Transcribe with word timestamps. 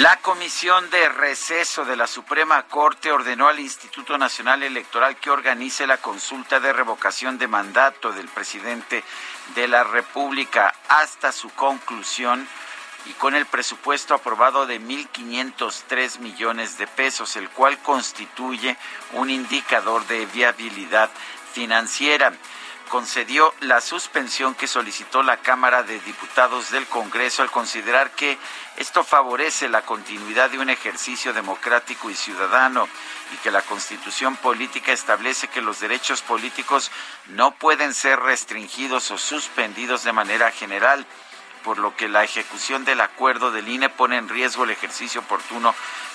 La 0.00 0.16
Comisión 0.16 0.90
de 0.90 1.08
Receso 1.08 1.86
de 1.86 1.96
la 1.96 2.06
Suprema 2.06 2.64
Corte 2.64 3.10
ordenó 3.10 3.48
al 3.48 3.58
Instituto 3.58 4.18
Nacional 4.18 4.62
Electoral 4.62 5.16
que 5.16 5.30
organice 5.30 5.86
la 5.86 5.96
consulta 5.96 6.60
de 6.60 6.70
revocación 6.74 7.38
de 7.38 7.48
mandato 7.48 8.12
del 8.12 8.28
presidente 8.28 9.02
de 9.54 9.68
la 9.68 9.84
República. 9.84 10.74
Hasta 10.88 11.32
su 11.32 11.48
conclusión 11.48 12.46
y 13.06 13.12
con 13.12 13.34
el 13.34 13.46
presupuesto 13.46 14.12
aprobado 14.12 14.66
de 14.66 14.78
1.503 14.78 16.18
millones 16.18 16.76
de 16.76 16.86
pesos, 16.86 17.34
el 17.36 17.48
cual 17.48 17.78
constituye 17.78 18.76
un 19.12 19.30
indicador 19.30 20.06
de 20.08 20.26
viabilidad 20.26 21.08
financiera 21.54 22.34
concedió 22.86 23.54
la 23.60 23.80
suspensión 23.80 24.54
que 24.54 24.66
solicitó 24.66 25.22
la 25.22 25.38
Cámara 25.38 25.82
de 25.82 26.00
Diputados 26.00 26.70
del 26.70 26.86
Congreso 26.86 27.42
al 27.42 27.50
considerar 27.50 28.10
que 28.12 28.38
esto 28.76 29.04
favorece 29.04 29.68
la 29.68 29.82
continuidad 29.82 30.50
de 30.50 30.58
un 30.58 30.70
ejercicio 30.70 31.32
democrático 31.32 32.10
y 32.10 32.14
ciudadano 32.14 32.88
y 33.34 33.36
que 33.38 33.50
la 33.50 33.62
Constitución 33.62 34.36
política 34.36 34.92
establece 34.92 35.48
que 35.48 35.60
los 35.60 35.80
derechos 35.80 36.22
políticos 36.22 36.90
no 37.26 37.52
pueden 37.52 37.94
ser 37.94 38.20
restringidos 38.20 39.10
o 39.10 39.18
suspendidos 39.18 40.04
de 40.04 40.12
manera 40.12 40.50
general 40.52 41.06
por 41.66 41.78
lo 41.78 41.96
que 41.96 42.08
la 42.08 42.22
ejecución 42.22 42.84
del 42.84 43.00
acuerdo 43.00 43.50
del 43.50 43.68
INE 43.68 43.88
pone 43.88 44.16
en 44.16 44.28
riesgo 44.28 44.62
el 44.62 44.70
ejercicio 44.70 45.22
oportuno 45.22 45.74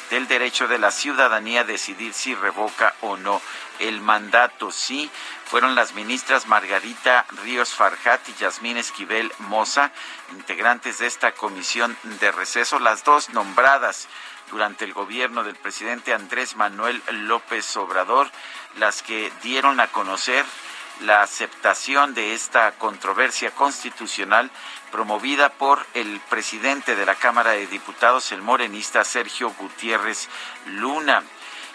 del 0.09 0.25
derecho 0.27 0.69
de 0.69 0.79
la 0.79 0.91
ciudadanía 0.91 1.61
a 1.61 1.65
decidir 1.65 2.13
si 2.13 2.33
revoca 2.35 2.95
o 3.01 3.17
no 3.17 3.41
el 3.79 3.99
mandato. 3.99 4.71
Sí, 4.71 5.09
fueron 5.51 5.75
las 5.75 5.95
ministras 5.95 6.47
Margarita 6.47 7.25
Ríos 7.43 7.73
Farjat 7.73 8.21
y 8.29 8.33
Yasmín 8.35 8.77
Esquivel 8.77 9.33
Moza, 9.39 9.91
integrantes 10.31 10.99
de 10.99 11.07
esta 11.07 11.33
comisión 11.33 11.97
de 12.21 12.31
receso, 12.31 12.79
las 12.79 13.03
dos 13.03 13.31
nombradas 13.31 14.07
durante 14.49 14.85
el 14.85 14.93
gobierno 14.93 15.43
del 15.43 15.57
presidente 15.57 16.13
Andrés 16.13 16.55
Manuel 16.55 17.03
López 17.27 17.75
Obrador, 17.75 18.31
las 18.77 19.03
que 19.03 19.29
dieron 19.43 19.81
a 19.81 19.87
conocer 19.87 20.45
la 21.01 21.21
aceptación 21.21 22.13
de 22.13 22.33
esta 22.33 22.71
controversia 22.77 23.51
constitucional 23.51 24.49
promovida 24.89 25.49
por 25.49 25.85
el 25.95 26.21
presidente 26.29 26.95
de 26.95 27.05
la 27.05 27.15
Cámara 27.15 27.51
de 27.51 27.67
Diputados, 27.67 28.31
el 28.31 28.41
morenista 28.41 29.03
Sergio 29.03 29.53
Gutiérrez 29.59 30.29
Luna. 30.67 31.23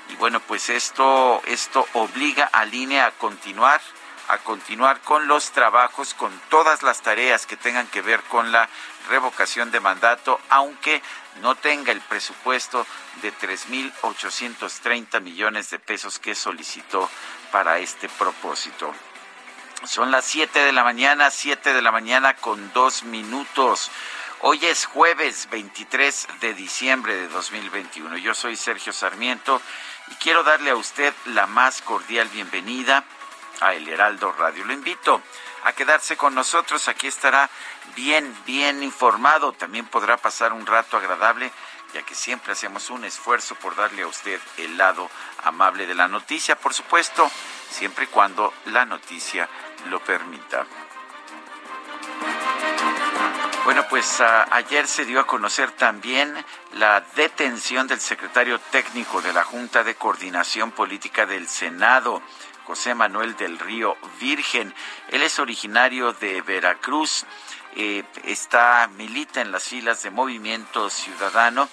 Y 0.08 0.16
bueno, 0.16 0.40
pues 0.40 0.68
esto, 0.70 1.42
esto 1.46 1.86
obliga 1.94 2.48
al 2.52 2.72
INE 2.72 3.00
a 3.00 3.10
continuar, 3.12 3.80
a 4.28 4.38
continuar 4.38 5.00
con 5.00 5.26
los 5.26 5.50
trabajos, 5.50 6.14
con 6.14 6.32
todas 6.48 6.82
las 6.82 7.02
tareas 7.02 7.46
que 7.46 7.56
tengan 7.56 7.86
que 7.88 8.02
ver 8.02 8.22
con 8.22 8.52
la 8.52 8.68
revocación 9.08 9.70
de 9.70 9.80
mandato, 9.80 10.40
aunque 10.48 11.02
no 11.42 11.54
tenga 11.54 11.92
el 11.92 12.00
presupuesto 12.00 12.86
de 13.22 13.32
3.830 13.32 15.20
millones 15.20 15.70
de 15.70 15.78
pesos 15.78 16.18
que 16.18 16.34
solicitó 16.34 17.08
para 17.50 17.78
este 17.78 18.08
propósito. 18.08 18.92
Son 19.84 20.10
las 20.10 20.24
7 20.24 20.58
de 20.60 20.72
la 20.72 20.84
mañana, 20.84 21.30
7 21.30 21.72
de 21.72 21.82
la 21.82 21.92
mañana 21.92 22.34
con 22.34 22.72
dos 22.72 23.02
minutos. 23.02 23.90
Hoy 24.40 24.64
es 24.66 24.86
jueves 24.86 25.48
23 25.50 26.28
de 26.40 26.54
diciembre 26.54 27.14
de 27.14 27.28
2021. 27.28 28.16
Yo 28.18 28.34
soy 28.34 28.56
Sergio 28.56 28.92
Sarmiento 28.92 29.60
y 30.08 30.14
quiero 30.16 30.42
darle 30.42 30.70
a 30.70 30.76
usted 30.76 31.12
la 31.26 31.46
más 31.46 31.82
cordial 31.82 32.28
bienvenida 32.28 33.04
a 33.60 33.74
El 33.74 33.88
Heraldo 33.88 34.32
Radio. 34.32 34.64
Lo 34.64 34.72
invito 34.72 35.22
a 35.64 35.72
quedarse 35.72 36.16
con 36.16 36.34
nosotros. 36.34 36.88
Aquí 36.88 37.06
estará 37.06 37.50
bien, 37.94 38.36
bien 38.44 38.82
informado. 38.82 39.52
También 39.52 39.86
podrá 39.86 40.16
pasar 40.16 40.52
un 40.52 40.66
rato 40.66 40.96
agradable 40.96 41.50
ya 41.94 42.02
que 42.02 42.14
siempre 42.14 42.52
hacemos 42.52 42.90
un 42.90 43.04
esfuerzo 43.04 43.54
por 43.54 43.74
darle 43.74 44.02
a 44.02 44.06
usted 44.06 44.40
el 44.58 44.76
lado 44.76 45.08
amable 45.44 45.86
de 45.86 45.94
la 45.94 46.08
noticia, 46.08 46.58
por 46.58 46.74
supuesto, 46.74 47.30
siempre 47.70 48.04
y 48.04 48.08
cuando 48.08 48.52
la 48.66 48.84
noticia 48.84 49.48
lo 49.88 50.00
permita. 50.00 50.66
Bueno, 53.66 53.84
pues 53.88 54.20
ayer 54.20 54.86
se 54.86 55.04
dio 55.04 55.18
a 55.18 55.26
conocer 55.26 55.72
también 55.72 56.32
la 56.74 57.00
detención 57.16 57.88
del 57.88 57.98
secretario 57.98 58.60
técnico 58.70 59.20
de 59.20 59.32
la 59.32 59.42
Junta 59.42 59.82
de 59.82 59.96
Coordinación 59.96 60.70
Política 60.70 61.26
del 61.26 61.48
Senado, 61.48 62.22
José 62.64 62.94
Manuel 62.94 63.34
del 63.34 63.58
Río 63.58 63.96
Virgen. 64.20 64.72
Él 65.08 65.24
es 65.24 65.40
originario 65.40 66.12
de 66.12 66.42
Veracruz, 66.42 67.26
eh, 67.74 68.04
está 68.22 68.88
milita 68.96 69.40
en 69.40 69.50
las 69.50 69.64
filas 69.64 70.00
de 70.04 70.12
Movimiento 70.12 70.88
Ciudadano 70.88 71.68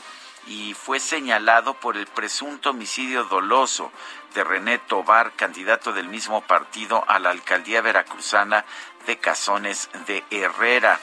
y 0.47 0.73
fue 0.73 0.99
señalado 0.99 1.75
por 1.75 1.95
el 1.95 2.07
presunto 2.07 2.71
homicidio 2.71 3.25
doloso 3.25 3.91
de 4.33 4.43
René 4.43 4.79
Tobar, 4.79 5.33
candidato 5.33 5.93
del 5.93 6.09
mismo 6.09 6.41
partido 6.41 7.05
a 7.07 7.19
la 7.19 7.29
alcaldía 7.29 7.81
veracruzana 7.81 8.65
de 9.05 9.19
Cazones 9.19 9.91
de 10.07 10.23
Herrera. 10.31 10.99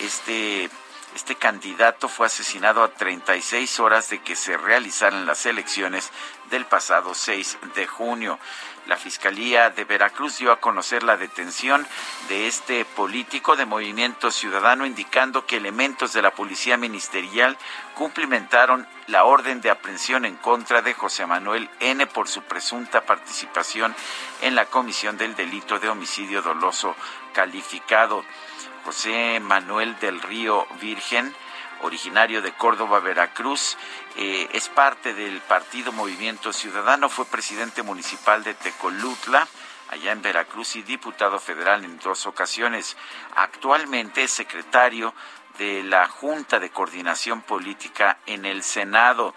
Este 0.00 0.70
este 1.14 1.36
candidato 1.36 2.08
fue 2.08 2.26
asesinado 2.26 2.82
a 2.82 2.88
36 2.88 3.78
horas 3.78 4.10
de 4.10 4.20
que 4.20 4.34
se 4.34 4.56
realizaran 4.56 5.26
las 5.26 5.46
elecciones 5.46 6.10
del 6.50 6.66
pasado 6.66 7.14
6 7.14 7.58
de 7.76 7.86
junio. 7.86 8.40
La 8.86 8.96
Fiscalía 8.96 9.70
de 9.70 9.84
Veracruz 9.84 10.38
dio 10.38 10.50
a 10.50 10.58
conocer 10.58 11.04
la 11.04 11.16
detención 11.16 11.86
de 12.28 12.48
este 12.48 12.84
político 12.84 13.54
de 13.54 13.64
Movimiento 13.64 14.32
Ciudadano, 14.32 14.86
indicando 14.86 15.46
que 15.46 15.58
elementos 15.58 16.12
de 16.12 16.20
la 16.20 16.32
Policía 16.32 16.76
Ministerial 16.76 17.56
cumplimentaron 17.94 18.86
la 19.06 19.24
orden 19.24 19.60
de 19.60 19.70
aprehensión 19.70 20.24
en 20.24 20.34
contra 20.34 20.82
de 20.82 20.94
José 20.94 21.26
Manuel 21.26 21.70
N. 21.78 22.08
por 22.08 22.26
su 22.26 22.42
presunta 22.42 23.06
participación 23.06 23.94
en 24.42 24.56
la 24.56 24.66
comisión 24.66 25.16
del 25.16 25.36
delito 25.36 25.78
de 25.78 25.88
homicidio 25.88 26.42
doloso 26.42 26.96
calificado. 27.32 28.24
José 28.84 29.40
Manuel 29.40 29.98
del 29.98 30.20
Río 30.20 30.66
Virgen, 30.80 31.34
originario 31.80 32.42
de 32.42 32.52
Córdoba, 32.52 33.00
Veracruz, 33.00 33.78
eh, 34.16 34.48
es 34.52 34.68
parte 34.68 35.14
del 35.14 35.40
partido 35.40 35.90
Movimiento 35.90 36.52
Ciudadano, 36.52 37.08
fue 37.08 37.24
presidente 37.24 37.82
municipal 37.82 38.44
de 38.44 38.52
Tecolutla, 38.52 39.48
allá 39.88 40.12
en 40.12 40.20
Veracruz, 40.20 40.76
y 40.76 40.82
diputado 40.82 41.38
federal 41.38 41.84
en 41.84 41.98
dos 41.98 42.26
ocasiones. 42.26 42.96
Actualmente 43.36 44.24
es 44.24 44.30
secretario 44.30 45.14
de 45.58 45.82
la 45.84 46.06
Junta 46.08 46.60
de 46.60 46.70
Coordinación 46.70 47.40
Política 47.42 48.18
en 48.26 48.44
el 48.44 48.62
Senado. 48.62 49.34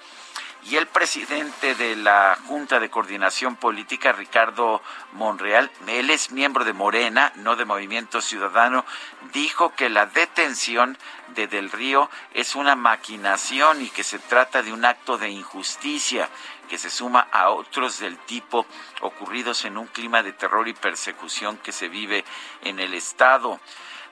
Y 0.70 0.76
el 0.76 0.88
presidente 0.88 1.76
de 1.76 1.96
la 1.96 2.38
Junta 2.46 2.82
de 2.82 2.90
Coordinación 2.90 3.56
Política, 3.56 4.12
Ricardo 4.12 4.82
Monreal, 5.14 5.72
él 5.88 6.10
es 6.10 6.32
miembro 6.32 6.66
de 6.66 6.74
Morena, 6.74 7.32
no 7.36 7.56
de 7.56 7.64
Movimiento 7.64 8.20
Ciudadano, 8.20 8.84
dijo 9.32 9.74
que 9.76 9.90
la 9.90 10.08
detención 10.08 10.98
de 11.30 11.48
Del 11.48 11.72
Río 11.72 12.10
es 12.34 12.56
una 12.56 12.76
maquinación 12.76 13.82
y 13.82 13.90
que 13.90 14.04
se 14.04 14.20
trata 14.20 14.62
de 14.62 14.74
un 14.74 14.84
acto 14.84 15.18
de 15.18 15.30
injusticia. 15.30 16.30
que 16.68 16.78
se 16.78 16.90
suma 16.90 17.30
a 17.32 17.50
otros 17.52 18.00
del 18.00 18.18
tipo 18.18 18.66
ocurridos 19.00 19.64
en 19.64 19.78
un 19.78 19.88
clima 19.88 20.22
de 20.22 20.34
terror 20.34 20.68
y 20.68 20.74
persecución 20.74 21.56
que 21.60 21.72
se 21.72 21.88
vive 21.88 22.26
en 22.62 22.82
el 22.82 22.94
Estado. 22.94 23.62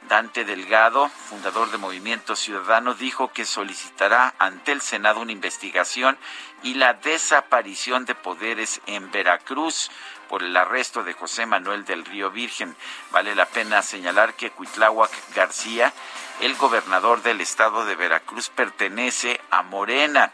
Dante 0.07 0.45
Delgado, 0.45 1.09
fundador 1.09 1.71
de 1.71 1.77
Movimiento 1.77 2.35
Ciudadano, 2.35 2.93
dijo 2.93 3.31
que 3.31 3.45
solicitará 3.45 4.33
ante 4.39 4.71
el 4.71 4.81
Senado 4.81 5.21
una 5.21 5.31
investigación 5.31 6.17
y 6.63 6.75
la 6.75 6.93
desaparición 6.93 8.05
de 8.05 8.15
poderes 8.15 8.81
en 8.85 9.11
Veracruz 9.11 9.89
por 10.29 10.43
el 10.43 10.55
arresto 10.57 11.03
de 11.03 11.13
José 11.13 11.45
Manuel 11.45 11.85
del 11.85 12.05
Río 12.05 12.31
Virgen. 12.31 12.75
Vale 13.11 13.35
la 13.35 13.45
pena 13.45 13.81
señalar 13.81 14.33
que 14.35 14.51
Cuitláhuac 14.51 15.11
García, 15.35 15.93
el 16.41 16.55
gobernador 16.55 17.21
del 17.21 17.41
estado 17.41 17.85
de 17.85 17.95
Veracruz, 17.95 18.49
pertenece 18.49 19.39
a 19.51 19.63
Morena 19.63 20.31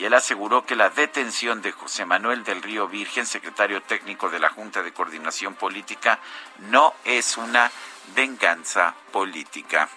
y 0.00 0.06
él 0.06 0.14
aseguró 0.14 0.64
que 0.64 0.76
la 0.76 0.88
detención 0.88 1.60
de 1.60 1.72
José 1.72 2.06
Manuel 2.06 2.42
del 2.42 2.62
Río 2.62 2.88
Virgen, 2.88 3.26
secretario 3.26 3.82
técnico 3.82 4.30
de 4.30 4.38
la 4.38 4.48
Junta 4.48 4.82
de 4.82 4.94
Coordinación 4.94 5.54
Política, 5.56 6.20
no 6.70 6.94
es 7.04 7.36
una 7.36 7.70
venganza 8.14 8.94
política. 9.12 9.88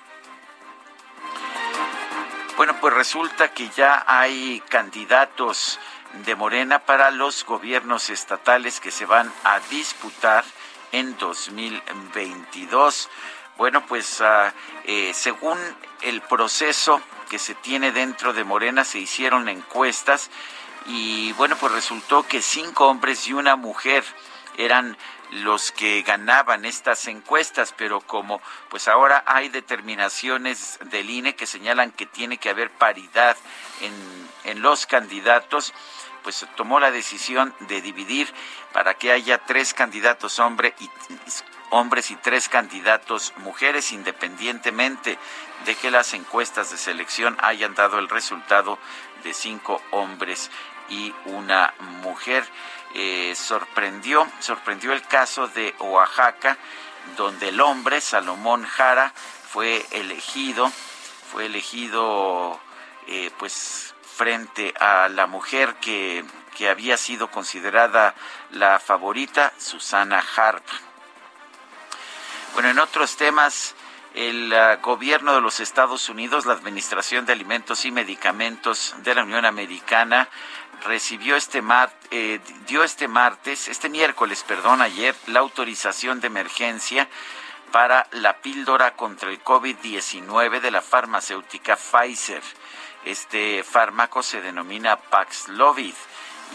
Bueno, 2.56 2.76
pues 2.80 2.94
resulta 2.94 3.54
que 3.54 3.70
ya 3.70 4.04
hay 4.06 4.62
candidatos 4.70 5.80
de 6.26 6.36
Morena 6.36 6.80
para 6.80 7.10
los 7.10 7.44
gobiernos 7.46 8.10
estatales 8.10 8.80
que 8.80 8.92
se 8.92 9.06
van 9.06 9.32
a 9.44 9.60
disputar 9.72 10.46
en 10.92 11.18
2022. 11.18 13.10
Bueno, 13.58 13.86
pues 13.86 14.22
ah, 14.22 14.54
eh, 14.86 15.12
según 15.14 15.58
el 16.02 16.22
proceso 16.22 17.02
que 17.30 17.40
se 17.40 17.56
tiene 17.56 17.92
dentro 17.92 18.34
de 18.34 18.44
Morena, 18.44 18.84
se 18.84 19.00
hicieron 19.00 19.50
encuestas 19.50 20.30
y 20.86 21.34
bueno, 21.34 21.56
pues 21.60 21.72
resultó 21.72 22.28
que 22.28 22.42
cinco 22.42 22.88
hombres 22.88 23.28
y 23.28 23.34
una 23.34 23.56
mujer 23.56 24.04
eran 24.58 24.98
los 25.42 25.72
que 25.72 26.02
ganaban 26.04 26.66
estas 26.66 27.08
encuestas, 27.08 27.74
pero 27.76 28.02
como 28.02 28.42
pues 28.70 28.88
ahora 28.88 29.24
hay 29.26 29.50
determinaciones 29.50 30.80
del 30.86 31.10
INE 31.10 31.36
que 31.36 31.48
señalan 31.48 31.92
que 31.92 32.06
tiene 32.06 32.38
que 32.38 32.50
haber 32.50 32.70
paridad 32.70 33.36
en, 33.82 33.94
en 34.44 34.62
los 34.62 34.86
candidatos, 34.86 35.74
pues 36.24 36.46
tomó 36.56 36.80
la 36.80 36.92
decisión 36.92 37.54
de 37.62 37.82
dividir 37.82 38.32
para 38.72 38.94
que 38.94 39.12
haya 39.12 39.40
tres 39.40 39.74
candidatos 39.74 40.40
hombre 40.40 40.74
y, 40.80 40.90
hombres 41.74 42.12
y 42.12 42.16
tres 42.16 42.50
candidatos 42.50 43.34
mujeres, 43.38 43.92
independientemente 43.92 45.18
de 45.66 45.76
que 45.76 45.90
las 45.90 46.14
encuestas 46.14 46.70
de 46.70 46.78
selección 46.78 47.36
hayan 47.42 47.74
dado 47.74 47.98
el 47.98 48.10
resultado 48.10 48.78
de 49.24 49.34
cinco 49.34 49.82
hombres 49.92 50.52
y 50.90 51.14
una 51.26 51.74
mujer. 52.04 52.46
Eh, 52.94 53.34
sorprendió, 53.36 54.28
sorprendió 54.40 54.94
el 54.94 55.02
caso 55.02 55.48
de 55.48 55.74
Oaxaca, 55.80 56.58
donde 57.18 57.50
el 57.50 57.60
hombre, 57.60 58.00
Salomón 58.02 58.66
Jara, 58.66 59.14
fue 59.50 59.86
elegido, 59.92 60.72
fue 61.32 61.48
elegido 61.48 62.60
eh, 63.08 63.32
pues 63.40 63.96
frente 64.16 64.74
a 64.80 65.10
la 65.10 65.26
mujer 65.26 65.76
que, 65.82 66.24
que 66.56 66.70
había 66.70 66.98
sido 66.98 67.32
considerada 67.32 68.14
la 68.52 68.80
favorita, 68.80 69.54
Susana 69.58 70.24
Harp. 70.36 70.64
Bueno, 72.54 72.70
en 72.70 72.78
otros 72.78 73.18
temas, 73.18 73.74
el 74.14 74.54
uh, 74.54 74.80
gobierno 74.82 75.34
de 75.34 75.42
los 75.42 75.60
Estados 75.60 76.08
Unidos, 76.10 76.46
la 76.46 76.54
Administración 76.54 77.26
de 77.26 77.34
Alimentos 77.34 77.86
y 77.86 77.92
Medicamentos 77.92 78.94
de 79.00 79.16
la 79.16 79.24
Unión 79.24 79.46
Americana, 79.46 80.30
recibió 80.86 81.36
este 81.36 81.62
mar, 81.62 81.92
eh, 82.12 82.40
dio 82.68 82.84
este 82.84 83.08
martes, 83.08 83.68
este 83.68 83.90
miércoles, 83.90 84.44
perdón, 84.48 84.82
ayer, 84.82 85.16
la 85.28 85.40
autorización 85.40 86.20
de 86.20 86.28
emergencia 86.28 87.08
para 87.72 88.08
la 88.12 88.38
píldora 88.38 88.96
contra 88.96 89.30
el 89.30 89.44
COVID-19 89.44 90.62
de 90.62 90.72
la 90.72 90.82
farmacéutica 90.82 91.76
Pfizer. 91.76 92.44
Este 93.06 93.64
fármaco 93.64 94.24
se 94.24 94.42
denomina 94.42 94.96
Paxlovid 94.96 95.96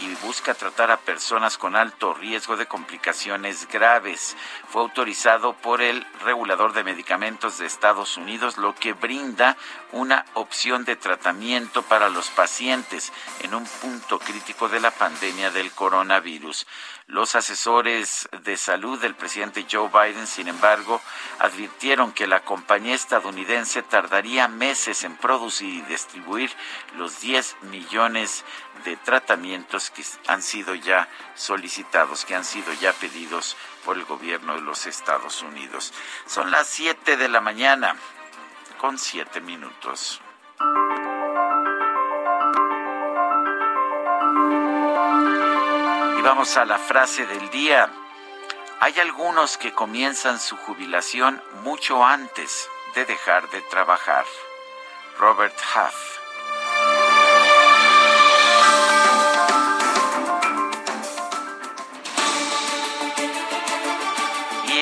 y 0.01 0.15
busca 0.25 0.53
tratar 0.53 0.91
a 0.91 0.97
personas 0.97 1.57
con 1.57 1.75
alto 1.75 2.13
riesgo 2.13 2.57
de 2.57 2.65
complicaciones 2.65 3.67
graves. 3.67 4.35
Fue 4.69 4.81
autorizado 4.81 5.53
por 5.53 5.81
el 5.81 6.05
regulador 6.23 6.73
de 6.73 6.83
medicamentos 6.83 7.57
de 7.57 7.65
Estados 7.65 8.17
Unidos, 8.17 8.57
lo 8.57 8.75
que 8.75 8.93
brinda 8.93 9.57
una 9.91 10.25
opción 10.33 10.85
de 10.85 10.95
tratamiento 10.95 11.81
para 11.83 12.09
los 12.09 12.29
pacientes 12.29 13.11
en 13.41 13.55
un 13.55 13.65
punto 13.65 14.19
crítico 14.19 14.69
de 14.69 14.79
la 14.79 14.91
pandemia 14.91 15.51
del 15.51 15.71
coronavirus. 15.71 16.65
Los 17.07 17.33
asesores 17.35 18.29
de 18.43 18.55
salud 18.55 19.01
del 19.01 19.15
presidente 19.15 19.65
Joe 19.69 19.89
Biden, 19.89 20.27
sin 20.27 20.47
embargo, 20.47 21.01
advirtieron 21.39 22.11
que 22.11 22.27
la 22.27 22.41
compañía 22.41 22.93
estadounidense 22.93 23.81
tardaría 23.81 24.47
meses 24.47 25.03
en 25.03 25.17
producir 25.17 25.73
y 25.73 25.81
distribuir 25.81 26.51
los 26.97 27.19
10 27.21 27.55
millones 27.63 28.45
de 28.68 28.68
tratamientos 28.97 29.89
que 29.91 30.03
han 30.27 30.41
sido 30.41 30.75
ya 30.75 31.07
solicitados, 31.35 32.25
que 32.25 32.35
han 32.35 32.45
sido 32.45 32.73
ya 32.73 32.93
pedidos 32.93 33.57
por 33.85 33.97
el 33.97 34.05
gobierno 34.05 34.55
de 34.55 34.61
los 34.61 34.85
Estados 34.87 35.41
Unidos. 35.41 35.93
Son 36.25 36.51
las 36.51 36.67
7 36.67 37.17
de 37.17 37.29
la 37.29 37.41
mañana 37.41 37.95
con 38.77 38.97
7 38.97 39.41
minutos. 39.41 40.21
Y 46.17 46.21
vamos 46.21 46.57
a 46.57 46.65
la 46.65 46.77
frase 46.77 47.25
del 47.25 47.49
día. 47.49 47.89
Hay 48.81 48.99
algunos 48.99 49.57
que 49.57 49.73
comienzan 49.73 50.39
su 50.39 50.55
jubilación 50.57 51.41
mucho 51.63 52.05
antes 52.05 52.69
de 52.95 53.05
dejar 53.05 53.49
de 53.49 53.61
trabajar. 53.63 54.25
Robert 55.19 55.55
Huff. 55.75 56.18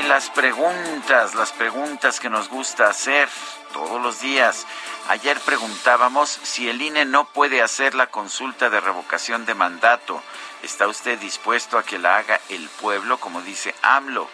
Las 0.08 0.30
preguntas, 0.30 1.36
las 1.36 1.52
preguntas 1.52 2.20
que 2.20 2.30
nos 2.30 2.50
gusta 2.50 2.90
hacer 2.90 3.28
todos 3.74 4.02
los 4.02 4.22
días. 4.22 4.66
Ayer 5.10 5.38
preguntábamos 5.42 6.30
si 6.30 6.70
el 6.70 6.82
INE 6.82 7.06
no 7.06 7.26
puede 7.26 7.62
hacer 7.62 7.94
la 7.94 8.08
consulta 8.08 8.70
de 8.70 8.80
revocación 8.80 9.46
de 9.46 9.54
mandato 9.54 10.22
¿Está 10.64 10.88
usted 10.88 11.20
dispuesto 11.20 11.78
a 11.78 11.84
que 11.84 12.00
la 12.00 12.18
haga 12.18 12.42
el 12.50 12.68
pueblo, 12.68 13.20
como 13.20 13.42
dice 13.42 13.76
AMLO? 13.84 14.28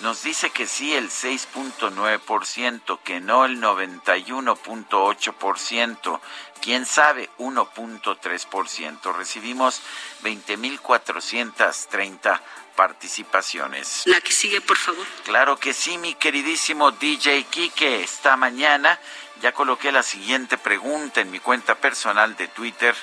Nos 0.00 0.22
dice 0.22 0.50
que 0.50 0.66
sí 0.66 0.92
el 0.94 1.08
6.9%, 1.08 2.98
que 3.02 3.20
no 3.20 3.44
el 3.44 3.60
91.8%, 3.60 6.20
quién 6.60 6.84
sabe 6.84 7.30
1.3%. 7.38 9.14
Recibimos 9.14 9.80
20.430 10.22 12.40
participaciones. 12.78 14.02
La 14.04 14.20
que 14.20 14.30
sigue, 14.30 14.60
por 14.60 14.76
favor. 14.76 15.04
Claro 15.24 15.56
que 15.56 15.74
sí, 15.74 15.98
mi 15.98 16.14
queridísimo 16.14 16.92
DJ 16.92 17.42
Kike. 17.50 18.04
Esta 18.04 18.36
mañana 18.36 19.00
ya 19.42 19.50
coloqué 19.50 19.90
la 19.90 20.04
siguiente 20.04 20.56
pregunta 20.58 21.20
en 21.20 21.32
mi 21.32 21.40
cuenta 21.40 21.74
personal 21.74 22.36
de 22.36 22.46
Twitter, 22.46 22.94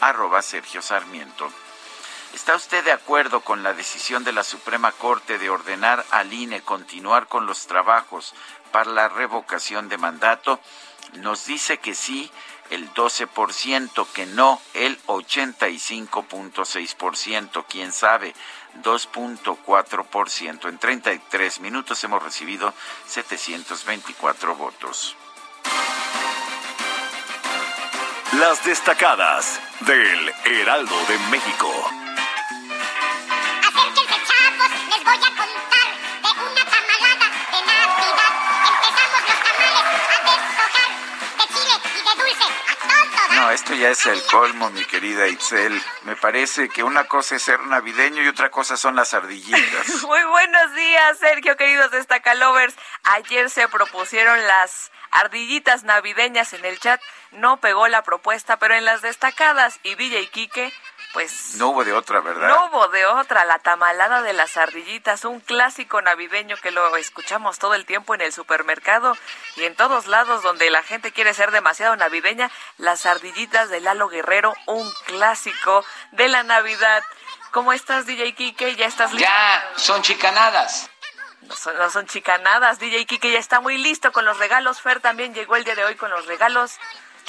arroba 0.00 0.40
Sergio 0.40 0.80
Sarmiento. 0.80 1.52
¿Está 2.32 2.56
usted 2.56 2.82
de 2.82 2.92
acuerdo 2.92 3.42
con 3.42 3.62
la 3.62 3.74
decisión 3.74 4.24
de 4.24 4.32
la 4.32 4.42
Suprema 4.42 4.90
Corte 4.90 5.36
de 5.36 5.50
ordenar 5.50 6.02
al 6.12 6.32
INE 6.32 6.62
continuar 6.62 7.26
con 7.26 7.44
los 7.44 7.66
trabajos 7.66 8.32
para 8.72 8.90
la 8.90 9.10
revocación 9.10 9.90
de 9.90 9.98
mandato? 9.98 10.60
Nos 11.12 11.44
dice 11.44 11.76
que 11.76 11.94
sí 11.94 12.32
el 12.70 12.90
12%, 12.94 14.06
que 14.14 14.24
no 14.26 14.62
el 14.74 15.00
85.6%, 15.02 17.64
quién 17.68 17.92
sabe, 17.92 18.34
2.4%. 18.82 20.68
En 20.68 20.78
33 20.78 21.60
minutos 21.60 22.02
hemos 22.04 22.22
recibido 22.22 22.72
724 23.06 24.54
votos. 24.54 25.16
Las 28.38 28.64
destacadas 28.64 29.60
del 29.80 30.32
Heraldo 30.44 30.96
de 31.08 31.18
México. 31.30 31.70
Ya 43.78 43.90
es 43.90 44.06
el 44.06 44.22
colmo, 44.26 44.70
mi 44.70 44.84
querida 44.84 45.28
Itzel. 45.28 45.80
Me 46.04 46.16
parece 46.16 46.68
que 46.68 46.82
una 46.82 47.04
cosa 47.04 47.36
es 47.36 47.42
ser 47.42 47.60
navideño 47.60 48.22
y 48.22 48.28
otra 48.28 48.50
cosa 48.50 48.76
son 48.76 48.96
las 48.96 49.14
ardillitas. 49.14 50.02
Muy 50.06 50.24
buenos 50.24 50.74
días, 50.74 51.18
Sergio, 51.18 51.56
queridos 51.56 51.90
destacalovers. 51.90 52.74
Ayer 53.04 53.50
se 53.50 53.68
propusieron 53.68 54.38
las 54.46 54.90
ardillitas 55.10 55.84
navideñas 55.84 56.52
en 56.52 56.64
el 56.64 56.78
chat. 56.78 57.00
No 57.32 57.60
pegó 57.60 57.88
la 57.88 58.02
propuesta, 58.02 58.58
pero 58.58 58.74
en 58.74 58.84
las 58.84 59.02
destacadas 59.02 59.78
y 59.82 59.94
DJ 59.94 60.28
Quique 60.28 60.72
pues... 61.12 61.56
No 61.56 61.68
hubo 61.68 61.84
de 61.84 61.92
otra, 61.92 62.20
¿verdad? 62.20 62.48
No 62.48 62.66
hubo 62.66 62.88
de 62.88 63.04
otra, 63.06 63.44
la 63.44 63.58
tamalada 63.58 64.22
de 64.22 64.32
las 64.32 64.56
ardillitas, 64.56 65.24
un 65.24 65.40
clásico 65.40 66.00
navideño 66.02 66.56
que 66.56 66.70
lo 66.70 66.96
escuchamos 66.96 67.58
todo 67.58 67.74
el 67.74 67.84
tiempo 67.86 68.14
en 68.14 68.20
el 68.20 68.32
supermercado 68.32 69.16
y 69.56 69.64
en 69.64 69.74
todos 69.74 70.06
lados 70.06 70.42
donde 70.42 70.70
la 70.70 70.82
gente 70.82 71.12
quiere 71.12 71.34
ser 71.34 71.50
demasiado 71.50 71.96
navideña, 71.96 72.50
las 72.78 73.06
ardillitas 73.06 73.70
de 73.70 73.80
Lalo 73.80 74.08
Guerrero, 74.08 74.54
un 74.66 74.90
clásico 75.06 75.84
de 76.12 76.28
la 76.28 76.42
Navidad. 76.42 77.02
¿Cómo 77.50 77.72
estás, 77.72 78.06
DJ 78.06 78.34
Kike? 78.34 78.76
¿Ya 78.76 78.86
estás 78.86 79.12
listo? 79.12 79.28
Ya, 79.28 79.72
son 79.76 80.02
chicanadas. 80.02 80.88
No 81.42 81.56
son, 81.56 81.76
no 81.76 81.90
son 81.90 82.06
chicanadas, 82.06 82.78
DJ 82.78 83.06
Kike 83.06 83.32
ya 83.32 83.38
está 83.38 83.60
muy 83.60 83.76
listo 83.76 84.12
con 84.12 84.24
los 84.24 84.38
regalos. 84.38 84.80
Fer 84.80 85.00
también 85.00 85.34
llegó 85.34 85.56
el 85.56 85.64
día 85.64 85.74
de 85.74 85.84
hoy 85.84 85.96
con 85.96 86.10
los 86.10 86.26
regalos. 86.26 86.78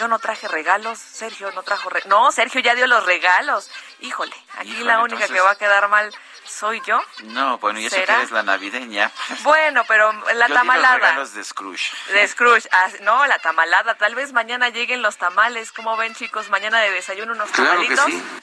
Yo 0.02 0.08
no 0.08 0.18
traje 0.18 0.48
regalos, 0.48 0.98
Sergio 0.98 1.52
no 1.52 1.62
trajo 1.62 1.88
regalos. 1.88 2.10
No, 2.10 2.32
Sergio 2.32 2.60
ya 2.60 2.74
dio 2.74 2.88
los 2.88 3.06
regalos. 3.06 3.70
Híjole, 4.00 4.36
aquí 4.58 4.72
Híjole, 4.72 4.86
la 4.86 4.98
única 5.00 5.26
entonces- 5.26 5.32
que 5.36 5.42
va 5.42 5.52
a 5.52 5.56
quedar 5.56 5.88
mal 5.90 6.12
soy 6.44 6.82
yo. 6.88 7.00
No, 7.26 7.60
bueno, 7.60 7.80
y 7.80 7.86
eso 7.86 7.96
que 7.98 8.02
eres 8.02 8.32
la 8.32 8.42
navideña. 8.42 9.12
Bueno, 9.44 9.84
pero 9.88 10.12
la 10.12 10.18
Yo 10.24 10.34
di 10.34 10.40
los 10.40 10.50
tamalada. 10.58 10.96
regalos 10.96 11.34
de 11.36 11.44
Scrooge. 11.44 11.92
De 12.14 12.28
Scrooge. 12.28 12.68
Ah, 12.72 12.90
no, 13.02 13.28
la 13.28 13.38
tamalada. 13.38 13.94
Tal 13.94 14.16
vez 14.16 14.34
mañana 14.34 14.70
lleguen 14.70 15.04
los 15.04 15.18
tamales. 15.18 15.72
¿Cómo 15.72 15.96
ven, 15.98 16.16
chicos? 16.16 16.50
Mañana 16.50 16.80
de 16.80 16.90
desayuno 16.90 17.34
unos 17.34 17.52
Claro 17.52 17.82
que 17.82 17.96
tamalitos. 17.96 18.06
sí. 18.06 18.42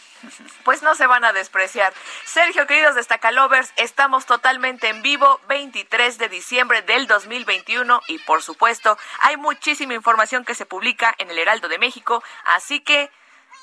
Pues 0.65 0.83
no 0.83 0.95
se 0.95 1.07
van 1.07 1.25
a 1.25 1.33
despreciar. 1.33 1.93
Sergio, 2.25 2.67
queridos 2.67 2.95
destacalovers, 2.95 3.73
estamos 3.77 4.27
totalmente 4.27 4.89
en 4.89 5.03
vivo, 5.03 5.41
23 5.49 6.19
de 6.19 6.29
diciembre 6.29 6.83
del 6.83 7.07
2021 7.07 8.01
y 8.09 8.19
por 8.21 8.43
supuesto 8.43 8.99
hay 9.21 9.37
muchísima 9.37 9.95
información 9.95 10.45
que 10.45 10.55
se 10.55 10.67
publica 10.67 11.15
en 11.19 11.31
el 11.31 11.39
Heraldo 11.39 11.69
de 11.69 11.79
México, 11.79 12.23
así 12.45 12.81
que 12.81 13.11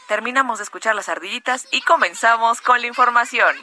terminamos 0.07 0.59
de 0.59 0.63
escuchar 0.63 0.95
las 0.95 1.09
ardillitas 1.09 1.67
y 1.71 1.81
comenzamos 1.81 2.61
con 2.61 2.81
la 2.81 2.87
información. 2.87 3.55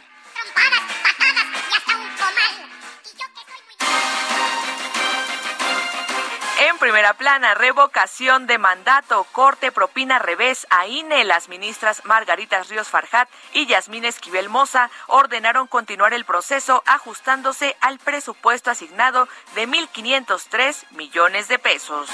En 6.65 6.79
primera 6.79 7.15
plana, 7.15 7.55
revocación 7.55 8.47
de 8.47 8.57
mandato, 8.57 9.27
corte 9.33 9.73
propina 9.73 10.21
revés 10.21 10.65
a 10.71 10.87
INE. 10.87 11.25
Las 11.25 11.49
ministras 11.49 12.05
Margaritas 12.05 12.69
Ríos 12.69 12.89
Farjat 12.89 13.29
y 13.53 13.67
Yasmín 13.67 14.05
Esquivel 14.05 14.49
Moza 14.49 14.89
ordenaron 15.09 15.67
continuar 15.67 16.15
el 16.15 16.25
proceso 16.25 16.85
ajustándose 16.87 17.77
al 17.81 17.99
presupuesto 17.99 18.71
asignado 18.71 19.27
de 19.57 19.67
1.503 19.67 20.89
millones 20.93 21.49
de 21.49 21.59
pesos. 21.59 22.09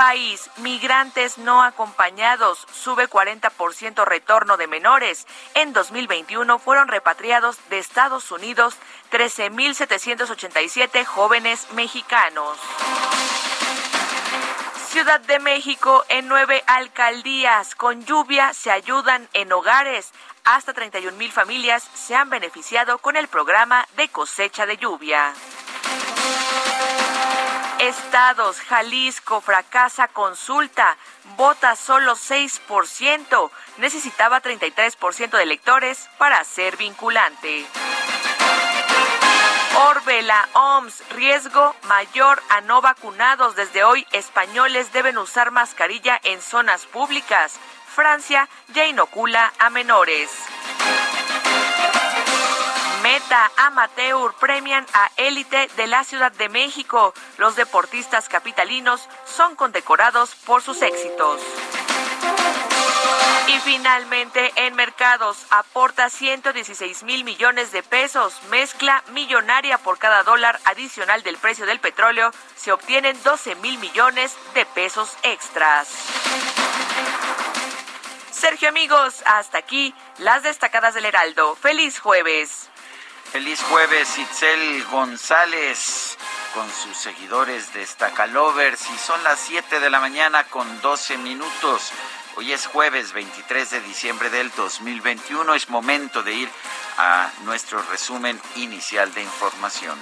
País, 0.00 0.48
migrantes 0.56 1.36
no 1.36 1.62
acompañados, 1.62 2.66
sube 2.72 3.06
40% 3.06 4.06
retorno 4.06 4.56
de 4.56 4.66
menores. 4.66 5.26
En 5.52 5.74
2021 5.74 6.58
fueron 6.58 6.88
repatriados 6.88 7.58
de 7.68 7.78
Estados 7.80 8.32
Unidos 8.32 8.78
13.787 9.12 11.04
jóvenes 11.04 11.70
mexicanos. 11.74 12.56
Ciudad 14.88 15.20
de 15.20 15.38
México 15.38 16.02
en 16.08 16.28
nueve 16.28 16.64
alcaldías 16.66 17.74
con 17.74 18.02
lluvia 18.06 18.54
se 18.54 18.70
ayudan 18.70 19.28
en 19.34 19.52
hogares. 19.52 20.12
Hasta 20.44 20.72
31 20.72 21.14
mil 21.18 21.30
familias 21.30 21.86
se 21.92 22.16
han 22.16 22.30
beneficiado 22.30 22.96
con 22.96 23.16
el 23.16 23.28
programa 23.28 23.86
de 23.98 24.08
cosecha 24.08 24.64
de 24.64 24.78
lluvia. 24.78 25.34
Estados, 27.80 28.60
Jalisco 28.60 29.40
fracasa 29.40 30.08
consulta, 30.08 30.98
vota 31.38 31.74
solo 31.76 32.14
6%, 32.14 33.50
necesitaba 33.78 34.42
33% 34.42 35.30
de 35.30 35.42
electores 35.42 36.08
para 36.18 36.44
ser 36.44 36.76
vinculante. 36.76 37.64
Orbe, 39.88 40.20
la 40.20 40.46
OMS, 40.52 41.02
riesgo 41.10 41.74
mayor 41.84 42.42
a 42.50 42.60
no 42.60 42.82
vacunados. 42.82 43.56
Desde 43.56 43.82
hoy, 43.82 44.06
españoles 44.12 44.92
deben 44.92 45.16
usar 45.16 45.50
mascarilla 45.50 46.20
en 46.22 46.42
zonas 46.42 46.84
públicas. 46.84 47.58
Francia 47.94 48.46
ya 48.74 48.84
inocula 48.84 49.54
a 49.58 49.70
menores. 49.70 50.28
Meta 53.10 53.50
Amateur 53.56 54.32
premian 54.38 54.86
a 54.92 55.10
élite 55.16 55.68
de 55.76 55.88
la 55.88 56.04
Ciudad 56.04 56.30
de 56.30 56.48
México. 56.48 57.12
Los 57.38 57.56
deportistas 57.56 58.28
capitalinos 58.28 59.08
son 59.24 59.56
condecorados 59.56 60.36
por 60.46 60.62
sus 60.62 60.80
éxitos. 60.80 61.40
Y 63.48 63.58
finalmente, 63.64 64.52
en 64.54 64.76
mercados, 64.76 65.44
aporta 65.50 66.08
116 66.08 67.02
mil 67.02 67.24
millones 67.24 67.72
de 67.72 67.82
pesos. 67.82 68.40
Mezcla 68.48 69.02
millonaria 69.10 69.78
por 69.78 69.98
cada 69.98 70.22
dólar 70.22 70.60
adicional 70.64 71.24
del 71.24 71.36
precio 71.36 71.66
del 71.66 71.80
petróleo. 71.80 72.30
Se 72.54 72.70
obtienen 72.70 73.20
12 73.24 73.56
mil 73.56 73.76
millones 73.78 74.36
de 74.54 74.64
pesos 74.66 75.16
extras. 75.24 75.88
Sergio, 78.30 78.68
amigos, 78.68 79.24
hasta 79.26 79.58
aquí 79.58 79.94
las 80.18 80.44
destacadas 80.44 80.94
del 80.94 81.06
Heraldo. 81.06 81.56
Feliz 81.56 81.98
jueves. 81.98 82.69
Feliz 83.32 83.62
jueves, 83.62 84.18
Itzel 84.18 84.84
González, 84.90 86.18
con 86.52 86.68
sus 86.68 86.96
seguidores 86.96 87.72
de 87.72 87.86
Stacalovers. 87.86 88.80
Y 88.92 88.98
son 88.98 89.22
las 89.22 89.38
7 89.38 89.78
de 89.78 89.88
la 89.88 90.00
mañana 90.00 90.42
con 90.44 90.80
12 90.80 91.16
minutos. 91.18 91.92
Hoy 92.34 92.52
es 92.52 92.66
jueves 92.66 93.12
23 93.12 93.70
de 93.70 93.80
diciembre 93.82 94.30
del 94.30 94.50
2021. 94.56 95.54
Es 95.54 95.68
momento 95.68 96.24
de 96.24 96.34
ir 96.34 96.48
a 96.98 97.30
nuestro 97.44 97.80
resumen 97.82 98.40
inicial 98.56 99.14
de 99.14 99.22
información. 99.22 99.96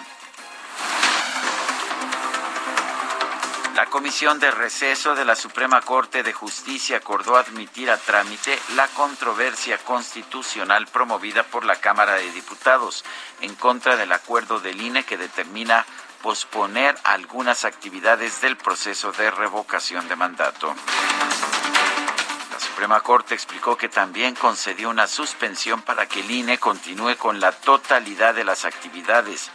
La 3.78 3.86
Comisión 3.86 4.40
de 4.40 4.50
Receso 4.50 5.14
de 5.14 5.24
la 5.24 5.36
Suprema 5.36 5.80
Corte 5.82 6.24
de 6.24 6.32
Justicia 6.32 6.96
acordó 6.96 7.36
admitir 7.36 7.92
a 7.92 7.96
trámite 7.96 8.58
la 8.74 8.88
controversia 8.88 9.78
constitucional 9.78 10.88
promovida 10.88 11.44
por 11.44 11.64
la 11.64 11.76
Cámara 11.76 12.14
de 12.14 12.28
Diputados 12.32 13.04
en 13.40 13.54
contra 13.54 13.96
del 13.96 14.10
acuerdo 14.10 14.58
del 14.58 14.80
INE 14.80 15.04
que 15.04 15.16
determina 15.16 15.86
posponer 16.22 16.96
algunas 17.04 17.64
actividades 17.64 18.40
del 18.40 18.56
proceso 18.56 19.12
de 19.12 19.30
revocación 19.30 20.08
de 20.08 20.16
mandato. 20.16 20.74
La 22.50 22.58
Suprema 22.58 23.00
Corte 23.02 23.34
explicó 23.34 23.76
que 23.76 23.88
también 23.88 24.34
concedió 24.34 24.90
una 24.90 25.06
suspensión 25.06 25.82
para 25.82 26.06
que 26.06 26.18
el 26.18 26.30
INE 26.32 26.58
continúe 26.58 27.16
con 27.16 27.38
la 27.38 27.52
totalidad 27.52 28.34
de 28.34 28.42
las 28.42 28.64
actividades 28.64 29.52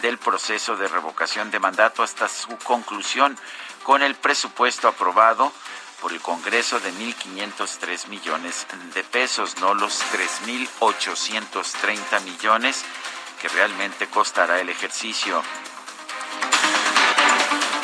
del 0.00 0.18
proceso 0.18 0.76
de 0.76 0.88
revocación 0.88 1.50
de 1.50 1.58
mandato 1.58 2.02
hasta 2.02 2.28
su 2.28 2.56
conclusión 2.58 3.36
con 3.86 4.02
el 4.02 4.16
presupuesto 4.16 4.88
aprobado 4.88 5.52
por 6.00 6.12
el 6.12 6.20
Congreso 6.20 6.80
de 6.80 6.92
1.503 6.92 8.08
millones 8.08 8.66
de 8.92 9.04
pesos, 9.04 9.58
no 9.58 9.74
los 9.74 10.02
3.830 10.12 12.20
millones 12.22 12.84
que 13.40 13.46
realmente 13.46 14.08
costará 14.08 14.60
el 14.60 14.70
ejercicio. 14.70 15.40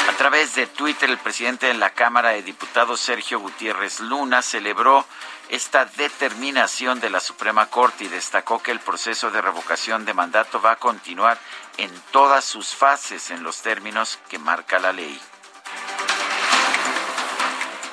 A 0.08 0.12
través 0.16 0.56
de 0.56 0.66
Twitter, 0.66 1.08
el 1.08 1.18
presidente 1.18 1.68
de 1.68 1.74
la 1.74 1.90
Cámara 1.90 2.30
de 2.30 2.42
Diputados, 2.42 3.00
Sergio 3.00 3.38
Gutiérrez 3.38 4.00
Luna, 4.00 4.42
celebró 4.42 5.06
esta 5.50 5.84
determinación 5.84 6.98
de 6.98 7.10
la 7.10 7.20
Suprema 7.20 7.66
Corte 7.66 8.06
y 8.06 8.08
destacó 8.08 8.60
que 8.60 8.72
el 8.72 8.80
proceso 8.80 9.30
de 9.30 9.40
revocación 9.40 10.04
de 10.04 10.14
mandato 10.14 10.60
va 10.60 10.72
a 10.72 10.80
continuar 10.80 11.38
en 11.76 11.92
todas 12.10 12.44
sus 12.44 12.74
fases 12.74 13.30
en 13.30 13.44
los 13.44 13.62
términos 13.62 14.18
que 14.28 14.40
marca 14.40 14.80
la 14.80 14.92
ley. 14.92 15.20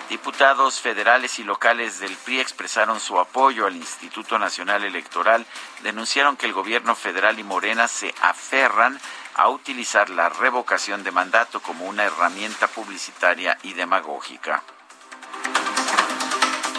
Diputados 0.10 0.80
federales 0.80 1.38
y 1.38 1.44
locales 1.44 2.00
del 2.00 2.16
PRI 2.18 2.39
expresaron 2.39 3.00
su 3.00 3.20
apoyo 3.20 3.68
al 3.68 3.75
Instituto 3.75 4.39
Nacional 4.39 4.84
Electoral, 4.84 5.46
denunciaron 5.84 6.36
que 6.36 6.48
el 6.48 6.54
gobierno 6.54 6.96
federal 6.96 7.38
y 7.38 7.44
Morena 7.44 7.88
se 7.88 8.16
aferran 8.24 9.00
a 9.36 9.50
utilizar 9.50 10.10
la 10.10 10.30
revocación 10.30 11.04
de 11.04 11.12
mandato 11.12 11.62
como 11.62 11.86
una 11.86 12.06
herramienta 12.06 12.68
publicitaria 12.68 13.60
y 13.62 13.74
demagógica. 13.74 14.63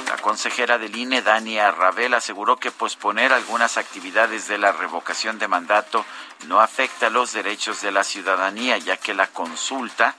La 0.09 0.17
consejera 0.17 0.77
del 0.79 0.97
INE, 0.97 1.23
Dania 1.23 1.71
Ravel, 1.71 2.15
aseguró 2.15 2.57
que 2.57 2.73
posponer 2.73 3.33
algunas 3.33 3.77
actividades 3.77 4.49
de 4.49 4.59
la 4.59 4.73
revocación 4.73 5.39
de 5.39 5.47
mandato 5.47 6.05
no 6.49 6.61
afecta 6.61 7.11
los 7.11 7.33
derechos 7.33 7.81
de 7.81 7.93
la 7.93 8.03
ciudadanía, 8.03 8.77
ya 8.79 8.97
que 8.97 9.15
la 9.15 9.29
consulta 9.29 10.17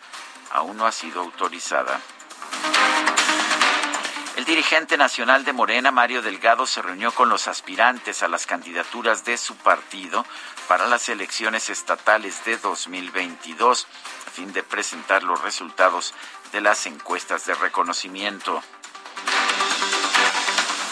aún 0.52 0.78
no 0.78 0.88
ha 0.88 0.94
sido 0.94 1.20
autorizada. 1.20 2.00
El 4.42 4.48
dirigente 4.48 4.98
nacional 4.98 5.46
de 5.46 5.54
Morena, 5.54 5.92
Mario 5.92 6.24
Delgado, 6.24 6.66
se 6.66 6.82
reunió 6.82 7.12
con 7.12 7.30
los 7.30 7.48
aspirantes 7.48 8.24
a 8.24 8.28
las 8.28 8.48
candidaturas 8.48 9.24
de 9.24 9.38
su 9.38 9.56
partido 9.56 10.26
para 10.68 10.88
las 10.88 11.10
elecciones 11.10 11.70
estatales 11.70 12.44
de 12.44 12.58
2022, 12.58 13.86
a 14.26 14.32
fin 14.32 14.52
de 14.52 14.64
presentar 14.64 15.22
los 15.22 15.44
resultados 15.44 16.16
de 16.52 16.60
las 16.60 16.88
encuestas 16.88 17.46
de 17.46 17.54
reconocimiento. 17.54 18.64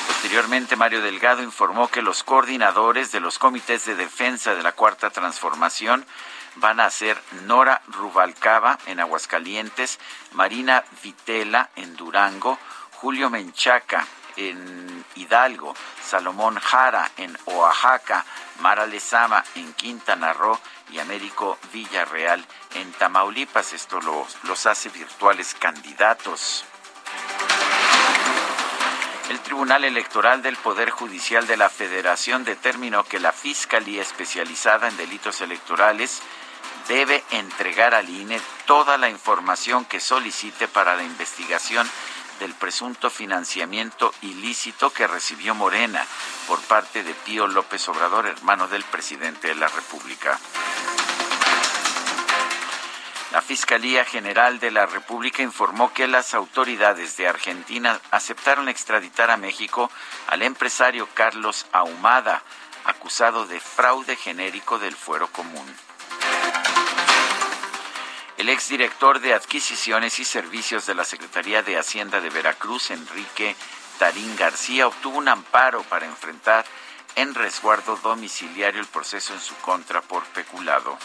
Posteriormente, 0.06 0.75
Mario 0.75 1.01
Delgado 1.01 1.41
informó 1.41 1.88
que 1.88 2.03
los 2.03 2.22
coordinadores 2.22 3.12
de 3.12 3.20
los 3.20 3.39
comités 3.39 3.84
de 3.86 3.96
defensa 3.96 4.53
de 4.53 4.62
la 4.62 4.74
Cuarta 4.74 5.10
Transformación 5.10 6.06
van 6.58 6.79
a 6.79 6.89
ser 6.91 7.20
Nora 7.46 7.82
Rubalcaba 7.88 8.77
en 8.86 9.00
Aguascalientes, 9.00 10.00
Marina 10.34 10.84
Vitela 11.01 11.72
en 11.75 11.96
Durango, 11.96 12.60
Julio 13.01 13.29
Menchaca 13.29 14.06
en 14.36 15.06
Hidalgo, 15.15 15.74
Salomón 16.03 16.60
Jara 16.60 17.10
en 17.15 17.38
Oaxaca, 17.46 18.25
Mara 18.60 18.86
Lezama 18.86 19.41
en 19.56 19.72
Quintana 19.74 20.34
Roo 20.34 20.60
y 20.91 21.00
Américo 21.00 21.58
Villarreal 21.72 22.46
en 22.75 22.91
Tamaulipas. 22.91 23.72
Esto 23.72 24.01
los, 24.01 24.36
los 24.44 24.65
hace 24.65 24.89
virtuales 24.89 25.56
candidatos. 25.58 26.65
El 29.29 29.39
Tribunal 29.39 29.86
Electoral 29.86 30.41
del 30.41 30.58
Poder 30.58 30.89
Judicial 30.89 31.48
de 31.48 31.56
la 31.56 31.70
Federación 31.70 32.44
determinó 32.44 33.06
que 33.06 33.22
la 33.22 33.32
Fiscalía 33.32 34.01
Especializada 34.01 34.89
en 34.89 34.98
Delitos 34.98 35.39
Electorales 35.39 36.22
debe 36.89 37.24
entregar 37.32 37.94
al 37.94 38.10
INE 38.10 38.41
toda 38.65 38.98
la 38.98 39.10
información 39.10 39.86
que 39.86 40.01
solicite 40.01 40.68
para 40.68 40.96
la 40.96 41.03
investigación 41.03 41.89
del 42.39 42.53
presunto 42.53 43.10
financiamiento 43.10 44.13
ilícito 44.22 44.91
que 44.91 45.08
recibió 45.08 45.53
Morena 45.53 46.05
por 46.48 46.60
parte 46.62 47.03
de 47.03 47.13
Pío 47.13 47.48
López 47.48 47.88
Obrador, 47.89 48.25
hermano 48.25 48.67
del 48.67 48.84
presidente 48.84 49.50
de 49.50 49.55
la 49.55 49.67
República. 49.67 50.39
La 53.31 53.43
Fiscalía 53.43 54.05
General 54.05 54.60
de 54.60 54.72
la 54.72 54.88
República 54.88 55.43
informó 55.43 55.93
que 55.93 56.08
las 56.08 56.34
autoridades 56.34 57.15
de 57.17 57.27
Argentina 57.27 58.00
aceptaron 58.10 58.69
extraditar 58.69 59.29
a 59.29 59.38
México 59.38 59.91
al 60.27 60.41
empresario 60.41 61.08
Carlos 61.13 61.67
Ahumada, 61.72 62.41
acusado 62.86 63.46
de 63.46 63.60
fraude 63.60 64.15
genérico 64.15 64.79
del 64.79 64.96
fuero 64.96 65.27
común. 65.27 65.67
El 68.39 68.48
exdirector 68.48 69.19
de 69.19 69.34
Adquisiciones 69.34 70.17
y 70.19 70.24
Servicios 70.24 70.86
de 70.86 70.96
la 70.96 71.03
Secretaría 71.03 71.62
de 71.62 71.77
Hacienda 71.77 72.22
de 72.22 72.29
Veracruz, 72.29 72.89
Enrique 72.89 73.53
Tarín 73.98 74.34
García, 74.38 74.88
obtuvo 74.88 75.17
un 75.17 75.27
amparo 75.27 75.84
para 75.84 76.05
enfrentar 76.05 76.63
en 77.17 77.36
resguardo 77.36 77.98
domiciliario 77.98 78.79
el 78.79 78.88
proceso 78.88 79.34
en 79.34 79.41
su 79.41 79.55
contra 79.55 80.01
por 80.01 80.24
peculado. 80.27 80.98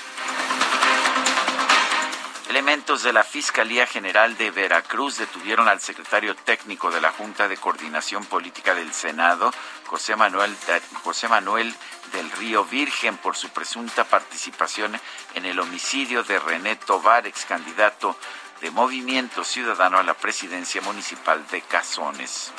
Elementos 2.48 3.02
de 3.02 3.12
la 3.12 3.24
Fiscalía 3.24 3.86
General 3.86 4.36
de 4.36 4.50
Veracruz 4.50 5.16
detuvieron 5.16 5.66
al 5.66 5.80
secretario 5.80 6.36
técnico 6.36 6.90
de 6.90 7.00
la 7.00 7.10
Junta 7.10 7.48
de 7.48 7.56
Coordinación 7.56 8.24
Política 8.26 8.74
del 8.74 8.92
Senado, 8.92 9.50
José 9.86 10.14
Manuel, 10.14 10.54
José 11.02 11.26
Manuel 11.28 11.74
del 12.12 12.30
Río 12.32 12.64
Virgen, 12.64 13.16
por 13.16 13.36
su 13.36 13.48
presunta 13.48 14.04
participación 14.04 15.00
en 15.34 15.46
el 15.46 15.58
homicidio 15.58 16.22
de 16.22 16.38
René 16.38 16.76
Tovar, 16.76 17.26
ex 17.26 17.46
candidato 17.46 18.16
de 18.60 18.70
Movimiento 18.70 19.42
Ciudadano 19.42 19.98
a 19.98 20.02
la 20.02 20.14
presidencia 20.14 20.82
municipal 20.82 21.46
de 21.48 21.62
Cazones. 21.62 22.52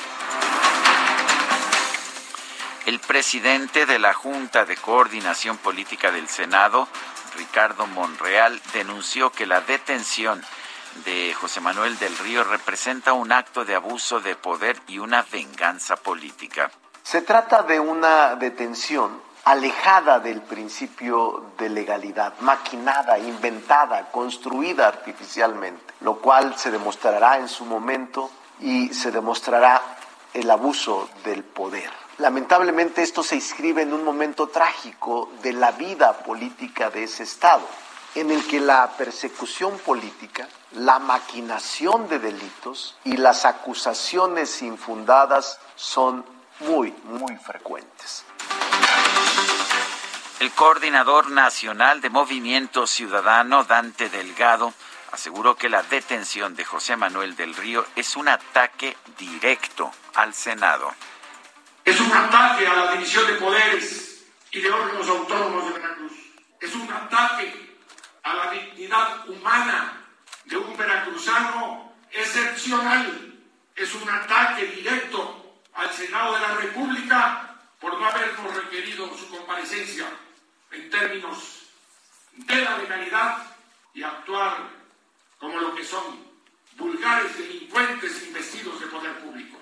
El 2.85 2.99
presidente 2.99 3.85
de 3.85 3.97
la 3.97 4.13
Junta 4.13 4.65
de 4.65 4.77
Coordinación 4.77 5.57
Política 5.57 6.11
del 6.11 6.27
Senado, 6.27 6.87
Ricardo 7.37 7.87
Monreal, 7.87 8.61
denunció 8.73 9.31
que 9.31 9.45
la 9.45 9.61
detención 9.61 10.43
de 11.03 11.33
José 11.33 11.59
Manuel 11.59 11.97
del 11.99 12.17
Río 12.17 12.43
representa 12.43 13.13
un 13.13 13.31
acto 13.31 13.65
de 13.65 13.75
abuso 13.75 14.21
de 14.21 14.35
poder 14.35 14.79
y 14.87 14.99
una 14.99 15.23
venganza 15.23 15.95
política. 15.95 16.71
Se 17.03 17.21
trata 17.21 17.63
de 17.63 17.79
una 17.79 18.35
detención 18.35 19.21
alejada 19.43 20.19
del 20.19 20.41
principio 20.41 21.51
de 21.57 21.69
legalidad, 21.69 22.33
maquinada, 22.39 23.19
inventada, 23.19 24.09
construida 24.11 24.87
artificialmente, 24.87 25.93
lo 26.01 26.15
cual 26.15 26.57
se 26.57 26.71
demostrará 26.71 27.37
en 27.37 27.47
su 27.47 27.65
momento 27.65 28.31
y 28.59 28.93
se 28.93 29.11
demostrará 29.11 29.81
el 30.33 30.49
abuso 30.49 31.09
del 31.23 31.43
poder. 31.43 32.04
Lamentablemente 32.17 33.01
esto 33.01 33.23
se 33.23 33.35
inscribe 33.35 33.81
en 33.81 33.93
un 33.93 34.03
momento 34.03 34.47
trágico 34.47 35.31
de 35.41 35.51
la 35.51 35.71
vida 35.71 36.19
política 36.19 36.89
de 36.89 37.03
ese 37.03 37.23
Estado, 37.23 37.67
en 38.15 38.31
el 38.31 38.47
que 38.47 38.61
la 38.61 38.89
persecución 38.97 39.77
política, 39.79 40.47
la 40.71 40.99
maquinación 40.99 42.07
de 42.07 42.19
delitos 42.19 42.97
y 43.03 43.17
las 43.17 43.43
acusaciones 43.43 44.61
infundadas 44.61 45.59
son 45.75 46.25
muy, 46.61 46.95
muy 47.03 47.35
frecuentes. 47.35 48.23
El 50.39 50.51
coordinador 50.51 51.31
nacional 51.31 51.99
de 51.99 52.09
Movimiento 52.09 52.87
Ciudadano, 52.87 53.65
Dante 53.65 54.09
Delgado, 54.09 54.73
aseguró 55.11 55.55
que 55.55 55.69
la 55.69 55.83
detención 55.83 56.55
de 56.55 56.63
José 56.63 56.95
Manuel 56.95 57.35
del 57.35 57.55
Río 57.55 57.85
es 57.95 58.15
un 58.15 58.29
ataque 58.29 58.95
directo 59.17 59.91
al 60.13 60.33
Senado. 60.33 60.93
Es 61.85 61.99
un 62.01 62.11
ataque 62.11 62.67
a 62.67 62.73
la 62.73 62.91
división 62.93 63.27
de 63.27 63.33
poderes 63.33 64.25
y 64.49 64.59
de 64.59 64.71
órganos 64.71 65.07
autónomos 65.07 65.65
de 65.65 65.79
Veracruz. 65.79 66.13
Es 66.59 66.73
un 66.73 66.91
ataque 66.91 67.77
a 68.23 68.33
la 68.33 68.51
dignidad 68.51 69.29
humana 69.29 70.01
de 70.45 70.57
un 70.57 70.75
veracruzano 70.75 71.93
excepcional. 72.11 73.35
Es 73.75 73.93
un 73.93 74.09
ataque 74.09 74.65
directo 74.65 75.61
al 75.75 75.91
Senado 75.91 76.33
de 76.33 76.39
la 76.39 76.55
República 76.55 77.55
por 77.79 77.99
no 77.99 78.07
habernos 78.07 78.55
requerido 78.55 79.15
su 79.15 79.29
comparecencia 79.29 80.07
en 80.71 80.89
términos 80.89 81.67
de 82.33 82.61
la 82.63 82.79
legalidad 82.79 83.45
y 83.93 84.01
actuar 84.01 84.57
como 85.37 85.59
lo 85.59 85.75
que 85.75 85.83
son 85.83 86.25
vulgares 86.77 87.37
delincuentes 87.37 88.23
investidos 88.23 88.79
de 88.79 88.87
poder 88.87 89.19
público. 89.19 89.59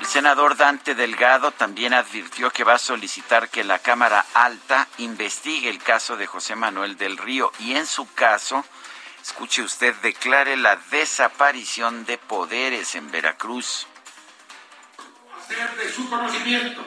El 0.00 0.06
senador 0.06 0.56
Dante 0.56 0.94
Delgado 0.94 1.52
también 1.52 1.92
advirtió 1.92 2.50
que 2.50 2.64
va 2.64 2.74
a 2.74 2.78
solicitar 2.78 3.50
que 3.50 3.62
la 3.62 3.80
Cámara 3.80 4.24
Alta 4.32 4.88
investigue 4.96 5.68
el 5.68 5.78
caso 5.78 6.16
de 6.16 6.26
José 6.26 6.56
Manuel 6.56 6.96
del 6.96 7.18
Río 7.18 7.52
y 7.58 7.74
en 7.74 7.84
su 7.84 8.10
caso, 8.14 8.64
escuche 9.22 9.62
usted, 9.62 9.94
declare 9.96 10.56
la 10.56 10.76
desaparición 10.90 12.06
de 12.06 12.16
poderes 12.16 12.94
en 12.94 13.10
Veracruz. 13.10 13.86
Hacer 15.38 15.76
de 15.76 15.92
su 15.92 16.08
conocimiento 16.08 16.82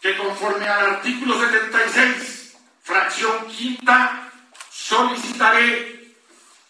que 0.00 0.16
conforme 0.16 0.66
al 0.66 0.86
artículo 0.94 1.38
76, 1.38 2.56
fracción 2.82 3.46
quinta, 3.48 4.32
solicitaré 4.70 6.16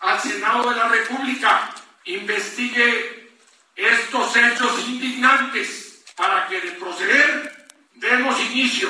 al 0.00 0.20
Senado 0.20 0.70
de 0.70 0.76
la 0.76 0.88
República 0.88 1.70
investigue 2.06 3.30
estos 3.76 4.36
hechos 4.36 4.88
indignantes 4.88 5.83
para 6.16 6.46
que 6.48 6.60
de 6.60 6.72
proceder 6.72 7.68
demos 7.94 8.38
inicio 8.40 8.88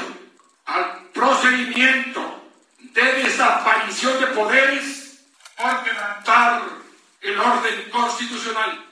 al 0.66 1.08
procedimiento 1.12 2.42
de 2.78 3.02
desaparición 3.22 4.20
de 4.20 4.26
poderes 4.28 5.20
por 5.56 5.82
quebrantar 5.82 6.62
el 7.20 7.38
orden 7.38 7.90
constitucional. 7.90 8.84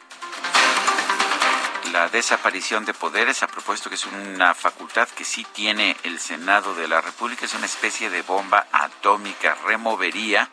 La 1.93 2.09
desaparición 2.09 2.87
de 2.87 2.95
poderes, 2.95 3.43
a 3.43 3.47
propósito 3.47 3.91
que 3.91 3.97
es 3.97 4.07
una 4.07 4.55
facultad 4.55 5.09
que 5.09 5.25
sí 5.25 5.47
tiene 5.53 5.95
el 6.05 6.19
Senado 6.19 6.75
de 6.75 6.89
la 6.89 7.03
República, 7.03 7.45
es 7.45 7.53
una 7.53 7.67
especie 7.67 8.09
de 8.09 8.23
bomba 8.23 8.67
atómica, 8.73 9.55
removería, 9.67 10.49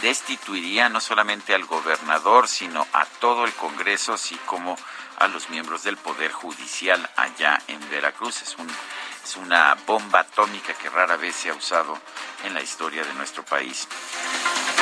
destituiría 0.00 0.88
no 0.88 1.00
solamente 1.00 1.54
al 1.54 1.64
gobernador, 1.64 2.48
sino 2.48 2.86
a 2.92 3.04
todo 3.04 3.44
el 3.44 3.52
Congreso, 3.52 4.14
así 4.14 4.36
como 4.46 4.76
a 5.18 5.28
los 5.28 5.50
miembros 5.50 5.84
del 5.84 5.96
Poder 5.96 6.32
Judicial 6.32 7.08
allá 7.16 7.60
en 7.68 7.78
Veracruz. 7.90 8.42
Es, 8.42 8.56
un, 8.58 8.68
es 9.24 9.36
una 9.36 9.76
bomba 9.86 10.20
atómica 10.20 10.74
que 10.74 10.90
rara 10.90 11.16
vez 11.16 11.36
se 11.36 11.50
ha 11.50 11.54
usado 11.54 11.98
en 12.44 12.54
la 12.54 12.62
historia 12.62 13.04
de 13.04 13.14
nuestro 13.14 13.44
país. 13.44 13.86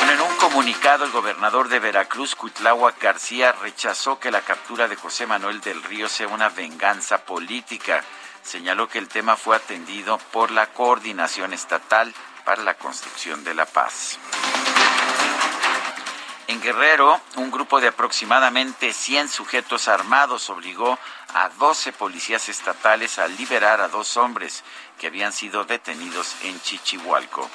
En 0.09 0.19
un 0.19 0.35
comunicado, 0.37 1.05
el 1.05 1.11
gobernador 1.11 1.69
de 1.69 1.79
Veracruz, 1.79 2.35
Cuitláhuac 2.35 2.99
García, 2.99 3.51
rechazó 3.51 4.19
que 4.19 4.31
la 4.31 4.41
captura 4.41 4.87
de 4.87 4.95
José 4.95 5.27
Manuel 5.27 5.61
del 5.61 5.83
Río 5.83 6.09
sea 6.09 6.27
una 6.27 6.49
venganza 6.49 7.19
política. 7.19 8.03
Señaló 8.41 8.89
que 8.89 8.97
el 8.97 9.07
tema 9.07 9.37
fue 9.37 9.55
atendido 9.55 10.17
por 10.31 10.49
la 10.49 10.67
Coordinación 10.73 11.53
Estatal 11.53 12.13
para 12.43 12.63
la 12.63 12.73
Construcción 12.73 13.43
de 13.43 13.53
la 13.53 13.65
Paz. 13.65 14.17
En 16.47 16.61
Guerrero, 16.61 17.19
un 17.35 17.51
grupo 17.51 17.79
de 17.79 17.87
aproximadamente 17.87 18.93
100 18.93 19.29
sujetos 19.29 19.87
armados 19.87 20.49
obligó 20.49 20.97
a 21.33 21.49
12 21.49 21.93
policías 21.93 22.49
estatales 22.49 23.19
a 23.19 23.27
liberar 23.27 23.81
a 23.81 23.87
dos 23.87 24.17
hombres 24.17 24.63
que 24.99 25.07
habían 25.07 25.31
sido 25.31 25.63
detenidos 25.63 26.35
en 26.43 26.59
Chichihualco. 26.61 27.49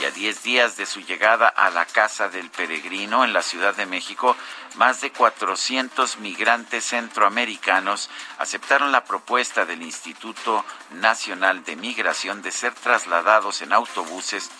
y 0.00 0.04
a 0.04 0.10
10 0.10 0.42
días 0.42 0.76
de 0.76 0.86
su 0.86 1.00
llegada 1.00 1.46
a 1.48 1.70
la 1.70 1.86
Casa 1.86 2.28
del 2.28 2.50
Peregrino 2.50 3.24
en 3.24 3.32
la 3.32 3.42
Ciudad 3.42 3.74
de 3.74 3.86
México, 3.86 4.36
más 4.74 5.00
de 5.00 5.12
400 5.12 6.18
migrantes 6.18 6.84
centroamericanos 6.84 8.10
aceptaron 8.38 8.90
la 8.90 9.04
propuesta 9.04 9.64
del 9.64 9.82
Instituto 9.82 10.64
Nacional 10.90 11.64
de 11.64 11.76
Migración 11.76 12.42
de 12.42 12.50
ser 12.50 12.74
trasladados 12.74 13.62
en 13.62 13.72
autobuses 13.72 14.50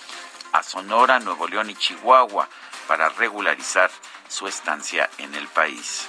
a 0.54 0.62
Sonora, 0.62 1.18
Nuevo 1.18 1.48
León 1.48 1.68
y 1.68 1.74
Chihuahua 1.74 2.48
para 2.86 3.08
regularizar 3.08 3.90
su 4.28 4.46
estancia 4.46 5.10
en 5.18 5.34
el 5.34 5.48
país. 5.48 6.06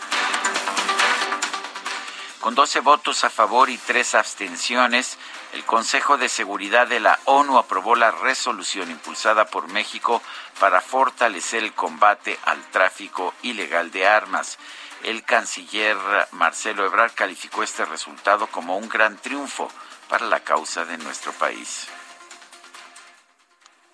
Con 2.40 2.54
12 2.54 2.82
votos 2.82 3.24
a 3.24 3.32
favor 3.32 3.72
y 3.72 3.78
3 3.80 4.14
abstenciones, 4.14 5.18
el 5.54 5.66
Consejo 5.66 6.18
de 6.18 6.30
Seguridad 6.30 6.86
de 6.86 7.00
la 7.00 7.20
ONU 7.26 7.58
aprobó 7.58 7.96
la 7.96 8.12
resolución 8.12 8.92
impulsada 8.92 9.46
por 9.46 9.68
México 9.70 10.22
para 10.60 10.80
fortalecer 10.80 11.64
el 11.64 11.74
combate 11.74 12.38
al 12.46 12.62
tráfico 12.70 13.34
ilegal 13.42 13.90
de 13.90 14.06
armas. 14.08 14.60
El 15.02 15.24
canciller 15.24 15.98
Marcelo 16.34 16.86
Ebrard 16.86 17.14
calificó 17.16 17.64
este 17.64 17.84
resultado 17.84 18.46
como 18.48 18.78
un 18.78 18.90
gran 18.90 19.18
triunfo 19.18 19.72
para 20.08 20.28
la 20.28 20.42
causa 20.42 20.86
de 20.86 21.00
nuestro 21.00 21.32
país. 21.34 21.88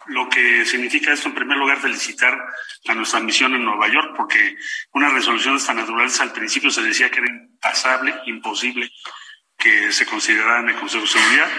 Lo 0.07 0.27
que 0.29 0.65
significa 0.65 1.13
esto, 1.13 1.27
en 1.27 1.35
primer 1.35 1.57
lugar, 1.57 1.79
felicitar 1.79 2.37
a 2.87 2.93
nuestra 2.95 3.19
misión 3.19 3.53
en 3.53 3.63
Nueva 3.63 3.87
York, 3.87 4.13
porque 4.17 4.57
una 4.93 5.09
resolución 5.09 5.55
de 5.55 5.59
esta 5.59 5.73
naturaleza 5.73 6.23
al 6.23 6.33
principio 6.33 6.71
se 6.71 6.81
decía 6.81 7.11
que 7.11 7.19
era 7.19 7.29
impasable, 7.29 8.15
imposible, 8.25 8.91
que 9.57 9.91
se 9.91 10.05
considerara 10.05 10.61
en 10.61 10.69
el 10.69 10.75
Consejo 10.75 11.03
de 11.03 11.09
Seguridad. 11.09 11.49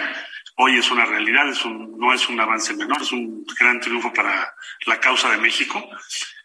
Hoy 0.55 0.77
es 0.77 0.91
una 0.91 1.05
realidad, 1.05 1.47
es 1.49 1.63
un, 1.63 1.97
no 1.97 2.13
es 2.13 2.27
un 2.27 2.39
avance 2.39 2.73
menor, 2.73 3.01
es 3.01 3.11
un 3.11 3.45
gran 3.59 3.79
triunfo 3.79 4.11
para 4.13 4.53
la 4.85 4.99
causa 4.99 5.31
de 5.31 5.37
México. 5.37 5.89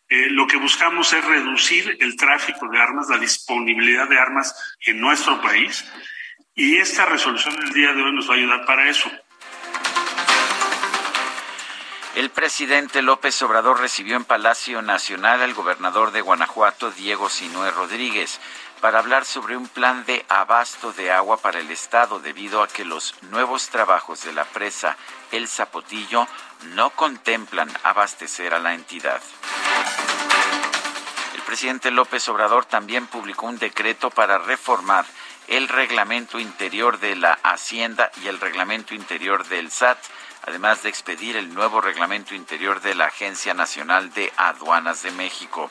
Eh, 0.09 0.29
lo 0.31 0.47
que 0.47 0.57
buscamos 0.57 1.13
es 1.13 1.23
reducir 1.25 1.97
el 2.01 2.17
tráfico 2.17 2.69
de 2.69 2.81
armas, 2.81 3.09
la 3.11 3.19
disponibilidad 3.19 4.09
de 4.09 4.19
armas 4.19 4.77
en 4.87 5.01
nuestro 5.01 5.43
país, 5.43 5.85
y 6.55 6.77
esta 6.77 7.05
resolución 7.07 7.55
del 7.57 7.73
día 7.73 7.93
de 7.93 8.03
hoy 8.03 8.13
nos 8.13 8.29
va 8.29 8.35
a 8.35 8.37
ayudar 8.39 8.65
para 8.65 8.89
eso. 8.89 9.11
El 12.15 12.31
presidente 12.31 13.03
López 13.03 13.41
Obrador 13.43 13.81
recibió 13.81 14.17
en 14.17 14.25
Palacio 14.25 14.83
Nacional 14.83 15.43
al 15.43 15.55
gobernador 15.55 16.11
de 16.11 16.21
Guanajuato, 16.21 16.91
Diego 16.91 17.29
Sinué 17.29 17.71
Rodríguez 17.71 18.41
para 18.81 18.99
hablar 18.99 19.25
sobre 19.25 19.57
un 19.57 19.69
plan 19.69 20.05
de 20.05 20.25
abasto 20.29 20.93
de 20.93 21.11
agua 21.13 21.37
para 21.39 21.59
el 21.59 21.71
Estado 21.71 22.21
debido 22.21 22.63
a 22.63 22.69
que 22.69 22.85
los 22.85 23.15
nuevos 23.23 23.69
trabajos 23.69 24.25
de 24.25 24.33
la 24.33 24.45
presa 24.45 24.97
El 25.33 25.49
Zapotillo 25.49 26.27
no 26.75 26.91
contemplan 26.91 27.71
abastecer 27.83 28.55
a 28.55 28.59
la 28.59 28.75
entidad. 28.75 29.21
El 31.35 31.43
presidente 31.43 31.91
López 31.91 32.29
Obrador 32.29 32.65
también 32.65 33.07
publicó 33.07 33.47
un 33.47 33.59
decreto 33.59 34.11
para 34.11 34.39
reformar 34.39 35.07
el 35.49 35.67
reglamento 35.67 36.39
interior 36.39 37.01
de 37.01 37.17
la 37.17 37.33
Hacienda 37.43 38.11
y 38.23 38.29
el 38.29 38.39
reglamento 38.39 38.95
interior 38.95 39.47
del 39.47 39.71
SAT, 39.71 39.99
además 40.49 40.83
de 40.83 40.89
expedir 40.89 41.37
el 41.37 41.53
nuevo 41.53 41.83
reglamento 41.83 42.35
interior 42.35 42.81
de 42.81 42.95
la 42.95 43.05
Agencia 43.07 43.53
Nacional 43.53 44.15
de 44.15 44.33
Aduanas 44.39 45.03
de 45.03 45.11
México. 45.11 45.71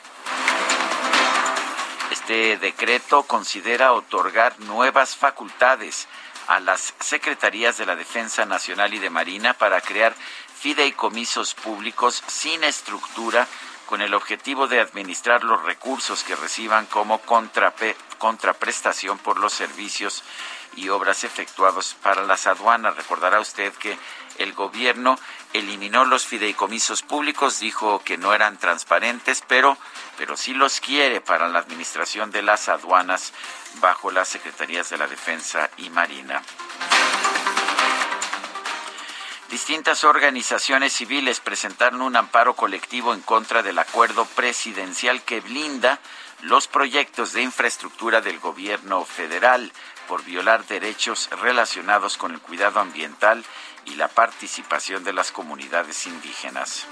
Este 2.12 2.56
decreto 2.58 3.24
considera 3.24 3.92
otorgar 3.92 4.60
nuevas 4.60 5.16
facultades 5.16 6.06
a 6.46 6.60
las 6.60 6.94
Secretarías 7.00 7.76
de 7.76 7.86
la 7.86 7.96
Defensa 7.96 8.46
Nacional 8.46 8.94
y 8.94 9.00
de 9.00 9.10
Marina 9.10 9.52
para 9.52 9.80
crear 9.80 10.14
fideicomisos 10.60 11.54
públicos 11.54 12.22
sin 12.28 12.62
estructura 12.62 13.48
con 13.86 14.00
el 14.00 14.14
objetivo 14.14 14.68
de 14.68 14.80
administrar 14.80 15.42
los 15.42 15.60
recursos 15.64 16.22
que 16.22 16.36
reciban 16.36 16.86
como 16.86 17.20
contraprestación 18.18 19.18
por 19.18 19.38
los 19.38 19.52
servicios 19.52 20.22
y 20.76 20.90
obras 20.90 21.24
efectuados 21.24 21.96
para 22.02 22.22
las 22.22 22.46
aduanas. 22.46 22.96
Recordará 22.96 23.40
usted 23.40 23.72
que 23.72 23.98
el 24.38 24.52
gobierno 24.52 25.18
eliminó 25.52 26.04
los 26.04 26.26
fideicomisos 26.26 27.02
públicos, 27.02 27.60
dijo 27.60 28.02
que 28.04 28.18
no 28.18 28.34
eran 28.34 28.58
transparentes, 28.58 29.42
pero, 29.46 29.76
pero 30.16 30.36
sí 30.36 30.54
los 30.54 30.80
quiere 30.80 31.20
para 31.20 31.48
la 31.48 31.58
administración 31.58 32.30
de 32.30 32.42
las 32.42 32.68
aduanas 32.68 33.32
bajo 33.80 34.10
las 34.10 34.28
Secretarías 34.28 34.90
de 34.90 34.98
la 34.98 35.06
Defensa 35.06 35.70
y 35.76 35.90
Marina. 35.90 36.42
Distintas 39.50 40.04
organizaciones 40.04 40.92
civiles 40.92 41.40
presentaron 41.40 42.02
un 42.02 42.16
amparo 42.16 42.54
colectivo 42.54 43.14
en 43.14 43.22
contra 43.22 43.62
del 43.62 43.78
acuerdo 43.78 44.26
presidencial 44.26 45.22
que 45.22 45.40
blinda 45.40 46.00
los 46.42 46.68
proyectos 46.68 47.32
de 47.32 47.42
infraestructura 47.42 48.20
del 48.20 48.38
gobierno 48.40 49.04
federal 49.06 49.72
por 50.06 50.22
violar 50.24 50.66
derechos 50.66 51.30
relacionados 51.40 52.18
con 52.18 52.32
el 52.32 52.40
cuidado 52.40 52.78
ambiental 52.78 53.44
y 53.90 53.96
la 53.96 54.08
participación 54.08 55.04
de 55.04 55.12
las 55.12 55.30
comunidades 55.32 56.06
indígenas. 56.06 56.86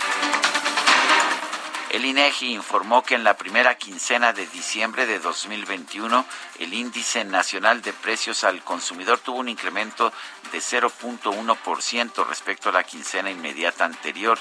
El 1.90 2.04
INEGI 2.04 2.52
informó 2.52 3.04
que 3.04 3.14
en 3.14 3.24
la 3.24 3.38
primera 3.38 3.76
quincena 3.76 4.32
de 4.32 4.48
diciembre 4.48 5.06
de 5.06 5.20
2021 5.20 6.26
el 6.58 6.74
índice 6.74 7.24
nacional 7.24 7.80
de 7.80 7.92
precios 7.92 8.42
al 8.44 8.60
consumidor 8.62 9.20
tuvo 9.20 9.38
un 9.38 9.48
incremento 9.48 10.12
de 10.52 10.58
0.1% 10.58 12.26
respecto 12.26 12.68
a 12.68 12.72
la 12.72 12.82
quincena 12.82 13.30
inmediata 13.30 13.84
anterior. 13.84 14.36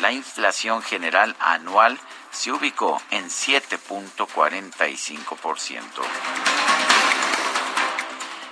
La 0.00 0.12
inflación 0.12 0.82
general 0.82 1.34
anual 1.40 1.98
se 2.30 2.52
ubicó 2.52 3.02
en 3.10 3.28
7.45%. 3.28 5.80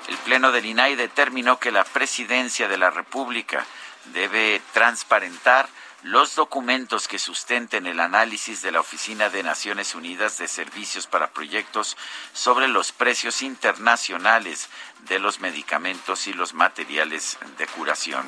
El 0.09 0.16
Pleno 0.18 0.53
del 0.53 0.64
INAI 0.64 0.97
determinó 0.97 1.59
que 1.61 1.71
la 1.71 1.85
Presidencia 1.85 2.66
de 2.66 2.79
la 2.79 2.90
República 2.90 3.66
debe 4.07 4.62
transparentar 4.73 5.68
los 6.03 6.35
documentos 6.35 7.09
que 7.09 7.18
sustenten 7.18 7.87
el 7.87 8.01
análisis 8.01 8.62
de 8.62 8.73
la 8.73 8.81
Oficina 8.81 9.29
de 9.29 9.42
Naciones 9.42 9.94
Unidas 9.94 10.38
de 10.38 10.49
Servicios 10.49 11.07
para 11.07 11.31
Proyectos 11.31 11.99
sobre 12.33 12.68
los 12.68 12.92
precios 12.92 13.42
internacionales 13.42 14.71
de 15.09 15.18
los 15.18 15.40
medicamentos 15.40 16.27
y 16.27 16.33
los 16.33 16.55
materiales 16.55 17.37
de 17.59 17.66
curación. 17.66 18.27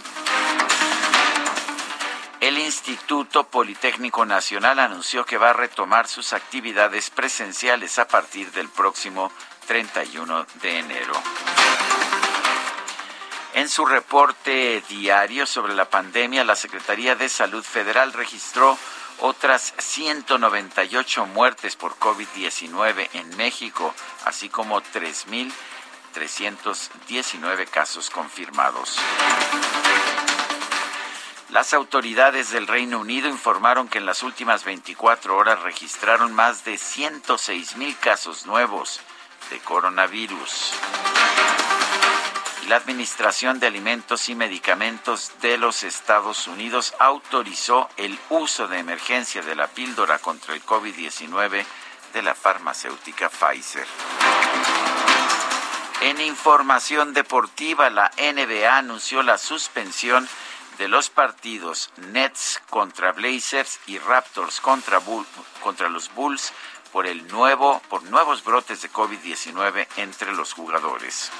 El 2.41 2.59
Instituto 2.59 3.45
Politécnico 3.45 4.27
Nacional 4.27 4.81
anunció 4.81 5.25
que 5.25 5.39
va 5.39 5.51
a 5.51 5.55
retomar 5.55 6.09
sus 6.09 6.33
actividades 6.33 7.11
presenciales 7.11 7.99
a 7.99 8.09
partir 8.09 8.51
del 8.53 8.69
próximo 8.69 9.31
31 9.67 10.47
de 10.63 10.79
enero. 10.79 11.13
En 13.55 13.69
su 13.69 13.85
reporte 13.85 14.81
diario 14.89 15.45
sobre 15.45 15.75
la 15.75 15.91
pandemia, 15.91 16.45
la 16.45 16.55
Secretaría 16.55 17.17
de 17.17 17.29
Salud 17.29 17.65
Federal 17.65 18.13
registró 18.13 18.79
otras 19.19 19.75
198 19.79 21.27
muertes 21.27 21.75
por 21.75 21.99
COVID-19 21.99 23.09
en 23.15 23.37
México, 23.37 23.93
así 24.25 24.49
como 24.49 24.81
3.319 24.81 27.69
casos 27.69 28.09
confirmados. 28.09 28.97
Las 31.51 31.75
autoridades 31.75 32.51
del 32.51 32.69
Reino 32.69 33.01
Unido 33.01 33.29
informaron 33.29 33.89
que 33.89 33.99
en 33.99 34.07
las 34.07 34.23
últimas 34.23 34.63
24 34.63 35.37
horas 35.37 35.61
registraron 35.63 36.33
más 36.33 36.63
de 36.65 36.79
106 36.79 37.77
mil 37.77 37.99
casos 37.99 38.47
nuevos 38.47 39.01
de 39.51 39.59
coronavirus. 39.59 40.75
La 42.69 42.77
Administración 42.77 43.59
de 43.59 43.67
Alimentos 43.67 44.29
y 44.29 44.35
Medicamentos 44.35 45.33
de 45.41 45.59
los 45.59 45.83
Estados 45.83 46.47
Unidos 46.47 46.95
autorizó 46.99 47.89
el 47.97 48.19
uso 48.29 48.69
de 48.69 48.79
emergencia 48.79 49.43
de 49.43 49.57
la 49.57 49.67
píldora 49.67 50.19
contra 50.19 50.55
el 50.55 50.65
COVID-19 50.65 51.65
de 52.13 52.23
la 52.23 52.35
farmacéutica 52.35 53.29
Pfizer. 53.29 53.87
En 56.03 56.21
información 56.21 57.13
deportiva, 57.13 57.91
la 57.91 58.11
NBA 58.17 58.77
anunció 58.77 59.23
la 59.23 59.37
suspensión 59.37 60.29
de 60.79 60.89
los 60.89 61.11
partidos 61.11 61.91
Nets 61.97 62.63
contra 62.71 63.13
Blazers 63.13 63.81
y 63.87 63.99
Raptors 63.99 64.61
contra, 64.61 65.01
contra 65.63 65.89
los 65.89 66.13
Bulls 66.15 66.53
por 66.93 67.07
el 67.07 67.27
nuevo 67.29 67.81
por 67.89 68.03
nuevos 68.05 68.43
brotes 68.45 68.83
de 68.83 68.91
COVID-19 68.91 69.87
entre 69.97 70.33
los 70.33 70.53
jugadores. 70.53 71.31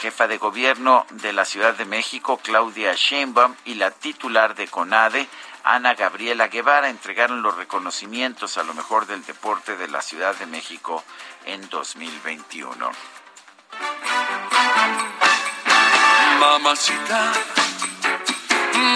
Jefa 0.00 0.26
de 0.26 0.38
gobierno 0.38 1.04
de 1.10 1.34
la 1.34 1.44
Ciudad 1.44 1.74
de 1.74 1.84
México, 1.84 2.40
Claudia 2.42 2.94
Sheinbaum, 2.94 3.54
y 3.66 3.74
la 3.74 3.90
titular 3.90 4.54
de 4.54 4.66
CONADE, 4.66 5.28
Ana 5.62 5.94
Gabriela 5.94 6.48
Guevara, 6.48 6.88
entregaron 6.88 7.42
los 7.42 7.54
reconocimientos 7.54 8.56
a 8.56 8.62
lo 8.62 8.72
mejor 8.72 9.06
del 9.06 9.22
deporte 9.26 9.76
de 9.76 9.88
la 9.88 10.00
Ciudad 10.00 10.34
de 10.36 10.46
México 10.46 11.04
en 11.44 11.68
2021. 11.68 12.90
Mamacita 16.38 17.32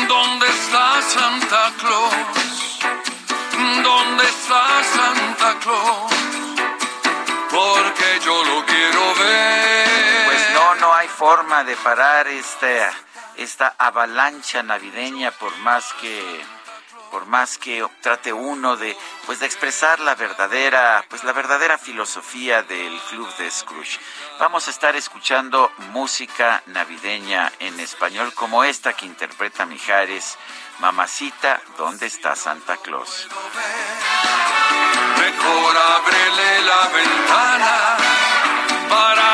¿Dónde 0.09 0.47
está 0.47 1.03
Santa 1.03 1.73
Claus? 1.79 2.79
¿Dónde 3.83 4.25
está 4.25 4.83
Santa 4.95 5.59
Claus? 5.61 6.13
Porque 7.51 8.21
yo 8.25 8.45
lo 8.45 8.65
quiero 8.65 9.15
ver. 9.17 10.14
Forma 11.15 11.63
de 11.63 11.77
parar 11.77 12.27
esta, 12.27 12.93
esta 13.37 13.75
avalancha 13.79 14.65
navideña 14.65 15.31
por 15.31 15.57
más 15.59 15.93
que 16.01 16.45
por 17.13 17.27
más 17.27 17.59
que 17.59 17.87
trate 18.03 18.33
uno 18.33 18.77
de 18.77 18.97
pues 19.25 19.39
de 19.39 19.47
expresar 19.47 20.01
la 20.01 20.17
verdadera 20.17 21.05
pues 21.09 21.23
la 21.23 21.33
verdadera 21.33 21.79
filosofía 21.79 22.65
del 22.65 22.99
club 23.11 23.33
de 23.37 23.49
Scrooge. 23.49 24.01
Vamos 24.41 24.67
a 24.67 24.71
estar 24.71 24.97
escuchando 24.97 25.71
música 25.93 26.65
navideña 26.67 27.53
en 27.61 27.79
español 27.79 28.35
como 28.35 28.65
esta 28.65 28.95
que 28.95 29.07
interpreta 29.07 29.67
Mijares, 29.67 30.37
Mamacita, 30.81 31.61
¿dónde 31.79 32.07
está 32.07 32.35
Santa 32.35 32.77
Claus? 32.79 33.29
Mejor 35.21 35.77
ábrele 35.77 36.63
la 36.63 36.89
ventana 36.89 37.97
para 38.89 39.34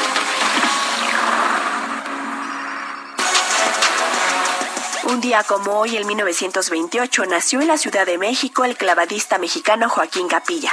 Un 5.03 5.19
día 5.19 5.43
como 5.43 5.79
hoy, 5.79 5.97
en 5.97 6.05
1928, 6.05 7.25
nació 7.25 7.61
en 7.61 7.67
la 7.67 7.77
Ciudad 7.77 8.05
de 8.05 8.19
México 8.19 8.65
el 8.65 8.77
clavadista 8.77 9.39
mexicano 9.39 9.89
Joaquín 9.89 10.27
Capilla. 10.27 10.71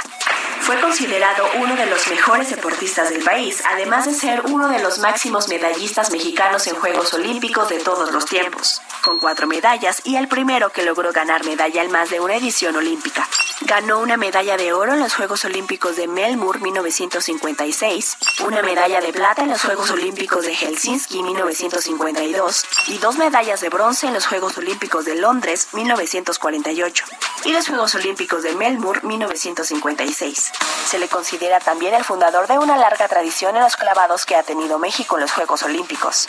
Fue 0.69 0.79
considerado 0.81 1.45
uno 1.57 1.75
de 1.75 1.87
los 1.87 2.07
mejores 2.09 2.51
deportistas 2.51 3.09
del 3.09 3.23
país, 3.23 3.63
además 3.67 4.05
de 4.05 4.13
ser 4.13 4.43
uno 4.45 4.69
de 4.69 4.77
los 4.77 4.99
máximos 4.99 5.47
medallistas 5.49 6.11
mexicanos 6.11 6.67
en 6.67 6.75
Juegos 6.75 7.11
Olímpicos 7.15 7.69
de 7.69 7.79
todos 7.79 8.11
los 8.11 8.27
tiempos, 8.27 8.79
con 9.01 9.17
cuatro 9.17 9.47
medallas 9.47 9.99
y 10.03 10.17
el 10.17 10.27
primero 10.27 10.71
que 10.71 10.83
logró 10.83 11.11
ganar 11.11 11.43
medalla 11.43 11.81
en 11.81 11.89
más 11.89 12.11
de 12.11 12.19
una 12.19 12.35
edición 12.35 12.75
olímpica. 12.75 13.27
Ganó 13.61 13.99
una 13.99 14.15
medalla 14.15 14.57
de 14.57 14.71
oro 14.71 14.93
en 14.93 14.99
los 14.99 15.15
Juegos 15.15 15.43
Olímpicos 15.43 15.95
de 15.95 16.07
Melbourne 16.07 16.61
1956, 16.61 18.17
una 18.45 18.61
medalla 18.61 19.01
de 19.01 19.11
plata 19.11 19.41
en 19.41 19.49
los 19.49 19.63
Juegos 19.63 19.89
Olímpicos 19.89 20.45
de 20.45 20.55
Helsinki 20.55 21.23
1952 21.23 22.65
y 22.89 22.99
dos 22.99 23.17
medallas 23.17 23.61
de 23.61 23.69
bronce 23.69 24.05
en 24.05 24.13
los 24.13 24.27
Juegos 24.27 24.55
Olímpicos 24.59 25.05
de 25.05 25.15
Londres 25.15 25.69
1948 25.73 27.05
y 27.45 27.53
los 27.53 27.67
Juegos 27.67 27.95
Olímpicos 27.95 28.43
de 28.43 28.55
Melbourne 28.55 29.01
1956. 29.03 30.51
Se 30.85 30.99
le 30.99 31.07
considera 31.07 31.59
también 31.59 31.93
el 31.93 32.03
fundador 32.03 32.47
de 32.47 32.57
una 32.57 32.77
larga 32.77 33.07
tradición 33.07 33.55
en 33.55 33.61
los 33.61 33.75
clavados 33.75 34.25
que 34.25 34.35
ha 34.35 34.43
tenido 34.43 34.79
México 34.79 35.17
en 35.17 35.21
los 35.21 35.31
Juegos 35.31 35.63
Olímpicos. 35.63 36.27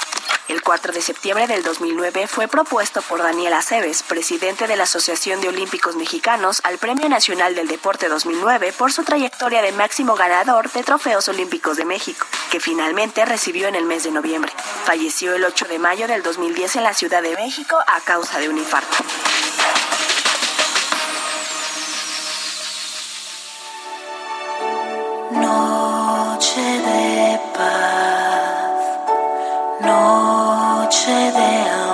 El 0.48 0.62
4 0.62 0.92
de 0.92 1.00
septiembre 1.00 1.46
del 1.46 1.62
2009 1.62 2.26
fue 2.26 2.48
propuesto 2.48 3.02
por 3.02 3.22
Daniel 3.22 3.52
Aceves, 3.52 4.02
presidente 4.02 4.66
de 4.66 4.74
la 4.74 4.82
Asociación 4.82 5.40
de 5.40 5.48
Olímpicos 5.48 5.94
Mexicanos, 5.94 6.60
al 6.64 6.78
Premio 6.78 7.08
Nacional 7.08 7.54
del 7.54 7.68
Deporte 7.68 8.08
2009 8.08 8.72
por 8.72 8.92
su 8.92 9.04
trayectoria 9.04 9.62
de 9.62 9.70
máximo 9.70 10.16
ganador 10.16 10.68
de 10.72 10.82
trofeos 10.82 11.28
olímpicos 11.28 11.76
de 11.76 11.84
México, 11.84 12.26
que 12.50 12.58
finalmente 12.58 13.24
recibió 13.24 13.68
en 13.68 13.76
el 13.76 13.84
mes 13.84 14.02
de 14.02 14.10
noviembre. 14.10 14.52
Falleció 14.84 15.34
el 15.36 15.44
8 15.44 15.66
de 15.66 15.78
mayo 15.78 16.08
del 16.08 16.24
2010 16.24 16.76
en 16.76 16.82
la 16.82 16.94
Ciudad 16.94 17.22
de 17.22 17.36
México 17.36 17.78
a 17.86 18.00
causa 18.00 18.40
de 18.40 18.48
un 18.48 18.58
infarto. 18.58 18.96
Noche 25.40 26.68
de 26.86 27.38
paz, 27.56 28.82
noche 29.80 31.18
de 31.36 31.50
amor, 31.80 31.89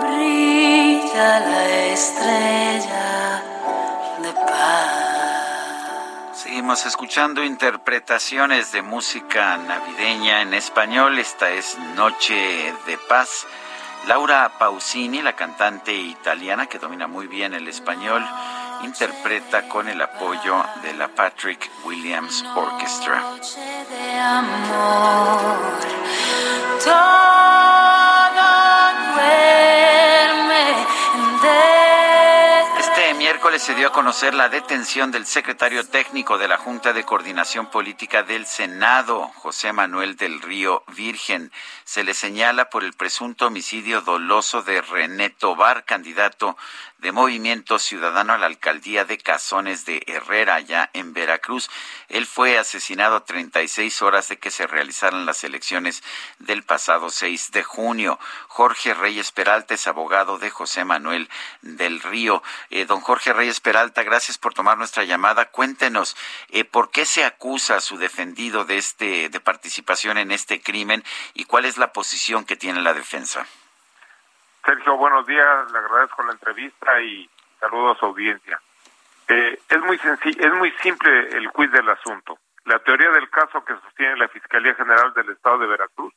Brilla 0.00 1.40
la 1.40 1.68
estrella 1.92 3.42
de 4.22 4.32
paz. 4.32 5.56
Seguimos 6.34 6.86
escuchando 6.86 7.44
interpretaciones 7.44 8.72
de 8.72 8.82
música 8.82 9.56
navideña 9.58 10.42
en 10.42 10.54
español. 10.54 11.18
Esta 11.18 11.50
es 11.50 11.78
Noche 11.94 12.74
de 12.86 12.98
Paz. 13.08 13.46
Laura 14.06 14.52
Pausini, 14.58 15.22
la 15.22 15.34
cantante 15.34 15.92
italiana 15.92 16.66
que 16.66 16.78
domina 16.78 17.06
muy 17.06 17.26
bien 17.26 17.54
el 17.54 17.66
español, 17.66 18.24
interpreta 18.82 19.68
con 19.68 19.88
el 19.88 20.00
apoyo 20.00 20.64
de 20.82 20.94
la 20.94 21.08
Patrick 21.08 21.70
Williams 21.84 22.44
Orchestra. 22.54 23.22
Este 32.78 33.14
miércoles 33.14 33.62
se 33.62 33.74
dio 33.74 33.88
a 33.88 33.92
conocer 33.92 34.34
la 34.34 34.48
detención 34.48 35.10
del 35.10 35.26
secretario 35.26 35.86
técnico 35.86 36.38
de 36.38 36.48
la 36.48 36.56
Junta 36.56 36.92
de 36.92 37.04
Coordinación 37.04 37.66
Política 37.66 38.22
del 38.22 38.46
Senado, 38.46 39.30
José 39.36 39.72
Manuel 39.72 40.16
del 40.16 40.40
Río 40.40 40.82
Virgen. 40.96 41.52
Se 41.84 42.04
le 42.04 42.14
señala 42.14 42.70
por 42.70 42.84
el 42.84 42.94
presunto 42.94 43.48
homicidio 43.48 44.00
doloso 44.00 44.62
de 44.62 44.80
René 44.80 45.30
Tobar, 45.30 45.84
candidato 45.84 46.56
de 46.98 47.12
Movimiento 47.12 47.78
Ciudadano 47.78 48.32
a 48.32 48.38
la 48.38 48.46
alcaldía 48.46 49.04
de 49.04 49.18
Cazones 49.18 49.84
de 49.84 50.02
Herrera, 50.06 50.54
allá 50.54 50.90
en 50.92 51.12
Veracruz. 51.12 51.70
Él 52.08 52.26
fue 52.26 52.58
asesinado 52.58 53.16
a 53.16 53.24
36 53.24 54.02
horas 54.02 54.28
de 54.28 54.38
que 54.38 54.50
se 54.50 54.66
realizaran 54.66 55.26
las 55.26 55.44
elecciones 55.44 56.02
del 56.38 56.62
pasado 56.62 57.10
6 57.10 57.52
de 57.52 57.62
junio. 57.62 58.18
Jorge 58.48 58.94
Reyes 58.94 59.32
Peralta 59.32 59.74
es 59.74 59.86
abogado 59.86 60.38
de 60.38 60.50
José 60.50 60.84
Manuel 60.84 61.28
del 61.62 62.00
Río. 62.00 62.42
Eh, 62.70 62.86
don 62.86 63.00
Jorge 63.00 63.32
Reyes 63.32 63.60
Peralta, 63.60 64.02
gracias 64.02 64.38
por 64.38 64.54
tomar 64.54 64.78
nuestra 64.78 65.04
llamada. 65.04 65.50
Cuéntenos, 65.50 66.16
eh, 66.50 66.64
¿por 66.64 66.90
qué 66.90 67.04
se 67.04 67.24
acusa 67.24 67.76
a 67.76 67.80
su 67.80 67.98
defendido 67.98 68.64
de, 68.64 68.78
este, 68.78 69.28
de 69.28 69.40
participación 69.40 70.18
en 70.18 70.32
este 70.32 70.60
crimen 70.60 71.04
y 71.34 71.44
cuál 71.44 71.66
es 71.66 71.76
la 71.76 71.92
posición 71.92 72.44
que 72.44 72.56
tiene 72.56 72.80
la 72.80 72.94
defensa? 72.94 73.46
Sergio, 74.66 74.96
buenos 74.96 75.24
días, 75.28 75.70
le 75.70 75.78
agradezco 75.78 76.24
la 76.24 76.32
entrevista 76.32 77.00
y 77.00 77.30
saludo 77.60 77.92
a 77.92 77.96
su 77.98 78.06
audiencia. 78.06 78.60
Eh, 79.28 79.60
es 79.68 79.80
muy 79.82 79.96
es 79.96 80.54
muy 80.54 80.72
simple 80.82 81.28
el 81.36 81.52
quiz 81.52 81.70
del 81.70 81.88
asunto. 81.88 82.36
La 82.64 82.80
teoría 82.80 83.12
del 83.12 83.30
caso 83.30 83.64
que 83.64 83.74
sostiene 83.74 84.16
la 84.16 84.26
Fiscalía 84.26 84.74
General 84.74 85.14
del 85.14 85.30
Estado 85.30 85.58
de 85.58 85.68
Veracruz 85.68 86.12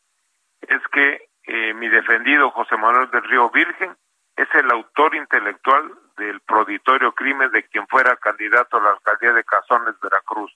es 0.62 0.82
que 0.92 1.30
eh, 1.44 1.76
mi 1.76 1.90
defendido 1.90 2.50
José 2.50 2.76
Manuel 2.76 3.12
del 3.12 3.24
Río 3.24 3.52
Virgen 3.52 3.96
es 4.36 4.48
el 4.56 4.72
autor 4.72 5.14
intelectual 5.14 5.94
del 6.18 6.40
proditorio 6.42 7.12
crimen 7.12 7.52
de 7.52 7.68
quien 7.68 7.88
fuera 7.88 8.16
candidato 8.16 8.78
a 8.78 8.82
la 8.82 8.90
alcaldía 8.94 9.34
de 9.34 9.44
Cazones, 9.44 9.94
Veracruz. 10.02 10.52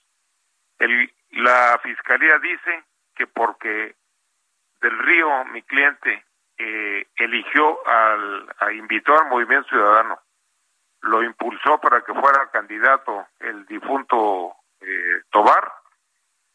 La 1.30 1.78
Fiscalía 1.80 2.38
dice 2.40 2.82
que 3.14 3.28
porque 3.28 3.94
del 4.80 4.98
Río, 4.98 5.44
mi 5.44 5.62
cliente, 5.62 6.24
eh, 6.58 7.06
eligió 7.16 7.86
al, 7.86 8.46
invitó 8.74 9.18
al 9.18 9.28
Movimiento 9.28 9.68
Ciudadano, 9.68 10.20
lo 11.02 11.22
impulsó 11.22 11.78
para 11.80 12.02
que 12.02 12.14
fuera 12.14 12.50
candidato 12.50 13.26
el 13.40 13.66
difunto 13.66 14.54
eh, 14.80 15.22
Tobar 15.30 15.72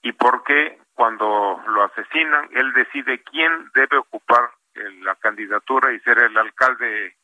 y 0.01 0.11
por 0.13 0.43
qué 0.43 0.79
cuando 0.93 1.61
lo 1.67 1.83
asesinan 1.83 2.49
él 2.51 2.73
decide 2.73 3.21
quién 3.23 3.69
debe 3.73 3.97
ocupar 3.97 4.49
eh, 4.75 4.89
la 5.03 5.15
candidatura 5.15 5.91
y 5.91 5.99
ser 5.99 6.17
el 6.19 6.37
alcalde 6.37 7.15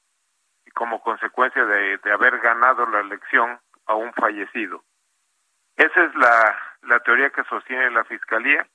como 0.73 1.01
consecuencia 1.01 1.65
de, 1.65 1.97
de 1.97 2.11
haber 2.11 2.39
ganado 2.39 2.85
la 2.87 2.99
elección 2.99 3.59
a 3.85 3.95
un 3.95 4.13
fallecido. 4.13 4.83
Esa 5.77 6.03
es 6.03 6.15
la, 6.15 6.59
la 6.83 6.99
teoría 7.01 7.29
que 7.29 7.43
sostiene 7.45 7.91
la 7.91 8.03
Fiscalía. 8.05 8.67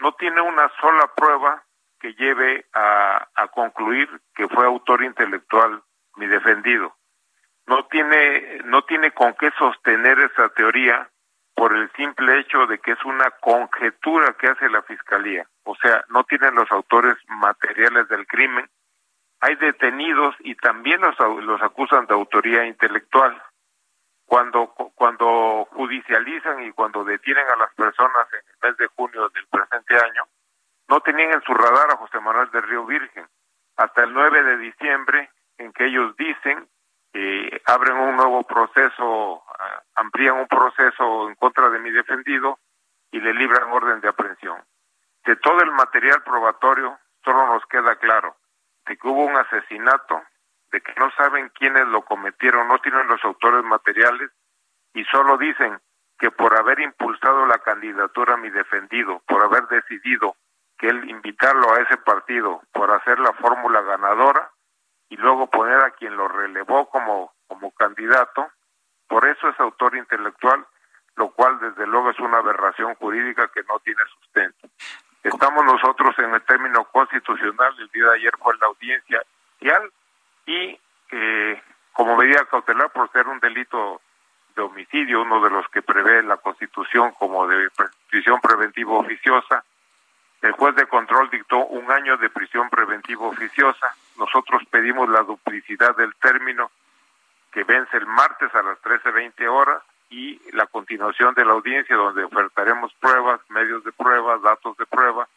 No 0.00 0.12
tiene 0.12 0.40
una 0.40 0.70
sola 0.80 1.06
prueba 1.14 1.62
que 2.00 2.14
lleve 2.14 2.66
a, 2.72 3.28
a 3.34 3.48
concluir 3.48 4.08
que 4.34 4.48
fue 4.48 4.66
autor 4.66 5.04
intelectual 5.04 5.82
mi 6.16 6.26
defendido. 6.26 6.96
No 7.66 7.86
tiene, 7.86 8.62
no 8.64 8.82
tiene 8.82 9.12
con 9.12 9.34
qué 9.34 9.50
sostener 9.58 10.18
esa 10.18 10.48
teoría 10.50 11.08
por 11.54 11.76
el 11.76 11.90
simple 11.92 12.40
hecho 12.40 12.66
de 12.66 12.78
que 12.78 12.92
es 12.92 13.04
una 13.04 13.30
conjetura 13.32 14.34
que 14.38 14.48
hace 14.48 14.68
la 14.70 14.82
fiscalía. 14.82 15.46
O 15.64 15.76
sea, 15.76 16.04
no 16.08 16.24
tienen 16.24 16.54
los 16.54 16.70
autores 16.72 17.16
materiales 17.28 18.08
del 18.08 18.26
crimen. 18.26 18.68
Hay 19.40 19.56
detenidos 19.56 20.34
y 20.40 20.54
también 20.54 21.00
los, 21.00 21.14
los 21.44 21.62
acusan 21.62 22.06
de 22.06 22.14
autoría 22.14 22.64
intelectual. 22.64 23.40
Cuando, 24.24 24.68
cuando 24.94 25.66
judicializan 25.72 26.62
y 26.62 26.72
cuando 26.72 27.04
detienen 27.04 27.46
a 27.48 27.56
las 27.56 27.74
personas 27.74 28.26
en 28.32 28.38
el 28.38 28.70
mes 28.70 28.76
de 28.78 28.86
junio 28.86 29.28
del 29.28 29.46
presente 29.48 29.94
año, 29.96 30.24
no 30.90 31.00
tenían 31.00 31.32
en 31.32 31.42
su 31.42 31.54
radar 31.54 31.88
a 31.92 31.96
José 31.96 32.18
Manuel 32.18 32.50
de 32.50 32.60
Río 32.62 32.84
Virgen. 32.84 33.24
Hasta 33.76 34.02
el 34.02 34.12
9 34.12 34.42
de 34.42 34.56
diciembre, 34.58 35.30
en 35.56 35.72
que 35.72 35.86
ellos 35.86 36.16
dicen 36.16 36.68
que 37.12 37.62
abren 37.64 37.96
un 37.96 38.16
nuevo 38.16 38.42
proceso, 38.42 39.44
ah, 39.58 39.82
amplían 39.94 40.34
un 40.34 40.48
proceso 40.48 41.28
en 41.28 41.36
contra 41.36 41.70
de 41.70 41.78
mi 41.78 41.90
defendido 41.90 42.58
y 43.12 43.20
le 43.20 43.32
libran 43.34 43.70
orden 43.70 44.00
de 44.00 44.08
aprehensión. 44.08 44.62
De 45.24 45.36
todo 45.36 45.62
el 45.62 45.70
material 45.70 46.22
probatorio, 46.24 46.98
solo 47.24 47.46
nos 47.46 47.64
queda 47.66 47.94
claro 47.96 48.36
de 48.86 48.96
que 48.96 49.06
hubo 49.06 49.24
un 49.24 49.36
asesinato, 49.36 50.22
de 50.72 50.80
que 50.80 50.92
no 50.98 51.10
saben 51.12 51.50
quiénes 51.50 51.86
lo 51.86 52.02
cometieron, 52.02 52.66
no 52.66 52.78
tienen 52.80 53.06
los 53.06 53.24
autores 53.24 53.62
materiales 53.62 54.30
y 54.92 55.04
solo 55.04 55.38
dicen 55.38 55.78
que 56.18 56.32
por 56.32 56.56
haber 56.56 56.80
impulsado 56.80 57.46
la 57.46 57.58
candidatura 57.58 58.34
a 58.34 58.38
mi 58.38 58.50
defendido, 58.50 59.22
por 59.26 59.44
haber 59.44 59.68
decidido 59.68 60.34
que 60.80 60.88
él 60.88 61.10
invitarlo 61.10 61.74
a 61.74 61.82
ese 61.82 61.98
partido, 61.98 62.62
por 62.72 62.90
hacer 62.90 63.18
la 63.18 63.34
fórmula 63.34 63.82
ganadora 63.82 64.50
y 65.10 65.16
luego 65.16 65.46
poner 65.48 65.78
a 65.80 65.90
quien 65.90 66.16
lo 66.16 66.26
relevó 66.26 66.88
como, 66.88 67.34
como 67.46 67.70
candidato, 67.72 68.48
por 69.06 69.28
eso 69.28 69.50
es 69.50 69.60
autor 69.60 69.94
intelectual, 69.96 70.66
lo 71.16 71.32
cual 71.32 71.60
desde 71.60 71.86
luego 71.86 72.10
es 72.10 72.18
una 72.18 72.38
aberración 72.38 72.94
jurídica 72.94 73.48
que 73.48 73.62
no 73.64 73.78
tiene 73.80 74.00
sustento. 74.20 74.68
Estamos 75.22 75.66
nosotros 75.66 76.18
en 76.18 76.32
el 76.32 76.42
término 76.42 76.84
constitucional, 76.84 77.74
el 77.78 77.88
día 77.88 78.06
de 78.06 78.14
ayer 78.14 78.32
fue 78.38 78.56
la 78.58 78.68
audiencia 78.68 79.22
inicial 79.60 79.92
y 80.46 80.80
eh, 81.10 81.62
como 81.92 82.16
medida 82.16 82.46
cautelar 82.46 82.90
por 82.90 83.12
ser 83.12 83.28
un 83.28 83.38
delito 83.38 84.00
de 84.56 84.62
homicidio, 84.62 85.20
uno 85.20 85.42
de 85.42 85.50
los 85.50 85.68
que 85.68 85.82
prevé 85.82 86.22
la 86.22 86.38
Constitución 86.38 87.12
como 87.18 87.46
de 87.46 87.68
prisión 88.08 88.40
preventiva 88.40 88.92
oficiosa, 88.92 89.62
el 90.42 90.52
juez 90.52 90.74
de 90.74 90.86
control 90.86 91.28
dictó 91.30 91.58
un 91.66 91.90
año 91.90 92.16
de 92.16 92.30
prisión 92.30 92.70
preventiva 92.70 93.26
oficiosa. 93.26 93.94
Nosotros 94.16 94.62
pedimos 94.70 95.08
la 95.08 95.22
duplicidad 95.22 95.94
del 95.96 96.14
término 96.16 96.70
que 97.52 97.64
vence 97.64 97.96
el 97.96 98.06
martes 98.06 98.54
a 98.54 98.62
las 98.62 98.80
13.20 98.82 99.46
horas 99.48 99.82
y 100.08 100.40
la 100.52 100.66
continuación 100.66 101.34
de 101.34 101.44
la 101.44 101.52
audiencia 101.52 101.96
donde 101.96 102.24
ofertaremos 102.24 102.92
pruebas, 102.94 103.40
medios 103.48 103.84
de 103.84 103.92
pruebas, 103.92 104.42
datos 104.42 104.76
de 104.76 104.86
prueba, 104.86 105.28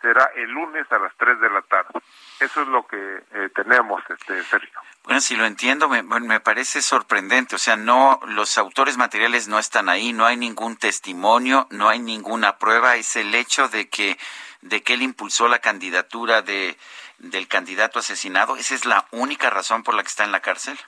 será 0.00 0.30
el 0.36 0.50
lunes 0.50 0.90
a 0.92 0.98
las 0.98 1.14
3 1.16 1.40
de 1.40 1.50
la 1.50 1.62
tarde. 1.62 2.00
Eso 2.40 2.62
es 2.62 2.68
lo 2.68 2.86
que 2.86 2.96
eh, 2.96 3.48
tenemos, 3.54 4.02
este 4.08 4.42
Sergio. 4.44 4.80
Bueno, 5.04 5.20
si 5.20 5.36
lo 5.36 5.44
entiendo, 5.44 5.88
me, 5.88 6.02
me, 6.02 6.40
parece 6.40 6.82
sorprendente. 6.82 7.56
O 7.56 7.58
sea, 7.58 7.76
no, 7.76 8.20
los 8.28 8.58
autores 8.58 8.96
materiales 8.96 9.48
no 9.48 9.58
están 9.58 9.88
ahí, 9.88 10.12
no 10.12 10.26
hay 10.26 10.36
ningún 10.36 10.76
testimonio, 10.76 11.66
no 11.70 11.88
hay 11.88 11.98
ninguna 11.98 12.58
prueba. 12.58 12.96
Es 12.96 13.16
el 13.16 13.34
hecho 13.34 13.68
de 13.68 13.88
que, 13.88 14.18
de 14.60 14.82
que 14.82 14.94
él 14.94 15.02
impulsó 15.02 15.48
la 15.48 15.60
candidatura 15.60 16.42
de, 16.42 16.76
del 17.18 17.48
candidato 17.48 17.98
asesinado. 17.98 18.56
Esa 18.56 18.74
es 18.74 18.84
la 18.84 19.06
única 19.12 19.50
razón 19.50 19.82
por 19.82 19.94
la 19.94 20.02
que 20.02 20.08
está 20.08 20.24
en 20.24 20.32
la 20.32 20.40
cárcel. 20.40 20.78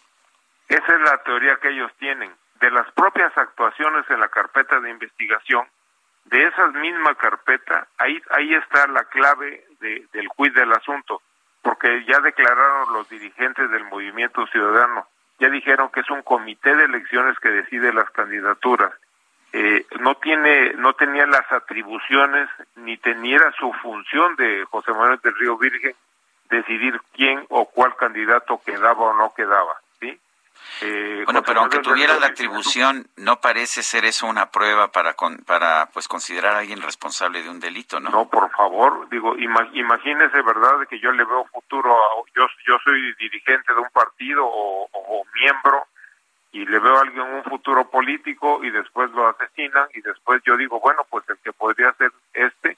Esa 0.69 0.95
es 0.95 1.01
la 1.01 1.19
teoría 1.25 1.57
que 1.57 1.71
ellos 1.71 1.91
tienen. 1.99 2.33
De 2.61 2.71
las 2.71 2.91
propias 2.93 3.37
actuaciones 3.37 4.05
en 4.11 4.21
la 4.21 4.29
carpeta 4.29 4.81
de 4.81 4.91
investigación, 4.91 5.67
de 6.27 6.47
esa 6.47 6.67
misma 6.69 7.15
carpeta, 7.15 7.89
ahí, 7.99 8.23
ahí 8.31 8.55
está 8.55 8.87
la 8.87 9.05
clave 9.05 9.65
de, 9.81 10.07
del 10.13 10.29
juicio 10.29 10.61
del 10.61 10.73
asunto, 10.73 11.23
porque 11.63 12.05
ya 12.07 12.21
declararon 12.21 12.93
los 12.93 13.09
dirigentes 13.09 13.71
del 13.71 13.85
movimiento 13.85 14.47
ciudadano, 14.49 15.09
ya 15.39 15.49
dijeron 15.49 15.91
que 15.91 16.01
es 16.01 16.11
un 16.11 16.23
comité 16.23 16.77
de 16.77 16.85
elecciones 16.85 17.39
que 17.41 17.49
decide 17.49 17.93
las 17.93 18.11
candidaturas. 18.11 18.93
Eh, 19.53 19.87
no 19.99 20.15
tiene, 20.17 20.75
no 20.75 20.93
tenía 20.95 21.27
las 21.27 21.51
atribuciones 21.51 22.49
ni 22.77 22.97
tenía 22.99 23.41
su 23.59 23.73
función 23.83 24.37
de 24.37 24.65
José 24.71 24.93
Manuel 24.93 25.19
del 25.23 25.35
Río 25.35 25.59
Virgen 25.59 25.95
decidir 26.51 27.01
quién 27.15 27.45
o 27.49 27.65
cuál 27.67 27.97
candidato 27.97 28.61
quedaba 28.65 29.01
o 29.01 29.15
no 29.15 29.33
quedaba, 29.35 29.81
¿sí? 30.01 30.21
Eh, 30.83 31.23
bueno, 31.25 31.43
pero 31.43 31.61
aunque 31.61 31.79
tuviera 31.79 32.19
la 32.19 32.27
atribución, 32.27 33.07
no 33.17 33.41
parece 33.41 33.83
ser 33.83 34.05
eso 34.05 34.27
una 34.27 34.51
prueba 34.51 34.89
para 34.93 35.15
con, 35.15 35.39
para 35.39 35.87
pues 35.93 36.09
considerar 36.09 36.55
a 36.55 36.59
alguien 36.59 36.81
responsable 36.83 37.43
de 37.43 37.51
un 37.51 37.61
delito, 37.61 38.01
¿no? 38.01 38.11
No, 38.11 38.29
por 38.29 38.51
favor, 38.51 39.09
digo, 39.11 39.37
imagínese, 39.37 40.43
¿verdad?, 40.43 40.81
de 40.81 40.87
que 40.87 41.01
yo 41.01 41.13
le 41.13 41.25
veo 41.25 41.45
futuro, 41.47 41.93
a, 41.93 42.23
yo, 42.35 42.47
yo 42.67 42.79
soy 42.85 43.15
dirigente 43.15 43.73
de 43.73 43.81
un 43.81 43.91
partido 43.91 44.45
o, 44.45 44.89
o, 44.93 45.25
miembro 45.35 45.87
y 46.53 46.67
le 46.67 46.79
veo 46.79 46.97
a 46.97 47.01
alguien 47.03 47.23
un 47.23 47.45
futuro 47.45 47.89
político 47.89 48.65
y 48.65 48.71
después 48.71 49.11
lo 49.13 49.29
asesinan 49.29 49.89
y 49.95 50.01
después 50.01 50.43
yo 50.45 50.57
digo, 50.57 50.81
bueno, 50.81 51.03
pues 51.09 51.29
el 51.29 51.39
que 51.39 51.53
podría 51.53 51.93
ser 51.95 52.11
este, 52.35 52.77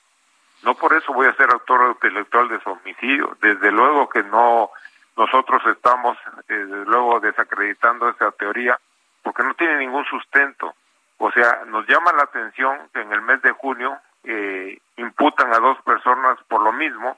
no 0.63 0.75
por 0.75 0.93
eso 0.95 1.13
voy 1.13 1.27
a 1.27 1.35
ser 1.35 1.51
autor 1.51 1.91
intelectual 1.91 2.49
de 2.49 2.61
su 2.61 2.71
homicidio, 2.71 3.37
desde 3.41 3.73
luego 3.73 4.09
que 4.09 4.23
no 4.23 4.71
nosotros 5.17 5.63
estamos, 5.67 6.17
desde 6.49 6.85
luego, 6.87 7.21
desacreditando 7.21 8.09
esa 8.09 8.31
teoría 8.33 8.79
porque 9.23 9.43
no 9.43 9.55
tiene 9.55 9.79
ningún 9.79 10.05
sustento. 10.07 10.75
O 11.19 11.31
sea, 11.31 11.65
nos 11.67 11.87
llama 11.87 12.13
la 12.13 12.25
atención 12.25 12.89
que 12.93 13.01
en 13.01 13.13
el 13.13 13.23
mes 13.23 13.41
de 13.43 13.53
junio 13.53 13.97
eh, 14.25 14.79
imputan 14.97 15.53
a 15.53 15.59
dos 15.59 15.81
personas 15.83 16.39
por 16.49 16.63
lo 16.63 16.73
mismo 16.73 17.17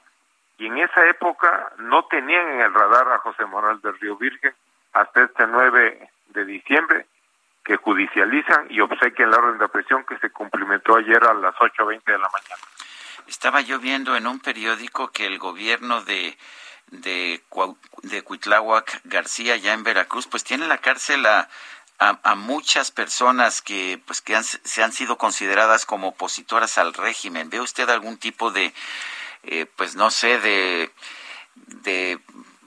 y 0.57 0.67
en 0.67 0.77
esa 0.77 1.05
época 1.07 1.71
no 1.77 2.05
tenían 2.05 2.47
en 2.49 2.61
el 2.61 2.73
radar 2.73 3.11
a 3.11 3.19
José 3.19 3.45
Manuel 3.45 3.81
del 3.81 3.99
Río 3.99 4.15
Virgen 4.17 4.53
hasta 4.93 5.23
este 5.23 5.47
9 5.47 6.09
de 6.35 6.45
diciembre 6.45 7.07
que 7.63 7.77
judicializan 7.77 8.67
y 8.69 8.79
obsequian 8.79 9.31
la 9.31 9.37
orden 9.37 9.57
de 9.57 9.67
prisión 9.69 10.05
que 10.05 10.17
se 10.19 10.29
cumplimentó 10.29 10.97
ayer 10.97 11.23
a 11.23 11.33
las 11.33 11.55
8.20 11.55 12.03
de 12.05 12.19
la 12.19 12.29
mañana. 12.29 12.61
Estaba 13.27 13.61
yo 13.61 13.79
viendo 13.79 14.15
en 14.15 14.27
un 14.27 14.39
periódico 14.39 15.11
que 15.11 15.25
el 15.25 15.39
gobierno 15.39 16.03
de 16.03 16.37
de, 16.91 17.41
de 18.03 18.21
Cuitláhuac 18.21 19.01
García, 19.05 19.57
ya 19.57 19.73
en 19.73 19.83
Veracruz, 19.83 20.27
pues 20.27 20.43
tiene 20.43 20.63
en 20.63 20.69
la 20.69 20.77
cárcel 20.77 21.25
a, 21.25 21.49
a, 21.97 22.35
muchas 22.35 22.91
personas 22.91 23.61
que, 23.61 24.01
pues, 24.05 24.21
que 24.21 24.35
han, 24.35 24.43
se 24.43 24.83
han 24.83 24.91
sido 24.91 25.17
consideradas 25.17 25.85
como 25.85 26.09
opositoras 26.09 26.77
al 26.77 26.93
régimen. 26.93 27.49
¿Ve 27.49 27.61
usted 27.61 27.89
algún 27.89 28.17
tipo 28.17 28.51
de, 28.51 28.73
eh, 29.43 29.65
pues 29.75 29.95
no 29.95 30.11
sé, 30.11 30.39
de 30.39 30.91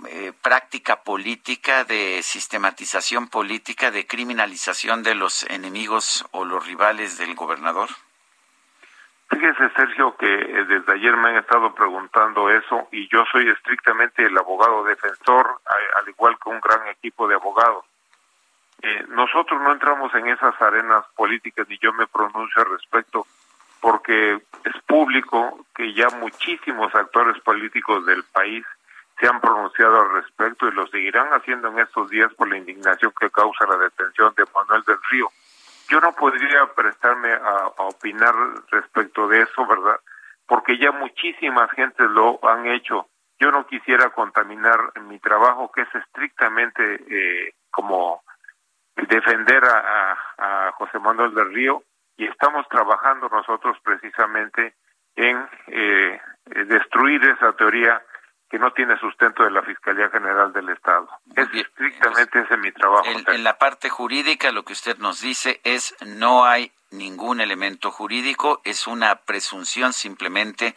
eh, 0.07 0.33
práctica 0.43 1.03
política, 1.03 1.85
de 1.85 2.23
sistematización 2.23 3.29
política, 3.29 3.91
de 3.91 4.07
criminalización 4.07 5.03
de 5.03 5.15
los 5.15 5.43
enemigos 5.51 6.25
o 6.31 6.45
los 6.45 6.67
rivales 6.67 7.19
del 7.19 7.35
gobernador? 7.35 7.89
Fíjese, 9.31 9.71
Sergio, 9.77 10.17
que 10.17 10.27
eh, 10.27 10.65
desde 10.65 10.93
ayer 10.93 11.17
me 11.17 11.31
han 11.31 11.37
estado 11.37 11.75
preguntando 11.75 12.49
eso 12.51 12.89
y 12.93 13.09
yo 13.09 13.25
soy 13.31 13.49
estrictamente 13.49 14.25
el 14.25 14.39
abogado 14.39 14.85
defensor, 14.85 15.61
al 15.97 16.09
igual 16.09 16.39
que 16.43 16.49
un 16.49 16.61
gran 16.61 16.87
equipo 16.89 17.29
de 17.29 17.35
abogados. 17.35 17.85
Eh, 18.81 19.05
nosotros 19.09 19.61
no 19.61 19.73
entramos 19.73 20.15
en 20.15 20.29
esas 20.29 20.61
arenas 20.63 21.05
políticas 21.17 21.69
ni 21.69 21.79
yo 21.79 21.93
me 21.93 22.07
pronuncio 22.07 22.63
al 22.63 22.71
respecto 22.71 23.27
porque 23.81 24.35
es 24.65 24.83
público 24.87 25.67
que 25.75 25.93
ya 25.93 26.09
muchísimos 26.11 26.95
actores 26.95 27.41
políticos 27.43 28.07
del 28.07 28.25
país 28.25 28.65
se 29.19 29.27
han 29.27 29.41
pronunciado 29.41 30.03
al 30.03 30.13
respecto 30.13 30.69
y 30.69 30.73
lo 30.73 30.87
seguirán 30.89 31.29
haciendo 31.33 31.69
en 31.69 31.81
estos 31.81 32.09
días 32.11 32.33
por 32.35 32.49
la 32.49 32.59
indignación 32.59 33.13
que 33.19 33.31
causa 33.31 33.67
la 33.67 33.77
detención 33.77 34.33
de 34.37 34.45
Manuel 34.55 34.83
del 34.85 34.99
Río 35.11 35.29
yo 35.89 36.01
no 36.01 36.13
podría 36.13 36.67
prestarme 36.75 37.33
a, 37.33 37.67
opinar 37.79 38.35
respecto 38.71 39.27
de 39.27 39.43
eso, 39.43 39.67
¿verdad? 39.67 39.99
Porque 40.47 40.79
ya 40.79 40.93
muchísimas 40.93 41.71
gentes 41.73 42.09
lo 42.11 42.39
han 42.47 42.67
hecho. 42.67 43.09
Yo 43.41 43.51
no 43.51 43.67
quisiera 43.67 44.11
contaminar 44.11 44.79
mi 45.03 45.19
trabajo, 45.19 45.71
que 45.73 45.83
es 45.83 45.95
estrictamente 45.95 47.01
eh, 47.09 47.55
como 47.71 48.23
defender 48.97 49.65
a, 49.65 50.17
a, 50.39 50.73
José 50.73 50.99
Manuel 50.99 51.35
del 51.35 51.53
Río 51.55 51.83
y 52.17 52.27
estamos 52.27 52.67
trabajando 52.69 53.29
nosotros 53.29 53.79
precisamente 53.83 54.75
en 55.15 55.49
eh, 55.69 56.21
destruir 56.67 57.25
esa 57.25 57.53
teoría 57.53 58.03
que 58.51 58.59
no 58.59 58.73
tiene 58.73 58.99
sustento 58.99 59.45
de 59.45 59.51
la 59.51 59.63
Fiscalía 59.63 60.09
General 60.09 60.53
del 60.53 60.71
Estado. 60.71 61.09
Es 61.37 61.49
estrictamente 61.53 62.41
ese 62.41 62.57
mi 62.57 62.73
trabajo. 62.73 63.05
En, 63.07 63.25
en, 63.27 63.45
la 63.45 63.59
parte 63.59 63.91
jurídica 63.91 64.53
lo 64.53 64.65
que 64.65 64.73
usted 64.73 64.97
nos 64.99 65.21
dice 65.21 65.61
es 65.65 65.95
no 66.05 66.45
hay 66.45 66.73
ningún 66.91 67.41
elemento 67.41 67.91
jurídico, 67.91 68.61
es 68.65 68.87
una 68.87 69.17
presunción 69.17 69.93
simplemente 69.93 70.75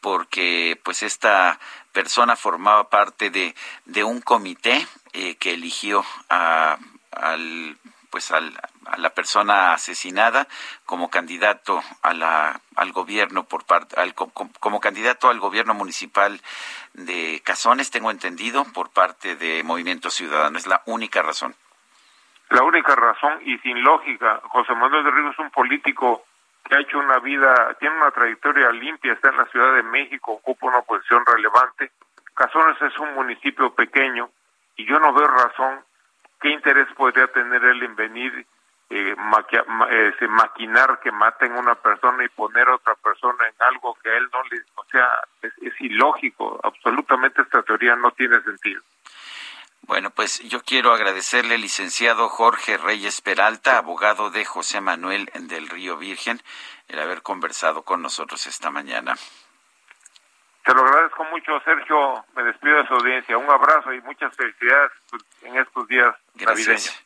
porque 0.00 0.78
pues 0.82 1.02
esta 1.02 1.58
persona 1.92 2.36
formaba 2.36 2.90
parte 2.90 3.30
de, 3.30 3.54
de 3.86 4.04
un 4.04 4.20
comité 4.20 4.86
eh, 5.14 5.36
que 5.36 5.54
eligió 5.54 6.04
a, 6.28 6.76
al 7.12 7.78
pues 8.10 8.30
al, 8.30 8.52
a 8.86 8.98
la 8.98 9.10
persona 9.10 9.72
asesinada 9.72 10.46
como 10.86 11.10
candidato 11.10 11.80
a 12.02 12.12
la, 12.14 12.60
al 12.76 12.92
gobierno 12.92 13.44
por 13.44 13.64
parte 13.64 13.96
como, 14.14 14.32
como, 14.60 14.80
candidato 14.80 15.28
al 15.28 15.40
gobierno 15.40 15.74
municipal 15.74 16.40
de 16.92 17.40
Cazones 17.44 17.90
tengo 17.90 18.10
entendido 18.10 18.64
por 18.72 18.90
parte 18.90 19.36
de 19.36 19.62
Movimiento 19.62 20.10
Ciudadano. 20.10 20.58
Es 20.58 20.66
la 20.66 20.82
única 20.86 21.22
razón. 21.22 21.54
La 22.50 22.62
única 22.62 22.94
razón 22.94 23.40
y 23.44 23.58
sin 23.58 23.82
lógica 23.82 24.40
José 24.44 24.74
Manuel 24.74 25.04
de 25.04 25.10
Río 25.10 25.30
es 25.30 25.38
un 25.38 25.50
político 25.50 26.24
que 26.64 26.76
ha 26.76 26.80
hecho 26.80 26.98
una 26.98 27.18
vida 27.18 27.76
tiene 27.78 27.96
una 27.96 28.10
trayectoria 28.10 28.70
limpia 28.70 29.12
está 29.12 29.30
en 29.30 29.38
la 29.38 29.46
Ciudad 29.46 29.74
de 29.74 29.82
México 29.82 30.32
ocupa 30.32 30.66
una 30.66 30.82
posición 30.82 31.24
relevante. 31.26 31.90
Cazones 32.34 32.80
es 32.82 32.98
un 32.98 33.14
municipio 33.14 33.74
pequeño 33.74 34.30
y 34.76 34.86
yo 34.86 34.98
no 34.98 35.12
veo 35.12 35.26
razón 35.26 35.84
¿qué 36.44 36.50
interés 36.50 36.86
podría 36.94 37.26
tener 37.28 37.64
él 37.64 37.82
en 37.82 37.96
venir, 37.96 38.46
eh, 38.90 39.14
maquia, 39.16 39.64
eh, 39.90 40.12
maquinar 40.28 41.00
que 41.00 41.10
maten 41.10 41.52
a 41.52 41.60
una 41.60 41.74
persona 41.74 42.24
y 42.24 42.28
poner 42.28 42.68
a 42.68 42.76
otra 42.76 42.94
persona 42.96 43.46
en 43.46 43.54
algo 43.60 43.96
que 44.02 44.10
a 44.10 44.16
él 44.16 44.28
no 44.32 44.42
le, 44.44 44.62
o 44.74 44.84
sea, 44.90 45.08
es, 45.42 45.52
es 45.62 45.80
ilógico, 45.80 46.60
absolutamente 46.62 47.42
esta 47.42 47.62
teoría 47.62 47.96
no 47.96 48.10
tiene 48.12 48.40
sentido. 48.42 48.82
Bueno, 49.86 50.10
pues 50.10 50.40
yo 50.40 50.62
quiero 50.62 50.92
agradecerle 50.92 51.58
licenciado 51.58 52.28
Jorge 52.30 52.78
Reyes 52.78 53.20
Peralta, 53.20 53.76
abogado 53.76 54.30
de 54.30 54.44
José 54.44 54.80
Manuel 54.80 55.30
del 55.34 55.68
Río 55.68 55.98
Virgen, 55.98 56.40
el 56.88 56.98
haber 57.00 57.22
conversado 57.22 57.82
con 57.82 58.00
nosotros 58.00 58.46
esta 58.46 58.70
mañana. 58.70 59.14
Te 60.64 60.72
lo 60.72 60.80
agradezco 60.80 61.24
mucho, 61.24 61.60
Sergio. 61.60 62.24
Me 62.34 62.42
despido 62.44 62.78
de 62.78 62.86
su 62.88 62.94
audiencia. 62.94 63.36
Un 63.36 63.50
abrazo 63.50 63.92
y 63.92 64.00
muchas 64.00 64.34
felicidades 64.34 64.92
en 65.42 65.58
estos 65.58 65.86
días 65.88 66.14
Gracias. 66.34 66.66
navideños. 66.66 67.04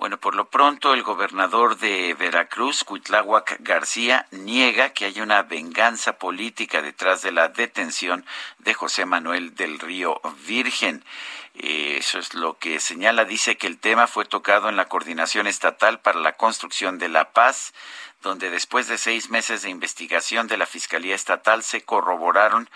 Bueno, 0.00 0.16
por 0.16 0.34
lo 0.34 0.48
pronto 0.48 0.94
el 0.94 1.02
gobernador 1.02 1.76
de 1.76 2.14
Veracruz, 2.14 2.84
Cuitláhuac 2.84 3.58
García, 3.60 4.26
niega 4.30 4.94
que 4.94 5.04
haya 5.04 5.22
una 5.22 5.42
venganza 5.42 6.16
política 6.16 6.80
detrás 6.80 7.20
de 7.20 7.32
la 7.32 7.48
detención 7.48 8.24
de 8.60 8.72
José 8.72 9.04
Manuel 9.04 9.54
del 9.54 9.78
Río 9.78 10.18
Virgen. 10.46 11.04
Eso 11.52 12.18
es 12.18 12.32
lo 12.32 12.56
que 12.56 12.80
señala. 12.80 13.26
Dice 13.26 13.58
que 13.58 13.66
el 13.66 13.76
tema 13.76 14.06
fue 14.06 14.24
tocado 14.24 14.70
en 14.70 14.76
la 14.76 14.86
Coordinación 14.86 15.46
Estatal 15.46 16.00
para 16.00 16.18
la 16.18 16.32
Construcción 16.32 16.96
de 16.98 17.10
la 17.10 17.32
Paz 17.32 17.74
donde 18.22 18.50
después 18.50 18.86
de 18.86 18.98
seis 18.98 19.30
meses 19.30 19.62
de 19.62 19.70
investigación 19.70 20.46
de 20.46 20.58
la 20.58 20.66
Fiscalía 20.66 21.14
Estatal 21.14 21.62
se 21.62 21.82
corroboraron 21.82 22.68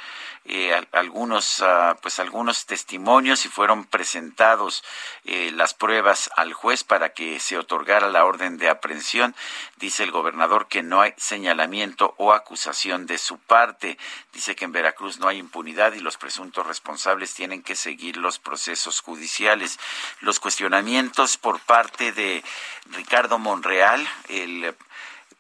eh, 0.46 0.78
algunos, 0.92 1.60
uh, 1.60 1.96
pues 2.02 2.18
algunos 2.18 2.66
testimonios 2.66 3.46
y 3.46 3.48
fueron 3.48 3.84
presentados 3.84 4.84
eh, 5.24 5.50
las 5.54 5.72
pruebas 5.72 6.30
al 6.36 6.52
juez 6.52 6.84
para 6.84 7.14
que 7.14 7.40
se 7.40 7.56
otorgara 7.56 8.08
la 8.08 8.26
orden 8.26 8.58
de 8.58 8.68
aprehensión. 8.68 9.34
Dice 9.76 10.02
el 10.02 10.10
gobernador 10.10 10.68
que 10.68 10.82
no 10.82 11.00
hay 11.00 11.14
señalamiento 11.16 12.14
o 12.18 12.32
acusación 12.32 13.06
de 13.06 13.16
su 13.16 13.38
parte. 13.38 13.98
Dice 14.32 14.54
que 14.54 14.66
en 14.66 14.72
Veracruz 14.72 15.18
no 15.18 15.28
hay 15.28 15.38
impunidad 15.38 15.94
y 15.94 16.00
los 16.00 16.18
presuntos 16.18 16.66
responsables 16.66 17.32
tienen 17.32 17.62
que 17.62 17.74
seguir 17.74 18.18
los 18.18 18.38
procesos 18.38 19.00
judiciales. 19.00 19.78
Los 20.20 20.40
cuestionamientos 20.40 21.38
por 21.38 21.60
parte 21.60 22.12
de 22.12 22.44
Ricardo 22.90 23.38
Monreal, 23.38 24.06
el 24.28 24.74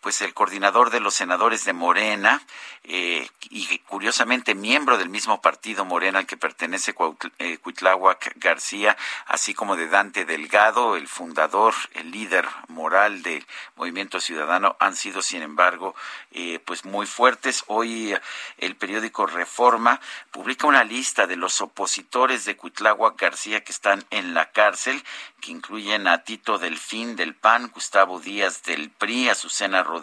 pues 0.04 0.20
el 0.20 0.34
coordinador 0.34 0.90
de 0.90 1.00
los 1.00 1.14
senadores 1.14 1.64
de 1.64 1.72
Morena 1.72 2.42
eh, 2.82 3.26
y 3.48 3.78
curiosamente 3.78 4.54
miembro 4.54 4.98
del 4.98 5.08
mismo 5.08 5.40
partido 5.40 5.86
Morena 5.86 6.18
al 6.18 6.26
que 6.26 6.36
pertenece 6.36 6.92
Cuitláhuac 6.92 8.34
García, 8.36 8.98
así 9.24 9.54
como 9.54 9.76
de 9.76 9.88
Dante 9.88 10.26
Delgado, 10.26 10.96
el 10.96 11.08
fundador, 11.08 11.72
el 11.94 12.10
líder 12.10 12.46
moral 12.68 13.22
del 13.22 13.46
Movimiento 13.76 14.20
Ciudadano, 14.20 14.76
han 14.78 14.94
sido 14.94 15.22
sin 15.22 15.40
embargo 15.40 15.94
eh, 16.32 16.60
pues 16.66 16.84
muy 16.84 17.06
fuertes. 17.06 17.64
Hoy 17.68 18.14
el 18.58 18.76
periódico 18.76 19.24
Reforma 19.24 20.02
publica 20.30 20.66
una 20.66 20.84
lista 20.84 21.26
de 21.26 21.36
los 21.36 21.62
opositores 21.62 22.44
de 22.44 22.58
Cuitláhuac 22.58 23.18
García 23.18 23.64
que 23.64 23.72
están 23.72 24.04
en 24.10 24.34
la 24.34 24.50
cárcel, 24.50 25.02
que 25.40 25.50
incluyen 25.50 26.08
a 26.08 26.24
Tito 26.24 26.58
Delfín 26.58 27.16
del 27.16 27.34
PAN, 27.34 27.70
Gustavo 27.72 28.20
Díaz 28.20 28.62
del 28.64 28.90
PRI, 28.90 29.30
Azucena 29.30 29.82
Rodríguez 29.82 29.93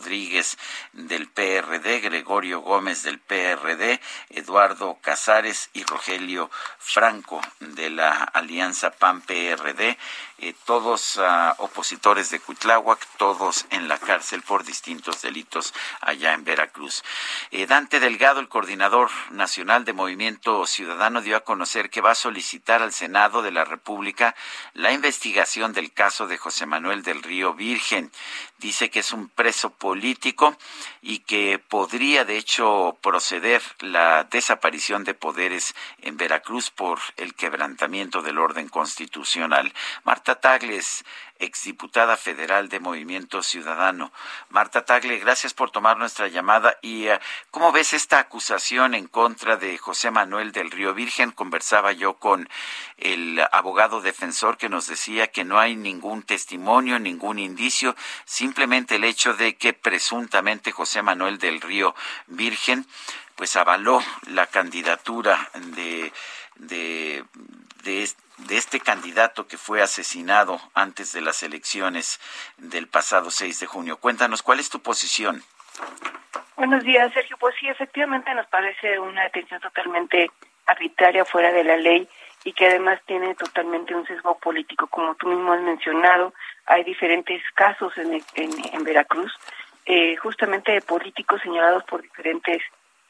del 0.94 1.28
PRD, 1.28 2.00
Gregorio 2.00 2.62
Gómez 2.62 3.04
del 3.04 3.20
PRD, 3.20 4.00
Eduardo 4.30 4.98
Casares 5.02 5.70
y 5.74 5.84
Rogelio 5.84 6.50
Franco 6.78 7.42
de 7.60 7.90
la 7.90 8.24
Alianza 8.24 8.92
PAN-PRD, 8.92 9.98
eh, 10.44 10.56
todos 10.66 11.18
uh, 11.18 11.54
opositores 11.58 12.32
de 12.32 12.40
Cuitláhuac, 12.40 13.06
todos 13.18 13.68
en 13.70 13.88
la 13.88 14.00
cárcel 14.00 14.42
por 14.42 14.64
distintos 14.64 15.22
delitos 15.22 15.72
allá 16.00 16.34
en 16.34 16.44
Veracruz. 16.44 17.04
Eh, 17.52 17.68
Dante 17.68 18.00
Delgado, 18.00 18.40
el 18.40 18.50
coordinador 18.50 19.12
nacional 19.30 19.86
de 19.86 19.94
Movimiento 19.94 20.66
Ciudadano, 20.66 21.22
dio 21.22 21.38
a 21.38 21.44
conocer 21.44 21.92
que 21.92 22.02
va 22.02 22.12
a 22.12 22.16
solicitar 22.16 22.82
al 22.82 22.92
Senado 22.92 23.44
de 23.44 23.52
la 23.52 23.66
República 23.66 24.36
la 24.74 24.92
investigación 24.92 25.74
del 25.74 25.94
caso 25.94 26.26
de 26.26 26.38
José 26.38 26.66
Manuel 26.66 27.04
del 27.04 27.22
Río 27.22 27.54
Virgen. 27.54 28.12
Dice 28.58 28.90
que 28.90 29.00
es 29.00 29.14
un 29.14 29.30
preso 29.30 29.70
político 29.82 30.56
y 31.02 31.20
que 31.20 31.58
podría, 31.58 32.24
de 32.24 32.38
hecho, 32.38 33.00
proceder 33.02 33.64
la 33.80 34.26
desaparición 34.26 35.04
de 35.04 35.16
poderes 35.16 35.74
en 36.04 36.18
Veracruz 36.18 36.70
por 36.70 37.00
el 37.18 37.34
quebrantamiento 37.34 38.22
del 38.22 38.38
orden 38.38 38.70
constitucional. 38.70 39.74
Marta 40.04 40.36
Tagles, 40.36 41.04
exdiputada 41.42 42.16
federal 42.16 42.70
de 42.70 42.80
Movimiento 42.80 43.44
Ciudadano. 43.44 44.14
Marta 44.50 44.86
Tagle, 44.86 45.18
gracias 45.18 45.54
por 45.54 45.72
tomar 45.72 45.98
nuestra 45.98 46.28
llamada. 46.28 46.78
¿Y 46.82 47.10
uh, 47.10 47.20
cómo 47.50 47.72
ves 47.72 47.94
esta 47.94 48.20
acusación 48.20 48.94
en 48.94 49.08
contra 49.08 49.58
de 49.58 49.78
José 49.78 50.12
Manuel 50.12 50.52
del 50.52 50.72
Río 50.72 50.94
Virgen? 50.94 51.32
Conversaba 51.32 51.92
yo 51.92 52.14
con 52.14 52.48
el 52.98 53.42
abogado 53.52 54.02
defensor 54.02 54.58
que 54.58 54.70
nos 54.70 54.88
decía 54.88 55.28
que 55.28 55.44
no 55.44 55.60
hay 55.60 55.76
ningún 55.76 56.24
testimonio, 56.24 57.00
ningún 57.00 57.40
indicio, 57.40 57.96
simplemente 58.26 58.96
el 58.96 59.04
hecho 59.04 59.34
de 59.34 59.58
que 59.58 59.74
presuntamente 59.74 60.72
José 60.72 61.02
Manuel 61.02 61.38
del 61.38 61.60
Río 61.60 61.96
Virgen 62.28 62.86
pues 63.36 63.56
avaló 63.56 64.04
la 64.28 64.46
candidatura 64.46 65.50
de, 65.56 66.14
de, 66.58 67.26
de, 67.84 68.08
este 68.50 68.80
candidato 68.80 69.48
que 69.48 69.58
fue 69.58 69.82
asesinado 69.82 70.60
antes 70.74 71.12
de 71.14 71.22
las 71.22 71.44
elecciones 71.44 72.20
del 72.58 72.88
pasado 72.88 73.32
6 73.32 73.60
de 73.60 73.66
junio. 73.68 73.98
Cuéntanos, 73.98 74.42
¿cuál 74.42 74.60
es 74.60 74.70
tu 74.70 74.82
posición? 74.82 75.44
Buenos 76.56 76.84
días, 76.84 77.14
Sergio. 77.14 77.38
Pues 77.40 77.56
sí, 77.60 77.68
efectivamente 77.68 78.34
nos 78.34 78.48
parece 78.48 79.00
una 79.00 79.24
detención 79.24 79.60
totalmente 79.62 80.32
arbitraria, 80.66 81.26
fuera 81.26 81.52
de 81.52 81.64
la 81.64 81.78
ley 81.78 82.08
y 82.44 82.54
que 82.54 82.68
además 82.68 83.00
tiene 83.06 83.36
totalmente 83.36 83.96
un 83.96 84.06
sesgo 84.08 84.38
político. 84.40 84.88
Como 84.88 85.16
tú 85.16 85.28
mismo 85.28 85.54
has 85.54 85.62
mencionado, 85.62 86.34
hay 86.66 86.84
diferentes 86.84 87.42
casos 87.54 87.96
en, 87.98 88.14
en, 88.36 88.52
en 88.74 88.84
Veracruz, 88.84 89.32
eh, 89.86 90.16
justamente 90.18 90.72
de 90.72 90.82
políticos 90.82 91.42
señalados 91.42 91.84
por 91.84 92.02
diferentes 92.02 92.62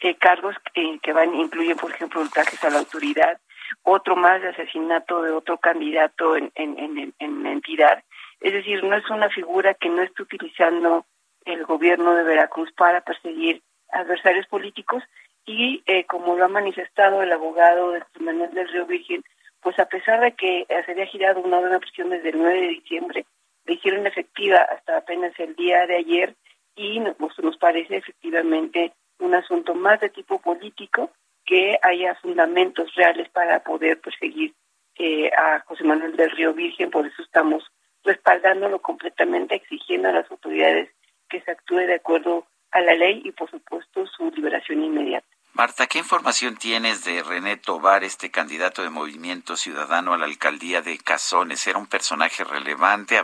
eh, 0.01 0.15
cargos 0.15 0.55
eh, 0.73 0.99
que 1.01 1.13
van 1.13 1.35
incluyen, 1.35 1.77
por 1.77 1.91
ejemplo, 1.91 2.21
ultrajes 2.21 2.63
a 2.63 2.69
la 2.69 2.79
autoridad, 2.79 3.39
otro 3.83 4.15
más 4.15 4.41
de 4.41 4.49
asesinato 4.49 5.21
de 5.21 5.31
otro 5.31 5.57
candidato 5.57 6.35
en, 6.35 6.51
en, 6.55 6.77
en, 6.77 7.13
en 7.19 7.45
entidad. 7.45 8.03
Es 8.39 8.53
decir, 8.53 8.83
no 8.83 8.95
es 8.95 9.09
una 9.09 9.29
figura 9.29 9.73
que 9.73 9.89
no 9.89 10.01
esté 10.01 10.23
utilizando 10.23 11.05
el 11.45 11.65
gobierno 11.65 12.15
de 12.15 12.23
Veracruz 12.23 12.71
para 12.73 13.01
perseguir 13.01 13.61
adversarios 13.89 14.47
políticos 14.47 15.03
y 15.45 15.83
eh, 15.85 16.05
como 16.05 16.35
lo 16.35 16.45
ha 16.45 16.49
manifestado 16.49 17.21
el 17.21 17.31
abogado 17.31 17.91
de 17.91 18.03
Manuel 18.19 18.53
del 18.53 18.67
Río 18.69 18.85
Virgen, 18.85 19.23
pues 19.61 19.77
a 19.79 19.85
pesar 19.85 20.19
de 20.21 20.33
que 20.33 20.65
se 20.85 20.91
había 20.91 21.05
girado 21.05 21.41
una 21.41 21.57
orden 21.57 21.73
de 21.73 21.79
prisión 21.79 22.09
desde 22.09 22.29
el 22.29 22.37
9 22.37 22.61
de 22.61 22.67
diciembre, 22.67 23.25
le 23.65 23.73
hicieron 23.73 24.07
efectiva 24.07 24.57
hasta 24.57 24.97
apenas 24.97 25.33
el 25.39 25.55
día 25.55 25.85
de 25.85 25.97
ayer 25.97 26.35
y 26.75 26.99
nos, 26.99 27.15
nos 27.19 27.57
parece 27.57 27.97
efectivamente 27.97 28.93
un 29.19 29.35
asunto 29.35 29.75
más 29.75 29.99
de 29.99 30.09
tipo 30.09 30.39
político 30.39 31.11
que 31.51 31.77
haya 31.83 32.15
fundamentos 32.15 32.95
reales 32.95 33.27
para 33.27 33.61
poder 33.61 33.99
perseguir 33.99 34.53
eh, 34.95 35.29
a 35.37 35.59
José 35.67 35.83
Manuel 35.83 36.15
del 36.15 36.31
Río 36.31 36.53
Virgen, 36.53 36.89
por 36.89 37.05
eso 37.05 37.21
estamos 37.21 37.61
respaldándolo 38.05 38.81
completamente, 38.81 39.55
exigiendo 39.55 40.07
a 40.07 40.13
las 40.13 40.31
autoridades 40.31 40.89
que 41.27 41.41
se 41.41 41.51
actúe 41.51 41.79
de 41.79 41.95
acuerdo 41.95 42.47
a 42.71 42.79
la 42.79 42.93
ley 42.93 43.21
y, 43.25 43.33
por 43.33 43.51
supuesto, 43.51 44.07
su 44.07 44.31
liberación 44.31 44.81
inmediata. 44.81 45.27
Marta, 45.51 45.87
¿qué 45.87 45.97
información 45.97 46.55
tienes 46.55 47.03
de 47.03 47.21
René 47.21 47.57
Tobar, 47.57 48.05
este 48.05 48.31
candidato 48.31 48.81
de 48.81 48.89
Movimiento 48.89 49.57
Ciudadano 49.57 50.13
a 50.13 50.17
la 50.17 50.27
alcaldía 50.27 50.81
de 50.81 50.97
Cazones? 50.99 51.67
¿Era 51.67 51.79
un 51.79 51.87
personaje 51.87 52.45
relevante? 52.45 53.21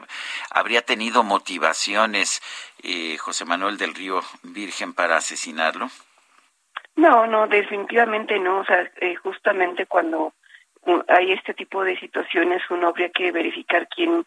¿Habría 0.50 0.82
tenido 0.82 1.24
motivaciones 1.24 2.42
eh, 2.84 3.16
José 3.20 3.46
Manuel 3.46 3.78
del 3.78 3.96
Río 3.96 4.22
Virgen 4.44 4.94
para 4.94 5.16
asesinarlo? 5.16 5.90
No, 6.98 7.28
no, 7.28 7.48
definitivamente 7.48 8.40
no. 8.40 8.60
O 8.60 8.66
sea, 8.66 8.92
eh, 9.00 9.16
justamente 9.16 9.86
cuando 9.86 10.34
hay 11.08 11.32
este 11.32 11.54
tipo 11.54 11.84
de 11.84 11.98
situaciones, 12.00 12.64
uno 12.72 12.88
habría 12.88 13.10
que 13.10 13.32
verificar 13.32 13.88
quién 13.88 14.26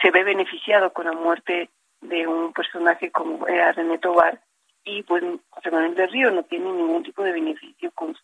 se 0.00 0.10
ve 0.12 0.22
beneficiado 0.22 0.92
con 0.92 1.06
la 1.06 1.12
muerte 1.12 1.68
de 2.00 2.26
un 2.26 2.52
personaje 2.52 3.10
como 3.10 3.46
era 3.48 3.72
René 3.72 3.98
Tobar. 3.98 4.40
Y 4.84 5.02
pues 5.02 5.22
José 5.50 5.70
Manuel 5.72 5.96
del 5.96 6.10
Río 6.10 6.30
no 6.30 6.44
tiene 6.44 6.70
ningún 6.70 7.02
tipo 7.02 7.22
de 7.24 7.32
beneficio 7.32 7.90
con 7.92 8.14
su 8.14 8.22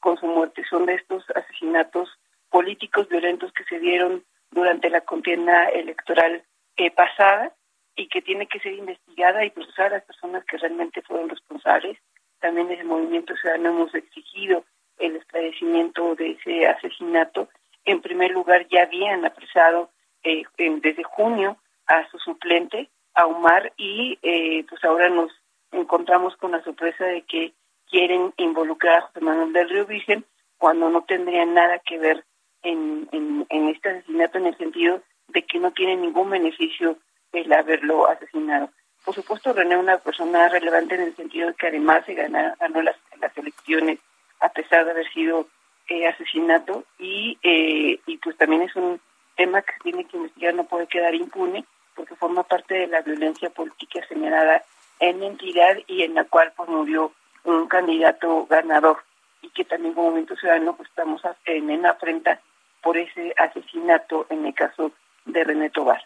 con 0.00 0.16
su 0.18 0.26
muerte. 0.26 0.64
Son 0.68 0.84
de 0.84 0.94
estos 0.94 1.24
asesinatos 1.30 2.08
políticos 2.50 3.08
violentos 3.08 3.52
que 3.52 3.64
se 3.64 3.78
dieron 3.78 4.24
durante 4.50 4.90
la 4.90 5.02
contienda 5.02 5.66
electoral 5.66 6.42
eh, 6.76 6.90
pasada 6.90 7.52
y 7.94 8.08
que 8.08 8.22
tiene 8.22 8.46
que 8.46 8.60
ser 8.60 8.74
investigada 8.74 9.44
y 9.44 9.50
procesar 9.50 9.86
a 9.86 9.96
las 9.96 10.04
personas 10.04 10.44
que 10.44 10.58
realmente 10.58 11.02
fueron 11.02 11.28
responsables 11.28 11.98
también 12.40 12.68
desde 12.68 12.82
el 12.82 12.88
movimiento 12.88 13.34
ciudadano 13.36 13.70
hemos 13.70 13.94
exigido 13.94 14.64
el 14.98 15.16
esclarecimiento 15.16 16.14
de 16.14 16.32
ese 16.32 16.66
asesinato 16.66 17.48
en 17.86 18.02
primer 18.02 18.32
lugar 18.32 18.66
ya 18.68 18.82
habían 18.82 19.24
apresado 19.24 19.90
eh, 20.22 20.42
desde 20.58 21.04
junio 21.04 21.56
a 21.86 22.06
su 22.10 22.18
suplente 22.18 22.90
a 23.14 23.26
Omar 23.26 23.72
y 23.76 24.18
eh, 24.22 24.64
pues 24.68 24.84
ahora 24.84 25.08
nos 25.08 25.30
encontramos 25.70 26.36
con 26.36 26.50
la 26.50 26.62
sorpresa 26.64 27.04
de 27.04 27.22
que 27.22 27.54
quieren 27.88 28.34
involucrar 28.36 28.98
a 28.98 29.00
José 29.02 29.20
Manuel 29.20 29.52
del 29.52 29.70
Río 29.70 29.86
Virgen 29.86 30.24
cuando 30.58 30.90
no 30.90 31.04
tendrían 31.04 31.54
nada 31.54 31.78
que 31.78 31.98
ver 31.98 32.24
en, 32.62 33.08
en, 33.12 33.68
este 33.68 33.90
asesinato 33.90 34.38
en 34.38 34.46
el 34.46 34.56
sentido 34.58 35.00
de 35.28 35.42
que 35.42 35.60
no 35.60 35.70
tiene 35.70 35.96
ningún 35.96 36.30
beneficio 36.30 36.98
el 37.32 37.52
haberlo 37.52 38.08
asesinado. 38.08 38.70
Por 39.06 39.14
supuesto, 39.14 39.52
René 39.52 39.76
es 39.76 39.80
una 39.80 39.98
persona 39.98 40.48
relevante 40.48 40.96
en 40.96 41.02
el 41.02 41.14
sentido 41.14 41.46
de 41.46 41.54
que 41.54 41.68
además 41.68 42.04
se 42.04 42.14
ganó, 42.14 42.52
ganó 42.58 42.82
las, 42.82 42.96
las 43.20 43.38
elecciones 43.38 44.00
a 44.40 44.48
pesar 44.48 44.84
de 44.84 44.90
haber 44.90 45.08
sido 45.12 45.46
eh, 45.88 46.08
asesinato 46.08 46.82
y, 46.98 47.38
eh, 47.40 48.00
y 48.04 48.16
pues 48.18 48.36
también 48.36 48.62
es 48.62 48.74
un 48.74 49.00
tema 49.36 49.62
que 49.62 49.74
tiene 49.84 50.06
que 50.06 50.16
investigar, 50.16 50.54
no 50.54 50.64
puede 50.64 50.88
quedar 50.88 51.14
impune 51.14 51.64
porque 51.94 52.16
forma 52.16 52.42
parte 52.42 52.74
de 52.74 52.88
la 52.88 53.00
violencia 53.02 53.48
política 53.48 54.02
generada 54.08 54.64
en 54.98 55.22
entidad 55.22 55.76
y 55.86 56.02
en 56.02 56.14
la 56.14 56.24
cual 56.24 56.52
pues 56.56 56.68
murió 56.68 57.12
un 57.44 57.68
candidato 57.68 58.46
ganador 58.46 59.04
y 59.40 59.50
que 59.50 59.64
también 59.64 59.94
como 59.94 60.08
Movimiento 60.08 60.34
Ciudadano 60.34 60.74
pues 60.74 60.88
estamos 60.88 61.22
en, 61.44 61.70
en 61.70 61.86
afrenta 61.86 62.40
por 62.82 62.98
ese 62.98 63.32
asesinato 63.38 64.26
en 64.30 64.46
el 64.46 64.54
caso 64.54 64.90
de 65.26 65.44
René 65.44 65.70
Tobar. 65.70 66.02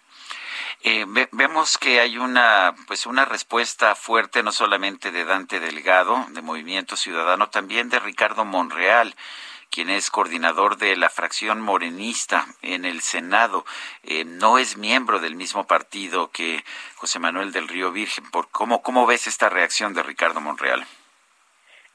Eh, 0.83 1.05
vemos 1.33 1.77
que 1.77 2.01
hay 2.01 2.17
una 2.17 2.75
pues 2.87 3.05
una 3.05 3.27
respuesta 3.27 3.95
fuerte 3.95 4.43
no 4.43 4.51
solamente 4.51 5.13
de 5.13 5.27
Dante 5.27 5.61
Delgado 5.61 6.27
de 6.31 6.41
Movimiento 6.41 6.97
Ciudadano 6.97 7.51
también 7.51 7.91
de 7.91 7.99
Ricardo 7.99 8.47
Monreal 8.47 9.15
quien 9.71 9.89
es 9.89 10.11
coordinador 10.11 10.77
de 10.77 10.97
la 10.97 11.09
fracción 11.09 11.61
morenista 11.61 12.45
en 12.61 12.85
el 12.85 13.01
Senado, 13.01 13.65
eh, 14.03 14.25
no 14.25 14.59
es 14.59 14.77
miembro 14.77 15.21
del 15.21 15.37
mismo 15.37 15.67
partido 15.67 16.31
que 16.33 16.65
José 16.97 17.21
Manuel 17.21 17.53
del 17.53 17.69
Río 17.69 17.93
Virgen. 17.93 18.29
¿Por 18.31 18.51
cómo, 18.51 18.83
¿Cómo 18.83 19.07
ves 19.07 19.27
esta 19.27 19.49
reacción 19.49 19.95
de 19.95 20.03
Ricardo 20.03 20.41
Monreal? 20.41 20.85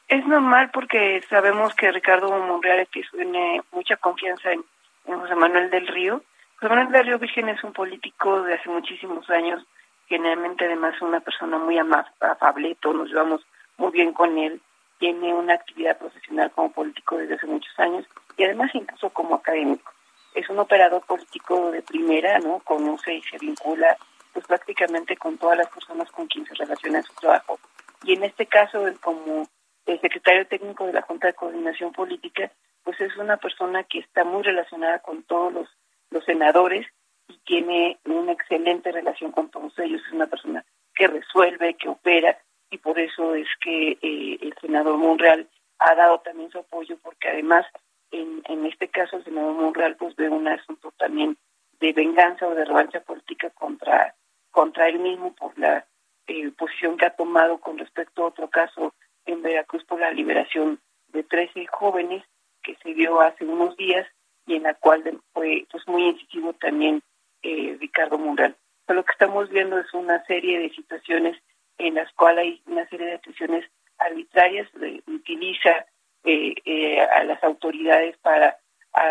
Es 0.07 0.25
normal 0.25 0.69
porque 0.71 1.21
sabemos 1.29 1.73
que 1.75 1.91
Ricardo 1.91 2.29
Monreal 2.29 2.87
tiene 2.91 3.61
mucha 3.71 3.97
confianza 3.97 4.51
en, 4.51 4.63
José 5.05 5.35
Manuel 5.35 5.69
del 5.69 5.87
Río. 5.87 6.23
Manuel 6.61 6.91
del 6.91 7.05
Río 7.05 7.19
Virgen 7.19 7.49
es 7.49 7.63
un 7.63 7.73
político 7.73 8.41
de 8.43 8.55
hace 8.55 8.69
muchísimos 8.69 9.29
años, 9.29 9.63
generalmente 10.07 10.65
además 10.65 10.99
una 11.01 11.19
persona 11.19 11.57
muy 11.57 11.77
amable, 11.77 12.75
todos 12.81 12.95
nos 12.95 13.09
llevamos 13.09 13.45
muy 13.77 13.91
bien 13.91 14.13
con 14.13 14.37
él 14.37 14.61
tiene 14.99 15.33
una 15.33 15.53
actividad 15.53 15.97
profesional 15.97 16.51
como 16.51 16.71
político 16.71 17.17
desde 17.17 17.35
hace 17.35 17.47
muchos 17.47 17.77
años 17.79 18.05
y 18.37 18.43
además 18.43 18.71
incluso 18.73 19.09
como 19.09 19.35
académico. 19.35 19.91
Es 20.33 20.49
un 20.49 20.59
operador 20.59 21.05
político 21.05 21.71
de 21.71 21.81
primera, 21.81 22.39
¿no? 22.39 22.59
Conoce 22.59 23.13
y 23.13 23.21
se 23.23 23.37
vincula 23.37 23.97
pues 24.33 24.45
prácticamente 24.45 25.15
con 25.15 25.37
todas 25.37 25.57
las 25.57 25.69
personas 25.69 26.11
con 26.11 26.27
quien 26.27 26.45
se 26.45 26.55
relaciona 26.55 27.01
su 27.03 27.13
trabajo. 27.15 27.59
Y 28.03 28.13
en 28.13 28.23
este 28.23 28.45
caso, 28.45 28.83
como 29.01 29.47
el 29.85 30.01
secretario 30.01 30.45
técnico 30.47 30.85
de 30.85 30.93
la 30.93 31.01
Junta 31.01 31.27
de 31.27 31.33
Coordinación 31.33 31.93
Política, 31.93 32.51
pues 32.83 32.99
es 32.99 33.15
una 33.17 33.37
persona 33.37 33.83
que 33.83 33.99
está 33.99 34.25
muy 34.25 34.43
relacionada 34.43 34.99
con 34.99 35.23
todos 35.23 35.53
los, 35.53 35.69
los 36.11 36.23
senadores 36.25 36.87
y 37.27 37.37
tiene 37.45 37.99
una 38.05 38.33
excelente 38.33 38.91
relación 38.91 39.31
con 39.31 39.49
todos 39.49 39.77
ellos. 39.79 40.01
Es 40.05 40.13
una 40.13 40.27
persona 40.27 40.65
que 40.93 41.07
resuelve, 41.07 41.75
que 41.75 41.89
opera 41.89 42.37
y 42.69 42.77
por 42.77 42.99
eso 42.99 43.35
es 43.35 43.47
que 43.61 43.97
eh, 44.01 44.37
el 44.41 44.53
senador 44.61 44.97
Monreal 44.97 45.47
ha 45.79 45.95
dado 45.95 46.19
también 46.19 46.51
su 46.51 46.59
apoyo 46.59 46.97
porque 47.01 47.29
además 47.29 47.65
en, 48.11 48.41
en 48.45 48.65
este 48.65 48.87
caso 48.87 49.17
el 49.17 49.23
senador 49.23 49.53
Monreal 49.53 49.95
pues 49.97 50.15
ve 50.15 50.29
un 50.29 50.47
asunto 50.47 50.93
también 50.97 51.37
de 51.79 51.93
venganza 51.93 52.47
o 52.47 52.55
de 52.55 52.65
revancha 52.65 53.01
política 53.01 53.49
contra 53.51 54.15
contra 54.51 54.87
él 54.87 54.99
mismo 54.99 55.33
por 55.35 55.57
la 55.59 55.85
eh, 56.27 56.49
posición 56.57 56.97
que 56.97 57.05
ha 57.05 57.15
tomado 57.15 57.59
con 57.59 57.77
respecto 57.77 58.23
a 58.23 58.27
otro 58.27 58.49
caso 58.49 58.93
en 59.25 59.41
Veracruz 59.41 59.83
por 59.83 59.99
la 59.99 60.11
liberación 60.11 60.79
de 61.09 61.23
13 61.23 61.67
jóvenes 61.67 62.23
que 62.63 62.75
se 62.81 62.93
dio 62.93 63.19
hace 63.19 63.43
unos 63.43 63.75
días 63.75 64.07
y 64.45 64.55
en 64.55 64.63
la 64.63 64.73
cual 64.75 65.03
fue 65.33 65.65
pues 65.71 65.87
muy 65.87 66.03
incisivo 66.03 66.53
también 66.53 67.01
eh, 67.41 67.77
Ricardo 67.79 68.17
Monreal. 68.17 68.55
lo 68.87 69.03
que 69.03 69.11
estamos 69.11 69.49
viendo 69.49 69.79
es 69.79 69.93
una 69.93 70.23
serie 70.25 70.59
de 70.59 70.69
situaciones 70.69 71.37
en 71.77 71.95
las 71.95 72.11
cuales 72.13 72.45
hay 72.45 72.61
una 72.65 72.87
serie 72.89 73.07
de 73.07 73.17
decisiones 73.17 73.65
arbitrarias, 73.97 74.67
utiliza 75.07 75.85
eh, 76.23 76.55
eh, 76.65 77.01
a 77.01 77.23
las 77.23 77.43
autoridades 77.43 78.17
para 78.17 78.57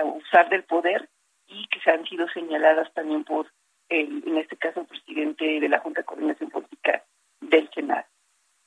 usar 0.04 0.48
del 0.48 0.64
poder 0.64 1.08
y 1.46 1.66
que 1.68 1.80
se 1.80 1.90
han 1.90 2.04
sido 2.06 2.28
señaladas 2.28 2.92
también 2.94 3.24
por, 3.24 3.46
el, 3.88 4.22
en 4.26 4.38
este 4.38 4.56
caso, 4.56 4.80
el 4.80 4.86
presidente 4.86 5.60
de 5.60 5.68
la 5.68 5.80
Junta 5.80 6.00
de 6.00 6.06
Coordinación 6.06 6.50
Política 6.50 7.04
del 7.40 7.70
Senado. 7.72 8.04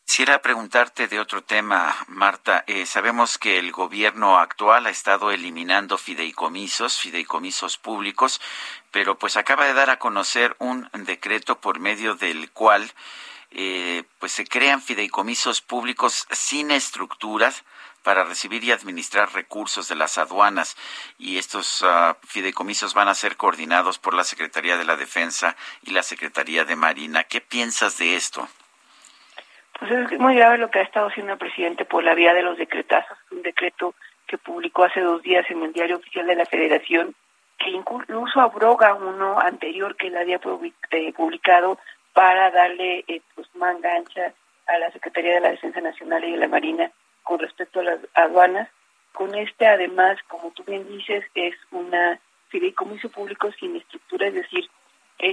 Quisiera 0.07 0.41
preguntarte 0.41 1.09
de 1.09 1.19
otro 1.19 1.43
tema, 1.43 1.93
Marta. 2.07 2.63
Eh, 2.65 2.85
sabemos 2.85 3.37
que 3.37 3.59
el 3.59 3.73
gobierno 3.73 4.39
actual 4.39 4.85
ha 4.87 4.89
estado 4.89 5.31
eliminando 5.31 5.97
fideicomisos, 5.97 6.97
fideicomisos 6.97 7.77
públicos, 7.77 8.39
pero 8.89 9.19
pues 9.19 9.35
acaba 9.35 9.65
de 9.65 9.73
dar 9.73 9.89
a 9.89 9.99
conocer 9.99 10.55
un 10.59 10.89
decreto 10.93 11.59
por 11.59 11.79
medio 11.79 12.15
del 12.15 12.49
cual 12.51 12.89
eh, 13.51 14.05
pues 14.17 14.31
se 14.31 14.45
crean 14.47 14.81
fideicomisos 14.81 15.59
públicos 15.61 16.25
sin 16.31 16.71
estructuras 16.71 17.65
para 18.01 18.23
recibir 18.23 18.63
y 18.63 18.71
administrar 18.71 19.33
recursos 19.33 19.89
de 19.89 19.95
las 19.95 20.17
aduanas 20.17 20.77
y 21.19 21.37
estos 21.37 21.83
ah, 21.83 22.17
fideicomisos 22.25 22.93
van 22.93 23.09
a 23.09 23.13
ser 23.13 23.35
coordinados 23.35 23.99
por 23.99 24.13
la 24.13 24.23
Secretaría 24.23 24.77
de 24.77 24.85
la 24.85 24.95
Defensa 24.95 25.57
y 25.83 25.91
la 25.91 26.01
Secretaría 26.01 26.63
de 26.63 26.77
Marina. 26.77 27.25
¿Qué 27.25 27.41
piensas 27.41 27.97
de 27.97 28.15
esto? 28.15 28.47
Pues 29.79 29.91
es 29.91 30.19
muy 30.19 30.35
grave 30.35 30.57
lo 30.57 30.71
que 30.71 30.79
ha 30.79 30.83
estado 30.83 31.07
haciendo 31.07 31.33
el 31.33 31.39
presidente 31.39 31.85
por 31.85 32.03
la 32.03 32.15
vía 32.15 32.33
de 32.33 32.41
los 32.41 32.57
decretazos, 32.57 33.17
un 33.31 33.43
decreto 33.43 33.93
que 34.25 34.37
publicó 34.37 34.83
hace 34.83 35.01
dos 35.01 35.21
días 35.21 35.45
en 35.51 35.61
el 35.61 35.71
diario 35.71 35.97
oficial 35.97 36.25
de 36.25 36.35
la 36.35 36.45
Federación, 36.45 37.13
que 37.59 37.69
incluso 37.69 38.41
abroga 38.41 38.95
uno 38.95 39.39
anterior 39.39 39.95
que 39.95 40.07
él 40.07 40.17
había 40.17 40.39
eh, 40.91 41.13
publicado 41.13 41.77
para 42.13 42.49
darle 42.49 43.05
eh, 43.07 43.21
pues 43.35 43.47
manga 43.55 43.95
ancha 43.95 44.33
a 44.65 44.79
la 44.79 44.91
Secretaría 44.91 45.35
de 45.35 45.41
la 45.41 45.51
Defensa 45.51 45.79
Nacional 45.79 46.23
y 46.23 46.31
de 46.31 46.37
la 46.37 46.47
Marina 46.47 46.91
con 47.23 47.39
respecto 47.39 47.79
a 47.79 47.83
las 47.83 47.99
aduanas. 48.15 48.69
Con 49.13 49.35
este, 49.35 49.67
además, 49.67 50.17
como 50.27 50.51
tú 50.51 50.63
bien 50.63 50.87
dices, 50.87 51.23
es 51.35 51.55
una 51.71 52.19
fideicomiso 52.49 53.09
público 53.09 53.51
sin 53.53 53.75
estructura, 53.75 54.27
es 54.27 54.33
decir, 54.33 54.67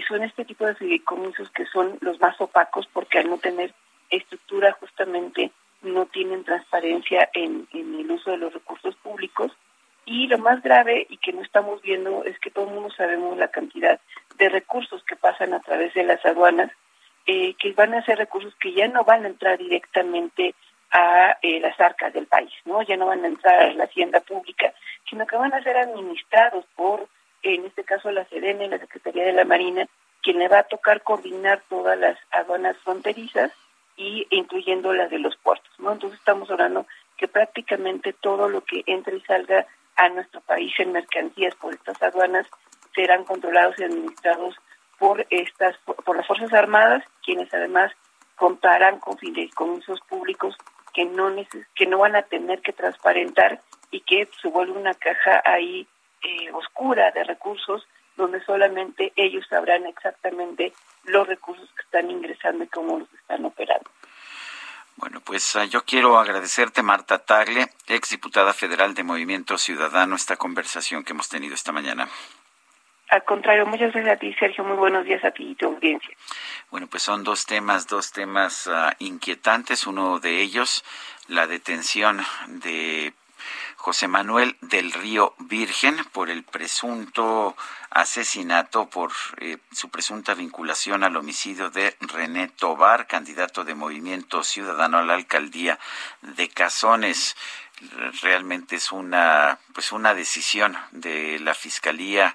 son 0.09 0.23
este 0.23 0.45
tipo 0.45 0.67
de 0.67 0.75
fideicomisos 0.75 1.51
que 1.51 1.67
son 1.67 1.99
los 2.01 2.21
más 2.21 2.39
opacos 2.41 2.87
porque 2.93 3.19
al 3.19 3.31
no 3.31 3.39
tener 3.39 3.73
estructura 4.11 4.73
justamente 4.73 5.51
no 5.83 6.07
tienen 6.07 6.45
transparencia 6.45 7.29
en, 7.35 7.69
el 7.73 8.11
uso 8.11 8.31
de 8.31 8.39
los 8.39 8.53
recursos 8.53 8.97
públicos 8.97 9.53
y 10.07 10.27
lo 10.27 10.39
más 10.39 10.63
grave 10.63 11.07
y 11.09 11.19
que 11.19 11.33
no 11.33 11.43
estamos 11.43 11.81
viendo 11.83 12.25
es 12.25 12.39
que 12.39 12.51
todo 12.51 12.67
el 12.69 12.75
mundo 12.75 12.91
sabemos 12.91 13.37
la 13.39 13.49
cantidad 13.49 14.01
de 14.37 14.49
recursos 14.49 15.03
que 15.05 15.17
pasan 15.17 15.55
a 15.55 15.61
través 15.61 15.95
de 15.95 16.05
las 16.05 16.25
aduanas, 16.25 16.71
eh, 17.27 17.55
que 17.55 17.73
van 17.73 17.95
a 17.95 18.05
ser 18.05 18.19
recursos 18.19 18.55
que 18.61 18.73
ya 18.73 18.89
no 18.89 19.05
van 19.05 19.25
a 19.25 19.29
entrar 19.29 19.59
directamente 19.59 20.55
a 20.91 21.39
eh, 21.43 21.59
las 21.61 21.79
arcas 21.81 22.13
del 22.13 22.27
país, 22.27 22.53
¿no? 22.67 22.83
Ya 22.83 22.97
no 22.97 23.07
van 23.07 23.25
a 23.25 23.29
entrar 23.29 23.63
a 23.63 23.73
la 23.73 23.85
hacienda 23.85 24.21
pública, 24.21 24.73
sino 25.09 25.27
que 25.27 25.37
van 25.37 25.53
a 25.53 25.63
ser 25.63 25.77
administrados 25.77 26.67
por, 26.77 27.09
en 27.43 27.65
este 27.65 27.83
caso, 27.85 28.11
la 28.11 28.25
SEDENE, 28.27 28.69
la 28.69 28.79
Secretaría 28.79 29.25
de 29.25 29.33
la 29.33 29.45
Marina, 29.45 29.89
quien 30.23 30.39
le 30.39 30.49
va 30.49 30.61
a 30.61 30.65
tocar 30.65 31.03
coordinar 31.03 31.63
todas 31.69 31.99
las 31.99 32.19
aduanas 32.31 32.77
fronterizas 32.79 33.51
y 33.97 34.27
incluyendo 34.31 34.93
las 34.93 35.11
de 35.11 35.19
los 35.19 35.37
puertos, 35.37 35.71
¿no? 35.79 35.93
Entonces 35.93 36.19
estamos 36.19 36.51
hablando 36.51 36.87
que 37.17 37.29
prácticamente 37.29 38.13
todo 38.13 38.49
lo 38.49 38.63
que 38.63 38.83
entre 38.87 39.17
y 39.17 39.21
salga 39.23 39.67
a 39.97 40.09
nuestro 40.09 40.41
país 40.41 40.73
en 40.79 40.93
mercancías 40.93 41.55
por 41.55 41.75
estas 41.75 42.03
aduanas 42.03 42.47
serán 42.95 43.25
controlados 43.25 43.79
y 43.79 43.85
administrados 43.85 44.57
por 44.99 45.27
estas 45.31 45.77
por 46.05 46.17
las 46.17 46.27
fuerzas 46.27 46.53
armadas, 46.53 47.05
quienes 47.25 47.53
además 47.53 47.93
contarán 48.37 48.99
con 48.99 49.17
fideicomisos 49.19 50.01
públicos 50.03 50.57
que 50.93 51.05
no 51.05 51.31
neces 51.31 51.67
que 51.75 51.87
no 51.87 51.99
van 51.99 52.17
a 52.17 52.23
tener 52.23 52.61
que 52.63 52.73
transparentar 52.73 53.61
y 53.91 54.01
que 54.01 54.29
se 54.41 54.49
vuelve 54.49 54.73
una 54.73 54.95
caja 54.95 55.43
ahí 55.45 55.87
eh, 56.23 56.51
oscura 56.53 57.11
de 57.13 57.23
recursos 57.25 57.87
donde 58.17 58.45
solamente 58.45 59.13
ellos 59.17 59.47
sabrán 59.49 59.87
exactamente 59.87 60.73
los 61.05 61.27
recursos 61.27 61.69
que 61.75 61.83
están 61.83 62.11
ingresando 62.11 62.65
y 62.65 62.69
cómo 62.69 62.99
los 63.01 63.13
están 63.15 63.45
operando. 63.45 63.91
Bueno, 64.97 65.21
pues 65.21 65.55
uh, 65.57 65.65
yo 65.65 65.85
quiero 65.85 66.19
agradecerte, 66.19 66.83
Marta 66.83 67.19
Tagle, 67.19 67.67
ex 67.89 68.11
diputada 68.11 68.53
federal 68.53 68.95
de 68.95 69.03
Movimiento 69.03 69.59
Ciudadano, 69.59 70.15
esta 70.15 70.37
conversación 70.37 71.03
que 71.03 71.13
hemos 71.13 71.29
tenido 71.29 71.55
esta 71.55 71.73
mañana. 71.73 72.09
Al 73.09 73.25
contrario, 73.25 73.67
muchas 73.67 73.93
gracias 73.93 74.17
a 74.17 74.19
ti, 74.19 74.35
Sergio. 74.35 74.65
Muy 74.65 74.77
buenos 74.77 75.05
días 75.05 75.25
a 75.25 75.31
ti 75.31 75.51
y 75.51 75.55
tu 75.57 75.67
audiencia. 75.67 76.17
Bueno, 76.71 76.87
pues 76.87 77.03
son 77.03 77.23
dos 77.23 77.45
temas, 77.45 77.87
dos 77.87 78.13
temas 78.13 78.67
uh, 78.67 78.91
inquietantes. 78.99 79.87
Uno 79.87 80.21
de 80.21 80.41
ellos, 80.41 80.85
la 81.29 81.47
detención 81.47 82.21
de 82.47 83.13
José 83.85 84.09
Manuel 84.09 84.57
del 84.63 84.93
Río 84.93 85.35
Virgen 85.41 86.03
por 86.13 86.31
el 86.31 86.43
presunto 86.43 87.55
asesinato, 87.91 88.89
por 88.89 89.13
eh, 89.37 89.59
su 89.73 89.91
presunta 89.91 90.33
vinculación 90.33 91.05
al 91.05 91.19
homicidio 91.19 91.69
de 91.69 91.95
René 92.01 92.49
Tobar, 92.49 93.07
candidato 93.07 93.63
de 93.63 93.75
Movimiento 93.75 94.43
Ciudadano 94.43 94.97
a 94.97 95.03
la 95.03 95.13
alcaldía 95.13 95.79
de 96.23 96.49
Cazones. 96.49 97.37
Realmente 98.23 98.77
es 98.77 98.91
una, 98.91 99.59
pues 99.75 99.93
una 99.93 100.15
decisión 100.15 100.79
de 100.93 101.39
la 101.41 101.55
Fiscalía, 101.55 102.35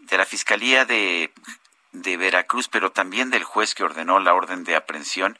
de 0.00 0.16
la 0.16 0.24
Fiscalía 0.24 0.86
de 0.86 1.34
de 1.92 2.16
Veracruz, 2.16 2.68
pero 2.68 2.92
también 2.92 3.30
del 3.30 3.44
juez 3.44 3.74
que 3.74 3.82
ordenó 3.82 4.20
la 4.20 4.34
orden 4.34 4.64
de 4.64 4.76
aprehensión, 4.76 5.38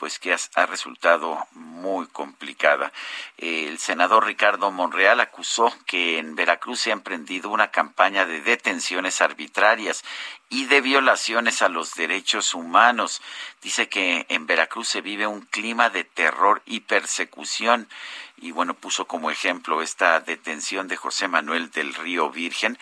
pues 0.00 0.18
que 0.18 0.34
ha, 0.54 0.66
resultado 0.66 1.46
muy 1.52 2.06
complicada. 2.06 2.90
El 3.36 3.78
senador 3.78 4.24
Ricardo 4.24 4.70
Monreal 4.70 5.20
acusó 5.20 5.72
que 5.84 6.16
en 6.16 6.34
Veracruz 6.34 6.80
se 6.80 6.90
ha 6.90 6.94
emprendido 6.94 7.50
una 7.50 7.70
campaña 7.70 8.24
de 8.24 8.40
detenciones 8.40 9.20
arbitrarias 9.20 10.02
y 10.48 10.64
de 10.64 10.80
violaciones 10.80 11.60
a 11.60 11.68
los 11.68 11.94
derechos 11.94 12.54
humanos. 12.54 13.20
Dice 13.60 13.90
que 13.90 14.24
en 14.30 14.46
Veracruz 14.46 14.88
se 14.88 15.02
vive 15.02 15.26
un 15.26 15.42
clima 15.42 15.90
de 15.90 16.04
terror 16.04 16.62
y 16.64 16.80
persecución 16.80 17.86
y 18.40 18.52
bueno, 18.52 18.74
puso 18.74 19.06
como 19.06 19.30
ejemplo 19.30 19.82
esta 19.82 20.20
detención 20.20 20.88
de 20.88 20.96
José 20.96 21.28
Manuel 21.28 21.70
del 21.70 21.94
Río 21.94 22.30
Virgen, 22.30 22.78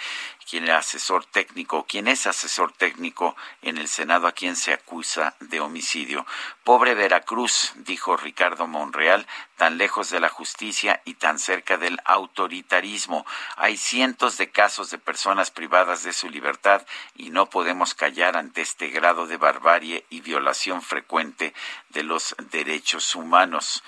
quien 0.49 0.71
asesor 0.71 1.27
técnico, 1.27 1.85
quien 1.85 2.09
es 2.09 2.27
asesor 2.27 2.73
técnico 2.73 3.37
en 3.61 3.77
el 3.77 3.87
Senado 3.89 4.27
a 4.27 4.33
quien 4.33 4.57
se 4.57 4.73
acusa 4.73 5.35
de 5.41 5.61
homicidio. 5.61 6.25
Pobre 6.65 6.95
Veracruz, 6.95 7.73
dijo 7.77 8.17
Ricardo 8.17 8.67
Monreal, 8.67 9.27
tan 9.57 9.77
lejos 9.77 10.09
de 10.09 10.21
la 10.21 10.31
justicia 10.31 11.03
y 11.05 11.15
tan 11.15 11.39
cerca 11.39 11.77
del 11.77 11.99
autoritarismo. 12.05 13.27
Hay 13.57 13.77
cientos 13.77 14.39
de 14.39 14.51
casos 14.51 14.91
de 14.91 14.99
personas 14.99 15.51
privadas 15.51 16.03
de 16.03 16.13
su 16.13 16.31
libertad 16.31 16.87
y 17.15 17.31
no 17.31 17.51
podemos 17.51 17.95
callar 17.95 18.37
ante 18.37 18.63
este 18.63 18.89
grado 18.89 19.27
de 19.27 19.37
barbarie 19.37 20.07
y 20.09 20.21
violación 20.21 20.81
frecuente 20.81 21.53
de 21.91 22.05
los 22.05 22.35
derechos 22.51 23.15
humanos. 23.15 23.83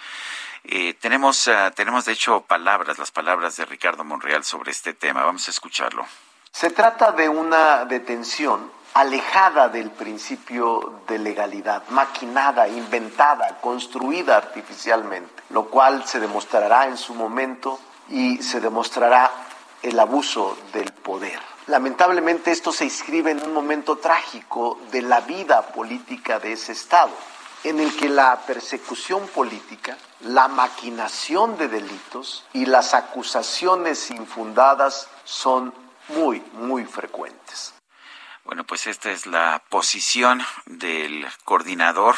Eh, 0.65 0.95
tenemos, 1.01 1.47
uh, 1.47 1.71
tenemos, 1.75 2.05
de 2.05 2.13
hecho, 2.13 2.43
palabras, 2.43 2.99
las 2.99 3.11
palabras 3.11 3.57
de 3.57 3.65
Ricardo 3.65 4.05
Monreal 4.05 4.45
sobre 4.45 4.71
este 4.71 4.95
tema. 4.95 5.25
Vamos 5.25 5.49
a 5.49 5.51
escucharlo. 5.51 6.05
Se 6.53 6.71
trata 6.71 7.13
de 7.13 7.29
una 7.29 7.85
detención 7.85 8.71
alejada 8.95 9.69
del 9.69 9.91
principio 9.91 11.03
de 11.07 11.19
legalidad, 11.19 11.85
maquinada, 11.91 12.69
inventada, 12.69 13.59
construida 13.61 14.37
artificialmente, 14.37 15.43
lo 15.51 15.67
cual 15.67 16.05
se 16.07 16.19
demostrará 16.19 16.87
en 16.87 16.97
su 16.97 17.15
momento 17.15 17.79
y 18.09 18.43
se 18.43 18.61
demostrará 18.61 19.31
el 19.83 19.99
abuso 19.99 20.59
del 20.73 20.93
poder. 20.93 21.39
Lamentablemente 21.69 22.51
esto 22.51 22.73
se 22.73 22.85
inscribe 22.85 23.31
en 23.31 23.43
un 23.45 23.53
momento 23.53 23.99
trágico 23.99 24.81
de 24.91 25.03
la 25.03 25.21
vida 25.21 25.63
política 25.69 26.41
de 26.41 26.53
ese 26.53 26.73
Estado, 26.73 27.13
en 27.65 27.81
el 27.81 27.95
que 27.97 28.09
la 28.09 28.41
persecución 28.47 29.29
política, 29.29 29.97
la 30.21 30.49
maquinación 30.49 31.59
de 31.59 31.69
delitos 31.69 32.45
y 32.53 32.67
las 32.67 32.95
acusaciones 32.95 34.11
infundadas 34.11 35.09
son 35.25 35.75
muy, 36.09 36.41
muy 36.53 36.85
frecuentes. 36.85 37.75
Bueno, 38.45 38.65
pues 38.65 38.87
esta 38.87 39.11
es 39.11 39.27
la 39.27 39.63
posición 39.69 40.43
del 40.67 41.27
coordinador 41.45 42.17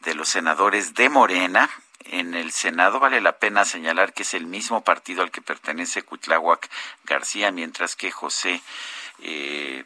de 0.00 0.14
los 0.14 0.28
senadores 0.28 0.94
de 0.94 1.08
Morena. 1.08 1.70
En 2.06 2.34
el 2.34 2.52
Senado 2.52 3.00
vale 3.00 3.20
la 3.20 3.38
pena 3.38 3.64
señalar 3.64 4.12
que 4.12 4.24
es 4.24 4.34
el 4.34 4.46
mismo 4.46 4.82
partido 4.82 5.22
al 5.22 5.30
que 5.30 5.40
pertenece 5.40 6.02
Cuitláhuac 6.02 6.68
García, 7.04 7.50
mientras 7.50 7.96
que 7.96 8.10
José 8.10 8.60
eh, 9.20 9.84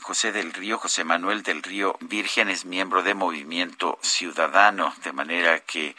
José 0.00 0.32
del 0.32 0.52
Río, 0.52 0.78
José 0.78 1.04
Manuel 1.04 1.42
del 1.42 1.62
Río 1.62 1.96
Virgen 2.00 2.48
es 2.48 2.64
miembro 2.64 3.02
de 3.02 3.14
Movimiento 3.14 3.98
Ciudadano, 4.02 4.94
de 5.04 5.12
manera 5.12 5.60
que 5.60 5.96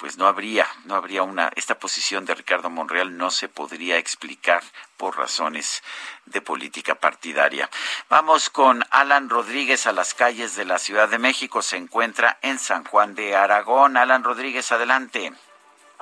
pues 0.00 0.16
no 0.16 0.26
habría, 0.26 0.66
no 0.86 0.94
habría 0.94 1.22
una, 1.22 1.50
esta 1.56 1.78
posición 1.78 2.24
de 2.24 2.34
Ricardo 2.34 2.70
Monreal 2.70 3.18
no 3.18 3.30
se 3.30 3.50
podría 3.50 3.98
explicar 3.98 4.62
por 4.96 5.18
razones 5.18 5.82
de 6.24 6.40
política 6.40 6.94
partidaria. 6.94 7.68
Vamos 8.08 8.48
con 8.48 8.82
Alan 8.90 9.28
Rodríguez 9.28 9.86
a 9.86 9.92
las 9.92 10.14
calles 10.14 10.56
de 10.56 10.64
la 10.64 10.78
Ciudad 10.78 11.10
de 11.10 11.18
México. 11.18 11.60
Se 11.60 11.76
encuentra 11.76 12.38
en 12.40 12.58
San 12.58 12.84
Juan 12.84 13.14
de 13.14 13.36
Aragón. 13.36 13.98
Alan 13.98 14.24
Rodríguez, 14.24 14.72
adelante. 14.72 15.34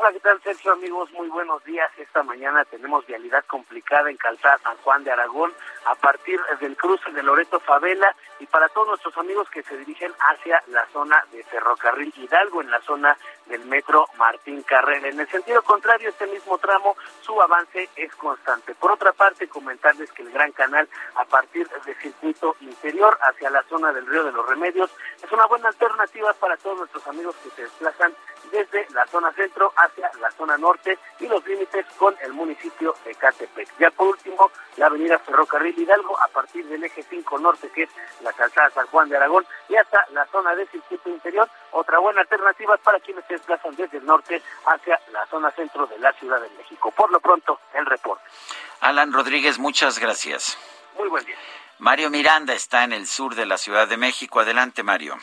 Hola, 0.01 0.13
¿qué 0.13 0.21
tal, 0.21 0.41
Sergio? 0.45 0.75
Amigos, 0.75 1.11
muy 1.11 1.27
buenos 1.27 1.65
días. 1.65 1.91
Esta 1.99 2.23
mañana 2.23 2.65
tenemos 2.67 3.05
vialidad 3.05 3.45
complicada 3.47 4.09
en 4.09 4.17
Calzada 4.17 4.57
San 4.59 4.77
Juan 4.77 5.03
de 5.03 5.11
Aragón 5.11 5.53
a 5.87 5.97
partir 5.97 6.39
del 6.61 6.77
cruce 6.77 7.11
de 7.11 7.21
Loreto 7.21 7.59
Favela 7.59 8.15
y 8.39 8.47
para 8.47 8.69
todos 8.69 8.87
nuestros 8.87 9.19
amigos 9.19 9.51
que 9.51 9.65
se 9.65 9.77
dirigen 9.77 10.13
hacia 10.21 10.63
la 10.69 10.87
zona 10.93 11.25
de 11.33 11.43
Ferrocarril 11.43 12.15
Hidalgo, 12.17 12.63
en 12.63 12.71
la 12.71 12.81
zona 12.83 13.19
del 13.49 13.65
metro 13.67 14.07
Martín 14.19 14.63
Carrera. 14.63 15.09
En 15.09 15.19
el 15.19 15.29
sentido 15.29 15.63
contrario, 15.63 16.09
este 16.09 16.27
mismo 16.27 16.59
tramo, 16.59 16.97
su 17.23 17.41
avance 17.41 17.89
es 17.97 18.15
constante. 18.17 18.75
Por 18.75 18.93
otra 18.93 19.13
parte, 19.13 19.49
comentarles 19.49 20.11
que 20.13 20.23
el 20.23 20.31
Gran 20.31 20.53
Canal, 20.53 20.89
a 21.15 21.25
partir 21.25 21.69
del 21.69 21.97
circuito 21.97 22.57
interior 22.61 23.19
hacia 23.23 23.51
la 23.51 23.63
zona 23.65 23.93
del 23.93 24.07
Río 24.07 24.25
de 24.25 24.33
los 24.33 24.47
Remedios, 24.47 24.91
es 25.23 25.33
una 25.33 25.47
buena 25.47 25.69
alternativa 25.69 26.33
para 26.35 26.57
todos 26.57 26.79
nuestros 26.79 27.07
amigos 27.07 27.35
que 27.43 27.51
se 27.51 27.63
desplazan 27.63 28.15
desde 28.51 28.87
la 28.95 29.07
zona 29.07 29.33
centro 29.33 29.73
hacia 29.77 30.11
la 30.21 30.31
zona 30.33 30.57
norte 30.57 30.99
y 31.21 31.27
los 31.27 31.47
límites 31.47 31.87
con 31.99 32.15
el 32.23 32.33
municipio 32.33 32.95
de 33.05 33.15
Catepec. 33.15 33.69
Ya 33.79 33.91
por 33.91 34.09
último, 34.09 34.51
la 34.77 34.87
avenida 34.87 35.19
Ferrocarril 35.19 35.79
Hidalgo 35.79 36.19
a 36.21 36.29
partir 36.29 36.67
del 36.67 36.85
eje 36.85 37.03
5 37.03 37.39
norte, 37.39 37.69
que 37.71 37.85
es 37.85 37.91
la 38.23 38.33
calzada 38.33 38.71
San 38.71 38.87
Juan 38.87 39.09
de 39.09 39.17
Aragón, 39.17 39.47
y 39.69 39.77
hasta 39.77 40.07
la 40.13 40.27
zona 40.27 40.55
de 40.55 40.67
circuito 40.67 41.09
interior, 41.09 41.49
otra 41.73 41.99
buena 41.99 42.21
alternativa 42.21 42.77
para 42.79 43.01
quienes 43.01 43.25
se 43.27 43.35
desplazan 43.35 43.75
desde 43.77 43.99
el 43.99 44.07
norte 44.07 44.43
hacia 44.67 45.01
la 45.13 45.27
zona 45.27 45.51
centro 45.53 45.87
de 45.87 45.99
la 45.99 46.13
Ciudad 46.13 46.41
de 46.41 46.49
México. 46.57 46.91
Por 46.91 47.11
lo 47.11 47.21
pronto, 47.21 47.61
el 47.75 47.87
reporte. 47.87 48.25
Alan 48.81 49.13
Rodríguez, 49.13 49.59
muchas 49.59 49.99
gracias. 49.99 50.59
Muy 50.97 51.09
buen 51.09 51.25
día. 51.25 51.37
Mario 51.79 52.11
Miranda 52.11 52.55
está 52.55 52.85
en 52.85 52.93
el 52.93 53.07
sur 53.07 53.35
de 53.35 53.47
la 53.47 53.57
Ciudad 53.57 53.87
de 53.87 53.97
México. 53.97 54.41
Adelante, 54.41 54.83
Mario. 54.83 55.17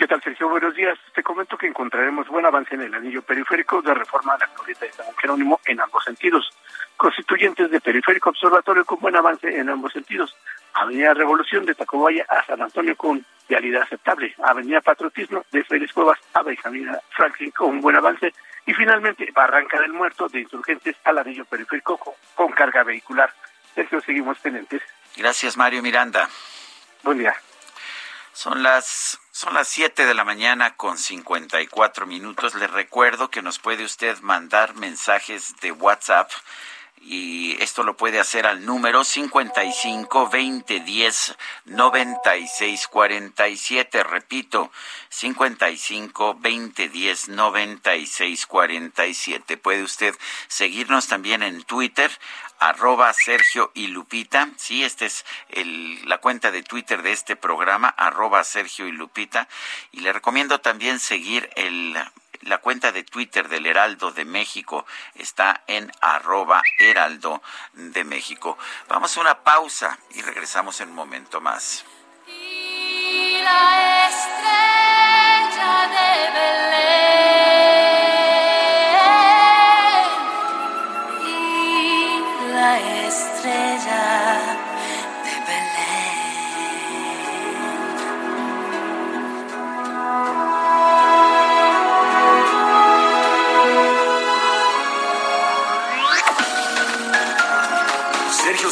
¿Qué 0.00 0.06
tal, 0.06 0.22
Sergio? 0.22 0.48
Buenos 0.48 0.74
días. 0.74 0.98
Te 1.14 1.22
comento 1.22 1.58
que 1.58 1.66
encontraremos 1.66 2.26
buen 2.28 2.46
avance 2.46 2.74
en 2.74 2.80
el 2.80 2.94
anillo 2.94 3.20
periférico 3.20 3.82
de 3.82 3.92
reforma 3.92 4.32
a 4.32 4.38
la 4.38 4.46
glorieta 4.46 4.86
de 4.86 4.92
San 4.92 5.04
Jerónimo 5.20 5.60
en 5.66 5.78
ambos 5.78 6.04
sentidos. 6.04 6.48
Constituyentes 6.96 7.70
de 7.70 7.80
periférico 7.82 8.30
observatorio 8.30 8.86
con 8.86 8.98
buen 9.00 9.14
avance 9.14 9.46
en 9.54 9.68
ambos 9.68 9.92
sentidos. 9.92 10.34
Avenida 10.74 11.14
Revolución 11.14 11.64
de 11.66 11.74
Tacubaya 11.74 12.24
a 12.28 12.44
San 12.44 12.62
Antonio 12.62 12.96
con 12.96 13.24
vialidad 13.48 13.82
aceptable. 13.82 14.34
Avenida 14.42 14.80
Patriotismo 14.80 15.44
de 15.50 15.64
Félix 15.64 15.92
Cuevas 15.92 16.18
a 16.34 16.42
Benjamín 16.42 16.88
Franklin 17.10 17.50
con 17.50 17.80
buen 17.80 17.96
avance. 17.96 18.32
Y 18.66 18.74
finalmente 18.74 19.28
Barranca 19.32 19.80
del 19.80 19.92
Muerto 19.92 20.28
de 20.28 20.40
Insurgentes 20.40 20.96
al 21.04 21.18
anillo 21.18 21.44
periférico 21.44 21.96
con, 21.96 22.14
con 22.34 22.52
carga 22.52 22.84
vehicular. 22.84 23.32
Sergio, 23.74 24.00
seguimos 24.00 24.38
pendientes. 24.38 24.82
Gracias, 25.16 25.56
Mario 25.56 25.82
Miranda. 25.82 26.28
Buen 27.02 27.18
día. 27.18 27.34
Son 28.32 28.62
las 28.62 29.18
son 29.32 29.54
las 29.54 29.68
7 29.68 30.04
de 30.04 30.14
la 30.14 30.24
mañana 30.24 30.76
con 30.76 30.98
54 30.98 32.06
minutos. 32.06 32.54
Les 32.54 32.70
recuerdo 32.70 33.30
que 33.30 33.42
nos 33.42 33.58
puede 33.58 33.84
usted 33.84 34.18
mandar 34.20 34.74
mensajes 34.74 35.56
de 35.62 35.72
WhatsApp 35.72 36.30
y 37.02 37.56
esto 37.62 37.82
lo 37.82 37.96
puede 37.96 38.20
hacer 38.20 38.46
al 38.46 38.66
número 38.66 39.04
55 39.04 40.28
20 40.28 40.80
10 40.80 41.36
96 41.64 42.88
47. 42.88 44.02
Repito, 44.04 44.70
55 45.08 46.36
20 46.38 46.88
10 46.90 47.28
96 47.30 48.46
47. 48.46 49.56
Puede 49.56 49.82
usted 49.82 50.14
seguirnos 50.48 51.08
también 51.08 51.42
en 51.42 51.62
Twitter, 51.62 52.10
arroba 52.58 53.12
Sergio 53.14 53.72
y 53.74 53.86
Lupita. 53.86 54.50
Sí, 54.56 54.84
esta 54.84 55.06
es 55.06 55.24
el, 55.48 56.06
la 56.06 56.18
cuenta 56.18 56.50
de 56.50 56.62
Twitter 56.62 57.02
de 57.02 57.12
este 57.12 57.34
programa, 57.34 57.88
arroba 57.88 58.44
Sergio 58.44 58.86
y 58.86 58.92
Lupita. 58.92 59.48
Y 59.90 60.00
le 60.00 60.12
recomiendo 60.12 60.60
también 60.60 61.00
seguir 61.00 61.48
el 61.56 61.96
la 62.42 62.58
cuenta 62.58 62.92
de 62.92 63.04
Twitter 63.04 63.48
del 63.48 63.66
Heraldo 63.66 64.12
de 64.12 64.24
México 64.24 64.86
está 65.14 65.62
en 65.66 65.90
arroba 66.00 66.62
Heraldo 66.78 67.42
de 67.74 68.04
México. 68.04 68.56
Vamos 68.88 69.16
a 69.16 69.20
una 69.20 69.42
pausa 69.42 69.98
y 70.14 70.22
regresamos 70.22 70.80
en 70.80 70.90
un 70.90 70.94
momento 70.94 71.40
más. 71.40 71.84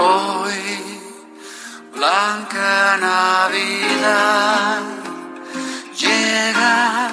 Hoy, 0.00 1.00
blanca 1.92 2.96
Navidad, 3.00 4.82
llegas, 5.96 7.12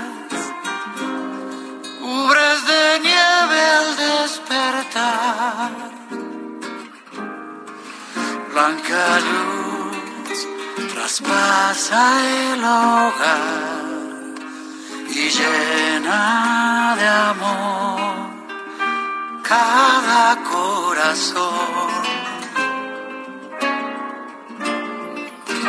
cubres 1.99 2.67
de 2.67 2.99
nieve 2.99 3.61
al 3.79 3.95
despertar. 4.05 5.71
Blanca 8.53 9.19
luz 9.29 10.47
traspasa 10.93 12.01
el 12.53 12.63
hogar 12.63 13.85
y 15.09 15.29
llena 15.29 16.95
de 16.99 17.07
amor 17.07 18.29
cada 19.41 20.35
corazón. 20.43 22.14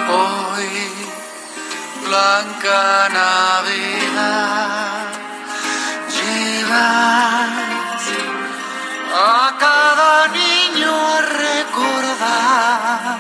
Hoy, 0.09 0.71
blanca 2.07 3.09
Navidad, 3.09 5.07
llevas 6.15 7.51
a 9.13 9.57
cada 9.59 10.29
niño 10.29 10.93
a 10.95 11.21
recordar 11.23 13.19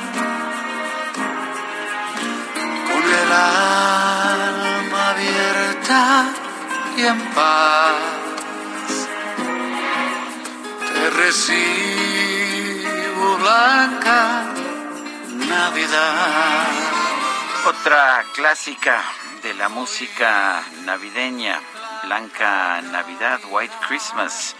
con 2.86 3.02
el 3.02 3.32
alma 3.32 5.00
abierta 5.10 6.02
y 6.96 6.98
en 7.02 7.20
paz. 7.34 7.94
Te 10.94 11.04
recibo 11.10 11.66
blanca 13.38 14.55
Navidad. 15.48 16.66
Otra 17.66 18.24
clásica 18.34 19.02
de 19.42 19.54
la 19.54 19.68
música 19.68 20.62
navideña, 20.84 21.60
Blanca 22.04 22.80
Navidad, 22.82 23.40
White 23.50 23.74
Christmas, 23.86 24.56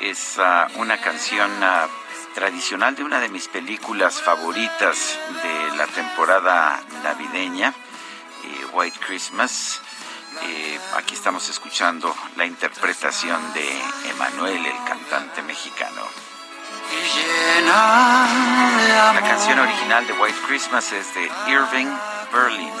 es 0.00 0.38
ah, 0.38 0.68
una 0.76 0.98
canción 1.00 1.50
ah, 1.62 1.86
tradicional 2.34 2.94
de 2.94 3.04
una 3.04 3.20
de 3.20 3.28
mis 3.28 3.48
películas 3.48 4.20
favoritas 4.20 5.18
de 5.42 5.76
la 5.76 5.86
temporada 5.86 6.82
navideña, 7.02 7.74
eh, 8.44 8.66
White 8.72 8.98
Christmas. 9.06 9.80
Eh, 10.42 10.80
aquí 10.96 11.14
estamos 11.14 11.48
escuchando 11.48 12.14
la 12.36 12.46
interpretación 12.46 13.52
de 13.52 13.68
Emanuel, 14.10 14.64
el 14.64 14.84
cantante 14.84 15.42
mexicano. 15.42 16.31
La 19.14 19.20
canción 19.20 19.58
original 19.58 20.06
de 20.06 20.12
White 20.12 20.38
Christmas 20.46 20.92
es 20.92 21.14
de 21.14 21.30
Irving 21.48 21.88
Berlin. 22.32 22.72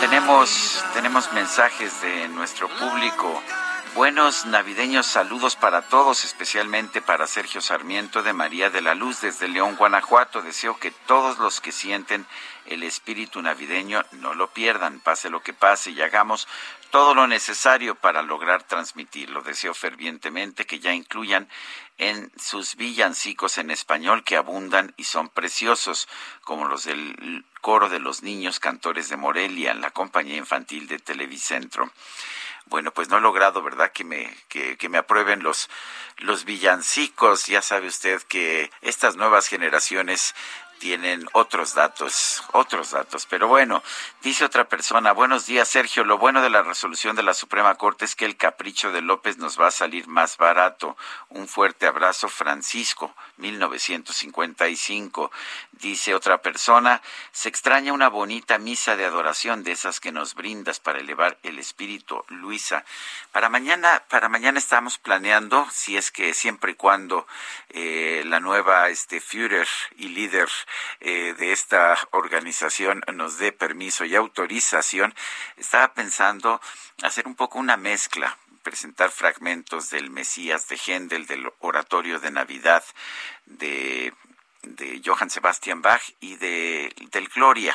Tenemos, 0.00 0.84
tenemos 0.94 1.32
mensajes 1.32 2.00
de 2.02 2.28
nuestro 2.28 2.68
público. 2.68 3.42
Buenos 3.94 4.46
navideños 4.46 5.06
saludos 5.06 5.56
para 5.56 5.82
todos, 5.82 6.24
especialmente 6.24 7.02
para 7.02 7.26
Sergio 7.26 7.60
Sarmiento 7.60 8.22
de 8.22 8.32
María 8.32 8.70
de 8.70 8.82
la 8.82 8.94
Luz 8.94 9.20
desde 9.20 9.48
León, 9.48 9.74
Guanajuato. 9.76 10.42
Deseo 10.42 10.78
que 10.78 10.92
todos 10.92 11.38
los 11.38 11.60
que 11.60 11.72
sienten 11.72 12.24
el 12.70 12.84
espíritu 12.84 13.42
navideño 13.42 14.04
no 14.12 14.34
lo 14.34 14.52
pierdan, 14.52 15.00
pase 15.00 15.28
lo 15.28 15.42
que 15.42 15.52
pase, 15.52 15.90
y 15.90 16.00
hagamos 16.00 16.48
todo 16.90 17.14
lo 17.14 17.26
necesario 17.26 17.94
para 17.94 18.22
lograr 18.22 18.62
transmitirlo. 18.62 19.42
Deseo 19.42 19.74
fervientemente 19.74 20.66
que 20.66 20.80
ya 20.80 20.92
incluyan 20.92 21.48
en 21.98 22.32
sus 22.38 22.76
villancicos 22.76 23.58
en 23.58 23.70
español 23.70 24.24
que 24.24 24.36
abundan 24.36 24.94
y 24.96 25.04
son 25.04 25.28
preciosos, 25.28 26.08
como 26.42 26.66
los 26.66 26.84
del 26.84 27.44
coro 27.60 27.88
de 27.88 28.00
los 28.00 28.22
niños 28.22 28.58
cantores 28.58 29.08
de 29.08 29.16
Morelia, 29.16 29.72
en 29.72 29.80
la 29.80 29.90
compañía 29.90 30.36
infantil 30.36 30.88
de 30.88 30.98
Televicentro. 30.98 31.90
Bueno, 32.66 32.92
pues 32.92 33.08
no 33.08 33.18
he 33.18 33.20
logrado, 33.20 33.62
¿verdad?, 33.62 33.90
que 33.90 34.04
me, 34.04 34.32
que, 34.48 34.76
que 34.76 34.88
me 34.88 34.98
aprueben 34.98 35.42
los, 35.42 35.68
los 36.18 36.44
villancicos. 36.44 37.46
Ya 37.46 37.62
sabe 37.62 37.88
usted 37.88 38.22
que 38.22 38.70
estas 38.80 39.16
nuevas 39.16 39.48
generaciones 39.48 40.34
tienen 40.80 41.28
otros 41.32 41.74
datos, 41.74 42.42
otros 42.52 42.90
datos. 42.90 43.26
Pero 43.26 43.46
bueno, 43.46 43.82
dice 44.22 44.46
otra 44.46 44.66
persona, 44.66 45.12
buenos 45.12 45.44
días 45.46 45.68
Sergio, 45.68 46.04
lo 46.04 46.16
bueno 46.16 46.40
de 46.40 46.48
la 46.48 46.62
resolución 46.62 47.14
de 47.14 47.22
la 47.22 47.34
Suprema 47.34 47.74
Corte 47.74 48.06
es 48.06 48.16
que 48.16 48.24
el 48.24 48.38
capricho 48.38 48.90
de 48.90 49.02
López 49.02 49.36
nos 49.36 49.60
va 49.60 49.68
a 49.68 49.70
salir 49.70 50.08
más 50.08 50.38
barato. 50.38 50.96
Un 51.28 51.46
fuerte 51.48 51.86
abrazo, 51.86 52.30
Francisco, 52.30 53.14
1955. 53.36 55.30
Dice 55.72 56.14
otra 56.14 56.40
persona, 56.40 57.02
se 57.30 57.50
extraña 57.50 57.92
una 57.92 58.08
bonita 58.08 58.58
misa 58.58 58.96
de 58.96 59.04
adoración 59.04 59.62
de 59.62 59.72
esas 59.72 60.00
que 60.00 60.12
nos 60.12 60.34
brindas 60.34 60.80
para 60.80 60.98
elevar 60.98 61.36
el 61.42 61.58
espíritu, 61.58 62.24
Luisa. 62.28 62.86
Para 63.32 63.50
mañana, 63.50 64.02
para 64.08 64.30
mañana 64.30 64.58
estamos 64.58 64.96
planeando, 64.98 65.68
si 65.70 65.98
es 65.98 66.10
que 66.10 66.32
siempre 66.32 66.72
y 66.72 66.74
cuando 66.74 67.26
eh, 67.68 68.22
la 68.26 68.40
nueva 68.40 68.88
este 68.88 69.20
Führer 69.20 69.68
y 69.98 70.08
líder 70.08 70.48
eh, 71.00 71.34
de 71.38 71.52
esta 71.52 71.96
organización 72.10 73.02
nos 73.12 73.38
dé 73.38 73.52
permiso 73.52 74.04
y 74.04 74.14
autorización, 74.14 75.14
estaba 75.56 75.94
pensando 75.94 76.60
hacer 77.02 77.26
un 77.26 77.34
poco 77.34 77.58
una 77.58 77.76
mezcla 77.76 78.36
presentar 78.62 79.10
fragmentos 79.10 79.90
del 79.90 80.10
Mesías 80.10 80.68
de 80.68 80.76
Händel, 80.76 81.26
del 81.26 81.50
oratorio 81.60 82.20
de 82.20 82.30
Navidad 82.30 82.84
de, 83.46 84.12
de 84.62 85.00
Johann 85.04 85.30
Sebastian 85.30 85.82
Bach 85.82 86.02
y 86.20 86.36
de, 86.36 86.94
del 87.10 87.28
Gloria 87.28 87.74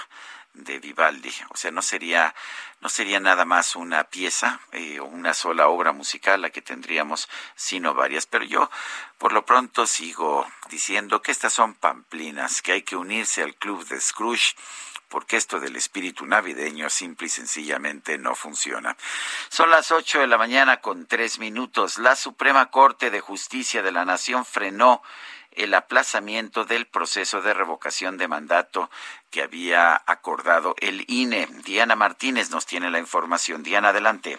de 0.55 0.79
Vivaldi. 0.79 1.33
O 1.49 1.57
sea, 1.57 1.71
no 1.71 1.81
sería, 1.81 2.33
no 2.81 2.89
sería 2.89 3.19
nada 3.19 3.45
más 3.45 3.75
una 3.75 4.05
pieza 4.05 4.59
eh, 4.71 4.99
o 4.99 5.05
una 5.05 5.33
sola 5.33 5.67
obra 5.67 5.91
musical 5.91 6.41
la 6.41 6.49
que 6.49 6.61
tendríamos, 6.61 7.29
sino 7.55 7.93
varias. 7.93 8.25
Pero 8.25 8.45
yo, 8.45 8.69
por 9.17 9.33
lo 9.33 9.45
pronto, 9.45 9.85
sigo 9.85 10.47
diciendo 10.69 11.21
que 11.21 11.31
estas 11.31 11.53
son 11.53 11.75
pamplinas, 11.75 12.61
que 12.61 12.73
hay 12.73 12.81
que 12.81 12.95
unirse 12.95 13.43
al 13.43 13.55
club 13.55 13.85
de 13.87 13.99
Scrooge 13.99 14.55
porque 15.07 15.37
esto 15.37 15.59
del 15.59 15.75
espíritu 15.75 16.25
navideño 16.25 16.89
simple 16.89 17.27
y 17.27 17.29
sencillamente 17.29 18.17
no 18.17 18.35
funciona. 18.35 18.97
Son 19.49 19.69
las 19.69 19.91
ocho 19.91 20.19
de 20.19 20.27
la 20.27 20.37
mañana 20.37 20.81
con 20.81 21.05
tres 21.05 21.39
minutos. 21.39 21.99
La 21.99 22.15
Suprema 22.15 22.69
Corte 22.71 23.11
de 23.11 23.21
Justicia 23.21 23.81
de 23.81 23.91
la 23.91 24.03
Nación 24.03 24.45
frenó 24.45 25.01
el 25.55 25.73
aplazamiento 25.73 26.65
del 26.65 26.85
proceso 26.85 27.41
de 27.41 27.53
revocación 27.53 28.17
de 28.17 28.27
mandato 28.27 28.89
que 29.29 29.41
había 29.41 30.01
acordado 30.05 30.75
el 30.79 31.05
INE. 31.07 31.47
Diana 31.63 31.95
Martínez 31.95 32.51
nos 32.51 32.65
tiene 32.65 32.91
la 32.91 32.99
información. 32.99 33.63
Diana, 33.63 33.89
adelante. 33.89 34.37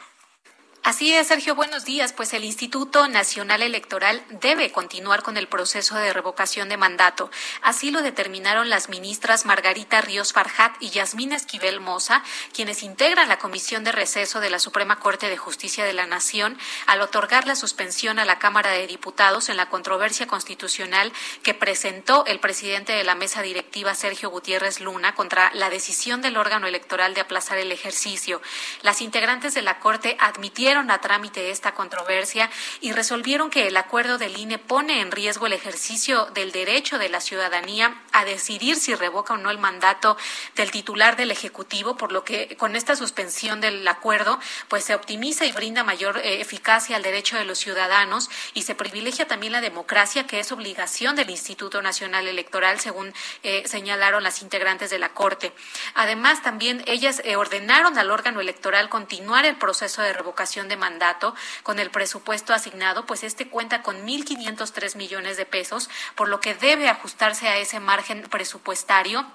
Así 0.87 1.13
es, 1.13 1.27
Sergio, 1.27 1.57
buenos 1.57 1.85
días. 1.85 2.13
Pues 2.13 2.33
el 2.33 2.45
Instituto 2.45 3.09
Nacional 3.09 3.61
Electoral 3.61 4.23
debe 4.41 4.71
continuar 4.71 5.25
con 5.25 5.37
el 5.37 5.49
proceso 5.49 5.97
de 5.97 6.13
revocación 6.13 6.69
de 6.69 6.77
mandato. 6.77 7.29
Así 7.61 7.91
lo 7.91 8.03
determinaron 8.03 8.71
las 8.71 8.89
ministras 8.89 9.47
Margarita 9.47 10.01
Ríos 10.01 10.33
Farjat 10.33 10.77
y 10.79 10.91
Yasmina 10.91 11.35
Esquivel 11.35 11.81
Moza, 11.81 12.23
quienes 12.55 12.85
integran 12.85 13.29
la 13.29 13.41
Comisión 13.41 13.83
de 13.83 13.91
Receso 13.91 14.39
de 14.39 14.49
la 14.49 14.61
Suprema 14.61 15.01
Corte 15.01 15.29
de 15.29 15.37
Justicia 15.37 15.85
de 15.85 15.93
la 15.93 16.07
Nación, 16.07 16.57
al 16.87 17.01
otorgar 17.01 17.49
la 17.49 17.57
suspensión 17.57 18.21
a 18.21 18.25
la 18.25 18.39
Cámara 18.39 18.71
de 18.71 18.87
Diputados 18.87 19.49
en 19.49 19.57
la 19.57 19.69
controversia 19.69 20.29
constitucional 20.29 21.13
que 21.43 21.53
presentó 21.53 22.25
el 22.27 22.39
presidente 22.39 22.93
de 22.93 23.03
la 23.03 23.17
mesa 23.17 23.43
directiva, 23.43 23.97
Sergio 23.97 24.31
Gutiérrez 24.31 24.79
Luna, 24.79 25.17
contra 25.17 25.51
la 25.53 25.69
decisión 25.69 26.23
del 26.23 26.37
órgano 26.37 26.69
electoral 26.69 27.13
de 27.15 27.23
aplazar 27.23 27.59
el 27.59 27.73
ejercicio. 27.73 28.41
Las 28.83 29.01
integrantes 29.01 29.53
de 29.53 29.63
la 29.63 29.81
Corte 29.81 30.17
admitieron 30.21 30.76
a 30.77 31.01
trámite 31.01 31.51
esta 31.51 31.73
controversia 31.73 32.51
y 32.83 32.93
resolvieron 32.93 33.49
que 33.49 33.67
el 33.67 33.77
acuerdo 33.77 34.19
del 34.19 34.37
INE 34.37 34.59
pone 34.59 35.01
en 35.01 35.11
riesgo 35.11 35.47
el 35.47 35.55
ejercicio 35.55 36.27
del 36.35 36.53
derecho 36.53 36.99
de 36.99 37.09
la 37.09 37.21
ciudadanía 37.21 38.03
a 38.13 38.27
decidir 38.27 38.77
si 38.77 38.95
revoca 38.95 39.35
o 39.35 39.39
no 39.39 39.51
el 39.51 39.59
mandato 39.59 40.19
del 40.55 40.71
titular 40.71 41.17
del 41.17 41.31
Ejecutivo, 41.31 41.97
por 41.97 42.13
lo 42.13 42.25
que 42.25 42.57
con 42.57 42.77
esta 42.77 42.95
suspensión 42.95 43.61
del 43.61 43.87
acuerdo, 43.89 44.39
pues 44.69 44.85
se 44.85 44.95
optimiza 44.95 45.47
y 45.47 45.53
brinda 45.53 45.83
mayor 45.83 46.19
eh, 46.19 46.41
eficacia 46.41 46.97
al 46.97 47.03
derecho 47.03 47.39
de 47.39 47.47
los 47.47 47.59
ciudadanos 47.59 48.29
y 48.53 48.63
se 48.63 48.75
privilegia 48.75 49.27
también 49.27 49.53
la 49.53 49.61
democracia, 49.63 50.27
que 50.27 50.41
es 50.41 50.53
obligación 50.53 51.17
del 51.17 51.31
Instituto 51.31 51.81
Nacional 51.81 52.29
Electoral, 52.29 52.81
según 52.81 53.15
eh, 53.43 53.63
señalaron 53.67 54.23
las 54.23 54.43
integrantes 54.43 54.91
de 54.91 54.99
la 54.99 55.11
Corte. 55.15 55.53
Además, 55.95 56.43
también 56.43 56.83
ellas 56.87 57.23
eh, 57.25 57.37
ordenaron 57.37 57.99
al 57.99 58.11
órgano 58.11 58.41
electoral 58.41 58.89
continuar 58.89 59.47
el 59.47 59.57
proceso 59.57 60.03
de 60.03 60.13
revocación 60.13 60.66
de 60.69 60.77
mandato 60.77 61.35
con 61.63 61.79
el 61.79 61.91
presupuesto 61.91 62.55
asignado, 62.55 63.07
pues 63.07 63.23
este 63.23 63.49
cuenta 63.49 63.83
con 63.83 64.07
1.503 64.07 64.97
millones 64.97 65.37
de 65.37 65.47
pesos, 65.47 65.91
por 66.15 66.29
lo 66.29 66.41
que 66.41 66.55
debe 66.55 66.89
ajustarse 66.89 67.49
a 67.49 67.59
ese 67.59 67.81
margen 67.81 68.23
presupuestario 68.23 69.27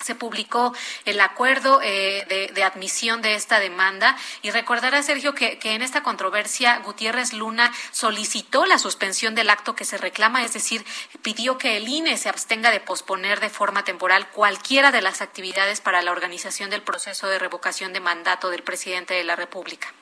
se 0.00 0.14
publicó 0.14 0.74
el 1.04 1.20
acuerdo 1.20 1.80
eh, 1.82 2.50
de, 2.52 2.64
admisión 2.64 3.22
de 3.22 3.34
esta 3.34 3.60
demanda 3.60 4.16
y 4.42 4.50
recordará, 4.50 5.02
Sergio, 5.02 5.34
que, 5.34 5.58
que, 5.58 5.74
en 5.74 5.82
esta 5.82 6.02
controversia 6.02 6.78
Gutiérrez 6.80 7.32
Luna 7.32 7.72
solicitó 7.92 8.66
la 8.66 8.78
suspensión 8.78 9.34
del 9.34 9.50
acto 9.50 9.74
que 9.74 9.84
se 9.84 9.98
reclama, 9.98 10.44
es 10.44 10.52
decir, 10.52 10.84
pidió 11.22 11.58
que 11.58 11.76
el 11.76 11.88
INE 11.88 12.18
se 12.18 12.28
abstenga 12.28 12.70
de 12.70 12.80
posponer 12.80 13.40
de 13.40 13.50
forma 13.50 13.84
temporal 13.84 14.28
cualquiera 14.30 14.92
de 14.92 15.02
las 15.02 15.22
actividades 15.22 15.80
para 15.80 16.02
la 16.02 16.12
organización 16.12 16.70
del 16.70 16.82
proceso 16.82 17.28
de 17.28 17.38
revocación 17.38 17.92
de 17.92 18.00
mandato 18.00 18.50
del 18.50 18.62
presidente 18.62 19.14
de 19.14 19.24
la 19.24 19.36
República. 19.36 19.92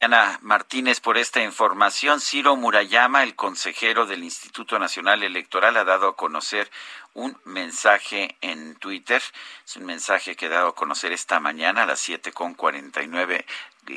Ana 0.00 0.38
Martínez 0.42 1.00
por 1.00 1.18
esta 1.18 1.42
información. 1.42 2.20
Ciro 2.20 2.54
Murayama, 2.54 3.24
el 3.24 3.34
consejero 3.34 4.06
del 4.06 4.22
Instituto 4.22 4.78
Nacional 4.78 5.24
Electoral, 5.24 5.76
ha 5.76 5.82
dado 5.82 6.08
a 6.08 6.16
conocer 6.16 6.70
un 7.14 7.36
mensaje 7.44 8.36
en 8.40 8.76
Twitter. 8.76 9.20
Es 9.66 9.76
un 9.76 9.86
mensaje 9.86 10.36
que 10.36 10.46
ha 10.46 10.50
dado 10.50 10.68
a 10.68 10.74
conocer 10.76 11.10
esta 11.10 11.40
mañana 11.40 11.82
a 11.82 11.86
las 11.86 12.08
7.49 12.08 13.44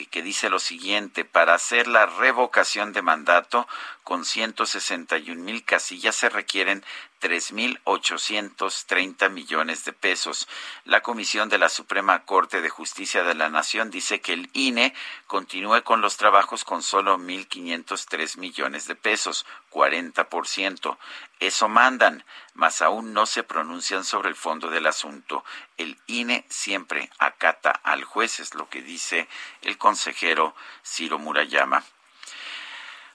que 0.10 0.22
dice 0.22 0.50
lo 0.50 0.60
siguiente, 0.60 1.26
para 1.26 1.54
hacer 1.54 1.88
la 1.88 2.06
revocación 2.06 2.94
de 2.94 3.02
mandato 3.02 3.68
con 4.04 4.26
161 4.26 5.42
mil 5.42 5.64
casillas 5.64 6.16
se 6.16 6.30
requieren 6.30 6.84
3.830 7.22 9.30
millones 9.30 9.86
de 9.86 9.94
pesos. 9.94 10.48
La 10.86 11.02
Comisión 11.02 11.50
de 11.50 11.60
la 11.60 11.70
Suprema 11.70 12.26
Corte 12.26 12.62
de 12.62 12.70
Justicia 12.70 13.24
de 13.24 13.36
la 13.36 13.50
Nación 13.50 13.92
dice 13.92 14.20
que 14.20 14.34
el 14.34 14.50
INE 14.54 14.96
continúe 15.28 15.84
con 15.84 16.02
los 16.02 16.18
trabajos 16.18 16.64
con 16.64 16.82
solo 16.82 17.20
1.503 17.20 18.38
millones 18.38 18.88
de 18.88 18.96
pesos, 18.96 19.46
40%. 19.72 20.98
Eso 21.40 21.70
mandan, 21.70 22.26
mas 22.56 22.82
aún 22.82 23.14
no 23.14 23.28
se 23.28 23.44
pronuncian 23.44 24.04
sobre 24.04 24.30
el 24.30 24.36
fondo 24.36 24.70
del 24.70 24.88
asunto. 24.88 25.46
El 25.78 26.00
INE 26.08 26.46
siempre 26.50 27.12
acata 27.20 27.70
al 27.70 28.04
juez, 28.04 28.40
es 28.40 28.56
lo 28.56 28.68
que 28.68 28.82
dice 28.82 29.28
el 29.62 29.78
consejero 29.82 30.56
Ciro 30.86 31.18
Murayama. 31.18 31.84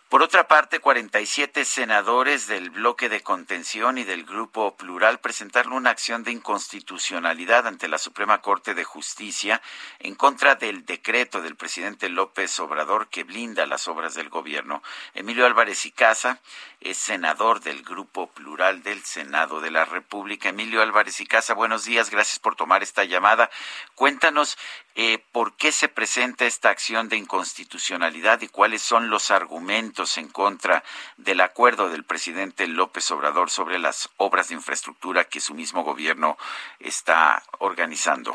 Por 0.09 0.23
otra 0.23 0.47
parte, 0.47 0.79
47 0.79 1.65
senadores 1.65 2.47
del 2.47 2.71
bloque 2.71 3.09
de 3.09 3.25
contención 3.25 3.99
y 3.99 4.05
del 4.05 4.25
Grupo 4.25 4.77
Plural 4.77 5.19
presentaron 5.19 5.73
una 5.73 5.91
acción 5.91 6.23
de 6.23 6.31
inconstitucionalidad 6.31 7.67
ante 7.67 7.89
la 7.89 7.99
Suprema 7.99 8.41
Corte 8.41 8.75
de 8.75 8.85
Justicia 8.85 9.61
en 9.99 10.15
contra 10.15 10.55
del 10.55 10.85
decreto 10.87 11.43
del 11.43 11.57
presidente 11.57 12.09
López 12.09 12.61
Obrador 12.61 13.09
que 13.09 13.25
blinda 13.25 13.67
las 13.67 13.89
obras 13.89 14.15
del 14.15 14.29
gobierno. 14.29 14.81
Emilio 15.15 15.45
Álvarez 15.45 15.85
y 15.87 15.91
Casa 15.91 16.41
es 16.81 16.99
senador 16.99 17.61
del 17.61 17.83
Grupo 17.83 18.29
Plural 18.29 18.85
del 18.85 19.03
Senado 19.03 19.61
de 19.61 19.73
la 19.73 19.87
República. 19.87 20.51
Emilio 20.51 20.83
Álvarez 20.83 21.21
y 21.21 21.27
Casa, 21.27 21.55
buenos 21.55 21.85
días, 21.85 22.11
gracias 22.11 22.39
por 22.39 22.55
tomar 22.55 22.85
esta 22.85 23.03
llamada. 23.03 23.51
Cuéntanos 23.97 24.57
eh, 24.99 25.19
por 25.31 25.55
qué 25.59 25.73
se 25.73 25.89
presenta 25.89 26.47
esta 26.47 26.71
acción 26.71 27.11
de 27.11 27.19
inconstitucionalidad 27.19 28.41
y 28.41 28.49
cuáles 28.49 28.81
son 28.81 29.11
los 29.11 29.31
argumentos 29.31 30.17
en 30.17 30.29
contra 30.29 30.83
del 31.19 31.43
acuerdo 31.43 31.91
del 31.91 32.05
presidente 32.05 32.67
López 32.67 33.11
Obrador 33.11 33.51
sobre 33.51 33.79
las 33.79 34.09
obras 34.17 34.49
de 34.49 34.55
infraestructura 34.55 35.25
que 35.25 35.41
su 35.41 35.53
mismo 35.55 35.85
gobierno 35.85 36.39
está 36.81 37.43
organizando. 37.59 38.35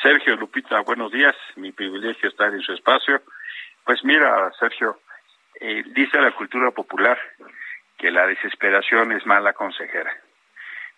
Sergio 0.00 0.36
Lupita, 0.36 0.80
buenos 0.82 1.10
días. 1.10 1.34
Mi 1.56 1.72
privilegio 1.72 2.28
estar 2.28 2.54
en 2.54 2.62
su 2.62 2.72
espacio. 2.72 3.20
Pues 3.84 4.04
mira, 4.04 4.52
Sergio, 4.60 5.00
eh, 5.60 5.82
dice 5.86 6.20
la 6.20 6.30
cultura 6.30 6.70
popular 6.70 7.18
que 7.98 8.12
la 8.12 8.28
desesperación 8.28 9.10
es 9.10 9.26
mala 9.26 9.52
consejera. 9.52 10.16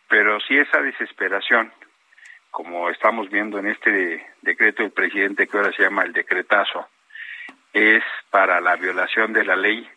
Pero 0.09 0.41
si 0.41 0.59
esa 0.59 0.83
desesperación 0.83 1.73
como 2.55 2.89
estamos 2.89 3.29
viendo 3.31 3.59
en 3.59 3.67
este 3.67 4.25
decreto 4.41 4.85
del 4.85 4.93
presidente 4.93 5.49
que 5.49 5.57
ahora 5.57 5.73
se 5.73 5.83
llama 5.83 6.05
el 6.05 6.13
decretazo, 6.13 6.87
es 7.73 8.05
para 8.31 8.61
la 8.61 8.77
violación 8.77 9.33
de 9.33 9.45
la 9.45 9.57
ley. 9.57 9.91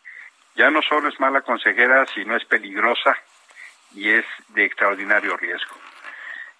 Ya 0.56 0.72
no 0.72 0.82
solo 0.82 1.08
es 1.08 1.20
mala 1.20 1.42
consejera, 1.42 2.04
sino 2.08 2.36
es 2.36 2.44
peligrosa 2.46 3.16
y 3.94 4.10
es 4.10 4.26
de 4.56 4.66
extraordinario 4.66 5.38
riesgo. 5.38 5.76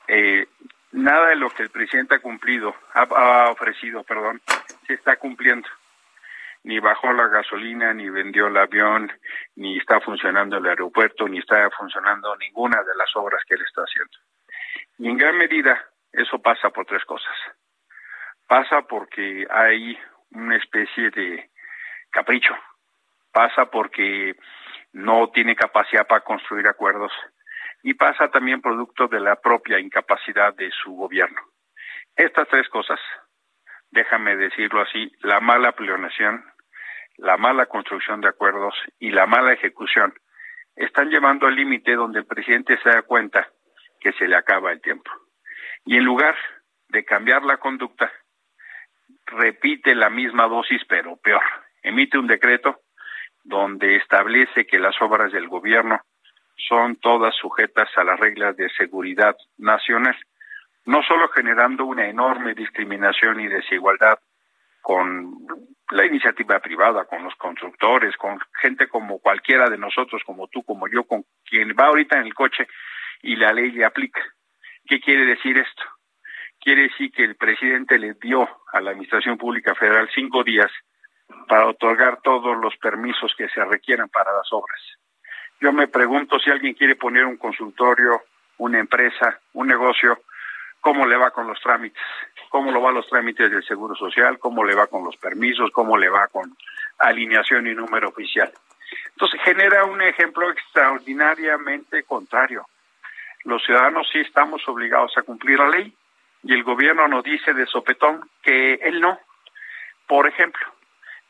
Eh, 0.08 0.46
nada 0.92 1.30
de 1.30 1.36
lo 1.36 1.50
que 1.50 1.64
el 1.64 1.72
presidente 1.72 2.14
ha 2.14 2.20
cumplido, 2.20 2.76
ha, 2.94 3.50
ofrecido, 3.50 4.04
perdón, 4.04 4.40
se 4.86 4.94
está 4.94 5.16
cumpliendo. 5.16 5.68
Ni 6.62 6.78
bajó 6.78 7.12
la 7.12 7.28
gasolina, 7.28 7.92
ni 7.96 8.08
vendió 8.08 8.48
el 8.48 8.58
avión, 8.58 9.12
ni 9.56 9.80
está 9.80 10.00
funcionando 10.00 10.58
el 10.58 10.68
aeropuerto, 10.68 11.28
ni 11.28 11.40
está 11.40 11.68
funcionando 11.72 12.36
ninguna 12.36 12.84
de 12.84 12.96
las 12.96 13.10
obras 13.16 13.42
que 13.48 13.56
él 13.56 13.64
está 13.68 13.82
haciendo. 13.82 14.27
Y 14.98 15.10
en 15.10 15.18
gran 15.18 15.38
medida 15.38 15.86
eso 16.12 16.40
pasa 16.40 16.70
por 16.70 16.86
tres 16.86 17.04
cosas. 17.06 17.36
Pasa 18.48 18.82
porque 18.84 19.46
hay 19.50 19.98
una 20.32 20.56
especie 20.56 21.10
de 21.12 21.50
capricho. 22.10 22.56
Pasa 23.32 23.66
porque 23.70 24.36
no 24.94 25.30
tiene 25.30 25.56
capacidad 25.56 26.08
para 26.08 26.24
construir 26.24 26.68
acuerdos. 26.68 27.12
Y 27.84 27.94
pasa 27.94 28.30
también 28.30 28.62
producto 28.62 29.08
de 29.08 29.20
la 29.20 29.36
propia 29.36 29.80
incapacidad 29.80 30.54
de 30.56 30.72
su 30.72 30.94
gobierno. 30.96 31.40
Estas 32.16 32.48
tres 32.48 32.68
cosas, 32.70 33.00
déjame 33.92 34.36
decirlo 34.36 34.82
así, 34.82 35.12
la 35.22 35.40
mala 35.40 35.74
planeación, 35.74 36.44
la 37.18 37.38
mala 37.38 37.68
construcción 37.68 38.22
de 38.22 38.30
acuerdos 38.30 38.74
y 38.98 39.12
la 39.12 39.28
mala 39.28 39.54
ejecución, 39.54 40.14
están 40.76 41.10
llevando 41.10 41.46
al 41.48 41.56
límite 41.56 41.96
donde 41.96 42.20
el 42.20 42.26
presidente 42.26 42.80
se 42.82 42.90
da 42.90 43.04
cuenta 43.04 43.48
que 44.00 44.14
se 44.14 44.28
le 44.28 44.36
acaba 44.36 44.72
el 44.72 44.82
tiempo. 44.82 45.10
Y 45.86 45.98
en 45.98 46.04
lugar 46.04 46.36
de 46.90 47.06
cambiar 47.06 47.44
la 47.44 47.58
conducta, 47.58 48.12
repite 49.26 49.96
la 49.96 50.10
misma 50.10 50.48
dosis, 50.48 50.82
pero 50.88 51.18
peor. 51.18 51.44
Emite 51.82 52.18
un 52.18 52.28
decreto 52.28 52.82
donde 53.44 53.96
establece 53.96 54.66
que 54.66 54.80
las 54.80 55.02
obras 55.02 55.32
del 55.32 55.48
gobierno 55.48 56.02
son 56.58 56.98
todas 56.98 57.36
sujetas 57.36 57.90
a 57.98 58.04
las 58.04 58.20
reglas 58.20 58.58
de 58.58 58.70
seguridad 58.72 59.36
nacional, 59.58 60.18
no 60.86 61.04
solo 61.04 61.30
generando 61.30 61.86
una 61.86 62.08
enorme 62.08 62.54
discriminación 62.56 63.40
y 63.40 63.48
desigualdad 63.48 64.20
con 64.82 65.34
la 65.92 66.06
iniciativa 66.06 66.60
privada, 66.60 67.06
con 67.06 67.24
los 67.24 67.36
constructores, 67.36 68.16
con 68.18 68.40
gente 68.62 68.88
como 68.88 69.20
cualquiera 69.20 69.70
de 69.70 69.78
nosotros, 69.78 70.22
como 70.26 70.48
tú, 70.48 70.64
como 70.64 70.88
yo, 70.88 71.04
con 71.04 71.24
quien 71.46 71.70
va 71.70 71.88
ahorita 71.88 72.20
en 72.20 72.28
el 72.28 72.34
coche 72.34 72.68
y 73.22 73.36
la 73.36 73.54
ley 73.54 73.72
le 73.72 73.86
aplica. 73.86 74.22
¿Qué 74.86 75.00
quiere 75.00 75.26
decir 75.26 75.58
esto? 75.58 75.84
Quiere 76.60 76.84
decir 76.84 77.12
que 77.12 77.24
el 77.24 77.36
presidente 77.36 78.00
le 78.00 78.14
dio 78.16 78.48
a 78.72 78.82
la 78.82 78.92
Administración 78.92 79.38
Pública 79.38 79.76
Federal 79.76 80.10
cinco 80.14 80.44
días 80.44 80.72
para 81.48 81.68
otorgar 81.68 82.22
todos 82.22 82.58
los 82.58 82.76
permisos 82.78 83.34
que 83.38 83.50
se 83.50 83.64
requieran 83.64 84.10
para 84.10 84.32
las 84.34 84.52
obras. 84.52 84.80
Yo 85.60 85.72
me 85.72 85.88
pregunto 85.88 86.40
si 86.40 86.50
alguien 86.50 86.74
quiere 86.74 86.96
poner 86.96 87.26
un 87.26 87.38
consultorio, 87.38 88.22
una 88.58 88.80
empresa, 88.80 89.40
un 89.54 89.68
negocio, 89.68 90.22
cómo 90.82 91.06
le 91.06 91.18
va 91.18 91.32
con 91.32 91.48
los 91.48 91.60
trámites, 91.60 92.02
cómo 92.50 92.72
lo 92.72 92.82
va 92.82 92.92
los 92.92 93.08
trámites 93.08 93.52
del 93.52 93.64
Seguro 93.64 93.96
Social, 93.96 94.40
cómo 94.40 94.64
le 94.64 94.76
va 94.76 94.88
con 94.88 95.04
los 95.04 95.18
permisos, 95.18 95.72
cómo 95.72 95.98
le 95.98 96.10
va 96.10 96.28
con 96.28 96.56
alineación 97.00 97.68
y 97.68 97.74
número 97.74 98.10
oficial. 98.10 98.52
Entonces 99.10 99.42
genera 99.44 99.86
un 99.86 100.02
ejemplo 100.02 100.50
extraordinariamente 100.50 102.04
contrario. 102.04 102.66
Los 103.48 103.64
ciudadanos 103.64 104.10
sí 104.12 104.20
estamos 104.20 104.62
obligados 104.68 105.18
a 105.18 105.22
cumplir 105.22 105.58
la 105.58 105.70
ley 105.70 105.96
y 106.44 106.54
el 106.54 106.64
gobierno 106.64 107.08
nos 107.08 107.24
dice 107.24 107.54
de 107.54 107.66
sopetón 107.66 108.30
que 108.44 108.74
él 108.74 109.00
no. 109.00 109.18
Por 110.06 110.28
ejemplo, 110.28 110.68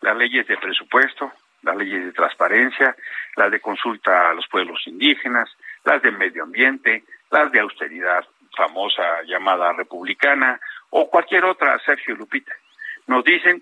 las 0.01 0.18
leyes 0.18 0.47
de 0.47 0.57
presupuesto, 0.57 1.32
las 1.61 1.78
leyes 1.78 2.05
de 2.05 2.13
transparencia, 2.13 2.95
las 3.36 3.51
de 3.51 3.59
consulta 3.59 4.32
a 4.32 4.34
los 4.34 4.47
pueblos 4.47 4.82
indígenas, 4.88 5.47
las 5.84 6.01
de 6.01 6.09
medio 6.09 6.41
ambiente, 6.41 7.03
las 7.30 7.51
de 7.51 7.59
austeridad 7.59 8.26
famosa 8.55 9.22
llamada 9.28 9.74
republicana 9.74 10.59
o 10.89 11.11
cualquier 11.11 11.45
otra, 11.45 11.78
Sergio 11.86 12.15
Lupita. 12.15 12.55
Nos 13.05 13.24
dicen 13.24 13.61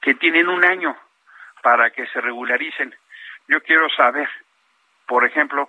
que 0.00 0.14
tienen 0.14 0.48
un 0.48 0.64
año 0.64 0.96
para 1.62 1.90
que 1.90 2.06
se 2.06 2.22
regularicen. 2.22 2.94
Yo 3.46 3.60
quiero 3.60 3.90
saber, 3.90 4.30
por 5.06 5.26
ejemplo, 5.26 5.68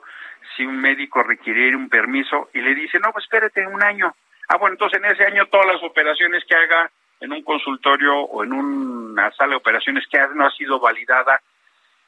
si 0.55 0.65
un 0.65 0.79
médico 0.79 1.23
requiere 1.23 1.75
un 1.75 1.89
permiso 1.89 2.49
y 2.53 2.61
le 2.61 2.75
dice, 2.75 2.99
no, 2.99 3.11
pues 3.11 3.25
espérate 3.25 3.65
un 3.67 3.83
año. 3.83 4.13
Ah, 4.47 4.57
bueno, 4.57 4.73
entonces 4.73 4.99
en 4.99 5.05
ese 5.05 5.25
año 5.25 5.45
todas 5.47 5.67
las 5.67 5.83
operaciones 5.83 6.43
que 6.45 6.55
haga 6.55 6.91
en 7.19 7.31
un 7.31 7.43
consultorio 7.43 8.17
o 8.19 8.43
en 8.43 8.53
una 8.53 9.31
sala 9.31 9.51
de 9.51 9.57
operaciones 9.57 10.05
que 10.07 10.19
no 10.35 10.45
ha 10.45 10.51
sido 10.51 10.79
validada, 10.79 11.39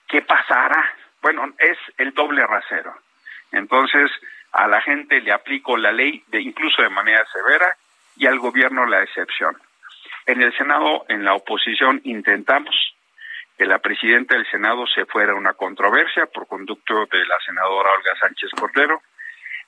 ¿qué 0.07 0.21
pasará? 0.21 0.93
Bueno, 1.21 1.53
es 1.57 1.77
el 1.97 2.13
doble 2.13 2.45
rasero. 2.45 2.93
Entonces, 3.51 4.11
a 4.51 4.67
la 4.67 4.81
gente 4.81 5.21
le 5.21 5.31
aplico 5.31 5.77
la 5.77 5.91
ley 5.91 6.23
de 6.27 6.41
incluso 6.41 6.81
de 6.81 6.89
manera 6.89 7.25
severa 7.31 7.77
y 8.17 8.25
al 8.27 8.39
gobierno 8.39 8.85
la 8.85 9.03
excepción. 9.03 9.55
En 10.25 10.41
el 10.41 10.55
Senado, 10.57 11.05
en 11.09 11.23
la 11.23 11.35
oposición, 11.35 12.01
intentamos 12.03 12.75
que 13.57 13.65
la 13.65 13.79
presidenta 13.79 14.35
del 14.35 14.49
Senado 14.49 14.85
se 14.87 15.05
fuera 15.05 15.33
a 15.33 15.35
una 15.35 15.53
controversia 15.53 16.25
por 16.25 16.47
conducto 16.47 17.05
de 17.11 17.25
la 17.25 17.39
senadora 17.45 17.91
Olga 17.91 18.15
Sánchez 18.19 18.51
Cordero, 18.59 19.01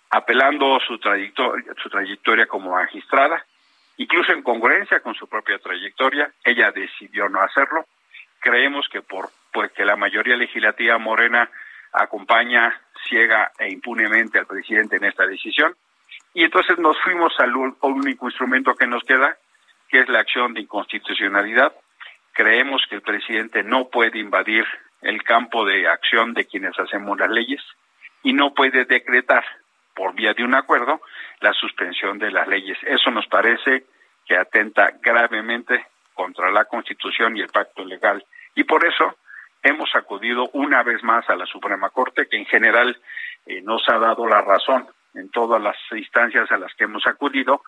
apelando 0.09 0.79
su 0.79 0.97
trayectoria, 0.99 1.73
su 1.81 1.89
trayectoria 1.89 2.47
como 2.47 2.71
magistrada, 2.71 3.45
incluso 3.97 4.31
en 4.33 4.41
congruencia 4.41 4.99
con 5.01 5.13
su 5.15 5.27
propia 5.27 5.59
trayectoria, 5.59 6.31
ella 6.43 6.71
decidió 6.71 7.29
no 7.29 7.41
hacerlo. 7.41 7.86
Creemos 8.39 8.88
que 8.89 9.01
por 9.01 9.29
pues 9.51 9.71
que 9.71 9.86
la 9.86 9.95
mayoría 9.95 10.36
legislativa 10.36 10.97
morena 10.97 11.49
acompaña 11.93 12.77
ciega 13.07 13.51
e 13.57 13.71
impunemente 13.71 14.38
al 14.38 14.45
presidente 14.45 14.97
en 14.97 15.05
esta 15.05 15.25
decisión. 15.25 15.73
Y 16.33 16.43
entonces 16.43 16.77
nos 16.77 16.99
fuimos 17.01 17.33
al 17.39 17.55
único 17.55 18.27
instrumento 18.27 18.75
que 18.75 18.88
nos 18.88 19.03
queda, 19.03 19.38
que 19.88 19.99
es 19.99 20.09
la 20.09 20.19
acción 20.19 20.53
de 20.53 20.61
inconstitucionalidad. 20.61 21.73
Creemos 22.36 22.83
que 22.89 22.95
el 22.95 23.01
presidente 23.01 23.63
no 23.63 23.88
puede 23.88 24.19
invadir 24.19 24.65
el 25.01 25.23
campo 25.23 25.65
de 25.65 25.88
acción 25.88 26.33
de 26.33 26.45
quienes 26.45 26.77
hacemos 26.77 27.17
las 27.17 27.29
leyes 27.29 27.61
y 28.23 28.33
no 28.33 28.53
puede 28.53 28.83
decretar 28.83 29.45
por 29.95 30.13
vía 30.13 30.33
de 30.33 30.43
un 30.43 30.53
acuerdo 30.53 30.99
la 31.39 31.53
suspensión 31.53 32.19
de 32.19 32.31
las 32.31 32.45
leyes. 32.47 32.77
Eso 32.83 33.09
nos 33.09 33.25
parece 33.27 33.86
que 34.25 34.36
atenta 34.36 34.91
gravemente 35.01 35.88
contra 36.13 36.51
la 36.51 36.65
Constitución 36.65 37.38
y 37.38 37.41
el 37.41 37.47
pacto 37.47 37.86
legal. 37.86 38.25
Y 38.53 38.65
por 38.65 38.86
eso 38.86 39.15
hemos 39.63 39.95
acudido 39.95 40.49
una 40.51 40.83
vez 40.83 41.03
más 41.03 41.29
a 41.29 41.38
la 41.38 41.45
Suprema 41.45 41.89
Corte, 41.89 42.27
que 42.27 42.36
en 42.36 42.45
general 42.45 42.99
eh, 43.45 43.61
nos 43.61 43.88
ha 43.88 43.97
dado 43.97 44.27
la 44.27 44.41
razón 44.41 44.88
en 45.13 45.29
todas 45.29 45.61
las 45.61 45.77
instancias 45.91 46.51
a 46.51 46.57
las 46.57 46.73
que 46.73 46.83
hemos 46.83 47.07
acudido. 47.07 47.61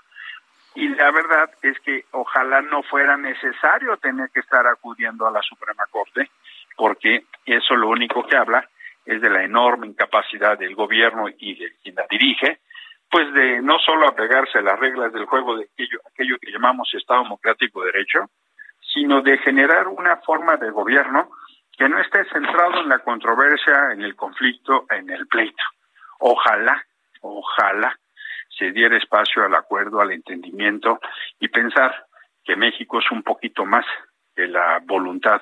Y 0.77 0.89
la 0.89 1.09
verdad 1.09 1.49
es 1.63 1.79
que 1.79 2.05
ojalá 2.11 2.61
no 2.61 2.83
fuera 2.83 3.17
necesario 3.17 3.97
tener 3.97 4.29
que 4.29 4.41
estar 4.41 4.67
acudiendo 4.67 5.25
a 5.25 5.31
la 5.31 5.41
Suprema 5.41 5.87
Corte, 5.89 6.29
porque 6.75 7.23
eso 7.47 7.75
lo 7.75 7.89
único 7.89 8.23
que 8.27 8.37
habla 8.37 8.63
es 9.03 9.19
de 9.19 9.27
la 9.31 9.43
enorme 9.43 9.87
incapacidad 9.87 10.55
del 10.55 10.75
gobierno 10.75 11.29
y 11.35 11.55
de 11.55 11.73
quien 11.81 11.95
la 11.95 12.05
dirige, 12.07 12.59
pues 13.09 13.33
de 13.33 13.59
no 13.59 13.79
solo 13.79 14.07
apegarse 14.07 14.59
a 14.59 14.61
las 14.61 14.79
reglas 14.79 15.11
del 15.13 15.25
juego 15.25 15.57
de 15.57 15.63
aquello, 15.63 15.97
aquello 16.13 16.37
que 16.39 16.51
llamamos 16.51 16.93
Estado 16.93 17.23
Democrático 17.23 17.81
de 17.81 17.93
Derecho, 17.93 18.29
sino 18.93 19.23
de 19.23 19.39
generar 19.39 19.87
una 19.87 20.17
forma 20.17 20.57
de 20.57 20.69
gobierno 20.69 21.31
que 21.75 21.89
no 21.89 21.99
esté 21.99 22.23
centrado 22.25 22.81
en 22.81 22.89
la 22.89 22.99
controversia, 22.99 23.93
en 23.93 24.03
el 24.03 24.15
conflicto, 24.15 24.85
en 24.91 25.09
el 25.09 25.25
pleito. 25.25 25.63
Ojalá, 26.19 26.85
ojalá 27.21 27.97
se 28.57 28.71
diera 28.71 28.97
espacio 28.97 29.43
al 29.43 29.55
acuerdo, 29.55 30.01
al 30.01 30.11
entendimiento 30.11 30.99
y 31.39 31.47
pensar 31.47 32.07
que 32.43 32.55
México 32.55 32.99
es 32.99 33.11
un 33.11 33.23
poquito 33.23 33.65
más 33.65 33.85
que 34.35 34.47
la 34.47 34.79
voluntad 34.83 35.41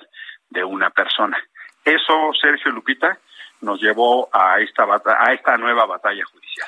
de 0.50 0.64
una 0.64 0.90
persona. 0.90 1.38
Eso, 1.84 2.32
Sergio 2.40 2.72
Lupita, 2.72 3.18
nos 3.62 3.82
llevó 3.82 4.30
a 4.34 4.60
esta, 4.60 4.84
a 4.84 5.34
esta 5.34 5.58
nueva 5.58 5.86
batalla 5.86 6.24
judicial. 6.26 6.68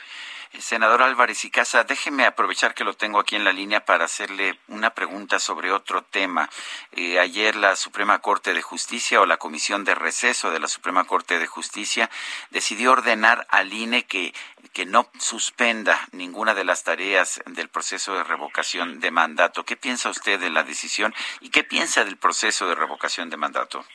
Senador 0.62 1.02
Álvarez 1.02 1.46
y 1.46 1.52
Casa, 1.52 1.84
déjeme 1.84 2.26
aprovechar 2.26 2.74
que 2.74 2.84
lo 2.84 2.94
tengo 2.94 3.20
aquí 3.20 3.36
en 3.36 3.44
la 3.44 3.52
línea 3.52 3.86
para 3.86 4.06
hacerle 4.06 4.60
una 4.68 4.92
pregunta 4.92 5.40
sobre 5.40 5.72
otro 5.72 6.02
tema. 6.04 6.50
Eh, 6.92 7.20
ayer 7.20 7.56
la 7.56 7.76
Suprema 7.76 8.20
Corte 8.20 8.54
de 8.54 8.62
Justicia 8.62 9.22
o 9.22 9.26
la 9.26 9.38
Comisión 9.38 9.84
de 9.84 9.96
Receso 9.96 10.52
de 10.52 10.60
la 10.60 10.68
Suprema 10.68 11.04
Corte 11.06 11.40
de 11.40 11.48
Justicia 11.48 12.10
decidió 12.50 12.92
ordenar 12.92 13.46
al 13.50 13.72
INE 13.72 14.06
que, 14.06 14.34
que 14.74 14.86
no 14.86 15.10
suspenda 15.20 16.00
ninguna 16.12 16.54
de 16.54 16.64
las 16.64 16.84
tareas 16.84 17.42
del 17.46 17.70
proceso 17.70 18.16
de 18.16 18.24
revocación 18.24 19.00
de 19.00 19.12
mandato. 19.12 19.64
¿Qué 19.64 19.78
piensa 19.78 20.10
usted 20.10 20.40
de 20.40 20.50
la 20.50 20.64
decisión 20.64 21.14
y 21.42 21.50
qué 21.50 21.64
piensa 21.64 22.04
del 22.04 22.18
proceso 22.18 22.68
de 22.68 22.76
revocación 22.76 23.30
de 23.30 23.38
mandato? 23.38 23.86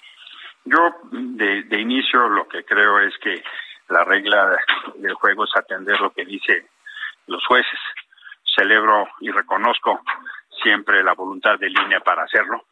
Yo 0.64 0.78
de, 1.10 1.64
de 1.64 1.80
inicio 1.80 2.28
lo 2.28 2.46
que 2.46 2.64
creo 2.64 3.00
es 3.00 3.12
que 3.18 3.42
la 3.92 4.04
regla 4.04 4.58
del 4.96 5.14
juego 5.14 5.44
es 5.44 5.56
atender 5.56 6.00
lo 6.00 6.12
que 6.12 6.24
dicen 6.24 6.66
los 7.26 7.44
jueces. 7.46 7.78
Celebro 8.44 9.08
y 9.20 9.30
reconozco 9.30 10.00
siempre 10.62 11.02
la 11.02 11.12
voluntad 11.14 11.58
de 11.58 11.70
línea 11.70 12.00
para 12.00 12.24
hacerlo. 12.24 12.64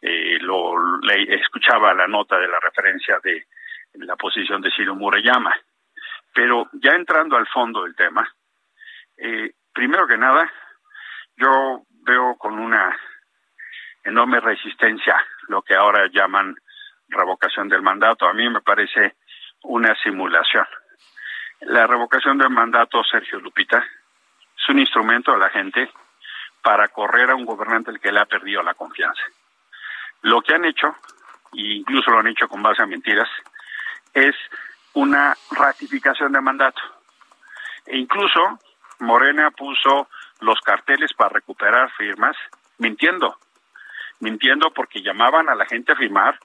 Eh, 0.00 0.38
lo 0.40 0.74
escuchaba 1.28 1.94
la 1.94 2.06
nota 2.06 2.38
de 2.38 2.48
la 2.48 2.58
referencia 2.60 3.18
de 3.22 3.46
la 3.94 4.16
posición 4.16 4.60
de 4.60 4.70
Ciro 4.70 4.94
Murayama. 4.94 5.54
Pero 6.32 6.68
ya 6.72 6.92
entrando 6.92 7.36
al 7.36 7.46
fondo 7.48 7.82
del 7.82 7.96
tema, 7.96 8.26
eh, 9.16 9.52
primero 9.72 10.06
que 10.06 10.16
nada, 10.16 10.50
yo 11.36 11.82
veo 12.02 12.36
con 12.36 12.58
una 12.58 12.96
enorme 14.04 14.40
resistencia 14.40 15.16
lo 15.48 15.62
que 15.62 15.74
ahora 15.74 16.08
llaman 16.12 16.54
revocación 17.08 17.68
del 17.68 17.82
mandato. 17.82 18.26
A 18.26 18.32
mí 18.32 18.48
me 18.48 18.60
parece 18.60 19.16
una 19.62 19.94
simulación. 20.02 20.66
La 21.60 21.86
revocación 21.86 22.38
del 22.38 22.50
mandato, 22.50 23.02
Sergio 23.04 23.38
Lupita, 23.40 23.78
es 23.78 24.68
un 24.68 24.78
instrumento 24.78 25.32
de 25.32 25.38
la 25.38 25.50
gente 25.50 25.90
para 26.62 26.88
correr 26.88 27.30
a 27.30 27.34
un 27.34 27.44
gobernante 27.44 27.90
al 27.90 28.00
que 28.00 28.12
le 28.12 28.20
ha 28.20 28.26
perdido 28.26 28.62
la 28.62 28.74
confianza. 28.74 29.22
Lo 30.22 30.42
que 30.42 30.54
han 30.54 30.64
hecho, 30.64 30.94
e 31.52 31.76
incluso 31.76 32.10
lo 32.10 32.18
han 32.18 32.28
hecho 32.28 32.48
con 32.48 32.62
base 32.62 32.82
a 32.82 32.86
mentiras, 32.86 33.28
es 34.12 34.34
una 34.94 35.36
ratificación 35.50 36.32
de 36.32 36.40
mandato. 36.40 36.80
E 37.86 37.98
incluso 37.98 38.58
Morena 39.00 39.50
puso 39.50 40.08
los 40.40 40.60
carteles 40.60 41.12
para 41.14 41.34
recuperar 41.34 41.90
firmas, 41.92 42.36
mintiendo, 42.78 43.38
mintiendo 44.20 44.70
porque 44.72 45.02
llamaban 45.02 45.48
a 45.48 45.54
la 45.54 45.66
gente 45.66 45.92
a 45.92 45.96
firmar 45.96 46.38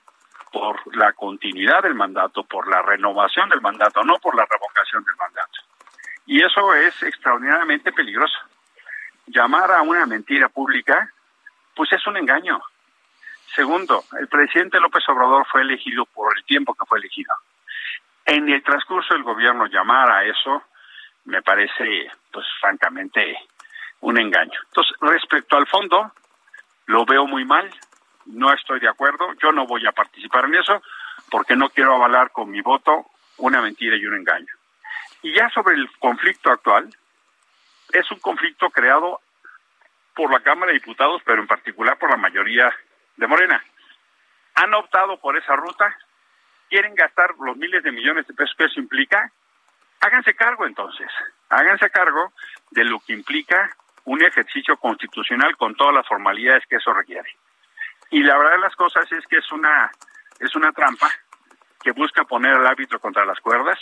por 0.56 0.96
la 0.96 1.12
continuidad 1.12 1.84
del 1.84 1.96
mandato, 1.96 2.46
por 2.46 2.70
la 2.70 2.82
renovación 2.82 3.50
del 3.50 3.60
mandato, 3.60 4.02
no 4.06 4.18
por 4.20 4.38
la 4.38 4.48
revocación 4.50 5.04
del 5.04 5.16
mandato. 5.18 5.60
Y 6.28 6.42
eso 6.42 6.74
es 6.74 7.04
extraordinariamente 7.04 7.92
peligroso. 7.92 8.38
Llamar 9.28 9.70
a 9.74 9.82
una 9.82 10.06
mentira 10.06 10.48
pública, 10.48 11.12
pues 11.76 11.92
es 11.92 12.08
un 12.08 12.16
engaño. 12.16 12.62
Segundo, 13.54 14.06
el 14.18 14.30
presidente 14.30 14.80
López 14.80 15.04
Obrador 15.10 15.46
fue 15.52 15.60
elegido 15.60 16.06
por 16.06 16.34
el 16.38 16.46
tiempo 16.46 16.74
que 16.74 16.86
fue 16.86 17.00
elegido. 17.00 17.34
En 18.24 18.48
el 18.48 18.64
transcurso 18.64 19.14
del 19.14 19.24
gobierno 19.24 19.66
llamar 19.66 20.10
a 20.10 20.24
eso 20.24 20.64
me 21.26 21.42
parece, 21.42 22.10
pues 22.32 22.46
francamente, 22.62 23.38
un 24.00 24.18
engaño. 24.18 24.58
Entonces, 24.68 24.96
respecto 25.02 25.58
al 25.58 25.68
fondo, 25.68 26.14
lo 26.86 27.06
veo 27.06 27.28
muy 27.28 27.44
mal, 27.44 27.70
no 28.26 28.54
estoy 28.54 28.80
de 28.80 28.90
acuerdo, 28.90 29.34
yo 29.42 29.52
no 29.52 29.66
voy 29.66 29.86
a 29.86 29.92
participar 29.92 30.46
en 30.46 30.56
eso 30.56 30.82
porque 31.30 31.56
no 31.56 31.70
quiero 31.70 31.96
avalar 31.96 32.32
con 32.32 32.50
mi 32.50 32.62
voto 32.62 33.06
una 33.38 33.62
mentira 33.62 33.96
y 33.96 34.06
un 34.06 34.16
engaño. 34.16 34.54
Y 35.22 35.34
ya 35.34 35.50
sobre 35.50 35.76
el 35.76 35.90
conflicto 36.00 36.52
actual, 36.52 36.90
es 37.92 38.10
un 38.12 38.20
conflicto 38.20 38.70
creado 38.70 39.22
por 40.16 40.32
la 40.32 40.40
Cámara 40.40 40.72
de 40.72 40.80
Diputados, 40.80 41.22
pero 41.26 41.42
en 41.42 41.48
particular 41.48 41.98
por 41.98 42.10
la 42.10 42.18
mayoría 42.18 42.74
de 43.18 43.28
Morena. 43.28 43.64
Han 44.56 44.74
optado 44.74 45.20
por 45.20 45.38
esa 45.38 45.56
ruta, 45.56 45.96
quieren 46.70 46.96
gastar 46.96 47.36
los 47.40 47.58
miles 47.58 47.84
de 47.84 47.92
millones 47.92 48.26
de 48.28 48.34
pesos 48.34 48.56
que 48.58 48.66
eso 48.66 48.80
implica, 48.80 49.32
háganse 50.00 50.34
cargo 50.36 50.66
entonces, 50.66 51.08
háganse 51.50 51.90
cargo 51.90 52.32
de 52.72 52.86
lo 52.86 53.00
que 53.00 53.14
implica 53.14 53.76
un 54.06 54.24
ejercicio 54.24 54.78
constitucional 54.78 55.58
con 55.58 55.76
todas 55.76 55.94
las 55.94 56.08
formalidades 56.08 56.64
que 56.68 56.78
eso 56.78 56.94
requiere. 56.94 57.30
Y 58.12 58.24
la 58.24 58.38
verdad 58.38 58.54
de 58.54 58.62
las 58.62 58.76
cosas 58.76 59.12
es 59.12 59.26
que 59.28 59.38
es 59.38 59.52
una 59.52 59.92
es 60.40 60.56
una 60.56 60.72
trampa 60.72 61.10
que 61.82 61.92
busca 61.92 62.26
poner 62.26 62.54
al 62.54 62.68
árbitro 62.68 63.00
contra 63.00 63.26
las 63.26 63.40
cuerdas. 63.40 63.80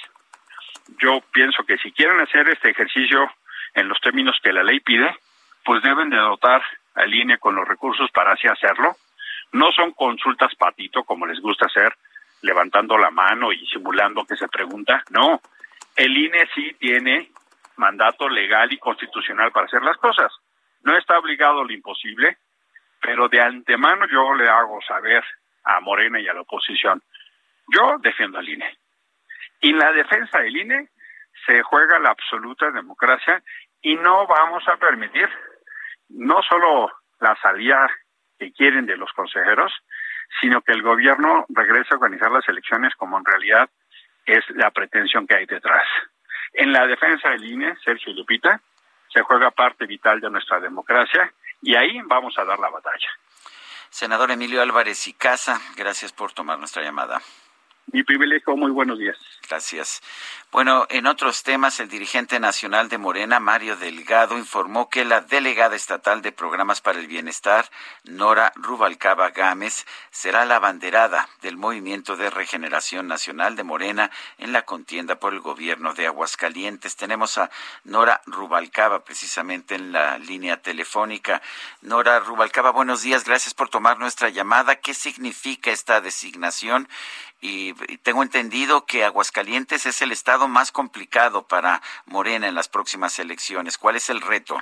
Yo 0.99 1.21
pienso 1.31 1.63
que 1.63 1.77
si 1.77 1.91
quieren 1.91 2.19
hacer 2.19 2.47
este 2.49 2.71
ejercicio 2.71 3.29
en 3.73 3.87
los 3.87 3.99
términos 4.01 4.37
que 4.43 4.53
la 4.53 4.63
ley 4.63 4.79
pide, 4.81 5.15
pues 5.63 5.81
deben 5.81 6.09
de 6.09 6.17
dotar 6.17 6.61
al 6.95 7.13
INE 7.13 7.37
con 7.37 7.55
los 7.55 7.67
recursos 7.67 8.11
para 8.11 8.33
así 8.33 8.47
hacerlo. 8.47 8.95
No 9.53 9.71
son 9.71 9.91
consultas 9.93 10.53
patito 10.55 11.03
como 11.03 11.25
les 11.25 11.39
gusta 11.39 11.67
hacer, 11.67 11.95
levantando 12.41 12.97
la 12.97 13.09
mano 13.09 13.51
y 13.51 13.65
simulando 13.67 14.25
que 14.25 14.35
se 14.35 14.47
pregunta. 14.47 15.03
No, 15.09 15.39
el 15.95 16.17
INE 16.17 16.47
sí 16.53 16.75
tiene 16.79 17.31
mandato 17.77 18.27
legal 18.27 18.71
y 18.71 18.77
constitucional 18.77 19.51
para 19.51 19.67
hacer 19.67 19.81
las 19.81 19.97
cosas. 19.97 20.31
No 20.83 20.97
está 20.97 21.17
obligado 21.17 21.61
a 21.61 21.63
lo 21.63 21.71
imposible, 21.71 22.37
pero 23.03 23.27
de 23.27 23.41
antemano 23.41 24.07
yo 24.07 24.33
le 24.33 24.49
hago 24.49 24.81
saber 24.81 25.23
a 25.65 25.81
Morena 25.81 26.19
y 26.19 26.27
a 26.27 26.33
la 26.33 26.41
oposición, 26.41 27.03
yo 27.67 27.97
defiendo 27.99 28.39
al 28.39 28.47
INE. 28.47 28.77
Y 29.59 29.71
en 29.71 29.77
la 29.77 29.91
defensa 29.91 30.39
del 30.39 30.55
INE 30.55 30.89
se 31.45 31.61
juega 31.63 31.99
la 31.99 32.11
absoluta 32.11 32.71
democracia 32.71 33.43
y 33.81 33.95
no 33.95 34.25
vamos 34.25 34.63
a 34.67 34.77
permitir 34.77 35.29
no 36.09 36.41
solo 36.43 36.91
la 37.19 37.35
salida 37.41 37.89
que 38.39 38.53
quieren 38.53 38.85
de 38.85 38.97
los 38.97 39.11
consejeros, 39.11 39.73
sino 40.39 40.61
que 40.61 40.71
el 40.71 40.81
gobierno 40.81 41.45
regrese 41.49 41.93
a 41.93 41.97
organizar 41.97 42.31
las 42.31 42.47
elecciones 42.47 42.95
como 42.95 43.17
en 43.17 43.25
realidad 43.25 43.69
es 44.25 44.43
la 44.51 44.71
pretensión 44.71 45.27
que 45.27 45.35
hay 45.35 45.45
detrás. 45.45 45.85
En 46.53 46.71
la 46.71 46.87
defensa 46.87 47.29
del 47.29 47.43
INE, 47.43 47.75
Sergio 47.83 48.13
Lupita, 48.13 48.61
se 49.09 49.21
juega 49.21 49.51
parte 49.51 49.85
vital 49.85 50.21
de 50.21 50.29
nuestra 50.29 50.59
democracia 50.59 51.33
y 51.63 51.75
ahí 51.75 51.99
vamos 52.05 52.37
a 52.37 52.43
dar 52.43 52.59
la 52.59 52.69
batalla. 52.69 53.07
Senador 53.89 54.31
Emilio 54.31 54.61
Álvarez 54.61 55.07
y 55.07 55.13
Casa, 55.13 55.61
gracias 55.75 56.11
por 56.11 56.33
tomar 56.33 56.59
nuestra 56.59 56.83
llamada. 56.83 57.21
Mi 57.91 58.03
privilegio, 58.03 58.55
muy 58.55 58.71
buenos 58.71 58.97
días. 58.97 59.17
Gracias. 59.47 60.01
Bueno, 60.51 60.85
en 60.89 61.07
otros 61.07 61.43
temas, 61.43 61.79
el 61.79 61.89
dirigente 61.89 62.39
nacional 62.39 62.87
de 62.87 62.97
Morena, 62.97 63.39
Mario 63.39 63.75
Delgado, 63.75 64.37
informó 64.37 64.87
que 64.87 65.03
la 65.03 65.21
delegada 65.21 65.75
estatal 65.75 66.21
de 66.21 66.31
Programas 66.31 66.79
para 66.79 66.99
el 66.99 67.07
Bienestar, 67.07 67.69
Nora 68.03 68.53
Rubalcaba 68.55 69.31
Gámez, 69.31 69.85
será 70.11 70.45
la 70.45 70.59
banderada 70.59 71.27
del 71.41 71.57
Movimiento 71.57 72.15
de 72.15 72.29
Regeneración 72.29 73.07
Nacional 73.07 73.55
de 73.55 73.63
Morena 73.63 74.11
en 74.37 74.53
la 74.53 74.61
contienda 74.61 75.19
por 75.19 75.33
el 75.33 75.39
gobierno 75.39 75.93
de 75.93 76.07
Aguascalientes. 76.07 76.95
Tenemos 76.95 77.37
a 77.37 77.49
Nora 77.83 78.21
Rubalcaba 78.27 79.03
precisamente 79.03 79.75
en 79.75 79.91
la 79.91 80.19
línea 80.19 80.61
telefónica. 80.61 81.41
Nora 81.81 82.19
Rubalcaba, 82.19 82.71
buenos 82.71 83.01
días. 83.01 83.23
Gracias 83.23 83.53
por 83.53 83.69
tomar 83.69 83.99
nuestra 83.99 84.29
llamada. 84.29 84.75
¿Qué 84.75 84.93
significa 84.93 85.71
esta 85.71 85.99
designación? 85.99 86.87
Y 87.43 87.73
tengo 87.97 88.23
entendido 88.23 88.85
que 88.85 89.03
Aguascalientes 89.03 89.85
es 89.85 90.01
el 90.01 90.13
estado 90.13 90.47
más 90.47 90.71
complicado 90.71 91.43
para 91.43 91.81
Morena 92.05 92.47
en 92.47 92.55
las 92.55 92.69
próximas 92.69 93.19
elecciones. 93.19 93.77
¿Cuál 93.77 93.97
es 93.97 94.09
el 94.09 94.21
reto? 94.21 94.57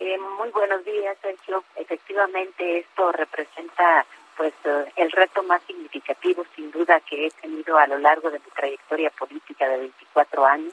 Eh, 0.00 0.18
muy 0.18 0.48
buenos 0.50 0.84
días, 0.84 1.16
Sergio. 1.22 1.62
Efectivamente, 1.76 2.78
esto 2.78 3.12
representa 3.12 4.04
pues 4.36 4.52
eh, 4.64 4.92
el 4.96 5.12
reto 5.12 5.44
más 5.44 5.62
significativo, 5.62 6.44
sin 6.56 6.72
duda, 6.72 6.98
que 7.00 7.26
he 7.26 7.30
tenido 7.30 7.78
a 7.78 7.86
lo 7.86 7.98
largo 7.98 8.30
de 8.30 8.40
mi 8.40 8.50
trayectoria 8.56 9.10
política 9.10 9.68
de 9.68 9.78
24 9.78 10.46
años. 10.46 10.72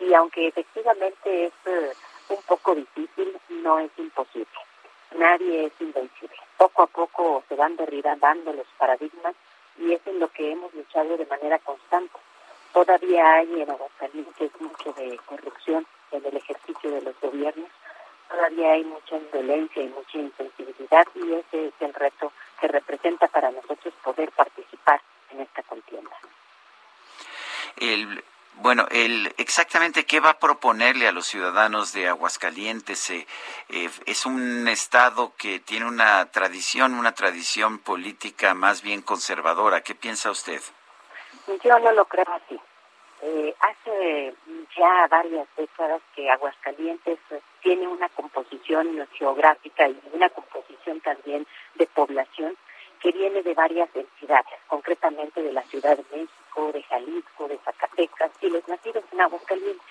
Y 0.00 0.12
aunque 0.12 0.48
efectivamente 0.48 1.46
es 1.46 1.52
eh, 1.66 1.92
un 2.30 2.42
poco 2.42 2.74
difícil, 2.74 3.38
no 3.62 3.78
es 3.78 3.90
imposible. 3.96 4.48
Nadie 5.16 5.66
es 5.66 5.72
invencible. 5.78 6.36
Poco 6.56 6.82
a 6.82 6.86
poco 6.88 7.44
se 7.48 7.54
van 7.54 7.76
derribando 7.76 8.52
los 8.52 8.66
paradigmas 8.76 9.36
y 9.78 9.92
es 9.92 10.00
en 10.06 10.18
lo 10.18 10.28
que 10.28 10.52
hemos 10.52 10.72
luchado 10.74 11.16
de 11.16 11.26
manera 11.26 11.58
constante. 11.60 12.18
Todavía 12.72 13.34
hay 13.34 13.62
en 13.62 13.70
Aguascalientes 13.70 14.50
mucho 14.60 14.92
de 14.92 15.18
corrupción 15.26 15.86
en 16.12 16.24
el 16.24 16.36
ejercicio 16.36 16.90
de 16.90 17.02
los 17.02 17.18
gobiernos, 17.20 17.68
todavía 18.28 18.72
hay 18.72 18.84
mucha 18.84 19.16
indolencia 19.16 19.82
y 19.82 19.88
mucha 19.88 20.18
insensibilidad 20.18 21.06
y 21.14 21.32
ese 21.32 21.66
es 21.68 21.74
el 21.80 21.94
reto 21.94 22.32
que 22.60 22.68
representa 22.68 23.28
para 23.28 23.50
nosotros 23.50 23.94
poder 24.02 24.30
participar 24.32 25.00
en 25.30 25.40
esta 25.40 25.62
contienda. 25.62 26.10
El, 27.76 28.22
bueno, 28.56 28.86
el, 28.90 29.34
exactamente 29.36 30.06
qué 30.06 30.20
va 30.20 30.30
a 30.30 30.38
proponerle 30.38 31.06
a 31.06 31.12
los 31.12 31.26
ciudadanos 31.26 31.92
de 31.92 32.08
Aguascalientes. 32.08 33.10
Eh, 33.10 33.26
eh, 33.68 33.90
es 34.06 34.24
un 34.24 34.66
estado 34.68 35.34
que 35.36 35.60
tiene 35.60 35.86
una 35.86 36.24
tradición, 36.30 36.94
una 36.94 37.12
tradición 37.12 37.78
política 37.78 38.54
más 38.54 38.82
bien 38.82 39.02
conservadora. 39.02 39.82
¿Qué 39.82 39.94
piensa 39.94 40.30
usted? 40.30 40.60
Yo 41.62 41.78
no 41.78 41.92
lo 41.92 42.06
creo 42.06 42.26
así. 42.32 42.58
Eh, 43.22 43.54
hace 43.60 44.34
ya 44.76 45.06
varias 45.08 45.48
décadas 45.56 46.02
que 46.14 46.30
Aguascalientes 46.30 47.18
tiene 47.62 47.86
una 47.86 48.08
composición 48.10 49.06
geográfica 49.12 49.88
y 49.88 50.00
una 50.12 50.28
composición 50.30 51.00
también 51.00 51.46
de 51.74 51.86
población 51.86 52.56
que 53.06 53.12
viene 53.12 53.40
de 53.40 53.54
varias 53.54 53.88
entidades, 53.94 54.58
concretamente 54.66 55.40
de 55.40 55.52
la 55.52 55.62
Ciudad 55.62 55.96
de 55.96 56.04
México, 56.10 56.72
de 56.72 56.82
Jalisco, 56.82 57.46
de 57.46 57.56
Zacatecas 57.58 58.32
y 58.40 58.50
los 58.50 58.66
nacidos 58.66 59.04
en 59.12 59.20
Aguascalientes. 59.20 59.86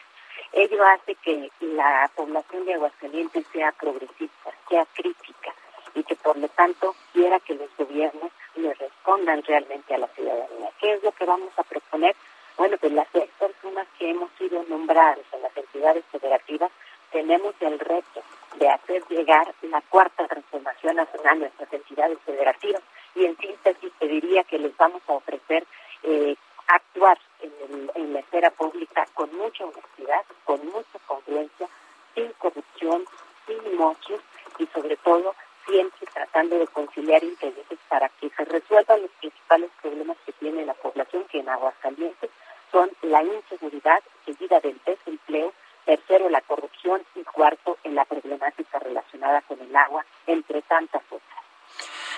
Ello 0.51 0.83
hace 0.85 1.15
que 1.15 1.49
la 1.61 2.11
población 2.13 2.65
de 2.65 2.73
Aguascalientes 2.73 3.47
sea 3.53 3.71
progresista, 3.71 4.51
sea 4.67 4.85
crítica 4.93 5.53
y 5.93 6.03
que 6.03 6.17
por 6.17 6.37
lo 6.37 6.49
tanto 6.49 6.93
quiera 7.13 7.39
que 7.39 7.55
los 7.55 7.69
gobiernos 7.77 8.33
le 8.55 8.73
respondan 8.73 9.41
realmente 9.43 9.95
a 9.95 9.99
la 9.99 10.07
ciudadanía. 10.07 10.71
¿Qué 10.81 10.95
es 10.95 11.01
lo 11.01 11.13
que 11.13 11.23
vamos 11.23 11.53
a 11.55 11.63
proponer? 11.63 12.17
Bueno, 12.57 12.75
pues 12.77 12.91
las 12.91 13.07
seis 13.13 13.29
personas 13.39 13.87
que 13.97 14.09
hemos 14.09 14.29
sido 14.37 14.61
nombradas 14.67 15.25
en 15.31 15.41
las 15.41 15.55
entidades 15.55 16.03
federativas 16.11 16.69
tenemos 17.13 17.55
el 17.61 17.79
reto 17.79 18.21
de 18.57 18.67
hacer 18.67 19.01
llegar 19.07 19.53
la 19.61 19.79
cuarta 19.81 20.27
transformación 20.27 20.97
nacional 20.97 21.37
a 21.37 21.39
nuestras 21.39 21.71
entidades 21.71 22.17
federativas 22.25 22.81
y 23.15 23.25
en 23.25 23.37
síntesis 23.37 23.91
te 23.97 24.07
diría 24.07 24.43
que 24.43 24.59
les 24.59 24.75
vamos 24.77 25.01
a 25.07 25.13
ofrecer 25.13 25.65
eh, 26.03 26.35
actuar 26.67 27.17
en, 27.41 28.13
la 28.13 28.19
esfera 28.19 28.51
pública 28.51 29.07
con 29.13 29.35
mucha 29.35 29.65
honestidad, 29.65 30.23
con 30.43 30.65
mucha 30.65 30.99
congruencia, 31.05 31.67
sin 32.13 32.31
corrupción, 32.33 33.05
sin 33.45 33.77
mochos 33.77 34.21
y 34.57 34.67
sobre 34.67 34.97
todo 34.97 35.35
siempre 35.65 36.07
tratando 36.13 36.57
de 36.59 36.67
conciliar 36.67 37.23
intereses 37.23 37.79
para 37.89 38.09
que 38.09 38.29
se 38.29 38.45
resuelvan 38.45 39.01
los 39.01 39.11
principales 39.11 39.69
problemas 39.81 40.17
que 40.25 40.31
tiene 40.33 40.65
la 40.65 40.73
población, 40.75 41.25
que 41.25 41.39
en 41.39 41.49
Aguascalientes 41.49 42.29
son 42.71 42.91
la 43.01 43.23
inseguridad 43.23 44.01
seguida 44.25 44.59
del 44.59 44.79
desempleo, 44.85 45.53
tercero 45.85 46.29
la 46.29 46.41
corrupción 46.41 47.01
y 47.15 47.23
cuarto 47.23 47.77
en 47.83 47.95
la 47.95 48.05
problemática 48.05 48.79
relacionada 48.79 49.41
con 49.41 49.59
el 49.59 49.75
agua, 49.75 50.05
entre 50.27 50.61
tantas 50.63 51.03
otras. 51.09 51.44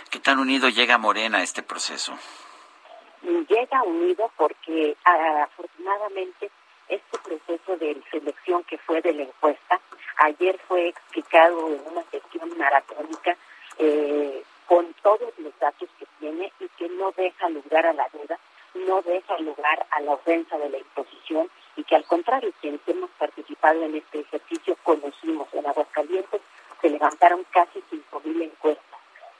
¿Qué 0.09 0.19
tan 0.19 0.39
unido 0.39 0.69
llega 0.69 0.97
Morena 0.97 1.39
a 1.39 1.43
este 1.43 1.63
proceso? 1.63 2.17
Llega 3.21 3.83
unido 3.83 4.31
porque 4.37 4.95
afortunadamente 5.03 6.49
este 6.87 7.17
proceso 7.17 7.77
de 7.77 8.01
selección 8.11 8.63
que 8.63 8.77
fue 8.77 9.01
de 9.01 9.13
la 9.13 9.23
encuesta, 9.23 9.79
ayer 10.17 10.57
fue 10.67 10.89
explicado 10.89 11.67
en 11.67 11.81
una 11.91 12.03
sesión 12.11 12.57
maratónica 12.57 13.35
eh, 13.79 14.43
con 14.65 14.93
todos 15.01 15.33
los 15.39 15.57
datos 15.59 15.89
que 15.99 16.05
tiene 16.19 16.51
y 16.59 16.67
que 16.77 16.87
no 16.89 17.11
deja 17.11 17.49
lugar 17.49 17.85
a 17.87 17.93
la 17.93 18.07
duda, 18.13 18.39
no 18.75 19.01
deja 19.01 19.37
lugar 19.39 19.85
a 19.91 20.01
la 20.01 20.13
ofensa 20.13 20.57
de 20.57 20.69
la 20.69 20.77
imposición 20.77 21.49
y 21.75 21.83
que 21.83 21.95
al 21.95 22.05
contrario, 22.05 22.53
quienes 22.61 22.81
hemos 22.87 23.09
participado 23.11 23.83
en 23.83 23.95
este 23.95 24.21
ejercicio 24.21 24.77
conocimos 24.83 25.47
en 25.53 25.65
Aguascalientes, 25.65 26.41
se 26.81 26.89
levantaron 26.89 27.45
casi 27.51 27.83
5.000 27.91 28.43
encuestas 28.43 28.96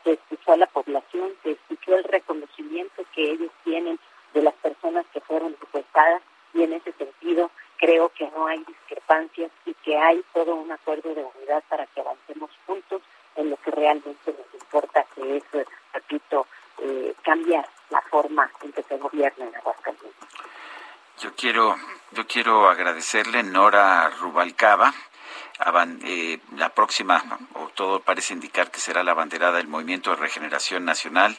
se 0.08 0.14
escuchó 0.14 0.54
a 0.54 0.58
la 0.58 0.68
población, 0.68 1.34
se 1.44 1.52
escuchó 1.52 1.98
el 1.98 2.06
reconocimiento 2.06 3.04
que 3.14 3.30
ellos 3.30 3.52
tienen 3.66 4.00
de 4.34 4.42
las 4.42 4.54
personas 4.54 5.06
que 5.12 5.20
fueron 5.20 5.52
encuestadas 5.62 6.22
y 6.54 6.64
en 6.64 6.72
ese 6.72 6.94
sentido 6.94 7.52
creo 7.78 8.08
que 8.18 8.32
no 8.32 8.48
hay 8.48 8.64
discrepancias 8.64 9.52
y 9.66 9.74
que 9.74 9.98
hay 9.98 10.24
todo 10.34 10.56
un 10.56 10.72
acuerdo 10.72 11.14
de 11.14 11.26
unidad 11.36 11.62
para 11.68 11.86
que 11.88 12.00
avancemos 12.00 12.50
juntos 12.66 13.02
en 13.36 13.50
lo 13.50 13.58
que 13.58 13.72
realmente 13.72 14.32
nos 14.32 14.62
importa, 14.62 15.06
que 15.14 15.38
es, 15.38 15.44
repito, 15.92 16.48
eh, 16.78 17.14
cambiar 17.22 17.68
la 17.90 18.02
forma 18.04 18.50
en 18.62 18.72
que 18.72 18.84
se 18.84 18.98
gobierna 18.98 19.46
en 19.46 19.56
Aguascalientes. 19.58 20.30
Yo 21.20 21.36
quiero, 21.36 21.76
yo 22.12 22.26
quiero 22.26 22.70
agradecerle, 22.70 23.44
Nora 23.44 24.10
Rubalcaba, 24.22 24.94
eh, 26.04 26.40
la 26.56 26.70
próxima, 26.70 27.24
o 27.54 27.70
todo 27.70 28.00
parece 28.00 28.34
indicar 28.34 28.72
que 28.72 28.80
será 28.80 29.04
la 29.04 29.14
banderada 29.14 29.58
del 29.58 29.68
Movimiento 29.68 30.12
de 30.12 30.18
Regeneración 30.18 30.86
Nacional 30.86 31.38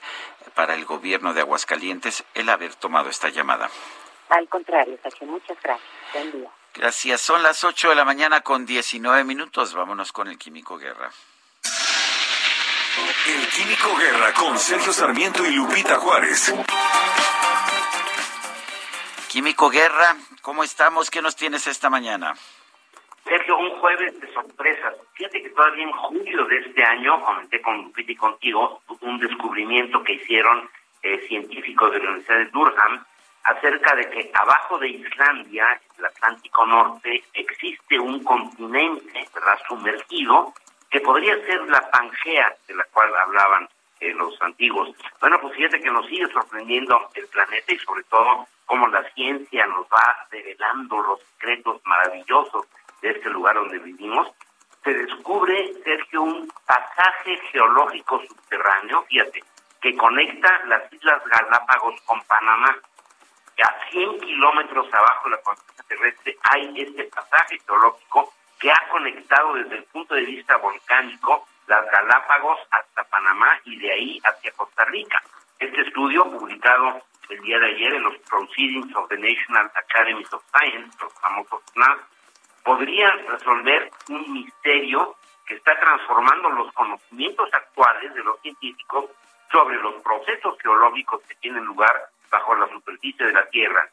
para 0.54 0.74
el 0.74 0.84
gobierno 0.84 1.34
de 1.34 1.40
Aguascalientes, 1.40 2.24
el 2.34 2.48
haber 2.48 2.74
tomado 2.74 3.08
esta 3.10 3.28
llamada. 3.28 3.70
Al 4.28 4.48
contrario, 4.48 4.98
Sergio, 5.02 5.26
muchas 5.26 5.56
gracias. 5.62 5.88
Buen 6.12 6.32
día. 6.32 6.50
Gracias. 6.74 7.20
Son 7.20 7.42
las 7.42 7.64
8 7.64 7.90
de 7.90 7.94
la 7.94 8.04
mañana 8.04 8.42
con 8.42 8.66
19 8.66 9.24
minutos. 9.24 9.74
Vámonos 9.74 10.12
con 10.12 10.28
el 10.28 10.38
Químico 10.38 10.78
Guerra. 10.78 11.10
El 13.26 13.48
Químico 13.48 13.96
Guerra 13.96 14.32
con 14.34 14.58
Sergio 14.58 14.92
Sarmiento 14.92 15.44
y 15.46 15.50
Lupita 15.50 15.96
Juárez. 15.96 16.54
Químico 19.28 19.68
Guerra, 19.70 20.16
¿cómo 20.40 20.64
estamos? 20.64 21.10
¿Qué 21.10 21.20
nos 21.20 21.36
tienes 21.36 21.66
esta 21.66 21.90
mañana? 21.90 22.34
Sergio, 23.28 23.58
un 23.58 23.70
jueves 23.78 24.18
de 24.20 24.32
sorpresas. 24.32 24.94
Fíjate 25.12 25.42
que 25.42 25.50
todavía 25.50 25.84
en 25.84 25.92
julio 25.92 26.46
de 26.46 26.58
este 26.58 26.82
año 26.82 27.20
comenté 27.20 27.60
con 27.60 27.92
y 27.94 28.16
contigo 28.16 28.80
un 29.02 29.18
descubrimiento 29.18 30.02
que 30.02 30.14
hicieron 30.14 30.70
eh, 31.02 31.18
científicos 31.28 31.92
de 31.92 31.98
la 31.98 32.04
Universidad 32.04 32.38
de 32.38 32.44
Durham 32.46 33.04
acerca 33.44 33.94
de 33.96 34.08
que 34.08 34.30
abajo 34.32 34.78
de 34.78 34.88
Islandia, 34.88 35.78
el 35.98 36.06
Atlántico 36.06 36.64
Norte, 36.64 37.22
existe 37.34 37.98
un 37.98 38.24
continente 38.24 39.28
¿verdad? 39.34 39.58
sumergido 39.68 40.54
que 40.90 41.00
podría 41.00 41.34
ser 41.44 41.60
la 41.68 41.82
Pangea 41.90 42.54
de 42.66 42.74
la 42.76 42.84
cual 42.84 43.14
hablaban 43.14 43.68
eh, 44.00 44.14
los 44.14 44.40
antiguos. 44.40 44.94
Bueno, 45.20 45.38
pues 45.40 45.54
fíjate 45.54 45.80
que 45.80 45.90
nos 45.90 46.06
sigue 46.06 46.28
sorprendiendo 46.28 47.10
el 47.14 47.26
planeta 47.26 47.74
y 47.74 47.78
sobre 47.78 48.04
todo 48.04 48.46
cómo 48.64 48.88
la 48.88 49.02
ciencia 49.10 49.66
nos 49.66 49.86
va 49.86 50.26
revelando 50.30 51.02
los 51.02 51.20
secretos 51.20 51.80
maravillosos 51.84 52.66
de 53.00 53.10
este 53.10 53.30
lugar 53.30 53.54
donde 53.54 53.78
vivimos. 53.78 54.28
Se 54.84 54.92
descubre, 54.92 55.72
Sergio, 55.84 56.22
un 56.22 56.52
pasaje 56.66 57.36
geológico 57.52 58.20
subterráneo, 58.26 59.02
fíjate, 59.02 59.42
que 59.80 59.96
conecta 59.96 60.64
las 60.66 60.92
Islas 60.92 61.22
Galápagos 61.24 62.00
con 62.02 62.20
Panamá. 62.24 62.76
A 63.62 63.90
100 63.90 64.20
kilómetros 64.20 64.92
abajo 64.94 65.28
de 65.28 65.36
la 65.36 65.42
corteza 65.42 65.82
terrestre 65.88 66.38
hay 66.42 66.80
este 66.80 67.04
pasaje 67.04 67.58
geológico 67.66 68.32
que 68.60 68.70
ha 68.70 68.88
conectado 68.88 69.54
desde 69.54 69.76
el 69.76 69.84
punto 69.84 70.14
de 70.14 70.22
vista 70.22 70.56
volcánico 70.58 71.46
las 71.66 71.84
Galápagos 71.90 72.60
hasta 72.70 73.04
Panamá 73.04 73.60
y 73.64 73.78
de 73.78 73.92
ahí 73.92 74.20
hacia 74.24 74.52
Costa 74.52 74.84
Rica. 74.86 75.22
Este 75.58 75.82
estudio, 75.82 76.24
publicado 76.30 77.02
el 77.28 77.40
día 77.42 77.58
de 77.58 77.66
ayer 77.66 77.94
en 77.94 78.02
los 78.04 78.16
Proceedings 78.28 78.94
of 78.96 79.08
the 79.08 79.18
National 79.18 79.70
Academies 79.74 80.32
of 80.32 80.42
Science, 80.54 80.96
los 81.00 81.12
famosos 81.14 81.60
NAS, 81.74 81.98
podría 82.68 83.10
resolver 83.26 83.90
un 84.10 84.30
misterio 84.30 85.16
que 85.46 85.54
está 85.54 85.80
transformando 85.80 86.50
los 86.50 86.70
conocimientos 86.74 87.48
actuales 87.50 88.12
de 88.12 88.22
los 88.22 88.38
científicos 88.42 89.06
sobre 89.50 89.76
los 89.76 89.94
procesos 90.02 90.54
geológicos 90.60 91.22
que 91.26 91.34
tienen 91.36 91.64
lugar 91.64 92.10
bajo 92.30 92.54
la 92.56 92.68
superficie 92.68 93.24
de 93.24 93.32
la 93.32 93.46
Tierra. 93.46 93.88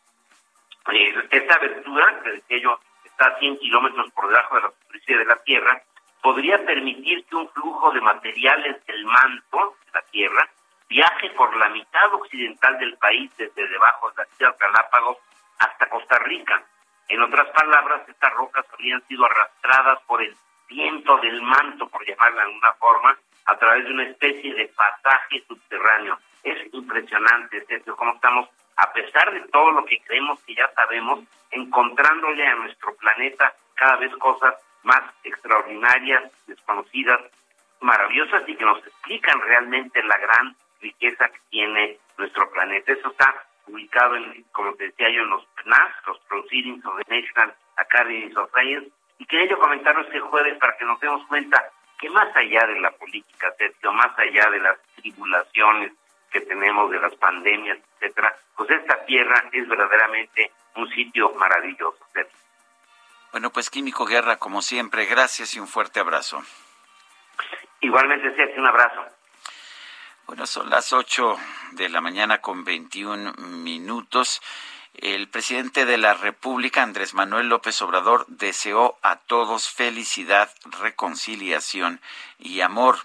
Eh, 0.91 1.27
esta 1.31 1.53
abertura, 1.53 2.19
que 2.21 2.31
decía 2.31 2.57
yo, 2.57 2.79
está 3.05 3.27
a 3.27 3.39
100 3.39 3.59
kilómetros 3.59 4.11
por 4.11 4.27
debajo 4.27 4.55
de 4.55 4.61
la 4.63 4.71
superficie 4.71 5.17
de 5.19 5.25
la 5.25 5.37
Tierra, 5.37 5.81
podría 6.21 6.57
permitir 6.65 7.23
que 7.27 7.35
un 7.37 7.47
flujo 7.51 7.93
de 7.93 8.01
materiales 8.01 8.85
del 8.87 9.05
manto 9.05 9.77
de 9.85 9.91
la 9.93 10.01
Tierra 10.11 10.49
viaje 10.89 11.29
por 11.29 11.55
la 11.55 11.69
mitad 11.69 12.13
occidental 12.13 12.77
del 12.77 12.97
país 12.97 13.31
desde 13.37 13.69
debajo 13.69 14.09
de 14.09 14.15
las 14.17 14.33
Islas 14.33 14.59
Galápagos 14.59 15.17
hasta 15.59 15.89
Costa 15.89 16.19
Rica. 16.19 16.61
En 17.07 17.21
otras 17.21 17.49
palabras, 17.49 18.07
estas 18.07 18.33
rocas 18.33 18.65
habrían 18.73 19.01
sido 19.07 19.25
arrastradas 19.25 19.99
por 20.07 20.21
el 20.21 20.35
viento 20.67 21.17
del 21.17 21.41
manto, 21.41 21.87
por 21.87 22.05
llamarla 22.05 22.41
de 22.41 22.47
alguna 22.47 22.73
forma, 22.73 23.17
a 23.45 23.57
través 23.57 23.85
de 23.85 23.91
una 23.91 24.03
especie 24.03 24.53
de 24.55 24.67
pasaje 24.69 25.43
subterráneo. 25.47 26.17
Es 26.43 26.73
impresionante, 26.73 27.63
Sergio, 27.65 27.95
cómo 27.95 28.13
estamos, 28.13 28.49
a 28.77 28.91
pesar 28.91 29.31
de 29.33 29.47
todo 29.49 29.71
lo 29.71 29.85
que 29.85 30.01
creemos 30.01 30.39
que 30.43 30.55
ya 30.55 30.69
sabemos, 30.73 31.19
encontrándole 31.51 32.45
a 32.45 32.55
nuestro 32.55 32.95
planeta 32.95 33.53
cada 33.75 33.97
vez 33.97 34.11
cosas 34.17 34.55
más 34.83 35.01
extraordinarias, 35.23 36.31
desconocidas, 36.47 37.21
maravillosas 37.81 38.47
y 38.47 38.55
que 38.55 38.65
nos 38.65 38.79
explican 38.79 39.39
realmente 39.41 40.01
la 40.03 40.17
gran 40.17 40.55
riqueza 40.81 41.29
que 41.29 41.39
tiene 41.49 41.97
nuestro 42.17 42.49
planeta. 42.51 42.91
Eso 42.91 43.09
está 43.09 43.45
ubicado, 43.67 44.15
en, 44.15 44.43
como 44.51 44.73
te 44.75 44.85
decía 44.85 45.09
yo, 45.09 45.23
en 45.23 45.29
los 45.29 45.45
PNAS, 45.63 45.91
los 46.07 46.19
Proceedings 46.21 46.85
of 46.85 46.97
the 46.97 47.21
National 47.21 47.55
Academies 47.77 48.35
of 48.37 48.49
Science, 48.51 48.89
y 49.17 49.25
quería 49.25 49.49
yo 49.49 49.59
comentarlo 49.59 50.01
este 50.01 50.19
jueves 50.19 50.57
para 50.59 50.77
que 50.77 50.85
nos 50.85 50.99
demos 50.99 51.25
cuenta 51.27 51.63
que 51.99 52.09
más 52.09 52.35
allá 52.35 52.67
de 52.67 52.79
la 52.79 52.91
política, 52.91 53.53
Sergio, 53.57 53.93
más 53.93 54.17
allá 54.17 54.49
de 54.49 54.59
las 54.59 54.77
tribulaciones 54.95 55.93
que 56.29 56.41
tenemos, 56.41 56.91
de 56.91 56.99
las 56.99 57.15
pandemias, 57.15 57.77
etcétera, 57.95 58.35
pues 58.57 58.69
esta 58.69 59.05
tierra 59.05 59.43
es 59.51 59.67
verdaderamente 59.67 60.51
un 60.75 60.89
sitio 60.89 61.31
maravilloso, 61.35 62.05
Sergio. 62.13 62.37
Bueno, 63.31 63.49
pues 63.51 63.69
Químico 63.69 64.05
Guerra, 64.05 64.37
como 64.37 64.61
siempre, 64.61 65.05
gracias 65.05 65.55
y 65.55 65.59
un 65.59 65.67
fuerte 65.67 65.99
abrazo. 65.99 66.41
Igualmente, 67.81 68.35
Sergio, 68.35 68.61
un 68.61 68.67
abrazo. 68.67 69.14
Bueno, 70.27 70.47
son 70.47 70.71
las 70.71 70.91
8 70.91 71.37
de 71.73 71.87
la 71.87 72.01
mañana 72.01 72.41
con 72.41 72.63
21 72.63 73.33
minutos. 73.33 74.41
El 74.95 75.27
presidente 75.27 75.85
de 75.85 75.99
la 75.99 76.15
República, 76.15 76.81
Andrés 76.81 77.13
Manuel 77.13 77.47
López 77.47 77.79
Obrador, 77.83 78.25
deseó 78.27 78.97
a 79.03 79.17
todos 79.17 79.69
felicidad, 79.69 80.49
reconciliación 80.81 82.01
y 82.39 82.61
amor. 82.61 82.97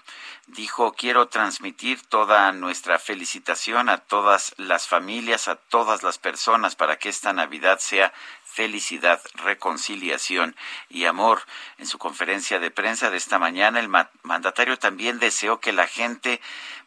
Dijo, 0.47 0.93
quiero 0.93 1.27
transmitir 1.27 2.01
toda 2.01 2.51
nuestra 2.53 2.97
felicitación 2.97 3.87
a 3.89 3.99
todas 3.99 4.55
las 4.57 4.87
familias, 4.87 5.47
a 5.47 5.57
todas 5.57 6.01
las 6.01 6.17
personas, 6.17 6.75
para 6.75 6.97
que 6.97 7.09
esta 7.09 7.33
Navidad 7.33 7.77
sea 7.79 8.11
felicidad, 8.43 9.21
reconciliación 9.35 10.55
y 10.89 11.05
amor. 11.05 11.43
En 11.77 11.85
su 11.85 11.97
conferencia 11.97 12.59
de 12.59 12.71
prensa 12.71 13.09
de 13.09 13.17
esta 13.17 13.37
mañana, 13.39 13.79
el 13.79 13.89
mandatario 14.23 14.77
también 14.77 15.19
deseó 15.19 15.59
que 15.59 15.71
la 15.71 15.87
gente 15.87 16.41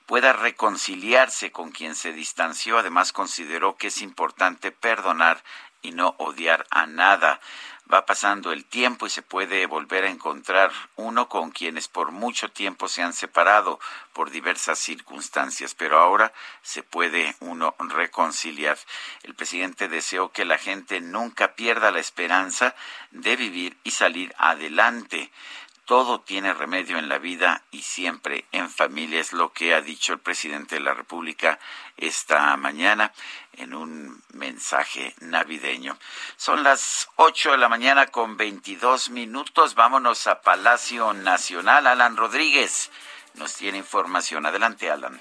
pueda 0.07 0.33
reconciliarse 0.33 1.51
con 1.53 1.71
quien 1.71 1.95
se 1.95 2.13
distanció. 2.13 2.79
Además, 2.79 3.13
consideró 3.13 3.77
que 3.77 3.89
es 3.89 4.03
importante 4.03 4.71
perdonar 4.71 5.43
y 5.83 5.93
no 5.93 6.15
odiar 6.19 6.67
a 6.71 6.87
nada. 6.87 7.41
Va 7.93 8.07
pasando 8.07 8.51
el 8.53 8.65
tiempo 8.65 9.07
y 9.07 9.11
se 9.11 9.21
puede 9.21 9.67
volver 9.67 10.05
a 10.05 10.11
encontrar 10.11 10.73
uno 10.97 11.29
con 11.29 11.51
quienes 11.51 11.87
por 11.87 12.13
mucho 12.13 12.51
tiempo 12.51 12.89
se 12.89 13.03
han 13.03 13.13
separado 13.13 13.79
por 14.15 14.31
diversas 14.31 14.79
circunstancias, 14.79 15.75
pero 15.75 15.99
ahora 15.99 16.33
se 16.63 16.83
puede 16.83 17.37
uno 17.41 17.75
reconciliar. 17.79 18.79
El 19.23 19.35
presidente 19.35 19.89
deseó 19.89 20.33
que 20.33 20.47
la 20.47 20.57
gente 20.57 21.03
nunca 21.03 21.55
pierda 21.55 21.91
la 21.91 22.01
esperanza 22.01 22.75
de 23.11 23.37
vivir 23.37 23.77
y 23.85 23.91
salir 23.91 24.35
adelante 24.39 25.31
todo 25.85 26.21
tiene 26.21 26.55
remedio 26.55 26.99
en 26.99 27.09
la 27.09 27.19
vida 27.19 27.63
y 27.71 27.83
siempre 27.83 28.47
en 28.53 28.71
familia, 28.71 29.21
es 29.21 29.33
lo 29.33 29.53
que 29.53 29.75
ha 29.75 29.81
dicho 29.81 30.15
el 30.15 30.19
presidente 30.19 30.77
de 30.77 30.81
la 30.81 30.95
República 30.95 31.59
esta 31.97 32.57
mañana 32.57 33.13
en 33.53 33.75
un 33.75 34.23
mensaje 34.33 35.15
navideño. 35.21 35.99
Son 36.37 36.63
las 36.63 37.09
8 37.17 37.53
de 37.53 37.59
la 37.59 37.69
mañana 37.69 38.07
con 38.07 38.37
22 38.37 39.11
minutos. 39.11 39.75
Vámonos 39.75 40.27
a 40.27 40.41
Palacio 40.41 41.13
Nacional. 41.13 41.87
Alan 41.87 42.17
Rodríguez 42.17 42.91
nos 43.35 43.55
tiene 43.55 43.79
información. 43.79 44.47
Adelante, 44.47 44.91
Alan. 44.91 45.21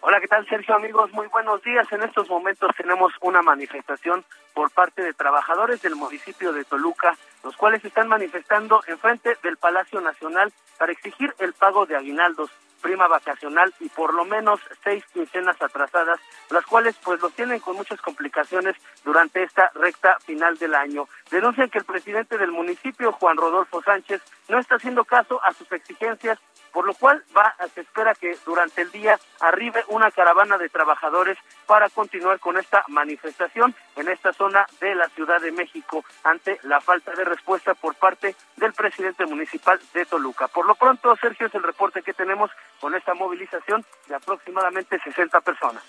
Hola, 0.00 0.20
¿qué 0.20 0.28
tal, 0.28 0.46
Sergio? 0.48 0.76
Amigos, 0.76 1.12
muy 1.12 1.26
buenos 1.26 1.60
días. 1.62 1.90
En 1.90 2.04
estos 2.04 2.28
momentos 2.28 2.70
tenemos 2.76 3.12
una 3.20 3.42
manifestación 3.42 4.24
por 4.54 4.70
parte 4.70 5.02
de 5.02 5.12
trabajadores 5.12 5.82
del 5.82 5.96
municipio 5.96 6.52
de 6.52 6.64
Toluca, 6.64 7.16
los 7.42 7.56
cuales 7.56 7.84
están 7.84 8.06
manifestando 8.06 8.80
en 8.86 8.96
frente 8.98 9.36
del 9.42 9.56
Palacio 9.56 10.00
Nacional 10.00 10.52
para 10.78 10.92
exigir 10.92 11.34
el 11.40 11.52
pago 11.52 11.84
de 11.84 11.96
aguinaldos, 11.96 12.48
prima 12.80 13.08
vacacional 13.08 13.74
y 13.80 13.88
por 13.88 14.14
lo 14.14 14.24
menos 14.24 14.60
seis 14.84 15.04
quincenas 15.12 15.60
atrasadas, 15.60 16.20
las 16.50 16.64
cuales 16.64 16.94
pues 17.02 17.20
los 17.20 17.32
tienen 17.32 17.58
con 17.58 17.74
muchas 17.74 18.00
complicaciones 18.00 18.76
durante 19.04 19.42
esta 19.42 19.72
recta 19.74 20.16
final 20.20 20.56
del 20.58 20.76
año. 20.76 21.08
Denuncian 21.28 21.70
que 21.70 21.78
el 21.78 21.84
presidente 21.84 22.38
del 22.38 22.52
municipio, 22.52 23.10
Juan 23.10 23.36
Rodolfo 23.36 23.82
Sánchez, 23.82 24.22
no 24.48 24.60
está 24.60 24.76
haciendo 24.76 25.04
caso 25.04 25.42
a 25.42 25.52
sus 25.54 25.70
exigencias 25.72 26.38
por 26.72 26.86
lo 26.86 26.94
cual 26.94 27.24
va, 27.36 27.54
se 27.74 27.80
espera 27.82 28.14
que 28.14 28.36
durante 28.44 28.82
el 28.82 28.90
día 28.90 29.18
arribe 29.40 29.84
una 29.88 30.10
caravana 30.10 30.58
de 30.58 30.68
trabajadores 30.68 31.38
para 31.66 31.88
continuar 31.88 32.38
con 32.40 32.56
esta 32.56 32.84
manifestación 32.88 33.74
en 33.96 34.08
esta 34.08 34.32
zona 34.32 34.66
de 34.80 34.94
la 34.94 35.08
Ciudad 35.10 35.40
de 35.40 35.52
México 35.52 36.04
ante 36.24 36.58
la 36.62 36.80
falta 36.80 37.12
de 37.12 37.24
respuesta 37.24 37.74
por 37.74 37.94
parte 37.94 38.34
del 38.56 38.72
presidente 38.72 39.26
municipal 39.26 39.80
de 39.92 40.06
Toluca. 40.06 40.48
Por 40.48 40.66
lo 40.66 40.74
pronto, 40.74 41.14
Sergio, 41.16 41.46
es 41.46 41.54
el 41.54 41.62
reporte 41.62 42.02
que 42.02 42.14
tenemos 42.14 42.50
con 42.80 42.94
esta 42.94 43.14
movilización 43.14 43.84
de 44.06 44.14
aproximadamente 44.14 44.98
60 44.98 45.40
personas. 45.40 45.82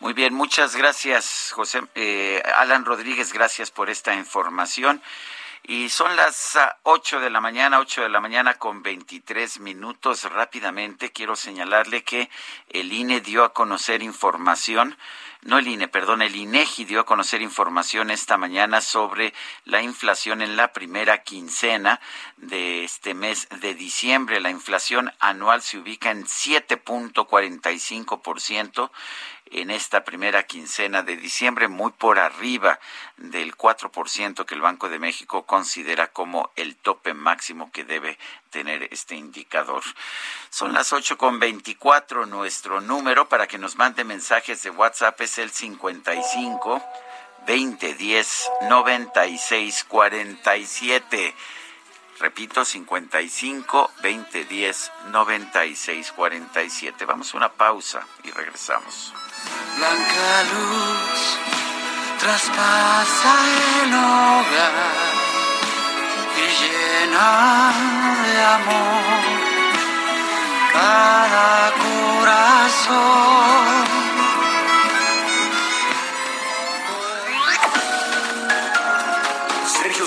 Muy 0.00 0.14
bien, 0.14 0.32
muchas 0.32 0.76
gracias, 0.76 1.52
José. 1.54 1.82
Eh, 1.94 2.42
Alan 2.56 2.86
Rodríguez, 2.86 3.34
gracias 3.34 3.70
por 3.70 3.90
esta 3.90 4.14
información. 4.14 5.02
Y 5.62 5.88
son 5.88 6.16
las 6.16 6.56
ah, 6.56 6.78
ocho 6.82 7.20
de 7.20 7.30
la 7.30 7.40
mañana, 7.40 7.78
ocho 7.78 8.02
de 8.02 8.08
la 8.08 8.20
mañana 8.20 8.54
con 8.54 8.82
23 8.82 9.60
minutos. 9.60 10.24
Rápidamente 10.24 11.12
quiero 11.12 11.36
señalarle 11.36 12.02
que 12.02 12.28
el 12.70 12.92
INE 12.92 13.20
dio 13.20 13.44
a 13.44 13.52
conocer 13.52 14.02
información 14.02 14.96
no 15.42 15.56
el 15.56 15.68
INE, 15.68 15.88
perdón, 15.88 16.20
el 16.20 16.36
INEGI 16.36 16.84
dio 16.84 17.00
a 17.00 17.06
conocer 17.06 17.40
información 17.40 18.10
esta 18.10 18.36
mañana 18.36 18.82
sobre 18.82 19.32
la 19.64 19.80
inflación 19.80 20.42
en 20.42 20.54
la 20.54 20.74
primera 20.74 21.22
quincena 21.22 21.98
de 22.36 22.84
este 22.84 23.14
mes 23.14 23.48
de 23.62 23.72
diciembre. 23.72 24.38
La 24.40 24.50
inflación 24.50 25.10
anual 25.18 25.62
se 25.62 25.78
ubica 25.78 26.10
en 26.10 26.26
7.45% 26.26 28.90
en 29.50 29.70
esta 29.70 30.04
primera 30.04 30.44
quincena 30.44 31.02
de 31.02 31.16
diciembre, 31.16 31.68
muy 31.68 31.90
por 31.92 32.18
arriba 32.18 32.78
del 33.16 33.56
4% 33.56 34.44
que 34.44 34.54
el 34.54 34.60
Banco 34.60 34.88
de 34.88 34.98
México 34.98 35.44
considera 35.44 36.08
como 36.08 36.50
el 36.56 36.76
tope 36.76 37.14
máximo 37.14 37.70
que 37.72 37.84
debe 37.84 38.18
tener 38.50 38.88
este 38.92 39.16
indicador. 39.16 39.82
Son 40.50 40.72
las 40.72 40.92
ocho 40.92 41.18
con 41.18 41.40
veinticuatro. 41.40 42.26
Nuestro 42.26 42.80
número 42.80 43.28
para 43.28 43.46
que 43.46 43.58
nos 43.58 43.76
mande 43.76 44.04
mensajes 44.04 44.62
de 44.62 44.70
WhatsApp 44.70 45.20
es 45.20 45.38
el 45.38 45.50
55 45.50 46.82
2010 47.46 48.50
96 48.68 49.84
47. 49.84 51.34
Repito, 52.20 52.64
55 52.66 53.92
2010 54.02 54.92
96 55.10 56.12
47. 56.12 57.06
Vamos 57.06 57.32
a 57.32 57.36
una 57.38 57.50
pausa 57.50 58.06
y 58.22 58.30
regresamos. 58.30 59.14
Blanca 59.78 60.42
luz 60.52 61.38
traspasa 62.18 63.34
el 63.82 63.94
hogar 63.94 64.74
y 66.36 66.46
llena 66.60 67.72
de 68.26 68.36
amor 68.42 69.20
cada 70.74 71.72
corazón. 72.20 73.20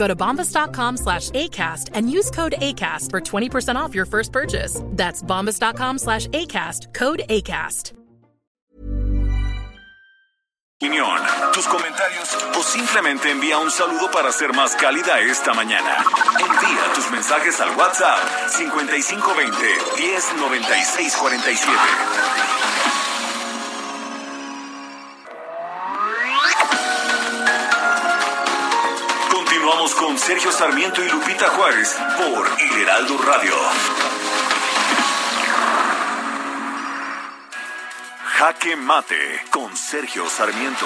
Go 0.00 0.08
to 0.08 0.16
bombas.com 0.16 0.96
slash 0.96 1.28
ACAST 1.30 1.90
and 1.92 2.10
use 2.10 2.30
code 2.30 2.54
ACAST 2.56 3.10
for 3.10 3.20
20% 3.20 3.76
off 3.76 3.94
your 3.94 4.06
first 4.06 4.32
purchase. 4.32 4.80
That's 4.96 5.22
bombas.com 5.22 5.98
slash 5.98 6.26
ACAST, 6.28 6.94
code 6.94 7.22
ACAST. 7.28 7.92
opinión, 10.82 11.20
tus 11.52 11.66
comentarios 11.66 12.38
o 12.58 12.62
simplemente 12.62 13.30
envía 13.30 13.58
un 13.58 13.70
saludo 13.70 14.10
para 14.10 14.32
ser 14.32 14.54
más 14.54 14.74
cálida 14.74 15.20
esta 15.20 15.52
mañana. 15.52 15.94
Envía 16.38 16.94
tus 16.94 17.10
mensajes 17.10 17.60
al 17.60 17.76
WhatsApp 17.76 18.48
5520 18.48 19.66
109647. 19.98 22.59
Con 30.10 30.18
Sergio 30.18 30.50
Sarmiento 30.50 31.04
y 31.04 31.08
Lupita 31.08 31.48
Juárez 31.50 31.96
por 32.16 32.50
El 32.58 32.82
Heraldo 32.82 33.16
Radio. 33.18 33.54
Jaque 38.24 38.74
Mate 38.74 39.40
con 39.50 39.76
Sergio 39.76 40.28
Sarmiento. 40.28 40.84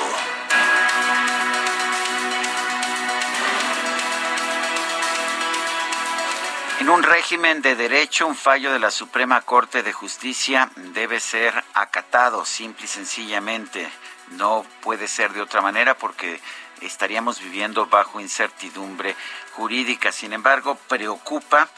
En 6.80 6.90
un 6.90 7.02
régimen 7.02 7.62
de 7.62 7.76
derecho, 7.76 8.26
un 8.26 8.36
fallo 8.36 8.74
de 8.74 8.78
la 8.78 8.90
Suprema 8.90 9.40
Corte 9.40 9.82
de 9.82 9.94
Justicia 9.94 10.68
debe 10.76 11.18
ser 11.18 11.64
acatado, 11.72 12.44
simple 12.44 12.84
y 12.84 12.88
sencillamente. 12.88 13.90
No 14.32 14.66
puede 14.82 15.08
ser 15.08 15.32
de 15.32 15.40
otra 15.40 15.62
manera 15.62 15.96
porque 15.96 16.42
estaríamos 16.84 17.40
viviendo 17.40 17.86
bajo 17.86 18.20
incertidumbre 18.20 19.16
jurídica. 19.52 20.12
Sin 20.12 20.32
embargo, 20.32 20.76
preocupa 20.88 21.68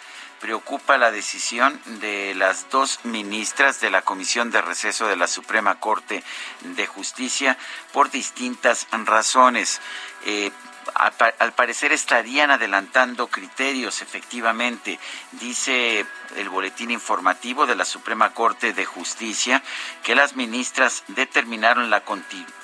preocupa 0.40 0.98
la 0.98 1.10
decisión 1.10 1.80
de 2.00 2.34
las 2.34 2.68
dos 2.70 3.00
ministras 3.04 3.80
de 3.80 3.90
la 3.90 4.02
Comisión 4.02 4.50
de 4.50 4.60
Receso 4.60 5.06
de 5.06 5.16
la 5.16 5.26
Suprema 5.26 5.80
Corte 5.80 6.22
de 6.60 6.86
Justicia 6.86 7.56
por 7.92 8.10
distintas 8.10 8.86
razones. 9.06 9.80
Eh, 10.26 10.50
al 10.94 11.52
parecer 11.52 11.92
estarían 11.92 12.50
adelantando 12.50 13.28
criterios, 13.28 14.02
efectivamente, 14.02 14.98
dice 15.32 16.06
el 16.36 16.48
boletín 16.48 16.90
informativo 16.90 17.66
de 17.66 17.76
la 17.76 17.84
Suprema 17.84 18.32
Corte 18.32 18.72
de 18.72 18.84
Justicia, 18.84 19.62
que 20.02 20.14
las 20.14 20.36
ministras 20.36 21.04
determinaron 21.08 21.90
la 21.90 22.04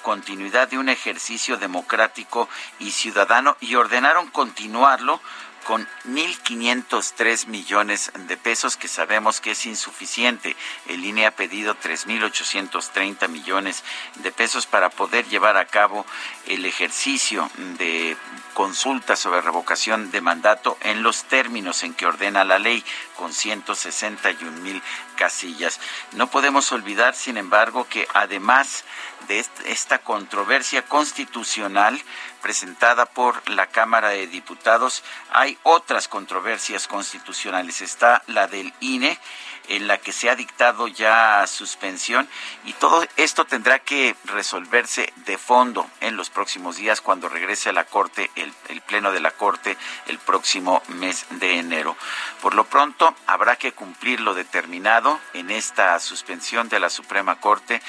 continuidad 0.02 0.68
de 0.68 0.78
un 0.78 0.88
ejercicio 0.88 1.56
democrático 1.56 2.48
y 2.78 2.90
ciudadano 2.90 3.56
y 3.60 3.74
ordenaron 3.74 4.28
continuarlo 4.30 5.20
con 5.64 5.86
1.503 6.06 7.46
millones 7.46 8.12
de 8.28 8.36
pesos, 8.36 8.76
que 8.76 8.88
sabemos 8.88 9.40
que 9.40 9.52
es 9.52 9.66
insuficiente. 9.66 10.56
El 10.88 11.04
INE 11.04 11.26
ha 11.26 11.30
pedido 11.30 11.74
3.830 11.74 13.28
millones 13.28 13.84
de 14.16 14.32
pesos 14.32 14.66
para 14.66 14.90
poder 14.90 15.26
llevar 15.28 15.56
a 15.56 15.66
cabo 15.66 16.06
el 16.46 16.64
ejercicio 16.66 17.50
de 17.78 18.16
consulta 18.54 19.16
sobre 19.16 19.40
revocación 19.40 20.10
de 20.10 20.20
mandato 20.20 20.76
en 20.80 21.02
los 21.02 21.24
términos 21.24 21.82
en 21.82 21.94
que 21.94 22.06
ordena 22.06 22.44
la 22.44 22.58
ley, 22.58 22.84
con 23.16 23.32
161 23.32 24.60
mil 24.60 24.82
casillas. 25.16 25.80
No 26.12 26.28
podemos 26.28 26.72
olvidar, 26.72 27.14
sin 27.14 27.36
embargo, 27.36 27.86
que 27.88 28.06
además 28.14 28.84
de 29.28 29.44
esta 29.66 29.98
controversia 29.98 30.82
constitucional 30.82 32.00
presentada 32.42 33.06
por 33.06 33.48
la 33.48 33.68
Cámara 33.68 34.08
de 34.08 34.26
Diputados, 34.26 35.02
hay 35.30 35.56
otras 35.62 36.08
controversias 36.08 36.88
constitucionales. 36.88 37.80
Está 37.80 38.22
la 38.26 38.48
del 38.48 38.74
INE, 38.80 39.18
en 39.72 39.88
la 39.88 39.96
que 39.98 40.12
se 40.12 40.28
ha 40.28 40.36
dictado 40.36 40.86
ya 40.86 41.46
suspensión 41.46 42.28
y 42.66 42.74
todo 42.74 43.04
esto 43.16 43.46
tendrá 43.46 43.78
que 43.78 44.14
resolverse 44.26 45.10
de 45.24 45.38
fondo 45.38 45.88
en 46.00 46.16
los 46.16 46.28
próximos 46.28 46.76
días 46.76 47.00
cuando 47.00 47.30
regrese 47.30 47.70
a 47.70 47.72
la 47.72 47.84
Corte, 47.84 48.30
el, 48.36 48.52
Pleno 48.82 49.12
de 49.12 49.20
la 49.20 49.30
Corte, 49.30 49.78
el 50.08 50.18
próximo 50.18 50.82
mes 50.88 51.24
de 51.30 51.58
enero. 51.58 51.96
Por 52.42 52.54
lo 52.54 52.64
pronto, 52.64 53.14
habrá 53.26 53.56
que 53.56 53.72
cumplir 53.72 54.20
lo 54.20 54.34
determinado 54.34 55.18
en 55.32 55.50
esta 55.50 55.98
suspensión 56.00 56.68
de 56.68 56.78
la 56.78 56.90
Suprema 56.90 57.40
Corte 57.40 57.80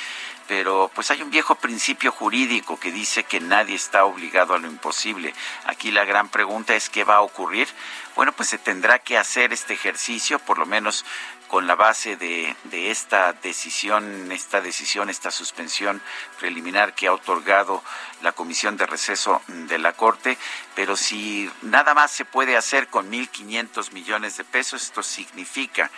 pero 0.47 0.91
pues 0.93 1.09
hay 1.09 1.21
un 1.21 1.29
viejo 1.29 1.55
principio 1.55 2.11
jurídico 2.11 2.77
que 2.77 2.91
dice 2.91 3.23
que 3.23 3.39
nadie 3.39 3.75
está 3.75 4.03
obligado 4.05 4.53
a 4.53 4.59
lo 4.59 4.67
imposible. 4.67 5.33
Aquí 5.65 5.89
la 5.91 6.03
gran 6.03 6.29
pregunta 6.29 6.75
es 6.75 6.89
qué 6.89 7.03
va 7.03 7.15
a 7.15 7.21
ocurrir. 7.21 7.67
Bueno, 8.15 8.31
pues 8.31 8.49
se 8.49 8.59
tendrá 8.59 8.99
que 8.99 9.17
hacer 9.17 9.53
este 9.53 9.73
ejercicio, 9.73 10.37
por 10.37 10.59
lo 10.59 10.67
menos 10.67 11.03
con 11.47 11.65
la 11.65 11.75
base 11.75 12.15
de, 12.15 12.55
esta 12.71 13.33
decisión, 13.33 14.31
esta 14.31 14.61
decisión, 14.61 15.09
esta 15.09 15.31
suspensión 15.31 16.01
preliminar 16.39 16.93
que 16.93 17.07
ha 17.07 17.13
otorgado 17.13 17.83
la 18.21 18.31
Comisión 18.31 18.77
de 18.77 18.85
Receso 18.85 19.41
de 19.47 19.77
la 19.77 19.93
Corte, 19.93 20.37
pero 20.75 20.95
si 20.95 21.49
nada 21.63 21.93
más 21.93 22.11
se 22.11 22.25
puede 22.25 22.55
hacer 22.55 22.87
con 22.87 23.11
1.500 23.11 23.91
millones 23.93 24.37
de 24.37 24.43
pesos, 24.43 24.83
esto 24.83 25.01
significa 25.01 25.89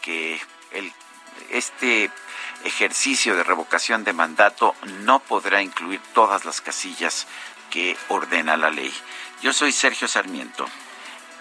que 0.00 0.40
este 1.50 2.10
ejercicio 2.64 3.36
de 3.36 3.44
revocación 3.44 4.04
de 4.04 4.12
mandato 4.12 4.74
no 5.02 5.18
podrá 5.20 5.62
incluir 5.62 6.00
todas 6.12 6.44
las 6.44 6.60
casillas 6.60 7.26
que 7.70 7.96
ordena 8.08 8.56
la 8.56 8.70
ley. 8.70 8.94
Yo 9.42 9.52
soy 9.52 9.72
Sergio 9.72 10.08
Sarmiento 10.08 10.66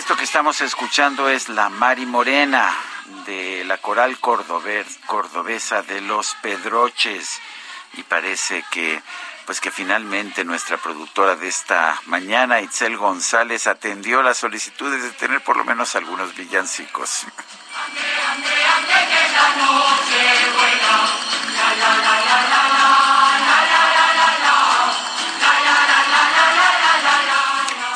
Esto 0.00 0.16
que 0.16 0.24
estamos 0.24 0.62
escuchando 0.62 1.28
es 1.28 1.50
La 1.50 1.68
Mari 1.68 2.06
Morena 2.06 2.74
de 3.26 3.64
la 3.66 3.76
coral 3.76 4.18
cordobesa 4.18 5.82
de 5.82 6.00
los 6.00 6.34
Pedroches 6.40 7.38
y 7.98 8.02
parece 8.04 8.64
que 8.70 9.02
pues 9.44 9.60
que 9.60 9.70
finalmente 9.70 10.42
nuestra 10.42 10.78
productora 10.78 11.36
de 11.36 11.48
esta 11.48 12.00
mañana, 12.06 12.62
Itzel 12.62 12.96
González, 12.96 13.66
atendió 13.66 14.22
las 14.22 14.38
solicitudes 14.38 15.02
de 15.02 15.10
tener 15.10 15.42
por 15.42 15.58
lo 15.58 15.66
menos 15.66 15.94
algunos 15.94 16.34
villancicos. 16.34 17.26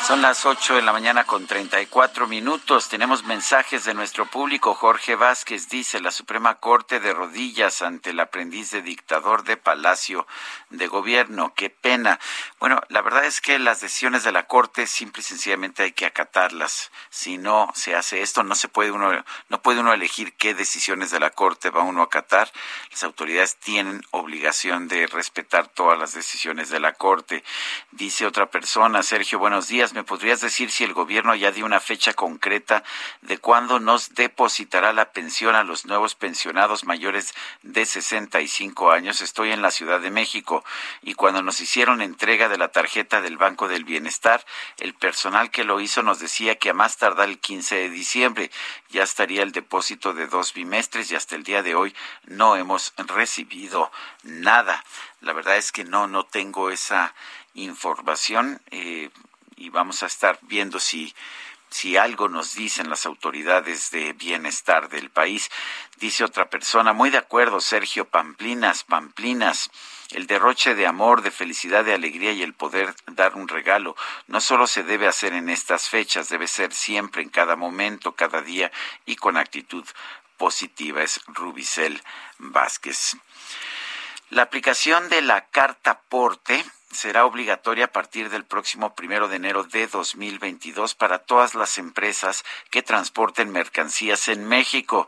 Son 0.05 0.21
las 0.21 0.45
8 0.45 0.75
de 0.75 0.83
la 0.83 0.91
mañana 0.91 1.23
con 1.23 1.47
34 1.47 2.27
minutos. 2.27 2.89
Tenemos 2.89 3.23
mensajes 3.23 3.85
de 3.85 3.95
nuestro 3.95 4.27
público. 4.27 4.75
Jorge 4.75 5.15
Vázquez 5.15 5.67
dice, 5.67 5.99
la 5.99 6.11
Suprema 6.11 6.59
Corte 6.59 6.99
de 6.99 7.11
rodillas 7.11 7.81
ante 7.81 8.11
el 8.11 8.19
aprendiz 8.19 8.69
de 8.69 8.83
dictador 8.83 9.43
de 9.45 9.57
Palacio 9.57 10.27
de 10.69 10.85
Gobierno. 10.85 11.55
Qué 11.55 11.71
pena. 11.71 12.19
Bueno, 12.59 12.81
la 12.89 13.01
verdad 13.01 13.25
es 13.25 13.41
que 13.41 13.57
las 13.57 13.81
decisiones 13.81 14.23
de 14.23 14.31
la 14.31 14.45
Corte 14.45 14.85
simple 14.85 15.21
y 15.21 15.23
sencillamente 15.23 15.81
hay 15.81 15.93
que 15.93 16.05
acatarlas. 16.05 16.91
Si 17.09 17.39
no 17.39 17.71
se 17.73 17.95
hace 17.95 18.21
esto, 18.21 18.43
no 18.43 18.53
se 18.53 18.67
puede 18.67 18.91
uno, 18.91 19.11
no 19.49 19.61
puede 19.63 19.79
uno 19.79 19.91
elegir 19.91 20.33
qué 20.33 20.53
decisiones 20.53 21.09
de 21.09 21.19
la 21.19 21.31
Corte 21.31 21.71
va 21.71 21.81
uno 21.81 22.01
a 22.01 22.05
acatar. 22.05 22.51
Las 22.91 23.03
autoridades 23.03 23.57
tienen 23.57 24.05
obligación 24.11 24.87
de 24.87 25.07
respetar 25.07 25.67
todas 25.67 25.97
las 25.97 26.13
decisiones 26.13 26.69
de 26.69 26.79
la 26.79 26.93
Corte. 26.93 27.43
Dice 27.89 28.27
otra 28.27 28.51
persona, 28.51 29.01
Sergio, 29.01 29.39
buenos 29.39 29.67
días 29.67 29.94
¿Me 29.95 30.03
podrías 30.03 30.41
decir 30.41 30.71
si 30.71 30.83
el 30.83 30.91
gobierno 30.91 31.35
ya 31.35 31.53
dio 31.53 31.65
una 31.65 31.79
fecha 31.79 32.13
concreta 32.13 32.83
de 33.21 33.37
cuándo 33.37 33.79
nos 33.79 34.13
depositará 34.13 34.91
la 34.91 35.13
pensión 35.13 35.55
a 35.55 35.63
los 35.63 35.85
nuevos 35.85 36.15
pensionados 36.15 36.83
mayores 36.83 37.33
de 37.63 37.85
65 37.85 38.91
años? 38.91 39.21
Estoy 39.21 39.53
en 39.53 39.61
la 39.61 39.71
Ciudad 39.71 40.01
de 40.01 40.11
México 40.11 40.65
y 41.01 41.13
cuando 41.13 41.41
nos 41.41 41.61
hicieron 41.61 42.01
entrega 42.01 42.49
de 42.49 42.57
la 42.57 42.73
tarjeta 42.73 43.21
del 43.21 43.37
Banco 43.37 43.69
del 43.69 43.85
Bienestar, 43.85 44.45
el 44.79 44.93
personal 44.95 45.49
que 45.49 45.63
lo 45.63 45.79
hizo 45.79 46.03
nos 46.03 46.19
decía 46.19 46.55
que 46.55 46.71
a 46.71 46.73
más 46.73 46.97
tardar 46.97 47.29
el 47.29 47.39
15 47.39 47.75
de 47.75 47.89
diciembre 47.89 48.51
ya 48.89 49.03
estaría 49.03 49.43
el 49.43 49.53
depósito 49.53 50.13
de 50.13 50.27
dos 50.27 50.53
bimestres 50.53 51.09
y 51.09 51.15
hasta 51.15 51.37
el 51.37 51.43
día 51.43 51.63
de 51.63 51.73
hoy 51.73 51.95
no 52.25 52.57
hemos 52.57 52.93
recibido 52.97 53.93
nada. 54.23 54.83
La 55.21 55.31
verdad 55.31 55.55
es 55.55 55.71
que 55.71 55.85
no, 55.85 56.07
no 56.07 56.25
tengo 56.25 56.69
esa 56.69 57.15
información. 57.53 58.61
Eh, 58.71 59.09
y 59.55 59.69
vamos 59.69 60.03
a 60.03 60.07
estar 60.07 60.39
viendo 60.43 60.79
si 60.79 61.13
si 61.75 61.97
algo 61.97 62.29
nos 62.29 62.55
dicen 62.55 62.89
las 62.89 63.05
autoridades 63.05 63.91
de 63.91 64.13
bienestar 64.13 64.87
del 64.87 65.09
país. 65.09 65.51
Dice 65.97 66.23
otra 66.23 66.49
persona, 66.49 66.93
muy 66.93 67.09
de 67.09 67.17
acuerdo, 67.17 67.59
Sergio 67.59 68.05
Pamplinas, 68.05 68.85
Pamplinas, 68.85 69.69
el 70.11 70.25
derroche 70.25 70.73
de 70.73 70.87
amor, 70.87 71.21
de 71.21 71.31
felicidad, 71.31 71.83
de 71.83 71.93
alegría 71.93 72.31
y 72.31 72.43
el 72.43 72.53
poder 72.53 72.95
dar 73.07 73.35
un 73.35 73.49
regalo 73.49 73.97
no 74.27 74.39
solo 74.39 74.67
se 74.67 74.83
debe 74.83 75.07
hacer 75.07 75.33
en 75.33 75.49
estas 75.49 75.89
fechas, 75.89 76.29
debe 76.29 76.47
ser 76.47 76.73
siempre, 76.73 77.21
en 77.21 77.29
cada 77.29 77.57
momento, 77.57 78.13
cada 78.13 78.41
día 78.41 78.71
y 79.05 79.17
con 79.17 79.35
actitud 79.35 79.85
positiva. 80.37 81.03
Es 81.03 81.19
Rubicel 81.27 82.01
Vázquez. 82.37 83.17
La 84.29 84.43
aplicación 84.43 85.09
de 85.09 85.21
la 85.21 85.45
carta 85.47 85.99
porte 86.07 86.63
será 86.95 87.25
obligatoria 87.25 87.85
a 87.85 87.91
partir 87.91 88.29
del 88.29 88.45
próximo 88.45 88.95
primero 88.95 89.27
de 89.27 89.35
enero 89.35 89.63
de 89.63 89.87
2022 89.87 90.95
para 90.95 91.19
todas 91.19 91.53
las 91.53 91.77
empresas 91.77 92.43
que 92.71 92.81
transporten 92.81 93.51
mercancías 93.51 94.27
en 94.27 94.47
México. 94.47 95.07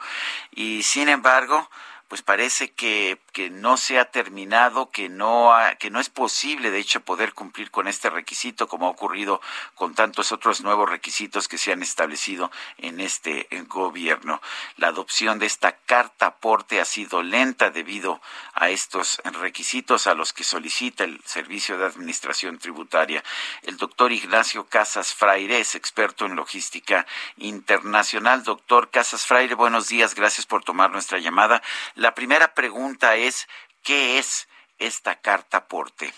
Y 0.52 0.84
sin 0.84 1.10
embargo, 1.10 1.70
pues 2.08 2.22
parece 2.22 2.72
que, 2.72 3.20
que 3.34 3.50
no 3.50 3.78
se 3.78 4.00
ha 4.00 4.06
terminado, 4.06 4.90
que 4.92 5.10
no, 5.10 5.54
que 5.80 5.90
no 5.90 6.00
es 6.00 6.10
posible, 6.10 6.72
de 6.72 6.80
hecho, 6.80 7.02
poder 7.02 7.34
cumplir 7.34 7.70
con 7.72 7.88
este 7.88 8.10
requisito, 8.10 8.68
como 8.68 8.88
ha 8.88 8.92
ocurrido 8.92 9.42
con 9.76 9.94
tantos 9.94 10.32
otros 10.32 10.62
nuevos 10.62 10.90
requisitos 10.90 11.48
que 11.48 11.58
se 11.58 11.72
han 11.72 11.84
establecido 11.84 12.52
en 12.78 13.00
este 13.00 13.48
gobierno. 13.68 14.42
La 14.78 14.88
adopción 14.88 15.40
de 15.40 15.46
esta 15.46 15.74
carta 15.74 16.28
aporte 16.28 16.80
ha 16.80 16.86
sido 16.86 17.24
lenta 17.24 17.70
debido 17.70 18.22
a 18.54 18.70
estos 18.70 19.22
requisitos 19.40 20.08
a 20.08 20.14
los 20.14 20.34
que 20.34 20.44
solicita 20.44 21.04
el 21.04 21.22
Servicio 21.26 21.78
de 21.78 21.86
Administración 21.86 22.58
Tributaria. 22.58 23.24
El 23.64 23.78
doctor 23.78 24.12
Ignacio 24.12 24.66
Casas 24.68 25.14
Fraire 25.14 25.60
es 25.60 25.76
experto 25.76 26.26
en 26.26 26.36
logística 26.36 27.06
internacional. 27.38 28.44
Doctor 28.44 28.90
Casas 28.90 29.26
Fraire, 29.26 29.56
buenos 29.56 29.88
días, 29.88 30.16
gracias 30.16 30.46
por 30.46 30.64
tomar 30.64 30.92
nuestra 30.92 31.20
llamada. 31.20 31.62
La 31.98 32.14
primera 32.14 32.53
pregunta 32.53 33.15
es, 33.15 33.48
¿qué 33.84 34.19
es 34.19 34.48
esta 34.78 35.15
carta 35.15 35.57
aporte? 35.57 36.14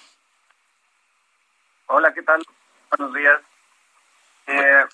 Hola, 1.87 2.13
¿qué 2.13 2.21
tal? 2.21 2.45
Buenos 2.89 3.15
días. 3.15 3.41
Eh, 4.47 4.85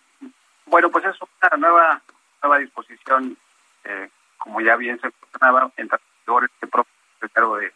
bueno, 0.68 0.91
pues 0.91 1.06
es 1.06 1.16
una 1.22 1.57
nueva 1.57 2.02
nueva 2.44 2.60
disposición, 2.60 3.36
eh, 3.84 4.10
como 4.38 4.62
ya 4.62 4.76
bien 4.76 4.99
se 5.02 5.07
mencionaba, 5.07 5.72
en 5.76 5.90
este 5.90 6.68
propio 6.68 7.57
de 7.57 7.74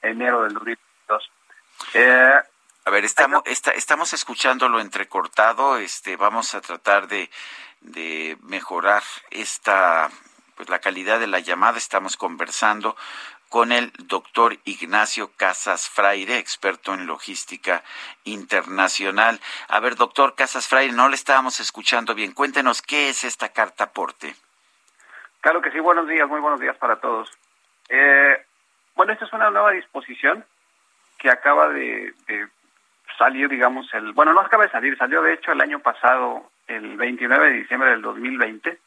enero 0.00 0.44
del 0.44 0.54
2022. 0.54 1.30
Eh, 1.92 2.40
a 2.86 2.90
ver, 2.90 3.04
estamos, 3.04 3.42
estamos 3.44 4.14
escuchándolo 4.14 4.80
entrecortado, 4.80 5.76
este, 5.76 6.16
vamos 6.16 6.54
a 6.54 6.62
tratar 6.62 7.06
de, 7.06 7.28
de 7.80 8.38
mejorar 8.40 9.02
esta 9.30 10.10
pues 10.56 10.68
la 10.68 10.80
calidad 10.80 11.20
de 11.20 11.26
la 11.26 11.38
llamada. 11.40 11.78
Estamos 11.78 12.16
conversando 12.16 12.96
con 13.48 13.70
el 13.70 13.92
doctor 13.98 14.56
Ignacio 14.64 15.30
Casas 15.36 15.88
Fraire, 15.88 16.38
experto 16.38 16.94
en 16.94 17.06
logística 17.06 17.84
internacional. 18.24 19.40
A 19.68 19.78
ver, 19.80 19.94
doctor 19.94 20.34
Casas 20.34 20.66
Fraire, 20.66 20.92
no 20.92 21.08
le 21.08 21.14
estábamos 21.14 21.60
escuchando 21.60 22.14
bien. 22.14 22.32
Cuéntenos 22.32 22.82
qué 22.82 23.10
es 23.10 23.24
esta 23.24 23.50
carta 23.50 23.84
aporte. 23.84 24.34
Claro 25.40 25.60
que 25.60 25.70
sí, 25.70 25.78
buenos 25.78 26.08
días, 26.08 26.28
muy 26.28 26.40
buenos 26.40 26.58
días 26.58 26.76
para 26.76 26.96
todos. 26.96 27.30
Eh, 27.88 28.44
bueno, 28.96 29.12
esta 29.12 29.26
es 29.26 29.32
una 29.32 29.50
nueva 29.50 29.70
disposición 29.72 30.44
que 31.18 31.30
acaba 31.30 31.68
de, 31.68 32.12
de, 32.26 32.48
salir, 33.16 33.48
digamos, 33.48 33.92
el, 33.94 34.12
bueno, 34.12 34.32
no 34.32 34.40
acaba 34.40 34.64
de 34.64 34.70
salir, 34.70 34.96
salió 34.98 35.22
de 35.22 35.34
hecho 35.34 35.52
el 35.52 35.60
año 35.60 35.78
pasado, 35.78 36.50
el 36.66 36.96
29 36.96 37.50
de 37.50 37.56
diciembre 37.58 37.90
del 37.90 38.02
2020 38.02 38.78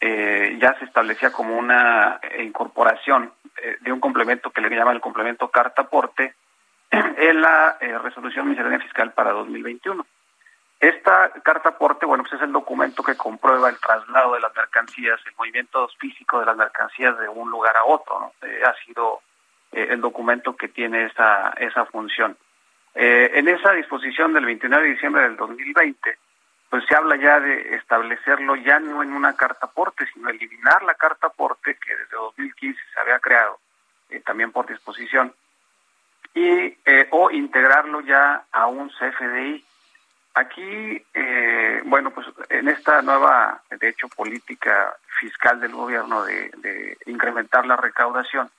eh, 0.00 0.58
ya 0.60 0.78
se 0.78 0.84
establecía 0.84 1.32
como 1.32 1.56
una 1.56 2.20
incorporación 2.38 3.32
eh, 3.56 3.78
de 3.80 3.92
un 3.92 4.00
complemento 4.00 4.50
que 4.50 4.60
le 4.60 4.68
llaman 4.68 4.96
el 4.96 5.00
complemento 5.00 5.48
carta 5.48 5.82
aporte 5.82 6.34
en 6.90 7.40
la 7.40 7.78
eh, 7.80 7.96
resolución 7.98 8.48
miscelánea 8.48 8.80
fiscal 8.80 9.12
para 9.12 9.32
2021. 9.32 10.04
Esta 10.78 11.30
carta 11.42 11.70
aporte, 11.70 12.04
bueno, 12.04 12.22
pues 12.24 12.34
es 12.34 12.42
el 12.42 12.52
documento 12.52 13.02
que 13.02 13.16
comprueba 13.16 13.70
el 13.70 13.78
traslado 13.78 14.34
de 14.34 14.40
las 14.40 14.54
mercancías, 14.54 15.18
el 15.24 15.32
movimiento 15.38 15.88
físico 15.98 16.38
de 16.38 16.46
las 16.46 16.56
mercancías 16.56 17.18
de 17.18 17.28
un 17.30 17.50
lugar 17.50 17.74
a 17.78 17.84
otro, 17.84 18.20
¿no? 18.20 18.32
ha 18.66 18.74
sido 18.84 19.22
el 19.72 20.00
documento 20.02 20.54
que 20.54 20.68
tiene 20.68 21.06
esa, 21.06 21.54
esa 21.56 21.86
función. 21.86 22.36
en 22.94 23.48
esa 23.48 23.72
disposición 23.72 24.34
del 24.34 24.44
29 24.44 24.84
de 24.84 24.92
diciembre 24.92 25.22
del 25.22 25.36
2020, 25.36 26.18
pues 26.76 26.88
se 26.90 26.94
habla 26.94 27.16
ya 27.16 27.40
de 27.40 27.74
establecerlo 27.76 28.54
ya 28.54 28.78
no 28.78 29.02
en 29.02 29.14
una 29.14 29.34
carta 29.34 29.64
aporte, 29.64 30.04
sino 30.12 30.28
eliminar 30.28 30.82
la 30.82 30.92
carta 30.92 31.28
aporte 31.28 31.74
que 31.76 31.96
desde 31.96 32.14
2015 32.14 32.78
se 32.92 33.00
había 33.00 33.18
creado, 33.18 33.58
eh, 34.10 34.20
también 34.20 34.52
por 34.52 34.66
disposición, 34.66 35.32
y 36.34 36.76
eh, 36.84 37.08
o 37.12 37.30
integrarlo 37.30 38.02
ya 38.02 38.44
a 38.52 38.66
un 38.66 38.90
CFDI. 38.90 39.64
Aquí, 40.34 41.02
eh, 41.14 41.80
bueno, 41.86 42.10
pues 42.10 42.26
en 42.50 42.68
esta 42.68 43.00
nueva, 43.00 43.62
de 43.70 43.88
hecho, 43.88 44.08
política 44.08 44.94
fiscal 45.18 45.58
del 45.58 45.72
gobierno 45.72 46.24
de, 46.24 46.98
incrementar 47.06 47.64
la 47.64 47.76
recaudación, 47.76 48.50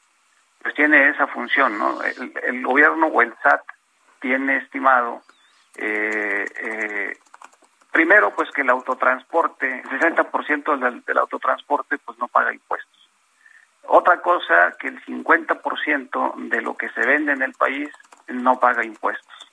pues 0.64 0.74
tiene 0.74 1.10
esa 1.10 1.28
función, 1.28 1.78
¿no? 1.78 2.02
El, 2.02 2.64
gobierno 2.64 3.06
o 3.06 3.22
el 3.22 3.32
SAT 3.44 3.62
tiene 4.20 4.58
estimado, 4.58 5.22
eh, 5.76 6.46
eh, 6.64 7.18
primero, 7.92 8.34
pues 8.36 8.52
que 8.52 8.62
el 8.62 8.70
autotransporte, 8.70 9.82
el 9.82 10.00
60% 10.00 10.78
del, 10.78 11.04
del 11.04 11.18
autotransporte, 11.18 11.98
pues 12.00 12.18
no 12.20 12.28
paga 12.28 12.54
impuestos. 12.54 13.10
Otra 13.84 14.22
cosa, 14.22 14.74
que 14.80 14.90
el 14.90 15.04
50% 15.06 16.50
de 16.50 16.62
lo 16.62 16.76
que 16.76 16.90
se 16.90 17.06
vende 17.06 17.32
en 17.32 17.42
el 17.42 17.54
país 17.54 17.90
no 18.28 18.60
paga 18.60 18.84
impuestos. 18.84 19.52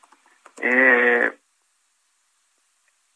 Eh, 0.58 1.38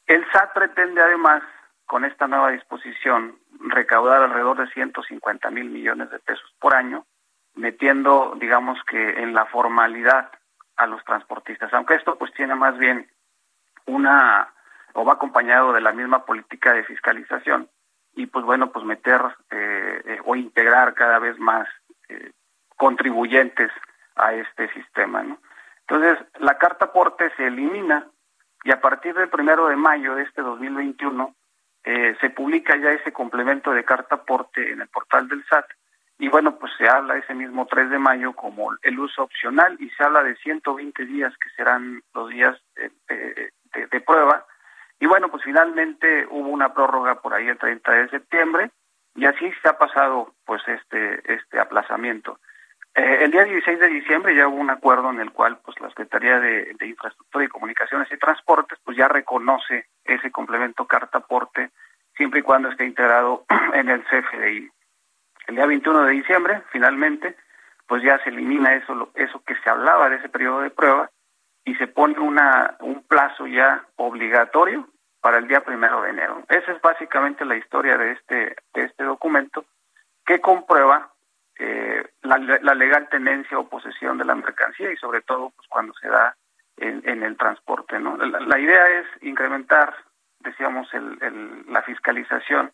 el 0.06 0.30
SAT 0.32 0.54
pretende 0.54 1.02
además, 1.02 1.42
con 1.86 2.04
esta 2.04 2.26
nueva 2.26 2.50
disposición, 2.50 3.38
recaudar 3.60 4.22
alrededor 4.22 4.58
de 4.58 4.72
150 4.72 5.50
mil 5.50 5.68
millones 5.70 6.10
de 6.10 6.18
pesos 6.20 6.54
por 6.60 6.74
año, 6.74 7.04
metiendo, 7.54 8.34
digamos 8.38 8.78
que, 8.84 9.22
en 9.22 9.34
la 9.34 9.46
formalidad 9.46 10.30
a 10.76 10.86
los 10.86 11.04
transportistas, 11.04 11.72
aunque 11.74 11.94
esto 11.94 12.16
pues 12.16 12.32
tiene 12.34 12.54
más 12.54 12.78
bien 12.78 13.10
una, 13.86 14.54
o 14.94 15.04
va 15.04 15.14
acompañado 15.14 15.72
de 15.72 15.80
la 15.80 15.92
misma 15.92 16.24
política 16.24 16.72
de 16.72 16.84
fiscalización, 16.84 17.68
y 18.14 18.26
pues 18.26 18.44
bueno, 18.44 18.72
pues 18.72 18.84
meter 18.84 19.20
eh, 19.50 20.02
eh, 20.04 20.18
o 20.24 20.34
integrar 20.34 20.94
cada 20.94 21.18
vez 21.18 21.38
más 21.38 21.68
eh, 22.08 22.32
contribuyentes 22.76 23.70
a 24.16 24.32
este 24.34 24.72
sistema, 24.72 25.22
¿no? 25.22 25.38
Entonces, 25.88 26.18
la 26.38 26.58
carta 26.58 26.86
aporte 26.86 27.30
se 27.36 27.46
elimina 27.46 28.06
y 28.64 28.72
a 28.72 28.80
partir 28.80 29.14
del 29.14 29.30
primero 29.30 29.68
de 29.68 29.76
mayo 29.76 30.14
de 30.14 30.24
este 30.24 30.42
2021 30.42 31.34
eh, 31.84 32.16
se 32.20 32.30
publica 32.30 32.76
ya 32.76 32.90
ese 32.90 33.12
complemento 33.12 33.72
de 33.72 33.84
carta 33.84 34.16
aporte 34.16 34.72
en 34.72 34.82
el 34.82 34.88
portal 34.88 35.28
del 35.28 35.44
SAT 35.46 35.64
y 36.18 36.28
bueno, 36.28 36.58
pues 36.58 36.72
se 36.76 36.88
habla 36.88 37.16
ese 37.16 37.32
mismo 37.32 37.66
3 37.66 37.88
de 37.88 37.98
mayo 37.98 38.34
como 38.34 38.70
el 38.82 38.98
uso 38.98 39.22
opcional 39.22 39.76
y 39.80 39.88
se 39.90 40.04
habla 40.04 40.22
de 40.22 40.36
120 40.36 41.06
días 41.06 41.32
que 41.38 41.48
serán 41.56 42.02
los 42.12 42.28
días 42.28 42.60
de, 42.74 43.52
de, 43.90 44.00
prueba 44.00 44.44
pues 45.38 45.44
finalmente 45.44 46.26
hubo 46.30 46.48
una 46.48 46.74
prórroga 46.74 47.20
por 47.20 47.32
ahí 47.32 47.46
el 47.46 47.58
30 47.58 47.92
de 47.92 48.08
septiembre 48.08 48.72
y 49.14 49.24
así 49.24 49.48
se 49.62 49.68
ha 49.68 49.78
pasado 49.78 50.34
pues 50.44 50.60
este 50.66 51.32
este 51.32 51.60
aplazamiento. 51.60 52.40
Eh, 52.92 53.18
el 53.22 53.30
día 53.30 53.44
16 53.44 53.78
de 53.78 53.86
diciembre 53.86 54.34
ya 54.34 54.48
hubo 54.48 54.56
un 54.56 54.70
acuerdo 54.70 55.10
en 55.10 55.20
el 55.20 55.30
cual 55.30 55.60
pues 55.64 55.78
la 55.80 55.90
Secretaría 55.90 56.40
de, 56.40 56.74
Infraestructura 56.80 57.44
y 57.44 57.48
Comunicaciones 57.48 58.10
y 58.10 58.18
Transportes 58.18 58.80
pues 58.82 58.96
ya 58.96 59.06
reconoce 59.06 59.86
ese 60.02 60.32
complemento 60.32 60.86
carta 60.86 61.18
aporte 61.18 61.70
siempre 62.16 62.40
y 62.40 62.42
cuando 62.42 62.70
esté 62.70 62.84
integrado 62.84 63.44
en 63.74 63.90
el 63.90 64.02
CFDI. 64.06 64.68
El 65.46 65.54
día 65.54 65.66
21 65.66 66.02
de 66.02 66.12
diciembre 66.14 66.62
finalmente 66.72 67.36
pues 67.86 68.02
ya 68.02 68.18
se 68.24 68.30
elimina 68.30 68.74
eso 68.74 69.12
eso 69.14 69.40
que 69.46 69.54
se 69.54 69.70
hablaba 69.70 70.08
de 70.08 70.16
ese 70.16 70.30
periodo 70.30 70.62
de 70.62 70.70
prueba 70.70 71.10
y 71.64 71.76
se 71.76 71.86
pone 71.86 72.18
una 72.18 72.76
un 72.80 73.04
plazo 73.04 73.46
ya 73.46 73.84
obligatorio 73.94 74.88
para 75.20 75.38
el 75.38 75.48
día 75.48 75.64
primero 75.64 76.02
de 76.02 76.10
enero. 76.10 76.42
Esa 76.48 76.72
es 76.72 76.80
básicamente 76.80 77.44
la 77.44 77.56
historia 77.56 77.96
de 77.96 78.12
este 78.12 78.56
de 78.74 78.84
este 78.84 79.04
documento 79.04 79.64
que 80.24 80.40
comprueba 80.40 81.12
eh, 81.58 82.06
la, 82.22 82.38
legal 82.74 83.08
tenencia 83.08 83.58
o 83.58 83.68
posesión 83.68 84.18
de 84.18 84.24
la 84.24 84.34
mercancía 84.34 84.92
y 84.92 84.96
sobre 84.96 85.22
todo 85.22 85.50
pues 85.56 85.66
cuando 85.68 85.92
se 85.94 86.08
da 86.08 86.36
en, 86.76 87.22
el 87.22 87.36
transporte. 87.36 87.98
¿no? 87.98 88.16
La, 88.16 88.58
idea 88.60 89.00
es 89.00 89.06
incrementar, 89.22 89.96
decíamos, 90.38 90.88
el, 90.94 91.64
la 91.66 91.82
fiscalización 91.82 92.72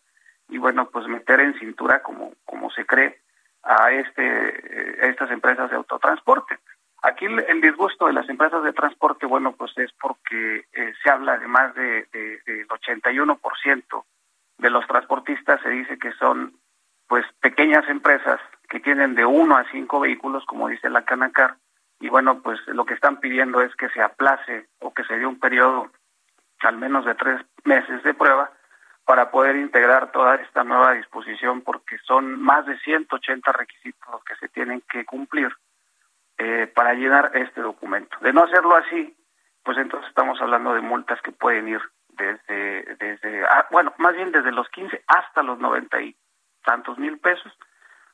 y 0.48 0.58
bueno, 0.58 0.90
pues 0.90 1.06
meter 1.06 1.40
en 1.40 1.58
cintura 1.58 2.02
como, 2.02 2.34
como 2.44 2.70
se 2.70 2.84
cree 2.84 3.20
a, 3.62 3.90
este, 3.92 4.22
eh, 4.22 4.98
a 5.02 5.06
estas 5.06 5.30
empresas 5.30 5.70
de 5.70 5.76
autotransporte. 5.76 6.58
Aquí 7.04 7.26
el, 7.26 7.60
disgusto 7.60 8.06
de 8.06 8.14
las 8.14 8.26
empresas 8.30 8.64
de 8.64 8.72
transporte, 8.72 9.26
bueno, 9.26 9.52
pues 9.52 9.76
es 9.76 9.92
porque 10.00 10.64
eh, 10.72 10.94
se 11.02 11.10
habla 11.10 11.36
de 11.36 11.46
más 11.46 11.74
de, 11.74 12.06
de, 12.10 12.40
del 12.46 12.66
81% 12.66 14.04
de 14.56 14.70
los 14.70 14.86
transportistas, 14.86 15.60
se 15.60 15.68
dice 15.68 15.98
que 15.98 16.12
son 16.12 16.54
pues 17.06 17.26
pequeñas 17.40 17.86
empresas 17.90 18.40
que 18.70 18.80
tienen 18.80 19.14
de 19.14 19.26
uno 19.26 19.54
a 19.54 19.70
cinco 19.70 20.00
vehículos, 20.00 20.46
como 20.46 20.68
dice 20.68 20.88
la 20.88 21.04
Canacar, 21.04 21.58
y 22.00 22.08
bueno, 22.08 22.40
pues 22.40 22.58
lo 22.68 22.86
que 22.86 22.94
están 22.94 23.20
pidiendo 23.20 23.60
es 23.60 23.76
que 23.76 23.90
se 23.90 24.00
aplace 24.00 24.68
o 24.78 24.94
que 24.94 25.04
se 25.04 25.18
dé 25.18 25.26
un 25.26 25.38
periodo 25.38 25.90
al 26.60 26.78
menos 26.78 27.04
de 27.04 27.14
tres 27.16 27.44
meses 27.64 28.02
de 28.02 28.14
prueba 28.14 28.50
para 29.04 29.30
poder 29.30 29.56
integrar 29.56 30.10
toda 30.10 30.36
esta 30.36 30.64
nueva 30.64 30.92
disposición, 30.92 31.60
porque 31.60 31.98
son 32.06 32.40
más 32.40 32.64
de 32.64 32.78
180 32.78 33.52
requisitos 33.52 34.10
los 34.10 34.24
que 34.24 34.36
se 34.36 34.48
tienen 34.48 34.82
que 34.90 35.04
cumplir 35.04 35.54
eh, 36.38 36.70
para 36.74 36.94
llenar 36.94 37.30
este 37.34 37.60
documento. 37.60 38.16
De 38.20 38.32
no 38.32 38.44
hacerlo 38.44 38.76
así, 38.76 39.16
pues 39.62 39.78
entonces 39.78 40.08
estamos 40.08 40.40
hablando 40.40 40.74
de 40.74 40.80
multas 40.80 41.20
que 41.22 41.32
pueden 41.32 41.68
ir 41.68 41.80
desde, 42.08 42.96
desde 42.96 43.44
ah, 43.44 43.66
bueno, 43.70 43.92
más 43.98 44.14
bien 44.14 44.32
desde 44.32 44.52
los 44.52 44.68
15 44.68 45.02
hasta 45.06 45.42
los 45.42 45.58
90 45.58 46.00
y 46.02 46.16
tantos 46.64 46.98
mil 46.98 47.18
pesos, 47.18 47.52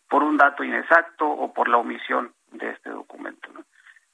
por 0.09 0.23
un 0.23 0.37
dato 0.37 0.65
inexacto 0.65 1.27
o 1.27 1.53
por 1.53 1.69
la 1.69 1.77
omisión 1.77 2.35
de 2.51 2.71
este 2.71 2.91
documento. 2.91 3.49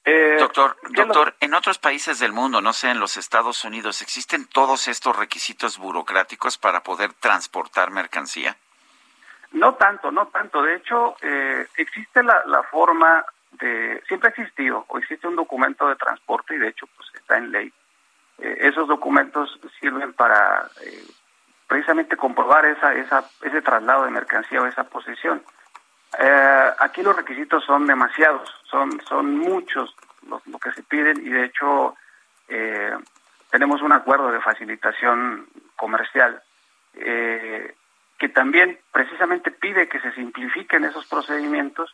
Eh, 0.05 0.37
doctor, 0.39 0.77
doctor, 0.91 1.35
en 1.41 1.53
otros 1.53 1.79
países 1.79 2.19
del 2.19 2.31
mundo, 2.31 2.61
no 2.61 2.71
sé, 2.71 2.89
en 2.91 2.99
los 2.99 3.17
Estados 3.17 3.65
Unidos, 3.65 4.01
¿existen 4.01 4.47
todos 4.47 4.87
estos 4.87 5.17
requisitos 5.17 5.77
burocráticos 5.77 6.57
para 6.57 6.81
poder 6.81 7.11
transportar 7.13 7.91
mercancía? 7.91 8.55
No 9.51 9.75
tanto, 9.75 10.11
no 10.11 10.27
tanto. 10.27 10.61
De 10.61 10.75
hecho, 10.75 11.17
eh, 11.21 11.67
existe 11.75 12.23
la, 12.23 12.41
la, 12.45 12.63
forma 12.63 13.25
siempre 14.07 14.29
ha 14.29 14.31
existido, 14.31 14.85
o 14.87 14.97
existe 14.97 15.27
un 15.27 15.35
documento 15.35 15.87
de 15.87 15.95
transporte 15.95 16.55
y 16.55 16.57
de 16.57 16.69
hecho 16.69 16.87
pues 16.95 17.09
está 17.15 17.37
en 17.37 17.51
ley. 17.51 17.73
Eh, 18.39 18.57
esos 18.61 18.87
documentos 18.87 19.59
sirven 19.79 20.13
para 20.13 20.69
precisamente 21.67 22.15
comprobar 22.15 22.65
esa, 22.65 22.93
esa, 22.93 23.29
ese 23.41 23.61
traslado 23.61 24.05
de 24.05 24.11
mercancía 24.11 24.61
o 24.61 24.65
esa 24.65 24.85
posesión. 24.85 25.43
Eh, 26.17 26.71
aquí 26.79 27.03
los 27.03 27.15
requisitos 27.15 27.63
son 27.65 27.85
demasiados, 27.85 28.49
son, 28.69 28.99
son 29.01 29.37
muchos 29.37 29.93
lo, 30.27 30.59
que 30.59 30.71
se 30.71 30.83
piden 30.83 31.17
y 31.25 31.29
de 31.29 31.45
hecho 31.45 31.95
eh, 32.47 32.95
tenemos 33.51 33.81
un 33.81 33.91
acuerdo 33.91 34.31
de 34.31 34.41
facilitación 34.41 35.47
comercial 35.75 36.41
eh, 36.95 37.75
que 38.17 38.29
también 38.29 38.79
precisamente 38.91 39.51
pide 39.51 39.89
que 39.89 39.99
se 39.99 40.11
simplifiquen 40.13 40.85
esos 40.85 41.05
procedimientos 41.07 41.93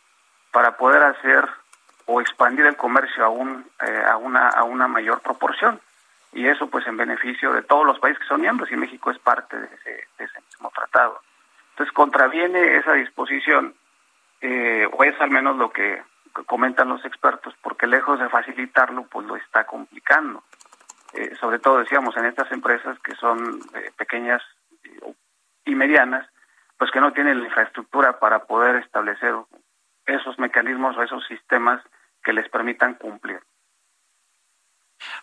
para 0.53 0.77
poder 0.77 1.03
hacer 1.03 1.49
o 2.05 2.21
expandir 2.21 2.65
el 2.65 2.77
comercio 2.77 3.25
a, 3.25 3.29
un, 3.29 3.65
a, 4.07 4.15
una, 4.15 4.47
a 4.47 4.63
una 4.63 4.87
mayor 4.87 5.19
proporción 5.19 5.81
y 6.31 6.47
eso 6.47 6.67
pues 6.67 6.87
en 6.87 6.95
beneficio 6.95 7.51
de 7.51 7.63
todos 7.63 7.85
los 7.85 7.99
países 7.99 8.19
que 8.19 8.27
son 8.27 8.41
miembros 8.41 8.71
y 8.71 8.77
México 8.77 9.11
es 9.11 9.19
parte 9.19 9.59
de 9.59 9.65
ese, 9.65 10.07
de 10.17 10.25
ese 10.25 10.41
mismo 10.41 10.71
tratado. 10.73 11.19
Entonces 11.71 11.93
contraviene 11.93 12.77
esa 12.77 12.93
disposición 12.93 13.73
eh, 14.41 14.87
o 14.91 15.03
es 15.03 15.19
al 15.21 15.31
menos 15.31 15.57
lo 15.57 15.71
que 15.71 16.01
comentan 16.45 16.89
los 16.89 17.05
expertos, 17.05 17.53
porque 17.61 17.87
lejos 17.87 18.19
de 18.19 18.29
facilitarlo, 18.29 19.03
pues 19.03 19.25
lo 19.27 19.35
está 19.35 19.65
complicando. 19.65 20.43
Eh, 21.13 21.35
sobre 21.39 21.59
todo, 21.59 21.77
decíamos, 21.77 22.17
en 22.17 22.25
estas 22.25 22.51
empresas 22.51 22.97
que 22.99 23.15
son 23.15 23.59
eh, 23.75 23.91
pequeñas 23.95 24.41
y 25.65 25.75
medianas, 25.75 26.27
pues 26.77 26.91
que 26.91 26.99
no 26.99 27.13
tienen 27.13 27.39
la 27.39 27.45
infraestructura 27.45 28.19
para 28.19 28.45
poder 28.45 28.77
establecer 28.77 29.33
esos 30.05 30.37
mecanismos 30.39 30.97
o 30.97 31.03
esos 31.03 31.25
sistemas 31.27 31.81
que 32.23 32.33
les 32.33 32.49
permitan 32.49 32.95
cumplir. 32.95 33.39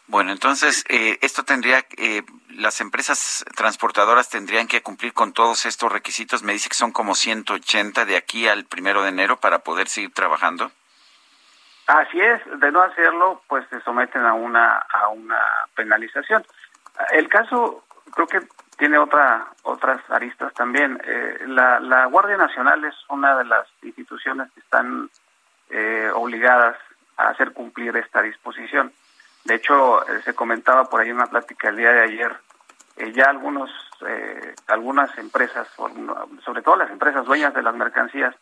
Bueno, 0.07 0.33
entonces, 0.33 0.85
eh, 0.89 1.19
esto 1.23 1.45
tendría, 1.45 1.85
eh, 1.97 2.23
las 2.51 2.81
empresas 2.81 3.45
transportadoras 3.57 4.29
tendrían 4.29 4.67
que 4.67 4.83
cumplir 4.83 5.15
con 5.15 5.33
todos 5.33 5.67
estos 5.67 5.91
requisitos. 5.91 6.43
Me 6.43 6.53
dice 6.53 6.69
que 6.69 6.75
son 6.75 6.93
como 6.93 7.15
180 7.15 8.05
de 8.05 8.17
aquí 8.17 8.49
al 8.49 8.65
primero 8.65 9.03
de 9.03 9.09
enero 9.11 9.39
para 9.39 9.61
poder 9.61 9.89
seguir 9.89 10.13
trabajando. 10.13 10.71
Así 11.87 12.21
es, 12.21 12.41
de 12.61 12.71
no 12.71 12.83
hacerlo, 12.83 13.43
pues 13.49 13.67
se 13.71 13.81
someten 13.81 14.25
a 14.25 14.35
una 14.35 14.79
a 14.79 15.09
una 15.09 15.41
penalización. 15.75 16.45
El 17.13 17.29
caso 17.29 17.85
creo 18.13 18.27
que 18.27 18.41
tiene 18.81 18.97
otra 18.97 19.47
otras 19.63 20.01
aristas 20.09 20.55
también. 20.55 20.99
Eh, 21.05 21.45
la, 21.47 22.07
Guardia 22.07 22.39
Nacional 22.39 22.83
es 22.87 22.95
una 23.11 23.37
de 23.37 23.45
las 23.45 23.67
instituciones 23.83 24.51
que 24.53 24.61
están 24.61 25.11
eh, 25.69 26.11
obligadas 26.15 26.79
a 27.19 27.29
hacer 27.29 27.53
cumplir 27.53 27.95
esta 27.99 28.23
disposición. 28.23 28.91
De 29.45 29.57
hecho, 29.57 30.03
eh, 30.09 30.23
se 30.25 30.35
comentaba 30.35 30.89
por 30.89 31.03
ahí 31.03 31.13
una 31.13 31.27
plática 31.27 31.69
el 31.69 31.77
día 31.77 31.93
de 31.93 32.01
ayer, 32.01 32.35
eh, 32.97 33.13
ya 33.13 33.27
algunos, 33.27 33.71
algunas 34.67 35.17
empresas, 35.19 35.69
sobre 36.43 36.63
todo 36.63 36.77
las 36.77 36.91
empresas 36.91 37.27
dueñas 37.27 37.53
de 37.53 37.63
las 37.63 37.75
mercancías, 37.75 38.35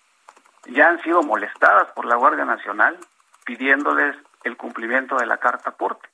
ya 0.67 0.89
han 0.89 1.03
sido 1.03 1.25
molestadas 1.25 1.91
por 1.93 2.05
la 2.05 2.15
Guardia 2.15 2.45
Nacional 2.45 2.97
pidiéndoles 3.45 4.15
el 4.45 4.57
cumplimiento 4.57 5.17
de 5.17 5.27
la 5.27 5.39
carta 5.39 5.71
aporte. 5.71 6.09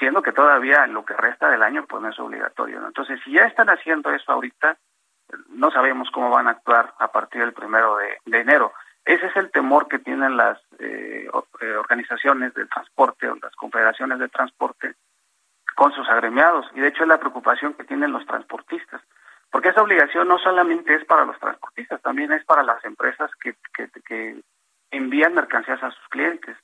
Siendo 0.00 0.22
que 0.22 0.32
todavía 0.32 0.86
lo 0.86 1.04
que 1.04 1.14
resta 1.14 1.48
del 1.50 1.62
año 1.62 1.86
pues 1.86 2.02
no 2.02 2.08
es 2.08 2.18
obligatorio. 2.18 2.84
Entonces, 2.84 3.20
si 3.22 3.32
ya 3.32 3.44
están 3.44 3.68
haciendo 3.68 4.10
eso 4.10 4.32
ahorita, 4.32 4.76
no 5.50 5.70
sabemos 5.70 6.10
cómo 6.10 6.30
van 6.30 6.48
a 6.48 6.52
actuar 6.52 6.94
a 6.98 7.12
partir 7.12 7.42
del 7.42 7.52
primero 7.52 7.96
de, 7.98 8.40
enero. 8.40 8.72
Ese 9.04 9.26
es 9.26 9.36
el 9.36 9.50
temor 9.50 9.86
que 9.88 9.98
tienen 9.98 10.36
las 10.36 10.58
eh, 10.78 11.28
eh, 11.60 11.72
organizaciones 11.76 12.54
de 12.54 12.66
transporte 12.66 13.28
o 13.28 13.36
las 13.36 13.54
confederaciones 13.54 14.18
de 14.18 14.28
transporte 14.28 14.94
con 15.76 15.92
sus 15.92 16.08
agremiados 16.08 16.66
y 16.74 16.80
de 16.80 16.88
hecho 16.88 17.04
es 17.04 17.08
la 17.08 17.20
preocupación 17.20 17.74
que 17.74 17.84
tienen 17.84 18.12
los 18.12 18.26
transportistas 18.26 19.00
porque 19.50 19.70
esa 19.70 19.82
obligación 19.82 20.28
no 20.28 20.38
solamente 20.38 20.94
es 20.94 21.04
para 21.06 21.24
los 21.24 21.38
transportistas 21.38 22.02
también 22.02 22.32
es 22.32 22.44
para 22.44 22.62
las 22.62 22.84
empresas 22.84 23.30
que, 23.40 23.54
que, 23.74 24.42
envían 24.90 25.34
mercancías 25.34 25.82
a 25.82 25.90
sus 25.90 26.08
clientes 26.08 26.56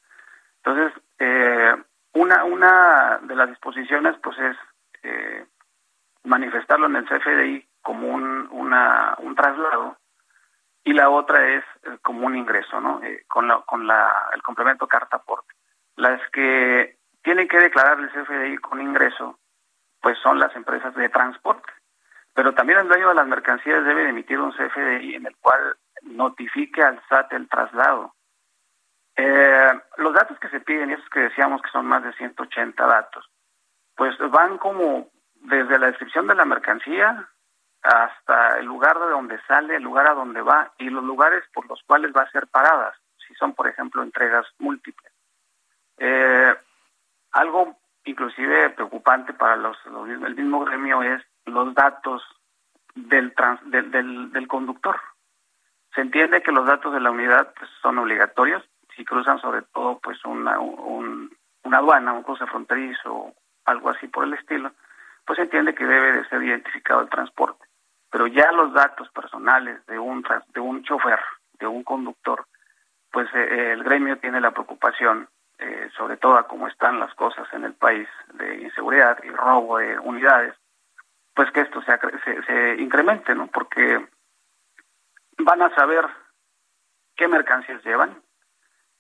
entonces 0.63 0.93
eh, 1.19 1.77
una 2.17 2.45
una 2.45 3.19
de 3.23 3.37
las 3.37 3.49
disposiciones 3.49 4.17
pues 4.23 4.39
es 4.39 4.57
eh, 5.03 5.47
manifestarlo 6.25 6.87
en 6.87 6.97
el 6.97 7.05
CFDI 7.05 7.67
como 7.83 8.09
un, 8.09 8.49
una, 8.51 9.15
un 9.19 9.35
traslado 9.35 9.97
y 10.85 10.93
la 10.93 11.11
otra 11.11 11.49
es 11.49 11.65
eh, 11.85 11.99
como 12.03 12.27
un 12.27 12.37
ingreso, 12.37 12.81
¿no? 12.81 13.03
Eh, 13.03 13.25
con 13.29 13.49
la, 13.49 13.61
con 13.61 13.87
la, 13.87 14.29
el 14.35 14.43
complemento 14.43 14.87
carta 14.87 15.17
aporte. 15.17 15.55
Las 15.97 16.21
que 16.31 16.97
tienen 17.23 17.49
que 17.49 17.59
declarar 17.59 17.99
el 17.99 18.11
CFDI 18.11 18.59
con 18.59 18.81
ingreso, 18.81 19.39
pues 20.01 20.19
son 20.19 20.39
las 20.39 20.55
empresas 20.55 20.95
de 20.95 21.09
transporte. 21.09 21.73
Pero 22.35 22.55
también 22.55 22.79
el 22.79 22.89
dueño 22.89 23.09
de 23.09 23.15
las 23.15 23.27
mercancías 23.27 23.85
debe 23.85 24.09
emitir 24.09 24.39
un 24.39 24.53
CFDI 24.53 25.15
en 25.15 25.27
el 25.27 25.37
cual 25.37 25.77
notifique 26.03 26.83
al 26.83 27.01
SAT 27.09 27.33
el 27.33 27.49
traslado. 27.49 28.15
Eh, 29.17 29.81
los 29.97 30.13
datos 30.13 30.39
que 30.39 30.49
se 30.51 30.61
piden, 30.61 30.91
y 30.91 30.93
esos 30.95 31.09
que 31.09 31.21
decíamos 31.21 31.63
que 31.63 31.71
son 31.71 31.87
más 31.87 32.03
de 32.03 32.13
180 32.15 32.87
datos, 32.87 33.31
pues 33.95 34.15
van 34.31 34.59
como 34.59 35.09
desde 35.35 35.79
la 35.79 35.87
descripción 35.87 36.27
de 36.27 36.35
la 36.35 36.45
mercancía 36.45 37.29
hasta 37.83 38.59
el 38.59 38.67
lugar 38.67 38.99
de 38.99 39.07
donde 39.07 39.41
sale, 39.47 39.77
el 39.77 39.83
lugar 39.83 40.09
a 40.09 40.15
donde 40.15 40.43
va 40.43 40.73
y 40.79 40.91
los 40.91 41.05
lugares 41.05 41.45
por 41.55 41.67
los 41.69 41.83
cuales 41.85 42.13
va 42.15 42.23
a 42.23 42.31
ser 42.31 42.47
paradas, 42.49 42.95
si 43.27 43.35
son, 43.35 43.55
por 43.55 43.69
ejemplo, 43.69 44.03
entregas 44.03 44.47
múltiples. 44.59 45.13
Eh, 45.99 46.55
algo 47.33 47.77
inclusive 48.05 48.71
preocupante 48.71 49.33
para 49.33 49.57
los, 49.57 49.77
el 49.87 50.35
mismo 50.35 50.65
gremio 50.65 51.03
es 51.03 51.23
los 51.45 51.75
datos 51.75 52.23
del, 52.95 53.35
del, 53.65 54.33
del, 54.33 54.49
conductor. 54.49 55.01
Se 55.95 56.01
entiende 56.01 56.43
que 56.43 56.53
los 56.53 56.67
datos 56.67 56.93
de 56.93 57.01
la 57.01 57.11
unidad 57.11 57.53
pues, 57.59 57.71
son 57.83 57.99
obligatorios 57.99 58.63
si 58.97 59.05
cruzan 59.05 59.39
sobre 59.41 59.63
todo 59.63 59.99
pues 60.01 60.25
una, 60.25 60.59
una 60.59 61.77
aduana, 61.79 62.13
un 62.13 62.23
cruce 62.23 62.47
fronterizo 62.47 63.33
algo 63.65 63.91
así 63.91 64.09
por 64.09 64.25
el 64.25 64.35
estilo, 64.35 64.73
pues 65.25 65.37
se 65.37 65.43
entiende 65.43 65.75
que 65.75 65.85
debe 65.85 66.13
de 66.13 66.29
ser 66.29 66.43
identificado 66.43 67.03
el 67.03 67.09
transporte 67.09 67.67
pero 68.17 68.29
ya 68.29 68.51
los 68.53 68.73
datos 68.73 69.11
personales 69.11 69.85
de 69.85 69.99
un 69.99 70.25
de 70.55 70.61
un 70.61 70.83
chofer, 70.85 71.21
de 71.59 71.67
un 71.67 71.83
conductor, 71.85 72.47
pues 73.11 73.29
eh, 73.35 73.73
el 73.73 73.85
gremio 73.85 74.19
tiene 74.19 74.41
la 74.41 74.53
preocupación, 74.53 75.29
eh, 75.59 75.91
sobre 75.97 76.17
todo 76.17 76.37
a 76.37 76.47
cómo 76.47 76.67
están 76.69 76.99
las 76.99 77.15
cosas 77.15 77.47
en 77.53 77.65
el 77.65 77.75
país 77.75 78.09
de 78.33 78.63
inseguridad 78.63 79.23
y 79.23 79.29
robo 79.29 79.77
de 79.79 79.99
unidades, 79.99 80.55
pues 81.35 81.51
que 81.51 81.61
esto 81.61 81.83
se, 81.83 82.43
se, 82.47 82.81
incremente, 82.81 83.35
¿no? 83.35 83.49
Porque 83.49 84.07
van 85.39 85.61
a 85.61 85.75
saber 85.75 86.07
qué 87.17 87.29
mercancías 87.29 87.85
llevan, 87.85 88.23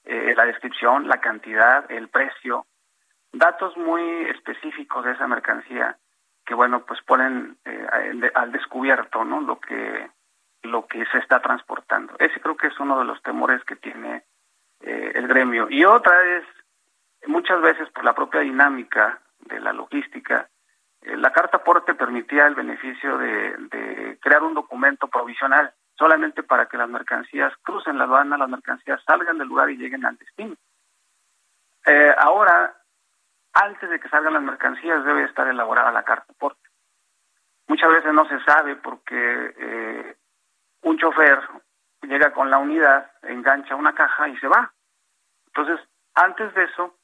eh, 0.06 0.34
la 0.36 0.46
descripción, 0.46 1.08
la 1.08 1.20
cantidad, 1.20 1.90
el 1.90 2.08
precio, 2.08 2.66
datos 3.32 3.76
muy 3.76 4.02
específicos 4.30 5.04
de 5.04 5.12
esa 5.12 5.26
mercancía 5.26 5.96
que 6.44 6.54
bueno 6.54 6.84
pues 6.86 7.00
ponen 7.02 7.58
eh, 7.64 8.30
al 8.34 8.52
descubierto 8.52 9.24
no 9.24 9.40
lo 9.40 9.58
que 9.58 10.08
lo 10.62 10.86
que 10.86 11.04
se 11.06 11.18
está 11.18 11.40
transportando. 11.40 12.14
Ese 12.18 12.40
creo 12.40 12.56
que 12.56 12.68
es 12.68 12.80
uno 12.80 12.98
de 12.98 13.04
los 13.04 13.22
temores 13.22 13.62
que 13.64 13.76
tiene 13.76 14.24
eh, 14.80 15.12
el 15.14 15.28
gremio. 15.28 15.68
Y 15.70 15.84
otra 15.84 16.12
es 16.36 16.44
muchas 17.26 17.60
veces 17.60 17.88
por 17.90 18.04
la 18.04 18.14
propia 18.14 18.40
dinámica 18.40 19.20
de 19.40 19.60
la 19.60 19.72
logística 19.72 20.48
eh, 21.02 21.16
la 21.16 21.32
carta 21.32 21.58
aporte 21.58 21.94
permitía 21.94 22.46
el 22.46 22.54
beneficio 22.54 23.16
de, 23.18 23.56
de, 23.70 24.18
crear 24.20 24.42
un 24.42 24.54
documento 24.54 25.08
provisional 25.08 25.72
solamente 25.96 26.42
para 26.42 26.66
que 26.66 26.76
las 26.76 26.88
mercancías 26.88 27.52
crucen 27.62 27.98
la 27.98 28.04
aduana 28.04 28.36
las 28.36 28.48
mercancías 28.48 29.02
salgan 29.06 29.38
del 29.38 29.48
lugar 29.48 29.70
y 29.70 29.76
lleguen 29.76 30.04
al 30.04 30.16
destino 30.16 30.56
ahora 32.18 32.74
antes 33.52 33.88
de 33.88 34.00
que 34.00 34.08
salgan 34.08 34.34
las 34.34 34.42
mercancías 34.42 35.04
debe 35.04 35.24
estar 35.24 35.48
elaborada 35.48 35.90
la 35.92 36.02
carta 36.02 36.32
porte. 36.38 36.68
Muchas 37.68 37.90
veces 37.90 38.12
no 38.12 38.28
se 38.28 38.38
sabe 38.44 38.76
porque 38.76 39.54
eh, 39.58 40.16
un 40.82 40.98
chofer 40.98 41.40
llega 42.02 42.32
con 42.32 42.50
la 42.50 42.58
unidad, 42.58 43.10
engancha 43.22 43.74
una 43.74 43.94
caja 43.94 44.28
y 44.28 44.36
se 44.38 44.46
va. 44.46 44.72
Entonces, 45.46 45.80
antes 46.14 46.54
de 46.54 46.64
eso, 46.64 46.96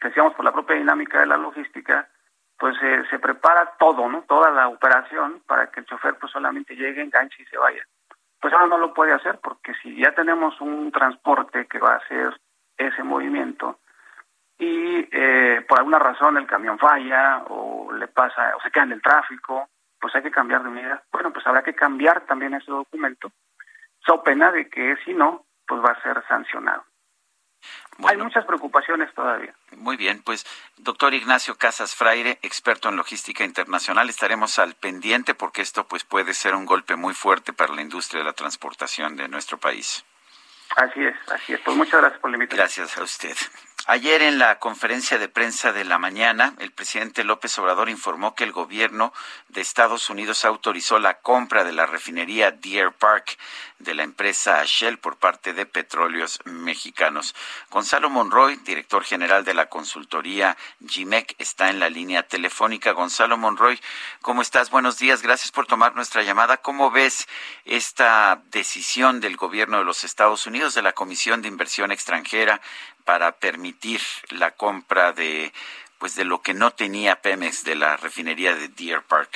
decíamos 0.00 0.34
por 0.34 0.44
la 0.44 0.52
propia 0.52 0.76
dinámica 0.76 1.20
de 1.20 1.26
la 1.26 1.36
logística, 1.36 2.08
pues 2.60 2.76
se 3.08 3.18
prepara 3.18 3.72
todo, 3.78 4.06
¿no? 4.06 4.22
Toda 4.28 4.50
la 4.50 4.68
operación 4.68 5.42
para 5.46 5.70
que 5.70 5.80
el 5.80 5.86
chofer 5.86 6.16
pues 6.16 6.30
solamente 6.30 6.76
llegue, 6.76 7.00
enganche 7.00 7.42
y 7.42 7.46
se 7.46 7.56
vaya. 7.56 7.82
Pues 8.38 8.52
ahora 8.52 8.66
no 8.66 8.76
lo 8.76 8.92
puede 8.92 9.14
hacer 9.14 9.40
porque 9.42 9.72
si 9.82 9.96
ya 9.96 10.12
tenemos 10.14 10.60
un 10.60 10.92
transporte 10.92 11.66
que 11.66 11.78
va 11.78 11.94
a 11.94 11.96
hacer 11.96 12.38
ese 12.76 13.02
movimiento, 13.02 13.78
y 14.58 15.08
eh, 15.10 15.64
por 15.66 15.78
alguna 15.78 15.98
razón 15.98 16.36
el 16.36 16.46
camión 16.46 16.78
falla 16.78 17.44
o 17.48 17.90
le 17.92 18.08
pasa 18.08 18.54
o 18.54 18.60
se 18.60 18.70
queda 18.70 18.84
en 18.84 18.92
el 18.92 19.02
tráfico, 19.02 19.70
pues 19.98 20.14
hay 20.14 20.22
que 20.22 20.30
cambiar 20.30 20.62
de 20.62 20.68
unidad. 20.68 21.02
Bueno, 21.10 21.32
pues 21.32 21.46
habrá 21.46 21.62
que 21.62 21.74
cambiar 21.74 22.26
también 22.26 22.52
ese 22.52 22.70
documento, 22.70 23.32
so 24.04 24.22
pena 24.22 24.52
de 24.52 24.68
que 24.68 24.96
si 25.04 25.14
no, 25.14 25.46
pues 25.66 25.80
va 25.82 25.92
a 25.92 26.02
ser 26.02 26.22
sancionado. 26.28 26.84
Hay 28.06 28.16
muchas 28.16 28.44
preocupaciones 28.46 29.12
todavía. 29.14 29.54
Muy 29.76 29.96
bien, 29.96 30.22
pues 30.22 30.46
doctor 30.78 31.12
Ignacio 31.14 31.56
Casas 31.56 31.94
Fraire, 31.94 32.38
experto 32.42 32.88
en 32.88 32.96
logística 32.96 33.44
internacional, 33.44 34.08
estaremos 34.08 34.58
al 34.58 34.74
pendiente 34.74 35.34
porque 35.34 35.62
esto 35.62 35.86
pues 35.86 36.04
puede 36.04 36.34
ser 36.34 36.54
un 36.54 36.66
golpe 36.66 36.96
muy 36.96 37.14
fuerte 37.14 37.52
para 37.52 37.74
la 37.74 37.82
industria 37.82 38.20
de 38.20 38.26
la 38.26 38.32
transportación 38.32 39.16
de 39.16 39.28
nuestro 39.28 39.58
país. 39.58 40.04
Así 40.76 41.04
es, 41.04 41.16
así 41.30 41.52
es. 41.52 41.60
Pues 41.60 41.76
muchas 41.76 42.00
gracias 42.00 42.20
por 42.20 42.30
la 42.30 42.36
invitación. 42.36 42.58
Gracias 42.58 42.96
a 42.96 43.02
usted. 43.02 43.36
Ayer 43.86 44.22
en 44.22 44.38
la 44.38 44.58
conferencia 44.58 45.18
de 45.18 45.28
prensa 45.28 45.72
de 45.72 45.84
la 45.84 45.98
mañana, 45.98 46.54
el 46.58 46.70
presidente 46.70 47.24
López 47.24 47.58
Obrador 47.58 47.88
informó 47.88 48.34
que 48.34 48.44
el 48.44 48.52
gobierno 48.52 49.12
de 49.48 49.62
Estados 49.62 50.10
Unidos 50.10 50.44
autorizó 50.44 50.98
la 50.98 51.14
compra 51.14 51.64
de 51.64 51.72
la 51.72 51.86
refinería 51.86 52.52
Deer 52.52 52.92
Park 52.92 53.36
de 53.80 53.94
la 53.94 54.02
empresa 54.02 54.62
Shell 54.64 54.98
por 54.98 55.16
parte 55.16 55.52
de 55.52 55.66
Petróleos 55.66 56.38
Mexicanos. 56.44 57.34
Gonzalo 57.70 58.10
Monroy, 58.10 58.56
director 58.56 59.02
general 59.04 59.44
de 59.44 59.54
la 59.54 59.66
consultoría 59.66 60.56
GIMEC, 60.86 61.34
está 61.38 61.70
en 61.70 61.80
la 61.80 61.90
línea 61.90 62.22
telefónica. 62.22 62.92
Gonzalo 62.92 63.36
Monroy, 63.36 63.80
¿cómo 64.22 64.42
estás? 64.42 64.70
Buenos 64.70 64.98
días, 64.98 65.22
gracias 65.22 65.50
por 65.50 65.66
tomar 65.66 65.96
nuestra 65.96 66.22
llamada. 66.22 66.58
¿Cómo 66.58 66.90
ves 66.90 67.26
esta 67.64 68.40
decisión 68.50 69.20
del 69.20 69.36
gobierno 69.36 69.78
de 69.78 69.84
los 69.84 70.04
Estados 70.04 70.46
Unidos, 70.46 70.74
de 70.74 70.82
la 70.82 70.92
Comisión 70.92 71.42
de 71.42 71.48
Inversión 71.48 71.90
Extranjera, 71.90 72.60
para 73.04 73.32
permitir 73.32 74.00
la 74.28 74.52
compra 74.52 75.12
de 75.12 75.52
pues 75.98 76.16
de 76.16 76.24
lo 76.24 76.40
que 76.40 76.54
no 76.54 76.70
tenía 76.70 77.16
Pemex 77.16 77.62
de 77.62 77.74
la 77.74 77.98
refinería 77.98 78.54
de 78.54 78.68
Deer 78.68 79.02
Park. 79.02 79.30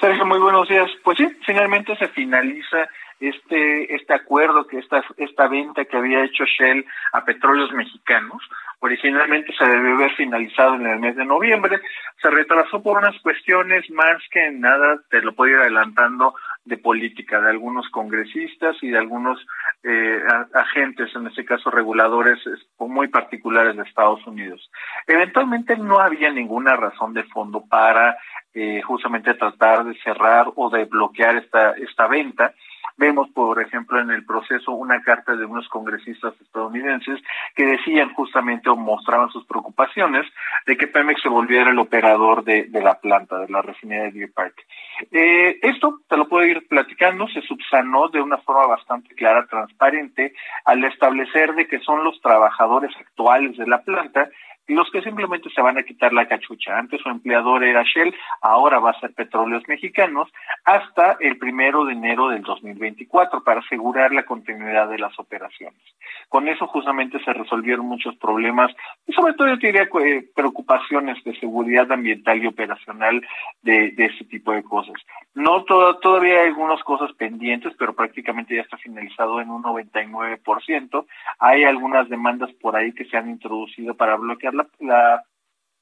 Sergio, 0.00 0.24
muy 0.24 0.38
buenos 0.38 0.68
días. 0.68 0.88
Pues 1.02 1.18
sí, 1.18 1.26
finalmente 1.44 1.96
se 1.96 2.06
finaliza 2.08 2.88
este 3.20 3.94
este 3.94 4.14
acuerdo 4.14 4.66
que 4.66 4.78
esta 4.78 5.04
esta 5.16 5.48
venta 5.48 5.84
que 5.84 5.96
había 5.96 6.24
hecho 6.24 6.44
Shell 6.44 6.84
a 7.12 7.24
petróleos 7.24 7.72
mexicanos 7.72 8.42
originalmente 8.80 9.52
se 9.58 9.64
debió 9.64 9.94
haber 9.94 10.14
finalizado 10.14 10.76
en 10.76 10.86
el 10.86 11.00
mes 11.00 11.16
de 11.16 11.24
noviembre 11.24 11.80
se 12.22 12.30
retrasó 12.30 12.82
por 12.82 12.98
unas 12.98 13.18
cuestiones 13.20 13.88
más 13.90 14.22
que 14.30 14.50
nada 14.52 15.00
te 15.10 15.20
lo 15.22 15.34
puedo 15.34 15.52
ir 15.52 15.58
adelantando 15.58 16.34
de 16.68 16.76
política 16.76 17.40
de 17.40 17.50
algunos 17.50 17.88
congresistas 17.88 18.76
y 18.82 18.90
de 18.90 18.98
algunos 18.98 19.44
eh, 19.82 20.20
agentes, 20.54 21.14
en 21.14 21.26
este 21.26 21.44
caso 21.44 21.70
reguladores 21.70 22.38
muy 22.78 23.08
particulares 23.08 23.76
de 23.76 23.82
Estados 23.82 24.24
Unidos. 24.26 24.70
Eventualmente 25.06 25.76
no 25.76 25.98
había 25.98 26.30
ninguna 26.30 26.76
razón 26.76 27.14
de 27.14 27.24
fondo 27.24 27.64
para 27.68 28.18
eh, 28.54 28.82
justamente 28.82 29.34
tratar 29.34 29.84
de 29.84 29.98
cerrar 30.00 30.48
o 30.56 30.68
de 30.70 30.84
bloquear 30.84 31.36
esta, 31.36 31.72
esta 31.72 32.06
venta. 32.06 32.54
Vemos, 32.98 33.28
por 33.30 33.62
ejemplo, 33.62 34.00
en 34.00 34.10
el 34.10 34.26
proceso 34.26 34.72
una 34.72 35.00
carta 35.02 35.36
de 35.36 35.44
unos 35.44 35.68
congresistas 35.68 36.34
estadounidenses 36.40 37.20
que 37.54 37.64
decían 37.64 38.12
justamente 38.12 38.68
o 38.68 38.74
mostraban 38.74 39.30
sus 39.30 39.46
preocupaciones 39.46 40.26
de 40.66 40.76
que 40.76 40.88
Pemex 40.88 41.22
se 41.22 41.28
volviera 41.28 41.70
el 41.70 41.78
operador 41.78 42.42
de, 42.42 42.68
la 42.72 42.98
planta, 42.98 43.38
de 43.38 43.48
la 43.48 43.62
refinería 43.62 44.04
de 44.04 44.10
Deer 44.10 44.32
Park. 44.32 44.66
Eh, 45.12 45.60
esto, 45.62 46.00
te 46.08 46.16
lo 46.16 46.28
puedo 46.28 46.44
ir 46.44 46.66
platicando, 46.66 47.28
se 47.28 47.40
subsanó 47.42 48.08
de 48.08 48.20
una 48.20 48.38
forma 48.38 48.66
bastante 48.66 49.14
clara, 49.14 49.46
transparente, 49.46 50.34
al 50.64 50.82
establecer 50.82 51.54
de 51.54 51.68
que 51.68 51.78
son 51.78 52.02
los 52.02 52.20
trabajadores 52.20 52.90
actuales 52.96 53.56
de 53.56 53.66
la 53.68 53.82
planta 53.82 54.28
y 54.68 54.74
los 54.74 54.90
que 54.90 55.02
simplemente 55.02 55.48
se 55.50 55.62
van 55.62 55.78
a 55.78 55.82
quitar 55.82 56.12
la 56.12 56.28
cachucha. 56.28 56.78
Antes 56.78 57.00
su 57.00 57.08
empleador 57.08 57.64
era 57.64 57.82
Shell, 57.82 58.14
ahora 58.42 58.78
va 58.78 58.90
a 58.90 59.00
ser 59.00 59.14
Petróleos 59.14 59.62
Mexicanos, 59.66 60.28
hasta 60.64 61.16
el 61.20 61.38
primero 61.38 61.86
de 61.86 61.94
enero 61.94 62.28
del 62.28 62.42
2024 62.42 63.42
para 63.42 63.60
asegurar 63.60 64.12
la 64.12 64.24
continuidad 64.24 64.88
de 64.90 64.98
las 64.98 65.18
operaciones. 65.18 65.80
Con 66.28 66.48
eso 66.48 66.66
justamente 66.66 67.18
se 67.24 67.32
resolvieron 67.32 67.86
muchos 67.86 68.14
problemas 68.16 68.70
y 69.06 69.12
sobre 69.14 69.32
todo 69.32 69.48
yo 69.48 69.56
diría 69.56 69.88
eh, 70.04 70.28
preocupaciones 70.36 71.22
de 71.24 71.34
seguridad 71.40 71.90
ambiental 71.90 72.42
y 72.42 72.46
operacional 72.46 73.26
de, 73.62 73.92
de 73.92 74.04
ese 74.04 74.24
tipo 74.24 74.52
de 74.52 74.62
cosas. 74.62 74.96
No 75.34 75.64
todavía 75.64 76.40
hay 76.40 76.48
algunas 76.48 76.82
cosas 76.82 77.12
pendientes, 77.12 77.72
pero 77.78 77.94
prácticamente 77.94 78.54
ya 78.54 78.62
está 78.62 78.76
finalizado 78.76 79.40
en 79.40 79.50
un 79.50 79.62
99%. 79.62 81.06
Hay 81.38 81.64
algunas 81.64 82.08
demandas 82.08 82.50
por 82.60 82.76
ahí 82.76 82.92
que 82.92 83.04
se 83.06 83.16
han 83.16 83.30
introducido 83.30 83.94
para 83.94 84.16
bloquear 84.16 84.57
la, 84.58 84.68
la, 84.80 85.24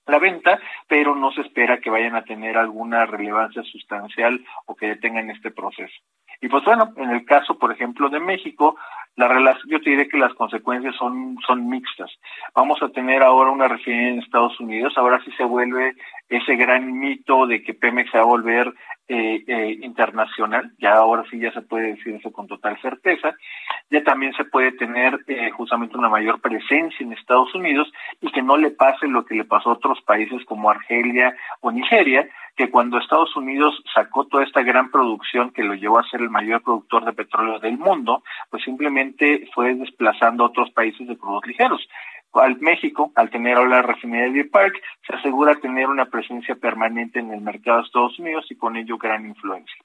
la 0.07 0.19
venta, 0.19 0.61
pero 0.87 1.15
no 1.15 1.33
se 1.33 1.41
espera 1.43 1.81
que 1.81 1.91
vayan 1.91 2.15
a 2.15 2.25
tener 2.25 2.57
alguna 2.57 3.07
relevancia 3.07 3.63
sustancial 3.65 4.45
o 4.67 4.77
que 4.77 4.87
detengan 4.87 5.31
este 5.31 5.51
proceso. 5.51 5.95
Y 6.41 6.49
pues 6.49 6.65
bueno, 6.65 6.93
en 6.97 7.11
el 7.11 7.25
caso, 7.25 7.59
por 7.59 7.73
ejemplo, 7.73 8.09
de 8.09 8.21
México, 8.21 8.77
la 9.17 9.29
relación, 9.29 9.71
yo 9.71 9.81
te 9.81 9.91
diré 9.91 10.09
que 10.09 10.19
las 10.19 10.35
consecuencias 10.35 10.95
son, 10.97 11.39
son 11.47 11.69
mixtas. 11.69 12.11
Vamos 12.55 12.83
a 12.83 12.91
tener 12.91 13.23
ahora 13.23 13.51
una 13.51 13.67
refinería 13.67 14.11
en 14.11 14.19
Estados 14.21 14.59
Unidos, 14.61 14.93
ahora 14.97 15.21
sí 15.25 15.31
se 15.33 15.45
vuelve 15.45 15.95
ese 16.29 16.57
gran 16.57 16.99
mito 16.99 17.47
de 17.47 17.63
que 17.63 17.75
Pemex 17.75 18.11
se 18.11 18.19
va 18.19 18.25
a 18.25 18.27
volver 18.27 18.73
eh, 19.09 19.45
eh, 19.47 19.79
internacional, 19.83 20.73
ya 20.79 20.95
ahora 20.95 21.23
sí 21.31 21.39
ya 21.39 21.53
se 21.53 21.63
puede 21.63 21.95
decir 21.95 22.17
eso 22.17 22.33
con 22.33 22.49
total 22.49 22.77
certeza, 22.83 23.37
ya 23.89 24.03
también 24.03 24.33
se 24.35 24.45
puede 24.45 24.73
tener 24.73 25.19
eh, 25.29 25.51
justamente 25.53 25.97
una 25.97 26.09
mayor 26.09 26.41
presencia 26.41 27.05
en 27.05 27.13
Estados 27.13 27.55
Unidos 27.55 27.91
y 28.21 28.33
que 28.33 28.43
no 28.43 28.57
le 28.57 28.73
pase 28.73 29.07
lo 29.07 29.25
que 29.25 29.37
le 29.37 29.45
pasó 29.45 29.71
a 29.71 29.75
otros 29.75 30.01
países 30.03 30.45
como 30.45 30.71
Argelia 30.71 31.37
o 31.61 31.71
Nigeria, 31.71 32.29
que 32.57 32.71
cuando 32.71 32.99
Estados 32.99 33.37
Unidos 33.37 33.83
sacó 33.95 34.25
toda 34.27 34.45
esta 34.45 34.63
gran 34.63 34.91
producción 34.91 35.51
que 35.51 35.63
lo 35.63 35.75
llevó 35.75 35.99
a 35.99 36.09
ser 36.09 36.23
el 36.23 36.31
mayor 36.31 36.63
productor 36.63 37.05
de 37.05 37.13
petróleo 37.13 37.59
del 37.59 37.77
mundo, 37.79 38.23
pues 38.51 38.63
simplemente 38.65 39.49
fue 39.55 39.75
desplazando 39.75 40.45
a 40.45 40.49
otros 40.49 40.71
países 40.71 41.07
de 41.07 41.19
crudos 41.19 41.47
ligeros. 41.47 41.87
Al 42.33 42.59
México, 42.61 43.13
al 43.15 43.31
tener 43.31 43.57
ahora 43.57 43.77
la 43.77 43.83
refinería 43.83 44.31
de 44.31 44.49
Park, 44.49 44.75
se 45.07 45.17
asegura 45.17 45.55
tener 45.57 45.89
una 45.89 46.07
presencia 46.07 46.55
permanente 46.55 47.19
en 47.19 47.33
el 47.33 47.41
mercado 47.41 47.79
de 47.79 47.85
Estados 47.85 48.19
Unidos 48.19 48.47
y 48.51 48.57
con 48.57 48.77
ello 48.77 48.99
gran 48.99 49.27
influencia. 49.27 49.77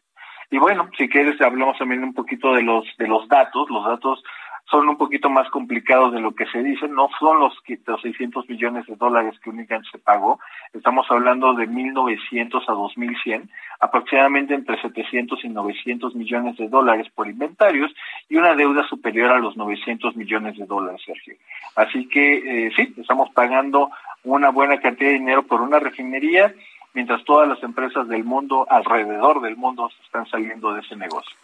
Y 0.50 0.58
bueno, 0.58 0.90
si 0.98 1.08
quieres 1.08 1.40
hablamos 1.40 1.78
también 1.78 2.04
un 2.04 2.14
poquito 2.14 2.54
de 2.54 2.62
los 2.62 2.86
de 2.98 3.08
los 3.08 3.26
datos. 3.30 3.70
Los 3.70 3.86
datos 3.86 4.22
son 4.72 4.88
un 4.88 4.98
poquito 4.98 5.30
más 5.30 5.50
complicados 5.50 6.14
de 6.14 6.22
lo 6.22 6.34
que 6.34 6.46
se 6.46 6.64
dice, 6.64 6.88
no 6.88 7.10
son 7.20 7.40
los, 7.40 7.62
los 7.86 8.02
600 8.02 8.50
millones 8.50 8.86
de 8.88 8.96
dólares 8.96 9.38
que 9.44 9.50
únicamente 9.50 9.90
se 9.92 10.00
pagó, 10.00 10.40
estamos 10.74 11.06
hablando 11.12 11.54
de 11.54 11.68
1.900 11.68 12.64
a 12.68 12.74
2.100, 12.74 13.50
aproximadamente 13.82 14.56
entre 14.56 14.82
700 14.82 15.44
y 15.44 15.50
900 15.50 16.16
millones 16.16 16.56
de 16.56 16.70
dólares 16.70 17.08
por 17.14 17.28
inventarios 17.28 17.94
y 18.30 18.38
una 18.38 18.56
deuda 18.56 18.88
superior 18.88 19.32
a 19.32 19.40
los 19.40 19.58
900 19.58 20.16
millones 20.16 20.58
de 20.58 20.66
dólares, 20.66 21.02
Sergio. 21.06 21.36
Así 21.76 22.08
que 22.08 22.68
eh, 22.68 22.72
sí, 22.76 22.94
estamos 22.98 23.30
pagando 23.32 23.92
una 24.24 24.52
buena 24.52 24.80
cantidad 24.80 25.10
de 25.10 25.20
dinero 25.20 25.44
por 25.44 25.62
una 25.62 25.80
refinería, 25.80 26.54
mientras 26.94 27.26
todas 27.26 27.48
las 27.48 27.62
empresas 27.62 28.08
del 28.08 28.24
mundo, 28.24 28.66
alrededor 28.70 29.42
del 29.42 29.58
mundo, 29.58 29.90
están 30.06 30.26
saliendo 30.28 30.74
de 30.74 30.82
ese 30.82 30.96
negocio. 30.96 31.36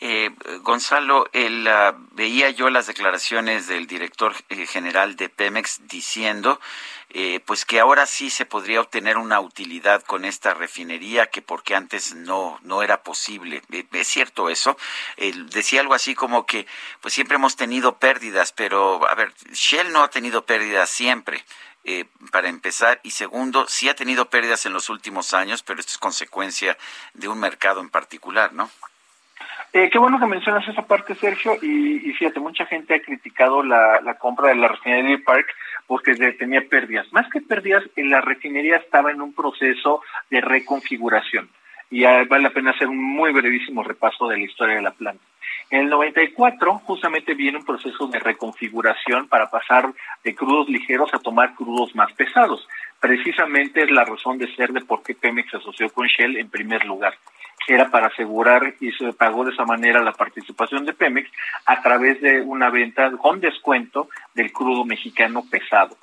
Eh, 0.00 0.30
Gonzalo, 0.60 1.26
el, 1.32 1.66
ah, 1.68 1.96
veía 2.12 2.50
yo 2.50 2.68
las 2.68 2.86
declaraciones 2.86 3.66
del 3.66 3.86
director 3.86 4.34
eh, 4.50 4.66
general 4.66 5.16
de 5.16 5.30
Pemex 5.30 5.88
diciendo 5.88 6.60
eh, 7.10 7.40
pues 7.46 7.64
que 7.64 7.80
ahora 7.80 8.04
sí 8.04 8.28
se 8.28 8.44
podría 8.44 8.82
obtener 8.82 9.16
una 9.16 9.40
utilidad 9.40 10.02
con 10.02 10.26
esta 10.26 10.52
refinería 10.52 11.28
que 11.28 11.40
porque 11.40 11.74
antes 11.74 12.14
no 12.14 12.58
no 12.62 12.82
era 12.82 13.02
posible. 13.02 13.62
Eh, 13.72 13.86
¿Es 13.92 14.08
cierto 14.08 14.50
eso? 14.50 14.76
decía 15.50 15.80
algo 15.80 15.94
así 15.94 16.14
como 16.14 16.44
que 16.44 16.66
pues 17.00 17.14
siempre 17.14 17.36
hemos 17.36 17.56
tenido 17.56 17.98
pérdidas, 17.98 18.52
pero 18.52 19.08
a 19.08 19.14
ver, 19.14 19.32
Shell 19.52 19.92
no 19.92 20.02
ha 20.02 20.10
tenido 20.10 20.44
pérdidas 20.44 20.90
siempre. 20.90 21.44
para 22.32 22.48
empezar, 22.48 23.00
y 23.04 23.12
segundo, 23.12 23.66
sí 23.68 23.88
ha 23.88 23.94
tenido 23.94 24.28
pérdidas 24.28 24.66
en 24.66 24.72
los 24.72 24.88
últimos 24.90 25.34
años, 25.34 25.62
pero 25.62 25.80
esto 25.80 25.92
es 25.92 25.98
consecuencia 25.98 26.76
de 27.14 27.28
un 27.28 27.38
mercado 27.38 27.80
en 27.80 27.90
particular, 27.90 28.52
¿no? 28.52 28.70
Eh, 29.76 29.90
qué 29.90 29.98
bueno 29.98 30.18
que 30.18 30.24
mencionas 30.24 30.66
esa 30.66 30.86
parte, 30.86 31.14
Sergio, 31.14 31.58
y, 31.60 32.10
fíjate, 32.14 32.40
mucha 32.40 32.64
gente 32.64 32.94
ha 32.94 33.02
criticado 33.02 33.62
la, 33.62 34.16
compra 34.18 34.48
de 34.48 34.54
la 34.54 34.68
refinería 34.68 35.10
de 35.10 35.22
Park 35.22 35.48
porque 35.86 36.14
tenía 36.14 36.62
pérdidas. 36.66 37.12
Más 37.12 37.28
que 37.28 37.42
pérdidas, 37.42 37.84
en 37.94 38.08
la 38.08 38.22
refinería 38.22 38.78
estaba 38.78 39.10
en 39.10 39.20
un 39.20 39.34
proceso 39.34 40.00
de 40.30 40.40
reconfiguración. 40.40 41.50
Y 41.90 42.04
vale 42.04 42.44
la 42.44 42.54
pena 42.54 42.70
hacer 42.70 42.88
un 42.88 42.96
muy 42.96 43.34
brevísimo 43.34 43.82
repaso 43.82 44.28
de 44.28 44.38
la 44.38 44.44
historia 44.44 44.76
de 44.76 44.82
la 44.82 44.92
planta. 44.92 45.22
En 45.68 45.80
el 45.80 45.90
94 45.90 46.78
justamente 46.78 47.34
viene 47.34 47.58
un 47.58 47.66
proceso 47.66 48.06
de 48.06 48.18
reconfiguración 48.18 49.28
para 49.28 49.50
pasar 49.50 49.92
de 50.24 50.34
crudos 50.34 50.70
ligeros 50.70 51.12
a 51.12 51.18
tomar 51.18 51.54
crudos 51.54 51.94
más 51.94 52.10
pesados. 52.14 52.66
Precisamente 52.98 53.82
es 53.82 53.90
la 53.90 54.06
razón 54.06 54.38
de 54.38 54.50
ser 54.54 54.72
de 54.72 54.80
por 54.80 55.02
qué 55.02 55.14
Pemex 55.14 55.50
se 55.50 55.58
asoció 55.58 55.90
con 55.90 56.06
Shell 56.06 56.38
en 56.38 56.48
primer 56.48 56.86
lugar 56.86 57.12
era 57.68 57.90
para 57.90 58.08
asegurar 58.08 58.74
y 58.80 58.92
se 58.92 59.12
pagó 59.12 59.44
de 59.44 59.52
esa 59.52 59.64
manera 59.64 60.02
la 60.02 60.12
participación 60.12 60.84
de 60.84 60.94
Pemex 60.94 61.30
a 61.66 61.82
través 61.82 62.20
de 62.20 62.40
una 62.42 62.70
venta 62.70 63.10
con 63.12 63.40
descuento 63.40 64.08
del 64.34 64.52
crudo 64.52 64.84
mexicano 64.84 65.42
pesado. 65.50 65.96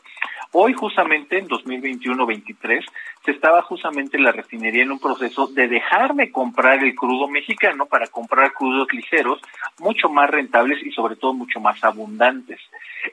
Hoy 0.56 0.74
justamente 0.74 1.40
en 1.40 1.50
2021-23 1.50 2.86
se 3.26 3.32
estaba 3.32 3.64
justamente 3.64 4.20
la 4.20 4.32
refinería 4.32 4.84
en 4.84 4.92
un 4.92 5.00
proceso 5.00 5.48
de 5.48 5.68
dejar 5.68 6.14
de 6.14 6.32
comprar 6.32 6.84
el 6.84 6.94
crudo 6.94 7.28
mexicano 7.28 7.88
para 7.88 8.06
comprar 8.06 8.54
crudos 8.54 8.88
ligeros 8.94 9.42
mucho 9.80 10.10
más 10.10 10.30
rentables 10.30 10.86
y 10.86 10.92
sobre 10.92 11.16
todo 11.16 11.34
mucho 11.34 11.60
más 11.60 11.84
abundantes. 11.84 12.60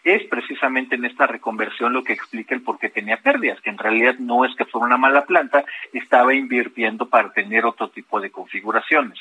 Es 0.04 0.22
precisamente 0.24 0.96
en 0.96 1.06
esta 1.06 1.26
reconversión 1.26 1.94
lo 1.94 2.04
que 2.04 2.12
explica 2.12 2.54
el 2.54 2.60
por 2.60 2.78
qué 2.78 2.90
tenía 2.90 3.16
pérdidas, 3.16 3.58
que 3.62 3.70
en 3.70 3.78
realidad 3.78 4.16
no 4.18 4.44
es 4.44 4.54
que 4.54 4.66
fuera 4.66 4.86
una 4.86 4.98
mala 4.98 5.24
planta, 5.24 5.64
estaba 5.94 6.34
invirtiendo 6.34 7.08
para 7.08 7.32
tener 7.32 7.64
otro 7.64 7.88
tipo 7.88 8.20
de 8.20 8.30
configuraciones. 8.30 9.18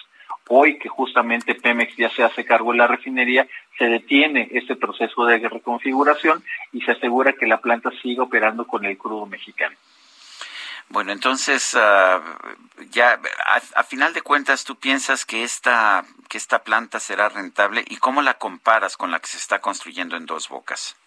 Hoy 0.47 0.79
que 0.79 0.89
justamente 0.89 1.55
Pemex 1.55 1.95
ya 1.95 2.09
se 2.09 2.23
hace 2.23 2.43
cargo 2.43 2.71
de 2.71 2.79
la 2.79 2.87
refinería, 2.87 3.47
se 3.77 3.85
detiene 3.85 4.49
este 4.51 4.75
proceso 4.75 5.25
de 5.25 5.37
reconfiguración 5.37 6.43
y 6.71 6.81
se 6.81 6.91
asegura 6.91 7.33
que 7.33 7.45
la 7.45 7.61
planta 7.61 7.91
siga 8.01 8.23
operando 8.23 8.65
con 8.65 8.83
el 8.85 8.97
crudo 8.97 9.25
mexicano. 9.25 9.75
Bueno, 10.89 11.11
entonces, 11.11 11.77
ah, 11.79 12.19
ya 12.89 13.19
a, 13.75 13.83
final 13.83 14.11
de 14.13 14.23
cuentas, 14.23 14.63
¿tú 14.63 14.75
piensas 14.75 15.23
que 15.23 15.43
esta, 15.43 16.03
que 16.27 16.39
esta 16.39 16.63
planta 16.63 16.99
será 16.99 17.29
rentable 17.29 17.85
y 17.87 17.97
cómo 17.97 18.23
la 18.23 18.33
comparas 18.35 18.97
con 18.97 19.11
la 19.11 19.19
que 19.19 19.27
se 19.27 19.37
está 19.37 19.59
construyendo 19.59 20.17
en 20.17 20.25
Dos 20.25 20.49
Bocas? 20.49 20.97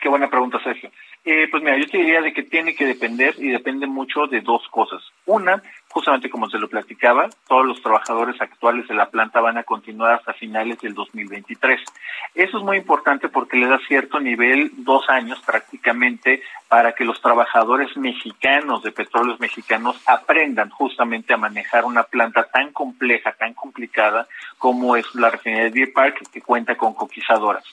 Qué 0.00 0.10
buena 0.10 0.28
pregunta, 0.28 0.62
Sergio. 0.62 0.90
Eh, 1.24 1.48
pues 1.50 1.62
mira, 1.62 1.78
yo 1.78 1.86
te 1.88 1.98
diría 1.98 2.20
de 2.20 2.32
que 2.32 2.42
tiene 2.42 2.74
que 2.74 2.86
depender 2.86 3.34
y 3.38 3.48
depende 3.48 3.86
mucho 3.86 4.26
de 4.26 4.40
dos 4.40 4.68
cosas. 4.68 5.02
Una, 5.26 5.62
justamente 5.90 6.30
como 6.30 6.48
se 6.50 6.58
lo 6.58 6.68
platicaba, 6.68 7.28
todos 7.46 7.66
los 7.66 7.82
trabajadores 7.82 8.40
actuales 8.40 8.86
de 8.88 8.94
la 8.94 9.10
planta 9.10 9.40
van 9.40 9.58
a 9.58 9.64
continuar 9.64 10.14
hasta 10.14 10.32
finales 10.34 10.78
del 10.80 10.94
2023. 10.94 11.80
Eso 12.34 12.58
es 12.58 12.64
muy 12.64 12.76
importante 12.76 13.28
porque 13.28 13.56
le 13.56 13.66
da 13.66 13.78
cierto 13.88 14.20
nivel, 14.20 14.70
dos 14.76 15.08
años 15.08 15.40
prácticamente, 15.44 16.42
para 16.68 16.92
que 16.92 17.04
los 17.04 17.20
trabajadores 17.20 17.96
mexicanos 17.96 18.82
de 18.82 18.92
petróleos 18.92 19.40
mexicanos 19.40 20.00
aprendan 20.06 20.70
justamente 20.70 21.32
a 21.32 21.38
manejar 21.38 21.84
una 21.84 22.02
planta 22.02 22.44
tan 22.44 22.72
compleja, 22.72 23.32
tan 23.32 23.54
complicada 23.54 24.28
como 24.58 24.96
es 24.96 25.14
la 25.14 25.30
refinería 25.30 25.64
de 25.64 25.70
Deer 25.70 25.92
Park, 25.92 26.28
que 26.30 26.42
cuenta 26.42 26.76
con 26.76 26.94
coquizadoras. 26.94 27.64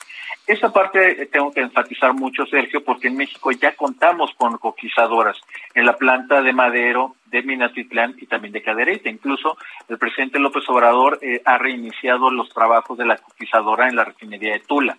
Esa 0.47 0.71
parte 0.71 1.25
tengo 1.31 1.51
que 1.51 1.61
enfatizar 1.61 2.13
mucho, 2.13 2.45
Sergio, 2.45 2.83
porque 2.83 3.07
en 3.07 3.17
México 3.17 3.51
ya 3.51 3.75
contamos 3.75 4.31
con 4.37 4.57
coquizadoras 4.57 5.37
en 5.73 5.85
la 5.85 5.97
planta 5.97 6.41
de 6.43 6.53
Madero, 6.53 7.15
de 7.35 7.43
Minatitlán 7.43 8.15
y 8.17 8.27
también 8.27 8.53
de 8.53 8.61
Cadereyta. 8.61 9.09
Incluso 9.09 9.57
el 9.89 9.97
presidente 9.97 10.39
López 10.39 10.63
Obrador 10.69 11.19
eh, 11.21 11.41
ha 11.43 11.57
reiniciado 11.57 12.31
los 12.31 12.47
trabajos 12.49 12.97
de 12.97 13.05
la 13.05 13.17
coquizadora 13.17 13.89
en 13.89 13.97
la 13.97 14.05
refinería 14.05 14.53
de 14.53 14.59
Tula. 14.61 14.95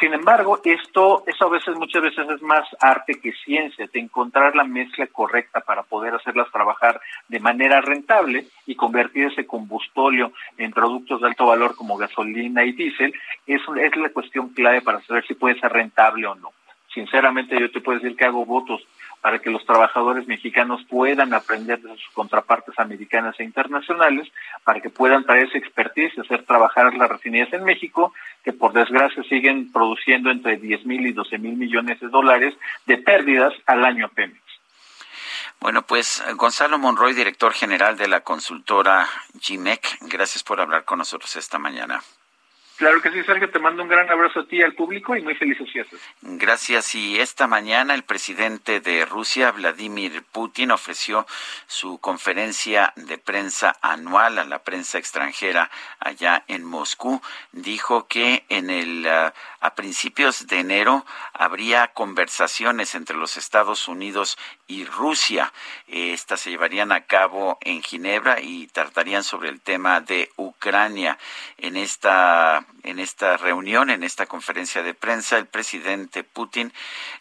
Sin 0.00 0.14
embargo, 0.14 0.60
esto, 0.64 1.24
eso 1.26 1.46
a 1.46 1.50
veces, 1.50 1.74
muchas 1.76 2.02
veces 2.02 2.26
es 2.30 2.40
más 2.40 2.64
arte 2.80 3.20
que 3.20 3.32
ciencia, 3.32 3.86
de 3.92 4.00
encontrar 4.00 4.54
la 4.54 4.64
mezcla 4.64 5.08
correcta 5.08 5.60
para 5.60 5.82
poder 5.82 6.14
hacerlas 6.14 6.50
trabajar 6.52 7.00
de 7.28 7.40
manera 7.40 7.80
rentable 7.80 8.46
y 8.64 8.76
convertir 8.76 9.26
ese 9.26 9.44
combustóleo 9.44 10.32
en 10.56 10.70
productos 10.70 11.20
de 11.20 11.26
alto 11.26 11.46
valor 11.46 11.74
como 11.74 11.96
gasolina 11.96 12.64
y 12.64 12.72
diésel, 12.72 13.12
es, 13.46 13.60
es 13.82 13.96
la 13.96 14.10
cuestión 14.10 14.50
clave 14.50 14.82
para 14.82 15.02
saber 15.02 15.26
si 15.26 15.34
puede 15.34 15.58
ser 15.58 15.72
rentable 15.72 16.26
o 16.28 16.34
no. 16.36 16.50
Sinceramente, 16.94 17.60
yo 17.60 17.70
te 17.70 17.80
puedo 17.80 17.98
decir 17.98 18.16
que 18.16 18.24
hago 18.24 18.46
votos 18.46 18.86
para 19.20 19.38
que 19.38 19.50
los 19.50 19.64
trabajadores 19.64 20.26
mexicanos 20.26 20.84
puedan 20.88 21.34
aprender 21.34 21.80
de 21.80 21.90
sus 21.90 22.08
contrapartes 22.14 22.78
americanas 22.78 23.38
e 23.38 23.44
internacionales, 23.44 24.28
para 24.64 24.80
que 24.80 24.90
puedan 24.90 25.24
traer 25.24 25.48
esa 25.48 25.58
expertise 25.58 26.12
y 26.16 26.20
hacer 26.20 26.44
trabajar 26.44 26.94
las 26.94 27.08
refinerías 27.08 27.52
en 27.52 27.64
México, 27.64 28.12
que 28.44 28.52
por 28.52 28.72
desgracia 28.72 29.22
siguen 29.24 29.72
produciendo 29.72 30.30
entre 30.30 30.56
10 30.56 30.86
mil 30.86 31.06
y 31.06 31.12
12 31.12 31.38
mil 31.38 31.56
millones 31.56 32.00
de 32.00 32.08
dólares 32.08 32.54
de 32.86 32.98
pérdidas 32.98 33.52
al 33.66 33.84
año 33.84 34.08
Pemex. 34.08 34.40
Bueno, 35.60 35.82
pues 35.82 36.22
Gonzalo 36.36 36.78
Monroy, 36.78 37.14
director 37.14 37.52
general 37.52 37.96
de 37.96 38.06
la 38.06 38.20
consultora 38.20 39.08
GMEC, 39.34 39.98
gracias 40.02 40.44
por 40.44 40.60
hablar 40.60 40.84
con 40.84 40.98
nosotros 40.98 41.34
esta 41.34 41.58
mañana. 41.58 42.00
Claro 42.78 43.02
que 43.02 43.10
sí, 43.10 43.24
Sergio, 43.24 43.50
te 43.50 43.58
mando 43.58 43.82
un 43.82 43.88
gran 43.88 44.08
abrazo 44.08 44.38
a 44.40 44.46
ti, 44.46 44.62
al 44.62 44.72
público 44.74 45.16
y 45.16 45.20
muy 45.20 45.34
felices 45.34 45.68
fiestas. 45.72 45.98
Gracias. 46.22 46.94
Y 46.94 47.18
esta 47.18 47.48
mañana 47.48 47.92
el 47.92 48.04
presidente 48.04 48.78
de 48.78 49.04
Rusia, 49.04 49.50
Vladimir 49.50 50.22
Putin, 50.30 50.70
ofreció 50.70 51.26
su 51.66 51.98
conferencia 51.98 52.92
de 52.94 53.18
prensa 53.18 53.76
anual 53.82 54.38
a 54.38 54.44
la 54.44 54.60
prensa 54.60 54.96
extranjera 54.96 55.72
allá 55.98 56.44
en 56.46 56.62
Moscú. 56.62 57.20
Dijo 57.50 58.06
que 58.06 58.44
en 58.48 58.70
el 58.70 59.06
uh, 59.06 59.32
a 59.60 59.74
principios 59.74 60.46
de 60.46 60.60
enero 60.60 61.04
habría 61.32 61.88
conversaciones 61.88 62.94
entre 62.94 63.16
los 63.16 63.36
Estados 63.36 63.88
Unidos 63.88 64.38
y 64.68 64.84
Rusia. 64.84 65.52
Estas 65.88 66.40
se 66.42 66.50
llevarían 66.50 66.92
a 66.92 67.06
cabo 67.06 67.58
en 67.60 67.82
Ginebra 67.82 68.40
y 68.40 68.68
tratarían 68.68 69.24
sobre 69.24 69.48
el 69.48 69.60
tema 69.60 70.00
de 70.00 70.30
Ucrania. 70.36 71.18
En 71.56 71.76
esta 71.76 72.64
en 72.82 72.98
esta 73.00 73.36
reunión, 73.36 73.90
en 73.90 74.02
esta 74.02 74.26
conferencia 74.26 74.82
de 74.82 74.94
prensa, 74.94 75.36
el 75.36 75.46
presidente 75.46 76.24
Putin 76.24 76.72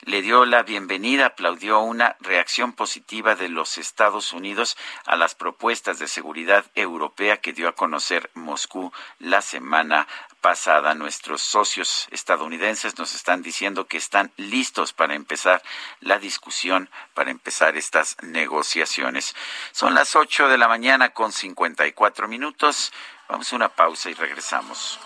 le 0.02 0.22
dio 0.22 0.45
la 0.45 0.64
bienvenida, 0.64 1.28
aplaudió 1.28 1.80
una 1.80 2.15
reacción 2.19 2.74
positiva 2.74 3.36
de 3.36 3.49
los 3.49 3.78
Estados 3.78 4.34
Unidos 4.34 4.78
a 5.06 5.15
las 5.15 5.36
propuestas 5.36 5.99
de 5.99 6.07
seguridad 6.07 6.65
europea 6.76 7.38
que 7.38 7.53
dio 7.53 7.68
a 7.68 7.76
conocer 7.76 8.30
Moscú 8.34 8.91
la 9.19 9.41
semana 9.41 10.07
pasada. 10.41 10.94
Nuestros 10.94 11.41
socios 11.41 12.07
estadounidenses 12.11 12.98
nos 12.98 13.14
están 13.14 13.41
diciendo 13.41 13.88
que 13.88 13.98
están 13.98 14.32
listos 14.38 14.94
para 14.94 15.15
empezar 15.15 15.61
la 15.99 16.19
discusión, 16.19 16.90
para 17.14 17.32
empezar 17.32 17.76
estas 17.76 18.15
negociaciones. 18.22 19.36
Son 19.72 19.94
las 19.94 20.15
8 20.15 20.48
de 20.48 20.57
la 20.57 20.68
mañana 20.68 21.10
con 21.10 21.32
54 21.32 22.28
minutos. 22.28 22.94
Vamos 23.28 23.52
a 23.52 23.56
una 23.57 23.69
pausa 23.69 24.10
y 24.10 24.14
regresamos. 24.14 24.99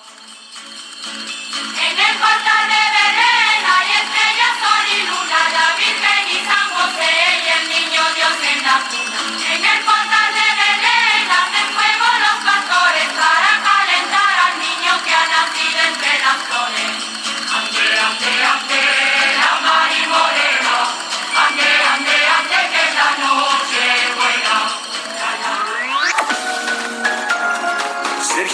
En 9.54 9.66
el 9.66 9.80
portal 9.84 10.31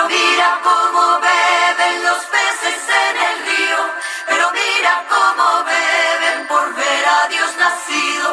Pero 0.00 0.08
mira 0.08 0.58
cómo 0.62 1.20
beben 1.20 2.04
los 2.04 2.24
peces 2.24 2.88
en 2.88 3.16
el 3.28 3.36
río, 3.44 3.78
pero 4.28 4.50
mira 4.50 5.04
cómo 5.10 5.64
beben 5.64 6.46
por 6.48 6.74
ver 6.74 7.04
a 7.06 7.28
Dios 7.28 7.54
nacido. 7.58 8.29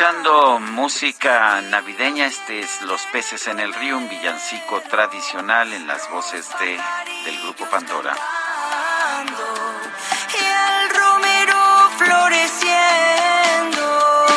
Escuchando 0.00 0.58
música 0.60 1.60
navideña. 1.60 2.24
Este 2.24 2.60
es 2.60 2.80
Los 2.80 3.04
peces 3.12 3.46
en 3.48 3.60
el 3.60 3.74
río, 3.74 3.98
un 3.98 4.08
villancico 4.08 4.80
tradicional 4.80 5.74
en 5.74 5.86
las 5.86 6.08
voces 6.10 6.48
de, 6.58 6.80
del 7.26 7.42
grupo 7.42 7.66
Pandora. 7.66 8.16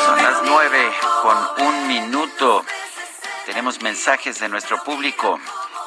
Son 0.06 0.22
las 0.22 0.42
nueve 0.44 0.92
con 1.22 1.66
un 1.66 1.88
minuto. 1.88 2.66
Tenemos 3.46 3.82
mensajes 3.82 4.42
de 4.42 4.50
nuestro 4.50 4.84
público. 4.84 5.40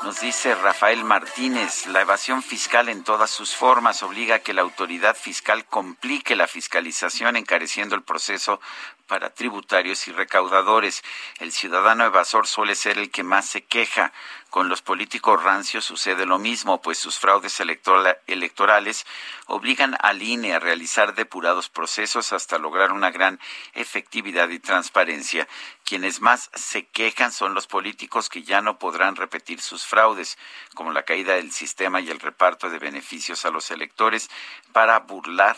Nos 0.02 0.20
dice 0.20 0.54
Rafael 0.54 1.04
Martínez, 1.04 1.86
la 1.86 2.00
evasión 2.00 2.42
fiscal 2.42 2.88
en 2.88 3.02
todas 3.02 3.30
sus 3.30 3.54
formas 3.54 4.02
obliga 4.02 4.36
a 4.36 4.38
que 4.38 4.54
la 4.54 4.62
autoridad 4.62 5.16
fiscal 5.16 5.64
complique 5.64 6.36
la 6.36 6.46
fiscalización 6.46 7.36
encareciendo 7.36 7.94
el 7.94 8.02
proceso 8.02 8.60
para 9.06 9.30
tributarios 9.30 10.08
y 10.08 10.12
recaudadores. 10.12 11.02
El 11.38 11.52
ciudadano 11.52 12.04
evasor 12.04 12.46
suele 12.46 12.74
ser 12.74 12.98
el 12.98 13.10
que 13.10 13.22
más 13.22 13.46
se 13.46 13.64
queja. 13.64 14.12
Con 14.50 14.68
los 14.68 14.80
políticos 14.80 15.42
rancios 15.42 15.84
sucede 15.84 16.24
lo 16.24 16.38
mismo, 16.38 16.80
pues 16.80 16.98
sus 16.98 17.18
fraudes 17.18 17.60
electoral- 17.60 18.18
electorales 18.26 19.06
obligan 19.46 19.96
al 20.00 20.22
INE 20.22 20.54
a 20.54 20.58
realizar 20.58 21.14
depurados 21.14 21.68
procesos 21.68 22.32
hasta 22.32 22.58
lograr 22.58 22.92
una 22.92 23.10
gran 23.10 23.38
efectividad 23.74 24.48
y 24.48 24.58
transparencia. 24.58 25.46
Quienes 25.84 26.20
más 26.20 26.50
se 26.54 26.86
quejan 26.86 27.32
son 27.32 27.54
los 27.54 27.66
políticos 27.66 28.28
que 28.28 28.42
ya 28.42 28.60
no 28.60 28.78
podrán 28.78 29.16
repetir 29.16 29.60
sus 29.60 29.84
fraudes, 29.84 30.38
como 30.74 30.92
la 30.92 31.02
caída 31.02 31.34
del 31.34 31.52
sistema 31.52 32.00
y 32.00 32.10
el 32.10 32.20
reparto 32.20 32.70
de 32.70 32.78
beneficios 32.78 33.44
a 33.44 33.50
los 33.50 33.70
electores 33.70 34.30
para 34.72 34.98
burlar 35.00 35.56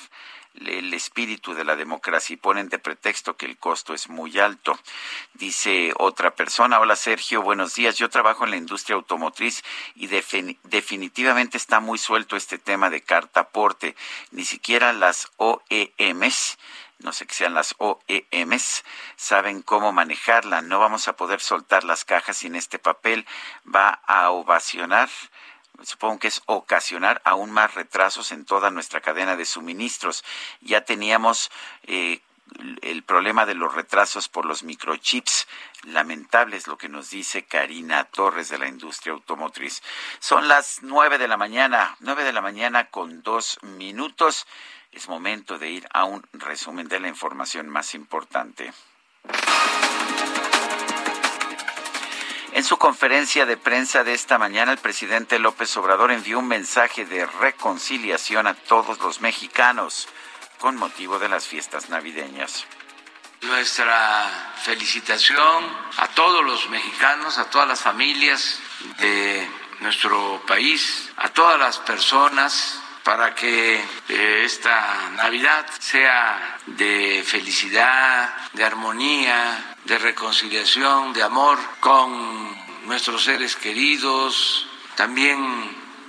el 0.66 0.92
espíritu 0.94 1.54
de 1.54 1.64
la 1.64 1.76
democracia 1.76 2.34
y 2.34 2.36
ponen 2.36 2.68
de 2.68 2.78
pretexto 2.78 3.36
que 3.36 3.46
el 3.46 3.56
costo 3.58 3.94
es 3.94 4.08
muy 4.08 4.38
alto. 4.38 4.78
Dice 5.34 5.92
otra 5.98 6.34
persona, 6.34 6.80
hola 6.80 6.96
Sergio, 6.96 7.42
buenos 7.42 7.74
días, 7.74 7.96
yo 7.96 8.08
trabajo 8.10 8.44
en 8.44 8.50
la 8.50 8.56
industria 8.56 8.96
automotriz 8.96 9.62
y 9.94 10.08
defini- 10.08 10.58
definitivamente 10.64 11.56
está 11.56 11.80
muy 11.80 11.98
suelto 11.98 12.36
este 12.36 12.58
tema 12.58 12.90
de 12.90 13.02
carta 13.02 13.40
aporte. 13.40 13.94
Ni 14.30 14.44
siquiera 14.44 14.92
las 14.92 15.28
OEMs 15.36 16.58
no 17.00 17.12
sé 17.12 17.26
qué 17.26 17.34
sean 17.34 17.54
las 17.54 17.76
OEMs, 17.78 18.84
saben 19.14 19.62
cómo 19.62 19.92
manejarla. 19.92 20.62
No 20.62 20.80
vamos 20.80 21.06
a 21.06 21.14
poder 21.14 21.40
soltar 21.40 21.84
las 21.84 22.04
cajas 22.04 22.38
sin 22.38 22.56
este 22.56 22.80
papel. 22.80 23.24
Va 23.72 24.00
a 24.04 24.30
ovacionar 24.30 25.08
supongo 25.82 26.18
que 26.18 26.28
es 26.28 26.42
ocasionar 26.46 27.20
aún 27.24 27.50
más 27.50 27.74
retrasos 27.74 28.32
en 28.32 28.44
toda 28.44 28.70
nuestra 28.70 29.00
cadena 29.00 29.36
de 29.36 29.44
suministros. 29.44 30.24
Ya 30.60 30.84
teníamos 30.84 31.50
eh, 31.84 32.20
el 32.82 33.02
problema 33.02 33.46
de 33.46 33.54
los 33.54 33.74
retrasos 33.74 34.28
por 34.28 34.44
los 34.46 34.62
microchips. 34.62 35.46
Lamentable 35.84 36.56
es 36.56 36.66
lo 36.66 36.78
que 36.78 36.88
nos 36.88 37.10
dice 37.10 37.44
Karina 37.44 38.04
Torres 38.04 38.48
de 38.48 38.58
la 38.58 38.68
industria 38.68 39.12
automotriz. 39.12 39.82
Son 40.18 40.48
las 40.48 40.82
nueve 40.82 41.18
de 41.18 41.28
la 41.28 41.36
mañana, 41.36 41.96
nueve 42.00 42.24
de 42.24 42.32
la 42.32 42.40
mañana 42.40 42.84
con 42.86 43.22
dos 43.22 43.58
minutos. 43.62 44.46
Es 44.92 45.08
momento 45.08 45.58
de 45.58 45.70
ir 45.70 45.88
a 45.92 46.04
un 46.04 46.26
resumen 46.32 46.88
de 46.88 47.00
la 47.00 47.08
información 47.08 47.68
más 47.68 47.94
importante. 47.94 48.72
En 52.52 52.64
su 52.64 52.78
conferencia 52.78 53.44
de 53.46 53.56
prensa 53.56 54.04
de 54.04 54.14
esta 54.14 54.38
mañana, 54.38 54.72
el 54.72 54.78
presidente 54.78 55.38
López 55.38 55.76
Obrador 55.76 56.10
envió 56.10 56.38
un 56.38 56.48
mensaje 56.48 57.04
de 57.04 57.26
reconciliación 57.26 58.46
a 58.46 58.54
todos 58.54 58.98
los 59.00 59.20
mexicanos 59.20 60.08
con 60.58 60.76
motivo 60.76 61.18
de 61.18 61.28
las 61.28 61.46
fiestas 61.46 61.90
navideñas. 61.90 62.66
Nuestra 63.42 64.54
felicitación 64.62 65.64
a 65.98 66.08
todos 66.08 66.44
los 66.44 66.68
mexicanos, 66.70 67.38
a 67.38 67.50
todas 67.50 67.68
las 67.68 67.80
familias 67.80 68.58
de 68.98 69.48
nuestro 69.80 70.42
país, 70.46 71.12
a 71.18 71.28
todas 71.28 71.58
las 71.58 71.78
personas 71.78 72.80
para 73.04 73.34
que 73.34 73.76
eh, 74.08 74.42
esta 74.44 75.10
Navidad 75.16 75.66
sea 75.78 76.58
de 76.66 77.22
felicidad, 77.26 78.34
de 78.52 78.64
armonía, 78.64 79.76
de 79.88 79.98
reconciliación, 79.98 81.14
de 81.14 81.22
amor 81.22 81.58
con 81.80 82.54
nuestros 82.86 83.24
seres 83.24 83.56
queridos, 83.56 84.68
también 84.96 85.38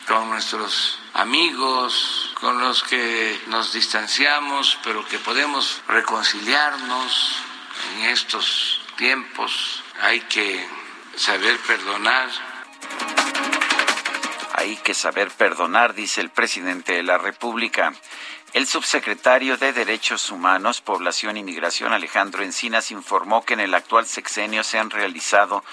con 0.06 0.30
nuestros 0.30 1.00
amigos, 1.14 2.34
con 2.42 2.60
los 2.60 2.84
que 2.84 3.42
nos 3.48 3.72
distanciamos, 3.72 4.78
pero 4.84 5.08
que 5.08 5.18
podemos 5.20 5.82
reconciliarnos 5.88 7.38
en 7.96 8.10
estos 8.10 8.82
tiempos. 8.98 9.82
Hay 10.02 10.20
que 10.22 10.68
saber 11.16 11.58
perdonar 11.60 12.30
hay 14.60 14.76
que 14.76 14.94
saber 14.94 15.30
perdonar, 15.32 15.94
dice 15.94 16.20
el 16.20 16.32
presidente 16.32 16.92
de 16.92 17.04
la 17.04 17.18
República. 17.18 17.94
El 18.52 18.66
subsecretario 18.66 19.58
de 19.58 19.74
Derechos 19.74 20.32
Humanos, 20.32 20.82
Población 20.82 21.38
y 21.38 21.44
Migración, 21.44 21.94
Alejandro 21.94 22.44
Encinas, 22.44 22.90
informó 22.90 23.46
que 23.46 23.54
en 23.54 23.60
el 23.60 23.76
actual 23.76 24.08
sexenio 24.08 24.64
se 24.64 24.80
han 24.80 24.90
realizado 24.90 25.64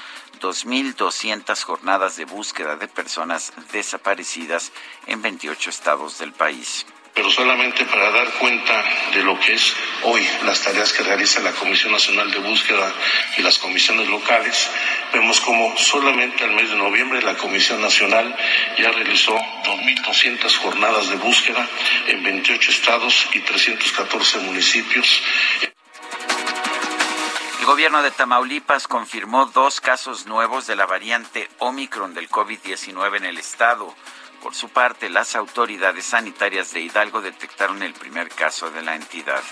2.200 0.42 1.62
jornadas 1.62 2.16
de 2.16 2.26
búsqueda 2.26 2.76
de 2.76 2.86
personas 2.86 3.54
desaparecidas 3.72 4.72
en 5.06 5.22
28 5.22 5.70
estados 5.70 6.18
del 6.18 6.32
país 6.32 6.84
pero 7.16 7.30
solamente 7.30 7.86
para 7.86 8.10
dar 8.10 8.30
cuenta 8.34 8.84
de 9.14 9.22
lo 9.22 9.40
que 9.40 9.54
es 9.54 9.74
hoy 10.02 10.28
las 10.44 10.60
tareas 10.60 10.92
que 10.92 11.02
realiza 11.02 11.40
la 11.40 11.52
Comisión 11.52 11.90
Nacional 11.90 12.30
de 12.30 12.38
Búsqueda 12.40 12.92
y 13.38 13.42
las 13.42 13.58
comisiones 13.58 14.06
locales, 14.08 14.70
vemos 15.14 15.40
como 15.40 15.74
solamente 15.78 16.44
al 16.44 16.52
mes 16.52 16.68
de 16.68 16.76
noviembre 16.76 17.22
la 17.22 17.38
Comisión 17.38 17.80
Nacional 17.80 18.36
ya 18.78 18.92
realizó 18.92 19.34
2.200 19.34 20.58
jornadas 20.58 21.08
de 21.08 21.16
búsqueda 21.16 21.66
en 22.06 22.22
28 22.22 22.70
estados 22.70 23.26
y 23.32 23.40
314 23.40 24.38
municipios. 24.40 25.22
El 27.60 27.64
gobierno 27.64 28.02
de 28.02 28.10
Tamaulipas 28.10 28.86
confirmó 28.86 29.46
dos 29.46 29.80
casos 29.80 30.26
nuevos 30.26 30.66
de 30.66 30.76
la 30.76 30.84
variante 30.84 31.48
Omicron 31.58 32.12
del 32.12 32.28
COVID-19 32.28 33.16
en 33.16 33.24
el 33.24 33.38
estado. 33.38 33.94
Por 34.42 34.54
su 34.54 34.68
parte, 34.68 35.10
las 35.10 35.34
autoridades 35.36 36.04
sanitarias 36.04 36.72
de 36.72 36.80
Hidalgo 36.80 37.20
detectaron 37.20 37.82
el 37.82 37.94
primer 37.94 38.28
caso 38.28 38.70
de 38.70 38.82
la 38.82 38.94
entidad. 38.94 39.42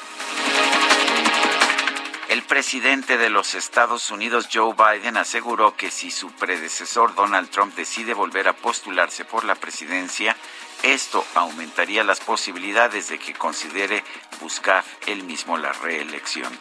El 2.28 2.42
presidente 2.42 3.16
de 3.16 3.30
los 3.30 3.54
Estados 3.54 4.10
Unidos, 4.10 4.48
Joe 4.52 4.74
Biden, 4.74 5.16
aseguró 5.16 5.76
que 5.76 5.90
si 5.90 6.10
su 6.10 6.32
predecesor 6.32 7.14
Donald 7.14 7.50
Trump 7.50 7.74
decide 7.74 8.14
volver 8.14 8.48
a 8.48 8.54
postularse 8.54 9.24
por 9.24 9.44
la 9.44 9.54
presidencia, 9.54 10.36
esto 10.82 11.24
aumentaría 11.34 12.02
las 12.02 12.20
posibilidades 12.20 13.08
de 13.08 13.18
que 13.18 13.34
considere 13.34 14.02
buscar 14.40 14.84
él 15.06 15.22
mismo 15.22 15.58
la 15.58 15.72
reelección. 15.72 16.52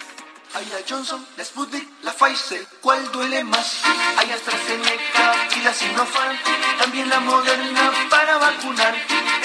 Hay 0.55 0.65
la 0.65 0.77
Johnson, 0.88 1.25
la 1.35 1.43
Sputnik, 1.43 1.88
la 2.03 2.13
Pfizer, 2.13 2.65
¿cuál 2.81 3.11
duele 3.11 3.43
más? 3.43 3.81
Hay 4.17 4.31
AstraZeneca 4.31 5.47
y 5.57 5.61
la 5.63 5.73
Sinopharm, 5.73 6.38
también 6.77 7.09
la 7.09 7.19
Moderna 7.21 7.91
para 8.09 8.38
vacunar. 8.38 8.95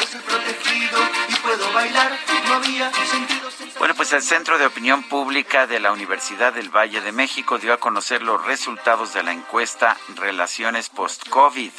Estoy 0.03 0.21
protegido 0.21 0.99
y 1.29 1.35
puedo 1.37 1.73
bailar, 1.73 2.19
no 2.47 2.55
había 2.55 2.93
sentido 3.07 3.49
bueno, 3.79 3.95
pues 3.95 4.13
el 4.13 4.23
Centro 4.23 4.59
de 4.59 4.67
Opinión 4.67 5.05
Pública 5.05 5.69
de 5.69 5.79
la 5.79 5.93
Universidad 5.93 6.53
del 6.53 6.69
Valle 6.69 7.01
de 7.01 7.13
México 7.13 7.59
dio 7.59 7.73
a 7.73 7.79
conocer 7.79 8.23
los 8.23 8.45
resultados 8.45 9.15
de 9.15 9.23
la 9.23 9.33
encuesta 9.33 9.97
Relaciones 10.17 10.89
Post-COVID, 10.89 11.71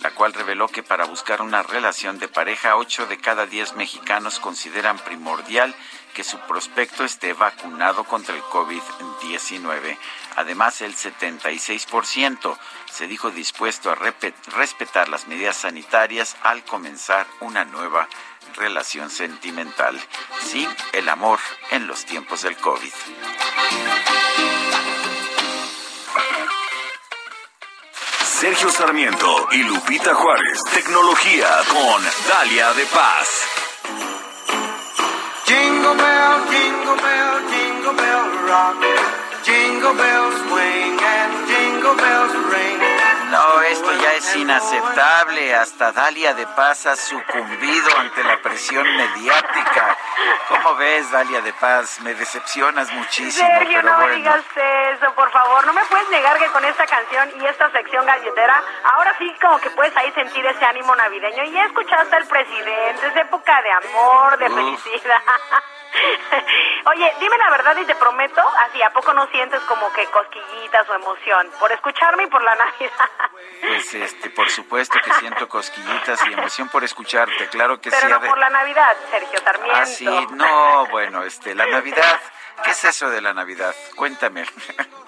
la 0.00 0.10
cual 0.10 0.34
reveló 0.34 0.68
que 0.68 0.82
para 0.82 1.06
buscar 1.06 1.40
una 1.40 1.62
relación 1.62 2.18
de 2.18 2.28
pareja, 2.28 2.76
8 2.76 3.06
de 3.06 3.16
cada 3.16 3.46
10 3.46 3.74
mexicanos 3.76 4.38
consideran 4.38 4.98
primordial 4.98 5.74
que 6.16 6.24
su 6.24 6.38
prospecto 6.38 7.04
esté 7.04 7.34
vacunado 7.34 8.04
contra 8.04 8.34
el 8.34 8.42
COVID-19. 8.44 9.98
Además, 10.36 10.80
el 10.80 10.96
76% 10.96 12.56
se 12.90 13.06
dijo 13.06 13.30
dispuesto 13.30 13.90
a 13.90 13.94
respetar 13.94 15.10
las 15.10 15.28
medidas 15.28 15.58
sanitarias 15.58 16.34
al 16.42 16.64
comenzar 16.64 17.26
una 17.40 17.66
nueva 17.66 18.08
relación 18.54 19.10
sentimental. 19.10 20.00
Sí, 20.40 20.66
el 20.94 21.06
amor 21.10 21.38
en 21.70 21.86
los 21.86 22.06
tiempos 22.06 22.40
del 22.40 22.56
COVID. 22.56 22.92
Sergio 28.24 28.70
Sarmiento 28.70 29.48
y 29.52 29.62
Lupita 29.64 30.14
Juárez. 30.14 30.60
Tecnología 30.72 31.46
con 31.70 32.02
Dalia 32.26 32.72
de 32.72 32.86
Paz. 32.86 34.15
Jingle 35.86 36.02
bell, 36.02 36.34
jingle 36.50 36.96
bell, 36.96 37.36
jingle 37.48 37.94
bell 37.94 38.24
rock. 38.50 38.82
Jingle 39.44 39.94
bells 39.94 40.34
swing 40.50 40.98
and 40.98 41.32
jingle 41.46 41.94
bells 41.94 42.34
ring. 42.50 42.80
No, 43.30 43.62
esto 43.62 43.92
ya 44.02 44.14
es 44.14 44.34
inaceptable. 44.34 45.54
Hasta 45.54 45.92
Dalia 45.92 46.34
de 46.34 46.44
Paz 46.48 46.86
ha 46.86 46.96
sucumbido 46.96 47.88
ante 47.98 48.24
la 48.24 48.42
presión 48.42 48.84
mediática. 48.96 49.96
¿Cómo 50.48 50.74
ves, 50.74 51.08
Dalia 51.12 51.40
de 51.42 51.52
Paz? 51.52 52.00
Me 52.00 52.14
decepcionas 52.14 52.92
muchísimo. 52.92 53.46
Sergio, 53.46 53.78
pero 53.80 53.88
no 53.88 53.96
bueno. 53.98 54.08
me 54.08 54.16
digas 54.16 54.44
eso, 54.96 55.14
por 55.14 55.30
favor. 55.30 55.66
No 55.66 55.72
me 55.72 55.84
puedes 55.84 56.08
negar 56.08 56.36
que 56.38 56.46
con 56.46 56.64
esta 56.64 56.84
canción 56.86 57.30
y 57.40 57.46
esta 57.46 57.70
sección 57.70 58.04
galletera, 58.04 58.60
ahora 58.92 59.14
sí 59.18 59.32
como 59.40 59.60
que 59.60 59.70
puedes 59.70 59.96
ahí 59.96 60.10
sentir 60.12 60.44
ese 60.44 60.64
ánimo 60.64 60.96
navideño. 60.96 61.44
Y 61.44 61.52
ya 61.52 61.66
escuchaste 61.66 62.16
al 62.16 62.26
presidente, 62.26 63.06
es 63.06 63.16
época 63.16 63.62
de 63.62 63.70
amor, 63.70 64.38
de 64.38 64.46
Uf. 64.46 64.82
felicidad. 64.82 65.22
Oye, 66.86 67.12
dime 67.20 67.36
la 67.38 67.50
verdad 67.50 67.76
y 67.78 67.84
te 67.84 67.94
prometo, 67.96 68.42
así, 68.58 68.82
¿a 68.82 68.92
poco 68.92 69.12
no 69.12 69.26
sientes 69.28 69.60
como 69.62 69.92
que 69.92 70.04
cosquillitas 70.06 70.88
o 70.88 70.94
emoción? 70.94 71.50
Por 71.58 71.72
escucharme 71.72 72.24
y 72.24 72.26
por 72.26 72.42
la 72.42 72.54
Navidad. 72.54 73.10
Pues 73.60 73.94
este, 73.94 74.30
por 74.30 74.48
supuesto 74.50 74.98
que 75.02 75.12
siento 75.14 75.48
cosquillitas 75.48 76.20
y 76.26 76.32
emoción 76.32 76.68
por 76.68 76.84
escucharte. 76.84 77.48
Claro 77.48 77.80
que 77.80 77.90
Pero 77.90 78.02
sí. 78.02 78.12
no 78.12 78.20
ver. 78.20 78.30
por 78.30 78.38
la 78.38 78.50
Navidad, 78.50 78.96
Sergio 79.10 79.40
Sarmiento. 79.40 79.78
Ah, 79.80 79.86
sí, 79.86 80.26
no, 80.32 80.86
bueno, 80.86 81.22
este, 81.22 81.54
la 81.54 81.66
Navidad. 81.66 82.20
¿Qué 82.62 82.70
es 82.70 82.84
eso 82.84 83.10
de 83.10 83.20
la 83.20 83.34
Navidad? 83.34 83.74
Cuéntame. 83.94 84.44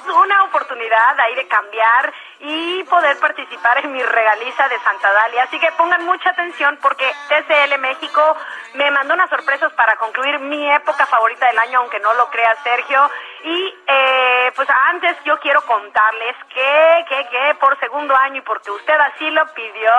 Una 0.06 0.44
oportunidad 0.44 1.18
ahí 1.20 1.34
de 1.34 1.48
cambiar 1.48 2.12
y 2.40 2.84
poder 2.84 3.18
participar 3.18 3.78
en 3.78 3.92
mi 3.92 4.02
regaliza 4.02 4.68
de 4.68 4.78
Santa 4.80 5.12
Dalia. 5.12 5.44
Así 5.44 5.58
que 5.58 5.72
pongan 5.72 6.04
mucha 6.04 6.30
atención 6.30 6.78
porque 6.80 7.12
TCL 7.28 7.78
México 7.78 8.36
me 8.74 8.90
mandó 8.90 9.14
unas 9.14 9.28
sorpresas 9.28 9.72
para 9.72 9.96
concluir 9.96 10.38
mi 10.38 10.70
época 10.70 11.06
favorita 11.06 11.46
del 11.46 11.58
año, 11.58 11.80
aunque 11.80 11.98
no 12.00 12.14
lo 12.14 12.30
crea 12.30 12.54
Sergio. 12.62 13.10
Y 13.42 13.74
eh, 13.86 14.52
pues 14.54 14.68
antes 14.90 15.16
yo 15.24 15.38
quiero 15.40 15.62
contarles 15.62 16.36
que, 16.48 17.04
que, 17.08 17.28
que 17.28 17.54
por 17.60 17.78
segundo 17.80 18.14
año 18.14 18.36
y 18.38 18.42
porque 18.42 18.70
usted 18.70 18.94
así 18.94 19.30
lo 19.30 19.46
pidió, 19.54 19.92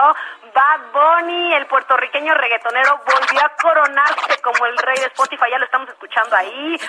Bad 0.54 0.80
Bunny, 0.94 1.54
el 1.56 1.66
puertorriqueño 1.66 2.34
reggaetonero, 2.34 3.02
volvió 3.06 3.46
a 3.46 3.50
coronarse 3.62 4.42
como 4.42 4.66
el 4.66 4.78
rey 4.78 4.98
de 4.98 5.08
Spotify. 5.08 5.46
Ya 5.52 5.60
lo 5.60 5.66
estamos 5.66 5.90
escuchando 5.90 6.36
ahí. 6.36 6.80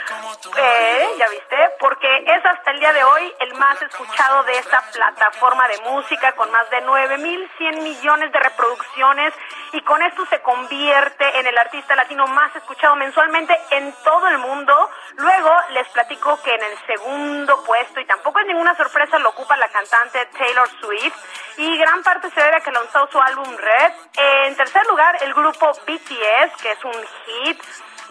Eh, 0.56 1.08
¿Ya 1.18 1.28
viste? 1.28 1.70
Porque 1.78 2.24
es 2.26 2.44
hasta 2.44 2.70
el 2.70 2.80
día 2.80 2.92
de 2.92 3.04
hoy 3.04 3.09
el 3.16 3.54
más 3.54 3.80
escuchado 3.82 4.44
de 4.44 4.58
esta 4.58 4.82
plataforma 4.92 5.66
de 5.68 5.78
música 5.78 6.32
con 6.32 6.50
más 6.50 6.68
de 6.70 6.82
9.100 6.84 7.82
millones 7.82 8.32
de 8.32 8.38
reproducciones 8.38 9.34
y 9.72 9.80
con 9.82 10.00
esto 10.02 10.24
se 10.26 10.40
convierte 10.42 11.40
en 11.40 11.46
el 11.46 11.58
artista 11.58 11.96
latino 11.96 12.26
más 12.28 12.54
escuchado 12.54 12.96
mensualmente 12.96 13.58
en 13.70 13.92
todo 14.04 14.28
el 14.28 14.38
mundo. 14.38 14.90
Luego 15.16 15.50
les 15.70 15.88
platico 15.88 16.40
que 16.42 16.54
en 16.54 16.62
el 16.62 16.78
segundo 16.86 17.64
puesto, 17.64 18.00
y 18.00 18.06
tampoco 18.06 18.38
es 18.40 18.46
ninguna 18.46 18.76
sorpresa, 18.76 19.18
lo 19.18 19.30
ocupa 19.30 19.56
la 19.56 19.68
cantante 19.68 20.26
Taylor 20.38 20.68
Swift 20.80 21.16
y 21.56 21.78
gran 21.78 22.02
parte 22.02 22.30
se 22.30 22.40
debe 22.40 22.56
a 22.56 22.60
que 22.60 22.70
lanzó 22.70 23.08
su 23.10 23.20
álbum 23.20 23.56
Red. 23.56 23.92
En 24.16 24.56
tercer 24.56 24.86
lugar, 24.86 25.16
el 25.22 25.34
grupo 25.34 25.72
BTS, 25.86 26.62
que 26.62 26.72
es 26.72 26.84
un 26.84 26.94
hit. 27.26 27.62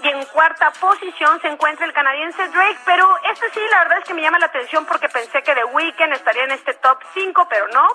Y 0.01 0.07
en 0.07 0.25
cuarta 0.27 0.71
posición 0.79 1.41
se 1.41 1.47
encuentra 1.47 1.85
el 1.85 1.93
canadiense 1.93 2.47
Drake, 2.47 2.79
pero 2.85 3.05
este 3.31 3.49
sí, 3.49 3.59
la 3.69 3.79
verdad 3.79 3.97
es 3.99 4.05
que 4.05 4.13
me 4.13 4.21
llama 4.21 4.39
la 4.39 4.45
atención 4.45 4.85
porque 4.85 5.09
pensé 5.09 5.43
que 5.43 5.53
The 5.53 5.65
Weeknd 5.65 6.13
estaría 6.13 6.43
en 6.43 6.51
este 6.51 6.73
top 6.75 6.99
5, 7.13 7.47
pero 7.49 7.67
no. 7.67 7.87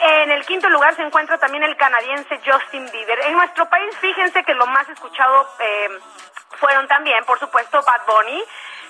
En 0.00 0.30
el 0.30 0.44
quinto 0.44 0.68
lugar 0.68 0.94
se 0.94 1.02
encuentra 1.02 1.38
también 1.38 1.64
el 1.64 1.76
canadiense 1.76 2.40
Justin 2.44 2.88
Bieber. 2.92 3.18
En 3.20 3.32
nuestro 3.32 3.68
país, 3.68 3.96
fíjense 3.98 4.44
que 4.44 4.54
lo 4.54 4.66
más 4.66 4.88
escuchado 4.88 5.48
eh, 5.58 5.98
fueron 6.60 6.86
también, 6.86 7.24
por 7.24 7.38
supuesto, 7.38 7.82
Bad 7.82 8.06
Bunny. 8.06 8.44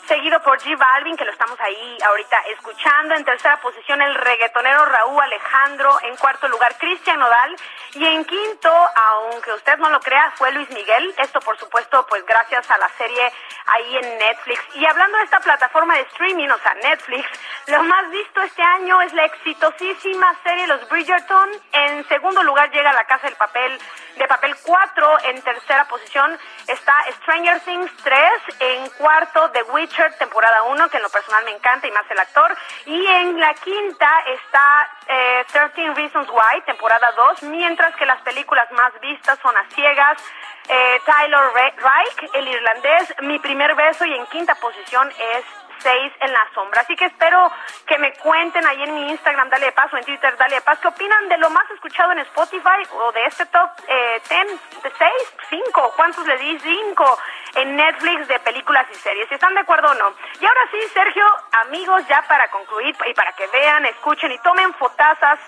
Seguido 0.09 0.41
por 0.43 0.59
G 0.59 0.77
Balvin, 0.77 1.17
que 1.17 1.25
lo 1.25 1.31
estamos 1.31 1.61
ahí 1.61 1.99
ahorita 2.07 2.39
escuchando. 2.49 3.15
En 3.15 3.25
tercera 3.25 3.61
posición, 3.61 4.01
el 4.01 4.15
reggaetonero 4.15 4.87
Raúl 4.87 5.23
Alejandro. 5.23 5.99
En 6.03 6.17
cuarto 6.17 6.49
lugar, 6.49 6.77
Cristian 6.79 7.19
Nodal. 7.19 7.55
Y 7.93 8.07
en 8.07 8.25
quinto, 8.25 8.73
aunque 9.11 9.53
usted 9.53 9.77
no 9.79 9.91
lo 9.91 10.01
crea, 10.01 10.33
fue 10.37 10.51
Luis 10.53 10.69
Miguel. 10.71 11.15
Esto, 11.19 11.41
por 11.41 11.59
supuesto, 11.59 12.07
pues 12.09 12.25
gracias 12.25 12.71
a 12.71 12.79
la 12.79 12.89
serie 12.97 13.33
ahí 13.67 13.97
en 13.99 14.19
Netflix. 14.19 14.61
Y 14.75 14.87
hablando 14.87 15.19
de 15.19 15.25
esta 15.25 15.41
plataforma 15.41 15.95
de 15.95 16.01
streaming, 16.03 16.49
o 16.49 16.59
sea, 16.59 16.75
Netflix, 16.75 17.29
lo 17.67 17.83
más 17.83 18.11
visto 18.11 18.41
este 18.43 18.63
año 18.63 19.01
es 19.03 19.13
la 19.13 19.27
exitosísima 19.27 20.35
serie 20.43 20.67
Los 20.67 20.89
Bridgerton. 20.89 21.51
En 21.89 22.07
segundo 22.07 22.43
lugar 22.43 22.71
llega 22.71 22.93
La 22.93 23.05
Casa 23.05 23.27
del 23.27 23.37
Papel 23.37 23.81
de 24.17 24.29
Papel 24.29 24.55
4. 24.63 25.19
En 25.25 25.41
tercera 25.41 25.87
posición 25.87 26.39
está 26.67 26.93
Stranger 27.23 27.61
Things 27.61 27.91
3. 28.03 28.21
En 28.61 28.91
cuarto, 28.91 29.51
The 29.53 29.63
Witcher, 29.63 30.13
temporada 30.19 30.65
1, 30.65 30.89
que 30.91 30.99
en 30.99 31.03
lo 31.03 31.09
personal 31.09 31.45
me 31.47 31.53
encanta 31.53 31.87
y 31.87 31.91
más 31.93 32.05
el 32.11 32.19
actor. 32.19 32.55
Y 32.85 33.07
en 33.07 33.41
la 33.41 33.55
quinta 33.55 34.11
está 34.27 34.89
eh, 35.07 35.45
13 35.51 35.95
Reasons 35.95 36.29
Why, 36.29 36.61
temporada 36.67 37.11
2. 37.13 37.45
Mientras 37.45 37.97
que 37.97 38.05
las 38.05 38.21
películas 38.21 38.71
más 38.73 38.93
vistas 39.01 39.39
son 39.41 39.57
A 39.57 39.65
Ciegas, 39.71 40.19
eh, 40.69 41.01
Tyler 41.07 41.41
Reich, 41.55 42.31
el 42.35 42.49
irlandés, 42.49 43.15
Mi 43.23 43.39
primer 43.39 43.75
beso. 43.75 44.05
Y 44.05 44.15
en 44.15 44.27
quinta 44.27 44.55
posición 44.57 45.11
es 45.11 45.45
6 45.81 46.13
en 46.21 46.33
la 46.33 46.49
sombra. 46.55 46.83
Así 46.83 46.97
que 46.97 47.07
espero 47.07 47.51
que 47.87 47.99
me 47.99 48.13
cuenten 48.15 48.67
ahí 48.67 48.83
en 48.83 48.95
mi 48.95 49.11
Instagram, 49.11 49.49
dale 49.51 49.67
de 49.67 49.73
paso, 49.73 49.97
en 49.97 50.05
Twitter, 50.05 50.37
dale 50.37 50.57
de 50.57 50.61
paso, 50.61 50.81
qué 50.83 50.89
opinan 50.89 51.29
de 51.29 51.39
lo 51.39 51.51
más 51.51 51.71
escuchado 51.71 52.13
en 52.13 52.19
Spotify 52.21 52.83
o 52.93 53.13
de 53.13 53.25
este 53.25 53.47
top 53.47 53.71
10, 53.77 53.89
eh, 53.89 54.21
de 54.83 54.93
6, 54.99 55.11
5, 55.51 55.93
¿cuántos 55.97 56.27
le 56.27 56.37
di? 56.39 56.59
5 56.59 57.19
en 57.57 57.77
Netflix 57.77 58.29
de 58.29 58.39
películas 58.41 58.87
y 58.91 58.95
series, 58.95 59.29
si 59.29 59.35
están 59.35 59.55
de 59.55 59.61
acuerdo 59.61 59.91
o 59.91 59.95
no. 59.95 60.13
Y 60.41 60.45
ahora 60.45 60.61
sí, 60.71 60.79
Sergio, 60.93 61.25
amigos, 61.67 62.07
ya 62.09 62.23
para 62.23 62.49
concluir 62.51 62.97
y 63.07 63.15
para 63.15 63.33
que 63.33 63.47
vean, 63.49 63.87
escuchen 63.87 64.31
y 64.33 64.39
tomen 64.39 64.73
fotazas 64.75 65.39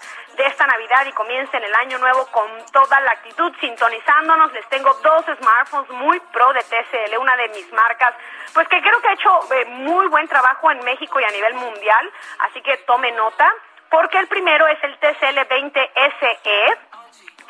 de 0.41 0.47
esta 0.47 0.67
Navidad 0.67 1.05
y 1.07 1.13
comiencen 1.13 1.63
el 1.63 1.75
año 1.75 1.99
nuevo 1.99 2.25
con 2.33 2.51
toda 2.73 2.99
la 3.01 3.13
actitud, 3.13 3.53
sintonizándonos. 3.61 4.51
Les 4.55 4.67
tengo 4.71 4.95
dos 5.03 5.25
smartphones 5.39 5.91
muy 5.91 6.19
pro 6.33 6.51
de 6.55 6.63
TCL, 6.63 7.19
una 7.19 7.37
de 7.37 7.49
mis 7.51 7.71
marcas, 7.73 8.15
pues 8.55 8.67
que 8.69 8.81
creo 8.81 9.01
que 9.03 9.09
ha 9.09 9.13
hecho 9.13 9.53
eh, 9.53 9.65
muy 9.67 10.07
buen 10.09 10.27
trabajo 10.29 10.71
en 10.71 10.83
México 10.83 11.21
y 11.21 11.25
a 11.25 11.31
nivel 11.31 11.55
mundial, 11.55 12.11
así 12.39 12.63
que 12.63 12.79
tome 12.79 13.13
nota, 13.13 13.53
porque 13.91 14.19
el 14.19 14.29
primero 14.29 14.67
es 14.67 14.83
el 14.83 14.97
TCL 14.99 15.45
20 15.47 15.91
SE 16.21 16.79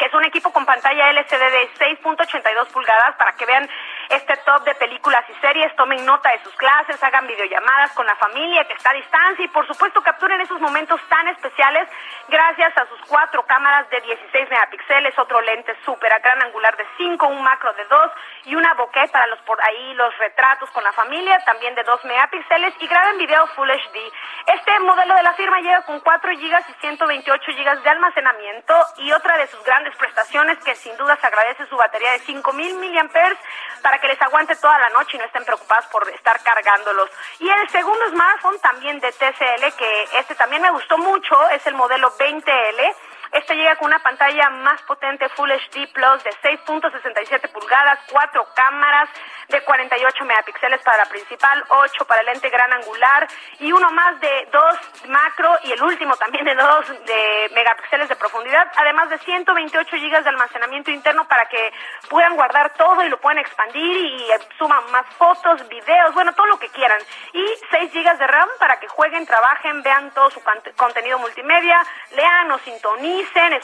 que 0.01 0.07
es 0.07 0.15
un 0.15 0.25
equipo 0.25 0.51
con 0.51 0.65
pantalla 0.65 1.11
LCD 1.11 1.51
de 1.53 1.69
6.82 1.79 2.69
pulgadas 2.69 3.17
para 3.17 3.33
que 3.35 3.45
vean 3.45 3.69
este 4.09 4.35
top 4.47 4.65
de 4.65 4.75
películas 4.77 5.23
y 5.29 5.35
series, 5.43 5.77
tomen 5.77 6.07
nota 6.07 6.31
de 6.31 6.43
sus 6.43 6.55
clases, 6.55 7.05
hagan 7.05 7.27
videollamadas 7.27 7.93
con 7.93 8.07
la 8.07 8.17
familia 8.17 8.67
que 8.67 8.73
está 8.73 8.91
a 8.91 8.95
distancia 8.95 9.45
y 9.45 9.49
por 9.49 9.67
supuesto 9.67 10.01
capturen 10.01 10.41
esos 10.41 10.59
momentos 10.59 11.03
tan 11.11 11.29
especiales 11.29 11.87
gracias 12.29 12.75
a 12.79 12.87
sus 12.87 12.99
cuatro 13.09 13.43
cámaras 13.45 13.91
de 13.91 14.01
16 14.01 14.49
megapíxeles, 14.49 15.19
otro 15.19 15.39
lente 15.43 15.77
súper 15.85 16.11
a 16.15 16.19
gran 16.19 16.43
angular 16.45 16.75
de 16.79 16.87
5, 16.97 17.27
un 17.27 17.43
macro 17.43 17.75
de 17.75 17.85
2 17.85 18.11
y 18.47 18.55
una 18.55 18.73
bokeh 18.75 19.07
para 19.09 19.27
los 19.27 19.39
por 19.41 19.61
ahí 19.61 19.93
los 19.95 20.17
retratos 20.17 20.71
con 20.71 20.83
la 20.83 20.93
familia, 20.93 21.39
también 21.45 21.75
de 21.75 21.85
2 21.85 22.05
megapíxeles 22.07 22.73
y 22.81 22.87
graben 22.87 23.19
video 23.19 23.47
Full 23.49 23.69
HD. 23.69 23.99
Este 24.47 24.79
modelo 24.81 25.15
de 25.15 25.23
la 25.25 25.35
firma 25.35 25.61
llega 25.61 25.83
con 25.83 26.01
4 26.01 26.33
GB 26.33 26.59
y 26.71 26.81
128 26.81 27.53
GB 27.53 27.83
de 27.83 27.91
almacenamiento 27.91 28.75
y 28.97 29.13
otra 29.13 29.37
de 29.37 29.47
sus 29.49 29.63
grandes 29.63 29.90
prestaciones 29.97 30.59
que 30.65 30.75
sin 30.75 30.97
duda 30.97 31.17
se 31.21 31.27
agradece 31.27 31.67
su 31.67 31.77
batería 31.77 32.13
de 32.13 32.21
5000 32.21 32.75
mAh 32.77 33.37
para 33.83 33.99
que 33.99 34.09
les 34.09 34.21
aguante 34.23 34.57
toda 34.57 34.79
la 34.79 34.91
noche 34.91 35.17
y 35.17 35.19
no 35.19 35.25
estén 35.25 35.45
preocupados 35.45 35.87
por 35.87 36.09
estar 36.11 36.43
cargándolos. 36.43 37.11
Y 37.39 37.49
el 37.49 37.69
segundo 37.71 38.09
smartphone 38.11 38.59
también 38.61 39.01
de 39.01 39.13
TCL, 39.13 39.77
que 39.77 40.09
este 40.19 40.35
también 40.35 40.63
me 40.63 40.71
gustó 40.71 40.99
mucho, 40.99 41.49
es 41.51 41.67
el 41.67 41.75
modelo 41.75 42.13
20L. 42.19 42.95
Este 43.33 43.55
llega 43.55 43.77
con 43.77 43.87
una 43.87 44.01
pantalla 44.01 44.51
más 44.51 44.83
potente 44.83 45.29
Full 45.29 45.51
HD 45.51 45.93
Plus 45.93 46.25
de 46.25 46.31
6.67 46.43 47.49
pulgadas, 47.53 48.01
cuatro 48.11 48.45
cámaras 48.55 49.09
de 49.49 49.63
48 49.63 50.25
megapíxeles 50.25 50.83
para 50.83 50.99
la 50.99 51.05
principal, 51.07 51.65
8 51.69 52.05
para 52.07 52.21
el 52.21 52.27
lente 52.27 52.49
gran 52.51 52.73
angular 52.73 53.29
y 53.59 53.73
uno 53.73 53.91
más 53.91 54.21
de 54.21 54.49
2 54.53 55.09
macro 55.09 55.59
y 55.65 55.73
el 55.73 55.83
último 55.83 56.17
también 56.17 56.45
de 56.45 56.55
2 56.55 57.05
de 57.07 57.51
megapíxeles 57.55 58.09
de 58.09 58.17
profundidad, 58.17 58.71
además 58.77 59.11
de 59.11 59.19
128 59.19 59.97
gigas 59.97 60.25
de 60.25 60.31
almacenamiento 60.31 60.91
interno 60.91 61.27
para 61.29 61.47
que 61.47 61.73
puedan 62.09 62.35
guardar 62.35 62.75
todo 62.75 63.05
y 63.05 63.09
lo 63.09 63.21
puedan 63.21 63.39
expandir 63.39 63.97
y 63.97 64.29
suman 64.59 64.91
más 64.91 65.07
fotos, 65.17 65.69
videos, 65.69 66.15
bueno, 66.15 66.33
todo 66.35 66.47
lo 66.47 66.59
que 66.59 66.69
quieran. 66.69 66.99
Y 67.33 67.47
6 67.71 67.93
gigas 67.93 68.19
de 68.19 68.27
RAM 68.27 68.49
para 68.59 68.81
que 68.81 68.89
jueguen, 68.89 69.27
trabajen, 69.27 69.83
vean 69.83 70.11
todo 70.13 70.31
su 70.31 70.41
contenido 70.77 71.19
multimedia, 71.19 71.81
lean 72.13 72.51
o 72.51 72.59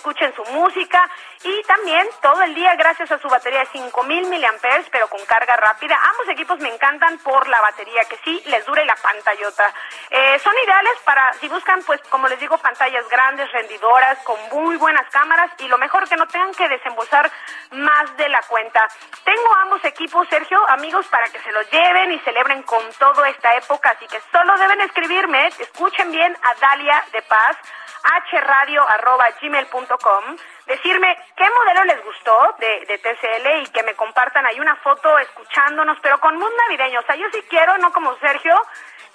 escuchen 0.07 0.33
su 0.35 0.45
música 0.53 1.09
y 1.43 1.63
también 1.63 2.07
todo 2.21 2.43
el 2.43 2.55
día 2.55 2.75
gracias 2.77 3.11
a 3.11 3.19
su 3.19 3.29
batería 3.29 3.61
de 3.61 3.67
5000 3.67 4.29
miliamperes, 4.29 4.87
pero 4.91 5.09
con 5.09 5.25
carga 5.27 5.57
rápida. 5.57 5.99
Ambos 6.11 6.29
equipos 6.29 6.59
me 6.61 6.73
encantan 6.73 7.19
por 7.19 7.49
la 7.49 7.61
batería 7.61 8.05
que 8.05 8.17
sí 8.25 8.43
les 8.47 8.65
dure 8.67 8.85
la 8.85 8.95
pantallota. 8.97 9.73
Eh, 10.11 10.39
son 10.39 10.53
ideales 10.65 10.93
para 11.05 11.33
si 11.35 11.49
buscan, 11.49 11.83
pues 11.85 12.01
como 12.09 12.29
les 12.29 12.39
digo, 12.41 12.59
pantallas 12.59 13.09
grandes, 13.09 13.51
rendidoras, 13.53 14.19
con 14.25 14.37
muy 14.51 14.77
buenas 14.77 15.09
cámaras 15.11 15.51
y 15.59 15.69
lo 15.69 15.79
mejor 15.79 16.09
que 16.09 16.17
no 16.17 16.27
tengan 16.27 16.53
que 16.55 16.69
desembolsar 16.69 17.31
más 17.73 18.17
de 18.17 18.29
la 18.29 18.41
cuenta. 18.43 18.87
Tengo 19.25 19.55
ambos 19.63 19.85
equipos, 19.85 20.29
Sergio, 20.29 20.59
amigos, 20.69 21.07
para 21.07 21.29
que 21.29 21.41
se 21.41 21.53
los 21.53 21.71
lleven 21.71 22.13
y 22.13 22.19
celebren 22.21 22.63
con 22.63 22.83
toda 22.99 23.29
esta 23.29 23.55
época, 23.57 23.91
así 23.91 24.07
que 24.07 24.21
solo 24.33 24.57
deben 24.59 24.81
escribirme, 24.83 25.47
escuchen 25.47 26.11
bien 26.11 26.37
a 26.43 26.55
Dalia 26.55 27.05
de 27.13 27.23
Paz 27.23 27.57
hradio.gmail.com, 28.31 30.37
decirme 30.67 31.19
qué 31.37 31.51
modelo 31.51 31.85
les 31.85 32.05
gustó 32.05 32.55
de, 32.59 32.87
de, 32.87 32.99
TCL 32.99 33.63
y 33.63 33.67
que 33.69 33.83
me 33.83 33.95
compartan 33.95 34.45
ahí 34.47 34.61
una 34.61 34.77
foto 34.77 35.19
escuchándonos, 35.19 35.99
pero 36.01 36.21
con 36.21 36.37
mood 36.37 36.53
navideño. 36.69 37.01
O 37.01 37.03
sea, 37.03 37.17
yo 37.17 37.27
sí 37.33 37.43
quiero, 37.49 37.77
no 37.79 37.93
como 37.93 38.17
Sergio, 38.19 38.55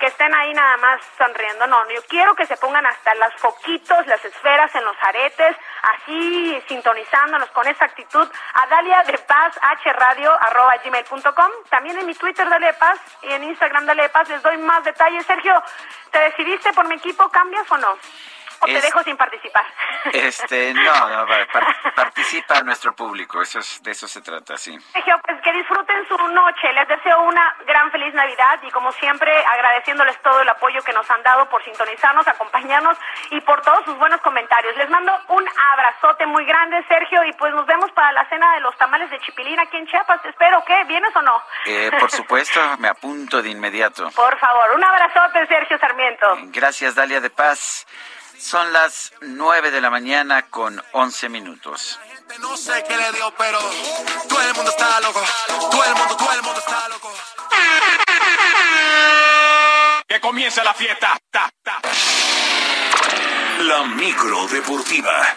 que 0.01 0.07
estén 0.07 0.33
ahí 0.33 0.51
nada 0.53 0.77
más 0.77 0.99
sonriendo. 1.15 1.67
No, 1.67 1.87
yo 1.91 2.01
quiero 2.09 2.33
que 2.33 2.47
se 2.47 2.57
pongan 2.57 2.85
hasta 2.87 3.13
las 3.15 3.33
foquitos, 3.35 4.07
las 4.07 4.25
esferas 4.25 4.73
en 4.73 4.83
los 4.83 4.95
aretes, 4.99 5.55
así 5.93 6.59
sintonizándonos 6.67 7.51
con 7.51 7.67
esa 7.67 7.85
actitud. 7.85 8.27
A 8.55 8.67
Dalia 8.67 9.03
de 9.03 9.17
Paz, 9.19 9.59
hradio.gmail.com. 9.85 11.51
También 11.69 11.99
en 11.99 12.07
mi 12.07 12.15
Twitter, 12.15 12.49
Dalia 12.49 12.71
de 12.71 12.79
Paz, 12.79 12.99
y 13.21 13.31
en 13.31 13.43
Instagram, 13.43 13.85
Dalia 13.85 14.03
de 14.03 14.09
Paz, 14.09 14.27
les 14.29 14.41
doy 14.41 14.57
más 14.57 14.83
detalles. 14.83 15.23
Sergio, 15.27 15.61
¿te 16.09 16.19
decidiste 16.19 16.73
por 16.73 16.87
mi 16.87 16.95
equipo? 16.95 17.29
¿Cambias 17.29 17.71
o 17.71 17.77
no? 17.77 17.95
¿O 18.61 18.65
te 18.65 18.79
dejo 18.79 19.03
sin 19.03 19.17
participar? 19.17 19.65
Este, 20.13 20.73
no, 20.73 21.09
no 21.09 21.27
participa 21.95 22.61
nuestro 22.63 22.95
público, 22.95 23.41
eso 23.41 23.59
es, 23.59 23.83
de 23.83 23.91
eso 23.91 24.07
se 24.07 24.21
trata, 24.21 24.57
sí. 24.57 24.75
Sergio, 24.93 25.15
pues 25.23 25.39
que 25.41 25.53
disfruten 25.53 26.07
su 26.07 26.17
noche, 26.29 26.73
les 26.73 26.87
deseo 26.87 27.21
una 27.21 27.55
gran 27.67 27.91
feliz 27.91 28.11
Navidad 28.13 28.59
y 28.63 28.71
como 28.71 28.91
siempre 28.93 29.31
agradeciéndoles 29.45 30.19
todo 30.21 30.41
el 30.41 30.49
apoyo 30.49 30.81
que 30.83 30.93
nos 30.93 31.09
han 31.09 31.21
dado 31.23 31.47
por 31.49 31.63
sintonizarnos, 31.63 32.27
acompañarnos 32.27 32.97
y 33.29 33.41
por 33.41 33.61
todos 33.61 33.85
sus 33.85 33.97
buenos 33.97 34.21
comentarios. 34.21 34.75
Les 34.77 34.89
mando 34.89 35.11
un 35.29 35.45
abrazote 35.73 36.25
muy 36.25 36.45
grande, 36.45 36.83
Sergio, 36.87 37.23
y 37.25 37.33
pues 37.33 37.53
nos 37.53 37.65
vemos 37.65 37.91
para 37.91 38.11
la 38.11 38.27
cena 38.29 38.53
de 38.55 38.61
los 38.61 38.75
tamales 38.77 39.09
de 39.11 39.19
Chipilín 39.19 39.59
aquí 39.59 39.77
en 39.77 39.87
Chiapas. 39.87 40.23
Espero 40.25 40.63
que, 40.65 40.83
¿vienes 40.85 41.15
o 41.15 41.21
no? 41.21 41.41
Eh, 41.65 41.91
por 41.99 42.09
supuesto, 42.11 42.59
me 42.79 42.87
apunto 42.87 43.41
de 43.41 43.49
inmediato. 43.49 44.09
Por 44.11 44.37
favor, 44.39 44.71
un 44.75 44.83
abrazote, 44.83 45.45
Sergio 45.47 45.77
Sarmiento. 45.77 46.37
Gracias, 46.45 46.95
Dalia 46.95 47.21
de 47.21 47.29
Paz. 47.29 47.85
Son 48.41 48.73
las 48.73 49.13
9 49.21 49.69
de 49.69 49.79
la 49.79 49.91
mañana 49.91 50.49
con 50.49 50.83
11 50.93 51.29
minutos. 51.29 51.99
No 52.39 52.57
sé 52.57 52.83
qué 52.87 52.97
le 52.97 53.11
dio, 53.11 53.31
pero 53.37 53.59
todo 54.27 54.41
el 54.41 54.53
mundo 54.55 54.71
está 54.71 54.99
loco. 54.99 55.21
Todo 55.47 55.83
el 55.83 55.95
mundo, 55.95 56.17
todo 56.17 56.33
el 56.33 56.41
mundo 56.41 56.59
está 56.59 56.89
loco. 56.89 57.13
Que 60.07 60.19
comience 60.19 60.63
la 60.63 60.73
fiesta. 60.73 61.21
La 63.59 63.83
micro 63.83 64.47
deportiva. 64.47 65.35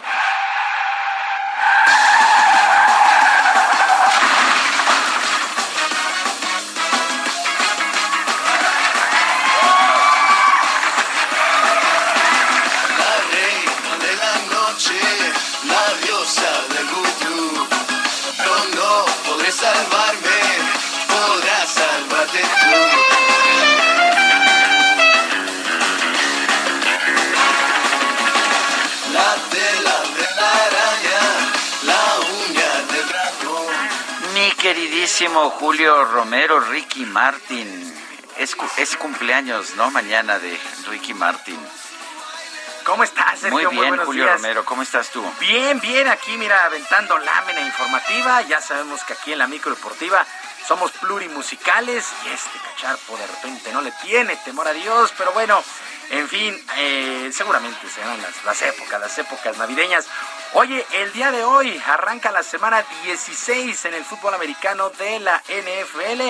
Queridísimo 34.65 35.51
Julio 35.51 36.07
Romero, 36.07 36.59
Ricky 36.59 37.05
Martin. 37.05 37.69
es, 38.39 38.57
es 38.79 38.97
cumpleaños, 38.97 39.75
¿no? 39.77 39.91
Mañana 39.91 40.39
de 40.39 40.59
Ricky 40.89 41.13
Martin. 41.13 41.59
¿Cómo 42.85 43.05
estás, 43.05 43.43
Muy 43.43 43.63
Sergio? 43.63 43.71
bien, 43.73 43.89
buenos 43.89 44.07
Julio 44.07 44.25
días. 44.25 44.37
Romero, 44.37 44.65
¿cómo 44.65 44.81
estás 44.81 45.11
tú? 45.11 45.23
Bien, 45.39 45.79
bien, 45.81 46.09
aquí 46.09 46.39
mira, 46.39 46.65
aventando 46.65 47.19
lámina 47.19 47.61
informativa. 47.61 48.41
Ya 48.41 48.63
sabemos 48.63 49.05
que 49.05 49.13
aquí 49.13 49.35
en 49.35 49.41
la 49.41 49.47
micro 49.49 49.75
deportiva 49.75 50.25
somos 50.67 50.93
plurimusicales 50.93 52.07
y 52.25 52.29
este 52.31 52.59
cacharpo 52.59 53.19
de 53.19 53.27
repente 53.27 53.71
no 53.71 53.83
le 53.83 53.93
tiene 54.03 54.35
temor 54.47 54.67
a 54.67 54.73
Dios, 54.73 55.13
pero 55.19 55.31
bueno, 55.33 55.63
en 56.09 56.27
fin, 56.27 56.59
eh, 56.79 57.31
seguramente 57.35 57.87
serán 57.91 58.21
las, 58.23 58.43
las 58.45 58.63
épocas, 58.63 58.99
las 58.99 59.19
épocas 59.19 59.59
navideñas. 59.59 60.07
Oye, 60.57 60.87
el 60.93 61.13
día 61.13 61.33
de 61.33 61.43
hoy 61.43 61.83
arranca 61.85 62.31
la 62.31 62.45
semana 62.45 62.85
16 63.03 63.87
en 63.87 63.95
el 63.95 64.05
fútbol 64.05 64.35
americano 64.35 64.89
de 64.91 65.19
la 65.19 65.43
NFL 65.49 66.23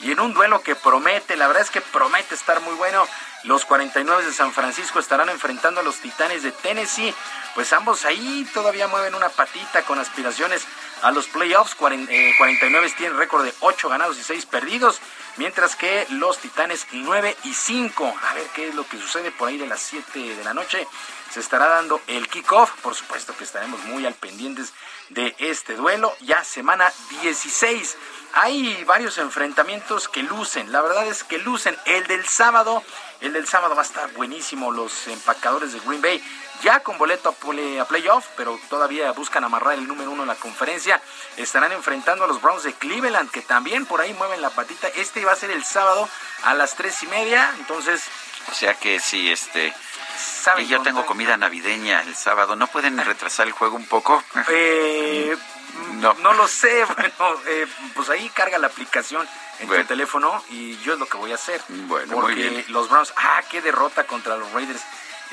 y 0.00 0.12
en 0.12 0.20
un 0.20 0.32
duelo 0.32 0.62
que 0.62 0.74
promete, 0.74 1.36
la 1.36 1.46
verdad 1.46 1.62
es 1.62 1.70
que 1.70 1.82
promete 1.82 2.34
estar 2.34 2.62
muy 2.62 2.72
bueno. 2.76 3.06
Los 3.44 3.66
49 3.66 4.24
de 4.24 4.32
San 4.32 4.52
Francisco 4.52 4.98
estarán 4.98 5.28
enfrentando 5.28 5.80
a 5.80 5.84
los 5.84 5.96
Titanes 5.96 6.42
de 6.42 6.52
Tennessee. 6.52 7.14
Pues 7.54 7.70
ambos 7.74 8.06
ahí 8.06 8.48
todavía 8.54 8.88
mueven 8.88 9.14
una 9.14 9.28
patita 9.28 9.82
con 9.82 9.98
aspiraciones 9.98 10.66
a 11.02 11.10
los 11.10 11.26
playoffs. 11.28 11.76
Cuaren- 11.76 12.08
eh, 12.10 12.34
49 12.38 12.92
tienen 12.96 13.18
récord 13.18 13.44
de 13.44 13.54
8 13.60 13.88
ganados 13.88 14.18
y 14.18 14.22
6 14.22 14.46
perdidos, 14.46 15.00
mientras 15.36 15.76
que 15.76 16.06
los 16.10 16.38
Titanes 16.38 16.86
9 16.92 17.36
y 17.44 17.54
5. 17.54 18.14
A 18.30 18.34
ver 18.34 18.46
qué 18.54 18.68
es 18.68 18.74
lo 18.74 18.86
que 18.86 18.98
sucede 18.98 19.30
por 19.30 19.48
ahí 19.48 19.56
de 19.58 19.66
las 19.66 19.80
7 19.80 20.18
de 20.36 20.44
la 20.44 20.54
noche. 20.54 20.86
Se 21.32 21.40
estará 21.40 21.66
dando 21.66 22.00
el 22.06 22.28
kickoff. 22.28 22.70
Por 22.82 22.94
supuesto 22.94 23.36
que 23.36 23.44
estaremos 23.44 23.80
muy 23.84 24.06
al 24.06 24.14
pendientes 24.14 24.72
de 25.10 25.34
este 25.38 25.74
duelo. 25.74 26.16
Ya 26.20 26.42
semana 26.44 26.90
16. 27.22 27.96
Hay 28.34 28.84
varios 28.84 29.18
enfrentamientos 29.18 30.08
que 30.08 30.22
lucen. 30.22 30.70
La 30.72 30.82
verdad 30.82 31.06
es 31.06 31.24
que 31.24 31.38
lucen. 31.38 31.76
El 31.84 32.06
del 32.06 32.26
sábado, 32.26 32.82
el 33.20 33.32
del 33.32 33.46
sábado 33.48 33.74
va 33.74 33.82
a 33.82 33.84
estar 33.84 34.10
buenísimo. 34.12 34.70
Los 34.72 35.08
empacadores 35.08 35.72
de 35.72 35.80
Green 35.80 36.00
Bay 36.00 36.22
ya 36.62 36.80
con 36.80 36.98
boleto 36.98 37.28
a, 37.28 37.32
play- 37.32 37.78
a 37.78 37.84
playoff, 37.86 38.26
pero 38.36 38.58
todavía 38.68 39.12
buscan 39.12 39.44
amarrar 39.44 39.74
el 39.74 39.86
número 39.86 40.10
uno 40.10 40.22
en 40.22 40.28
la 40.28 40.34
conferencia. 40.34 41.00
Estarán 41.36 41.72
enfrentando 41.72 42.24
a 42.24 42.26
los 42.26 42.40
Browns 42.40 42.62
de 42.64 42.72
Cleveland, 42.74 43.30
que 43.30 43.42
también 43.42 43.86
por 43.86 44.00
ahí 44.00 44.12
mueven 44.14 44.40
la 44.42 44.50
patita. 44.50 44.88
Este 44.88 45.24
va 45.24 45.32
a 45.32 45.36
ser 45.36 45.50
el 45.50 45.64
sábado 45.64 46.08
a 46.44 46.54
las 46.54 46.74
tres 46.74 47.02
y 47.02 47.06
media. 47.08 47.52
Entonces, 47.58 48.02
O 48.50 48.54
sea 48.54 48.74
que 48.74 49.00
sí, 49.00 49.30
este... 49.30 49.72
¿Saben 50.18 50.64
Y 50.64 50.68
yo 50.68 50.80
tengo 50.80 51.04
comida 51.04 51.36
navideña 51.36 52.00
el 52.02 52.14
sábado. 52.16 52.56
¿No 52.56 52.68
pueden 52.68 52.96
retrasar 53.04 53.46
el 53.46 53.52
juego 53.52 53.76
un 53.76 53.86
poco? 53.86 54.22
Eh, 54.48 55.36
No. 56.00 56.14
no 56.14 56.32
lo 56.32 56.48
sé, 56.48 56.84
bueno, 56.96 57.40
eh, 57.48 57.66
pues 57.94 58.08
ahí 58.08 58.30
carga 58.30 58.56
la 58.58 58.68
aplicación 58.68 59.28
en 59.58 59.68
Bueno. 59.68 59.82
tu 59.82 59.88
teléfono 59.88 60.42
y 60.48 60.78
yo 60.78 60.94
es 60.94 60.98
lo 60.98 61.06
que 61.06 61.18
voy 61.18 61.32
a 61.32 61.34
hacer. 61.34 61.60
Bueno, 61.68 62.12
muy 62.14 62.20
porque 62.22 62.34
bien. 62.48 62.64
los 62.68 62.88
Browns, 62.88 63.12
ah, 63.16 63.42
qué 63.50 63.60
derrota 63.60 64.04
contra 64.04 64.36
los 64.38 64.50
Raiders 64.52 64.80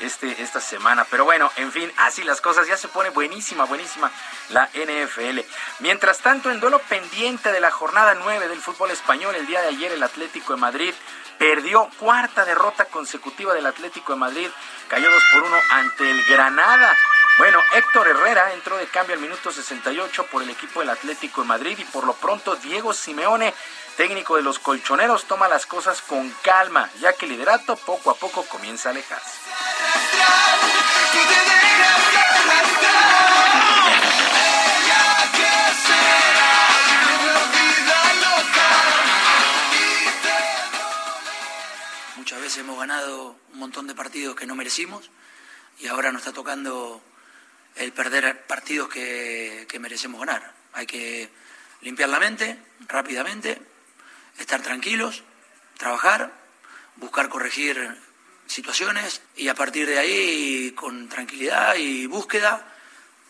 este, 0.00 0.42
esta 0.42 0.60
semana. 0.60 1.06
Pero 1.10 1.24
bueno, 1.24 1.50
en 1.56 1.72
fin, 1.72 1.90
así 1.98 2.22
las 2.22 2.40
cosas, 2.40 2.66
ya 2.66 2.76
se 2.76 2.88
pone 2.88 3.10
buenísima, 3.10 3.64
buenísima 3.64 4.10
la 4.50 4.68
NFL. 4.74 5.40
Mientras 5.80 6.18
tanto, 6.18 6.50
en 6.50 6.60
duelo 6.60 6.78
pendiente 6.80 7.52
de 7.52 7.60
la 7.60 7.70
jornada 7.70 8.14
9 8.14 8.48
del 8.48 8.60
fútbol 8.60 8.90
español, 8.90 9.34
el 9.34 9.46
día 9.46 9.62
de 9.62 9.68
ayer 9.68 9.92
el 9.92 10.02
Atlético 10.02 10.54
de 10.54 10.60
Madrid 10.60 10.94
perdió 11.38 11.88
cuarta 11.98 12.44
derrota 12.44 12.86
consecutiva 12.86 13.54
del 13.54 13.66
Atlético 13.66 14.12
de 14.12 14.18
Madrid, 14.18 14.48
cayó 14.88 15.10
2 15.10 15.22
por 15.32 15.42
1 15.42 15.56
ante 15.70 16.10
el 16.10 16.24
Granada. 16.26 16.96
Bueno, 17.38 17.58
Héctor 17.74 18.06
Herrera 18.06 18.52
entró 18.52 18.76
de 18.76 18.86
cambio 18.86 19.16
al 19.16 19.20
minuto 19.20 19.50
68 19.50 20.26
por 20.30 20.42
el 20.42 20.50
equipo 20.50 20.80
del 20.80 20.90
Atlético 20.90 21.42
de 21.42 21.48
Madrid 21.48 21.76
y 21.78 21.84
por 21.84 22.04
lo 22.04 22.12
pronto 22.14 22.54
Diego 22.56 22.92
Simeone, 22.92 23.52
técnico 23.96 24.36
de 24.36 24.42
los 24.42 24.58
colchoneros, 24.58 25.24
toma 25.24 25.48
las 25.48 25.66
cosas 25.66 26.02
con 26.02 26.30
calma, 26.42 26.90
ya 27.00 27.12
que 27.12 27.26
el 27.26 27.32
liderato 27.32 27.76
poco 27.76 28.10
a 28.10 28.14
poco 28.14 28.44
comienza 28.44 28.88
a 28.88 28.92
alejarse. 28.92 29.38
Muchas 42.16 42.40
veces 42.40 42.58
hemos 42.58 42.78
ganado 42.78 43.36
un 43.52 43.58
montón 43.58 43.86
de 43.86 43.94
partidos 43.94 44.34
que 44.34 44.46
no 44.46 44.54
merecimos 44.54 45.10
y 45.78 45.88
ahora 45.88 46.10
nos 46.10 46.22
está 46.22 46.32
tocando 46.32 47.02
el 47.76 47.92
perder 47.92 48.46
partidos 48.46 48.88
que, 48.88 49.66
que 49.68 49.78
merecemos 49.78 50.20
ganar. 50.20 50.54
Hay 50.72 50.86
que 50.86 51.28
limpiar 51.82 52.08
la 52.08 52.18
mente 52.18 52.58
rápidamente, 52.88 53.60
estar 54.38 54.62
tranquilos, 54.62 55.22
trabajar, 55.78 56.32
buscar 56.96 57.28
corregir 57.28 57.96
situaciones 58.46 59.22
y 59.36 59.48
a 59.48 59.54
partir 59.54 59.86
de 59.86 59.98
ahí, 59.98 60.72
con 60.72 61.08
tranquilidad 61.08 61.74
y 61.76 62.06
búsqueda, 62.06 62.66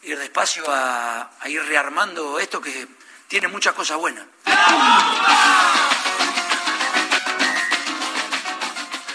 ir 0.02 0.18
despacio 0.18 0.64
a, 0.68 1.30
ir 1.46 1.62
rearmando 1.64 2.38
esto 2.38 2.60
que 2.60 2.86
tiene 3.28 3.48
muchas 3.48 3.74
cosas 3.74 3.98
buenas. 3.98 4.26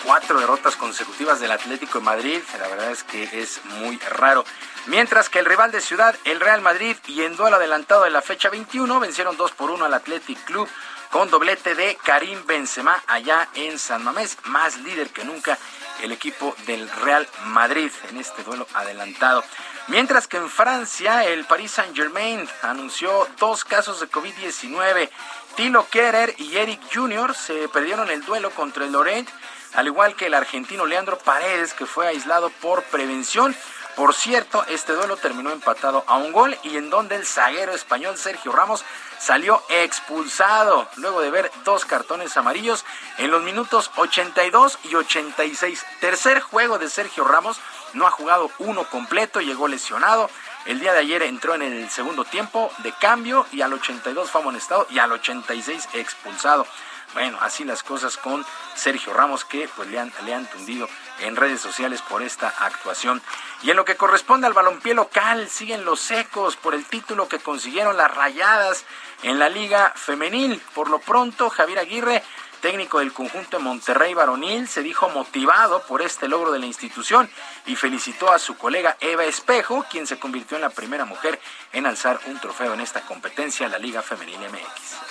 cuatro 0.03 0.39
derrotas 0.39 0.75
consecutivas 0.75 1.39
del 1.39 1.51
Atlético 1.51 1.99
de 1.99 2.05
Madrid. 2.05 2.41
La 2.57 2.67
verdad 2.67 2.89
es 2.89 3.03
que 3.03 3.29
es 3.43 3.63
muy 3.65 3.95
raro. 3.99 4.43
Mientras 4.87 5.29
que 5.29 5.37
el 5.37 5.45
rival 5.45 5.71
de 5.71 5.81
ciudad, 5.81 6.15
el 6.23 6.39
Real 6.39 6.61
Madrid, 6.61 6.97
y 7.05 7.21
en 7.21 7.35
duelo 7.35 7.57
adelantado 7.57 8.05
de 8.05 8.09
la 8.09 8.23
fecha 8.23 8.49
21, 8.49 8.99
vencieron 8.99 9.37
2 9.37 9.51
por 9.51 9.69
1 9.69 9.85
al 9.85 9.93
Athletic 9.93 10.43
Club 10.45 10.67
con 11.11 11.30
doblete 11.30 11.76
de 11.76 11.98
Karim 12.03 12.45
Benzema 12.45 13.03
allá 13.07 13.49
en 13.56 13.80
San 13.80 14.03
Mamés, 14.03 14.38
más 14.45 14.77
líder 14.77 15.10
que 15.10 15.23
nunca 15.23 15.57
el 16.02 16.11
equipo 16.11 16.56
del 16.65 16.90
Real 16.90 17.27
Madrid 17.45 17.91
en 18.10 18.18
este 18.18 18.44
duelo 18.44 18.68
adelantado. 18.73 19.44
Mientras 19.88 20.27
que 20.27 20.38
en 20.38 20.49
Francia, 20.49 21.26
el 21.26 21.45
Paris 21.45 21.72
Saint-Germain 21.72 22.48
anunció 22.61 23.27
dos 23.40 23.65
casos 23.65 23.99
de 23.99 24.10
COVID-19. 24.10 25.10
Tilo 25.56 25.88
Kerer 25.90 26.36
y 26.38 26.57
Eric 26.57 26.80
Jr. 26.94 27.36
se 27.36 27.68
perdieron 27.69 28.10
el 28.11 28.23
duelo 28.23 28.52
contra 28.52 28.86
el 28.86 28.91
Lorient 28.91 29.30
al 29.73 29.88
igual 29.88 30.15
que 30.15 30.27
el 30.27 30.34
argentino 30.34 30.86
Leandro 30.86 31.18
Paredes, 31.18 31.73
que 31.73 31.86
fue 31.86 32.07
aislado 32.07 32.49
por 32.61 32.84
prevención. 32.84 33.56
Por 33.95 34.14
cierto, 34.14 34.65
este 34.68 34.94
duelo 34.94 35.18
terminó 35.18 35.52
empatado 35.52 36.03
a 36.07 36.18
un 36.18 36.31
gol 36.31 36.57
y 36.64 36.77
en 36.77 36.90
donde 36.90 37.15
el 37.15 37.26
zaguero 37.26 37.73
español 37.73 38.18
Sergio 38.18 38.52
Ramos 38.52 38.84
salió 39.19 39.61
expulsado 39.69 40.87
luego 40.95 41.21
de 41.21 41.29
ver 41.29 41.51
dos 41.65 41.85
cartones 41.85 42.35
amarillos 42.37 42.85
en 43.17 43.31
los 43.31 43.43
minutos 43.43 43.91
82 43.97 44.79
y 44.85 44.95
86. 44.95 45.85
Tercer 45.99 46.39
juego 46.41 46.79
de 46.79 46.89
Sergio 46.89 47.25
Ramos, 47.25 47.59
no 47.93 48.07
ha 48.07 48.11
jugado 48.11 48.49
uno 48.59 48.85
completo, 48.85 49.41
llegó 49.41 49.67
lesionado. 49.67 50.29
El 50.65 50.79
día 50.79 50.93
de 50.93 50.99
ayer 50.99 51.23
entró 51.23 51.55
en 51.55 51.61
el 51.61 51.89
segundo 51.89 52.25
tiempo 52.25 52.71
de 52.79 52.93
cambio 52.93 53.45
y 53.51 53.61
al 53.61 53.73
82 53.73 54.29
fue 54.29 54.41
amonestado 54.41 54.87
y 54.89 54.99
al 54.99 55.11
86 55.11 55.89
expulsado. 55.93 56.65
Bueno, 57.13 57.39
así 57.41 57.63
las 57.63 57.81
cosas 57.81 58.17
con 58.17 58.45
Sergio 58.75 59.13
Ramos 59.13 59.43
que 59.43 59.67
pues 59.75 59.89
le 59.89 59.99
han, 59.99 60.13
le 60.25 60.33
han 60.33 60.45
tundido 60.45 60.87
en 61.21 61.35
redes 61.35 61.59
sociales 61.59 62.03
por 62.03 62.21
esta 62.21 62.53
actuación. 62.59 63.21
Y 63.63 63.71
en 63.71 63.77
lo 63.77 63.85
que 63.85 63.95
corresponde 63.95 64.45
al 64.45 64.53
balompié 64.53 64.93
local, 64.93 65.49
siguen 65.49 65.85
los 65.85 65.99
secos 65.99 66.55
por 66.55 66.75
el 66.75 66.85
título 66.85 67.27
que 67.27 67.39
consiguieron 67.39 67.97
las 67.97 68.13
rayadas 68.13 68.85
en 69.23 69.39
la 69.39 69.49
liga 69.49 69.93
femenil. 69.95 70.61
Por 70.73 70.89
lo 70.89 70.99
pronto, 70.99 71.49
Javier 71.49 71.79
Aguirre, 71.79 72.23
técnico 72.61 72.99
del 72.99 73.13
conjunto 73.13 73.57
de 73.57 73.63
Monterrey 73.63 74.13
Varonil, 74.13 74.67
se 74.67 74.81
dijo 74.81 75.09
motivado 75.09 75.81
por 75.83 76.01
este 76.01 76.27
logro 76.27 76.51
de 76.51 76.59
la 76.59 76.65
institución 76.65 77.29
y 77.65 77.75
felicitó 77.75 78.31
a 78.31 78.39
su 78.39 78.57
colega 78.57 78.97
Eva 78.99 79.25
Espejo, 79.25 79.85
quien 79.89 80.07
se 80.07 80.19
convirtió 80.19 80.57
en 80.57 80.61
la 80.61 80.69
primera 80.69 81.05
mujer 81.05 81.39
en 81.73 81.85
alzar 81.85 82.19
un 82.25 82.39
trofeo 82.39 82.73
en 82.73 82.81
esta 82.81 83.01
competencia, 83.01 83.67
la 83.67 83.79
Liga 83.79 84.01
Femenil 84.01 84.39
MX. 84.39 85.09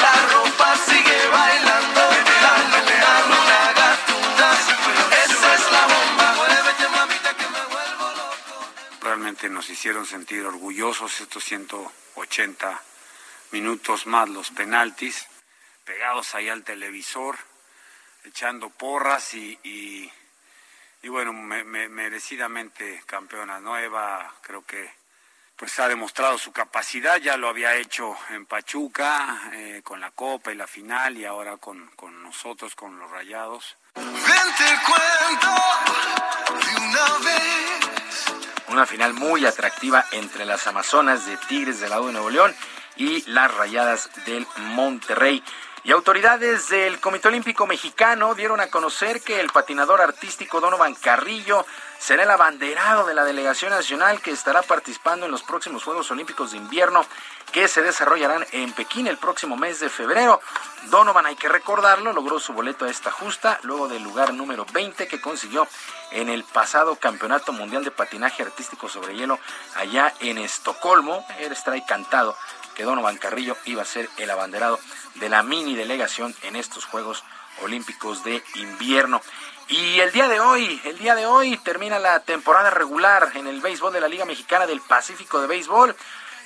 La 0.00 0.14
ropa 0.32 0.76
sigue 0.76 1.28
bailando, 1.32 2.13
Realmente 9.44 9.48
nos 9.50 9.68
hicieron 9.68 10.06
sentir 10.06 10.42
orgullosos 10.46 11.20
estos 11.20 11.44
180 11.44 12.80
minutos 13.50 14.06
más 14.06 14.26
los 14.30 14.50
penaltis, 14.50 15.26
pegados 15.84 16.34
ahí 16.34 16.48
al 16.48 16.64
televisor, 16.64 17.36
echando 18.24 18.70
porras 18.70 19.34
y, 19.34 19.58
y, 21.02 21.08
bueno, 21.10 21.34
me- 21.34 21.62
me- 21.62 21.90
merecidamente 21.90 23.02
campeona 23.04 23.60
nueva, 23.60 24.34
creo 24.40 24.64
que 24.64 24.90
pues 25.56 25.78
ha 25.78 25.88
demostrado 25.88 26.38
su 26.38 26.50
capacidad, 26.50 27.18
ya 27.18 27.36
lo 27.36 27.50
había 27.50 27.76
hecho 27.76 28.16
en 28.30 28.46
Pachuca, 28.46 29.50
eh, 29.52 29.82
con 29.84 30.00
la 30.00 30.10
Copa 30.12 30.52
y 30.52 30.56
la 30.56 30.66
final 30.66 31.18
y 31.18 31.26
ahora 31.26 31.58
con, 31.58 31.86
con 31.96 32.22
nosotros, 32.22 32.74
con 32.74 32.98
los 32.98 33.10
Rayados. 33.10 33.76
De 33.94 34.00
una 36.80 37.18
vez. 37.26 38.53
Una 38.68 38.86
final 38.86 39.12
muy 39.12 39.44
atractiva 39.44 40.04
entre 40.12 40.46
las 40.46 40.66
Amazonas 40.66 41.26
de 41.26 41.36
Tigres 41.36 41.80
del 41.80 41.90
lado 41.90 42.06
de 42.06 42.12
Nuevo 42.12 42.30
León 42.30 42.54
y 42.96 43.22
las 43.30 43.52
Rayadas 43.54 44.08
del 44.24 44.46
Monterrey. 44.56 45.42
Y 45.84 45.92
autoridades 45.92 46.70
del 46.70 46.98
Comité 46.98 47.28
Olímpico 47.28 47.66
Mexicano 47.66 48.34
dieron 48.34 48.60
a 48.60 48.68
conocer 48.68 49.20
que 49.20 49.38
el 49.38 49.50
patinador 49.50 50.00
artístico 50.00 50.62
Donovan 50.62 50.94
Carrillo 50.94 51.66
será 51.98 52.22
el 52.22 52.30
abanderado 52.30 53.06
de 53.06 53.12
la 53.12 53.24
delegación 53.24 53.70
nacional 53.70 54.22
que 54.22 54.30
estará 54.30 54.62
participando 54.62 55.26
en 55.26 55.32
los 55.32 55.42
próximos 55.42 55.84
Juegos 55.84 56.10
Olímpicos 56.10 56.52
de 56.52 56.56
Invierno 56.56 57.04
que 57.54 57.68
se 57.68 57.82
desarrollarán 57.82 58.44
en 58.50 58.72
Pekín 58.72 59.06
el 59.06 59.16
próximo 59.16 59.56
mes 59.56 59.78
de 59.78 59.88
febrero. 59.88 60.40
Donovan, 60.90 61.24
hay 61.24 61.36
que 61.36 61.48
recordarlo, 61.48 62.12
logró 62.12 62.40
su 62.40 62.52
boleto 62.52 62.84
a 62.84 62.90
esta 62.90 63.12
justa 63.12 63.60
luego 63.62 63.86
del 63.86 64.02
lugar 64.02 64.34
número 64.34 64.66
20 64.72 65.06
que 65.06 65.20
consiguió 65.20 65.68
en 66.10 66.28
el 66.30 66.42
pasado 66.42 66.96
Campeonato 66.96 67.52
Mundial 67.52 67.84
de 67.84 67.92
Patinaje 67.92 68.42
Artístico 68.42 68.88
sobre 68.88 69.14
Hielo 69.14 69.38
allá 69.76 70.12
en 70.18 70.38
Estocolmo. 70.38 71.24
Era 71.38 71.54
strike 71.54 71.86
cantado 71.86 72.36
que 72.74 72.82
Donovan 72.82 73.18
Carrillo 73.18 73.56
iba 73.66 73.82
a 73.82 73.86
ser 73.86 74.10
el 74.16 74.30
abanderado 74.30 74.80
de 75.14 75.28
la 75.28 75.44
mini 75.44 75.76
delegación 75.76 76.34
en 76.42 76.56
estos 76.56 76.84
Juegos 76.86 77.22
Olímpicos 77.62 78.24
de 78.24 78.42
Invierno. 78.56 79.22
Y 79.68 80.00
el 80.00 80.10
día 80.10 80.28
de 80.28 80.40
hoy, 80.40 80.80
el 80.84 80.98
día 80.98 81.14
de 81.14 81.26
hoy 81.26 81.56
termina 81.58 82.00
la 82.00 82.18
temporada 82.18 82.70
regular 82.70 83.30
en 83.36 83.46
el 83.46 83.60
béisbol 83.60 83.92
de 83.92 84.00
la 84.00 84.08
Liga 84.08 84.24
Mexicana 84.24 84.66
del 84.66 84.80
Pacífico 84.80 85.40
de 85.40 85.46
Béisbol. 85.46 85.94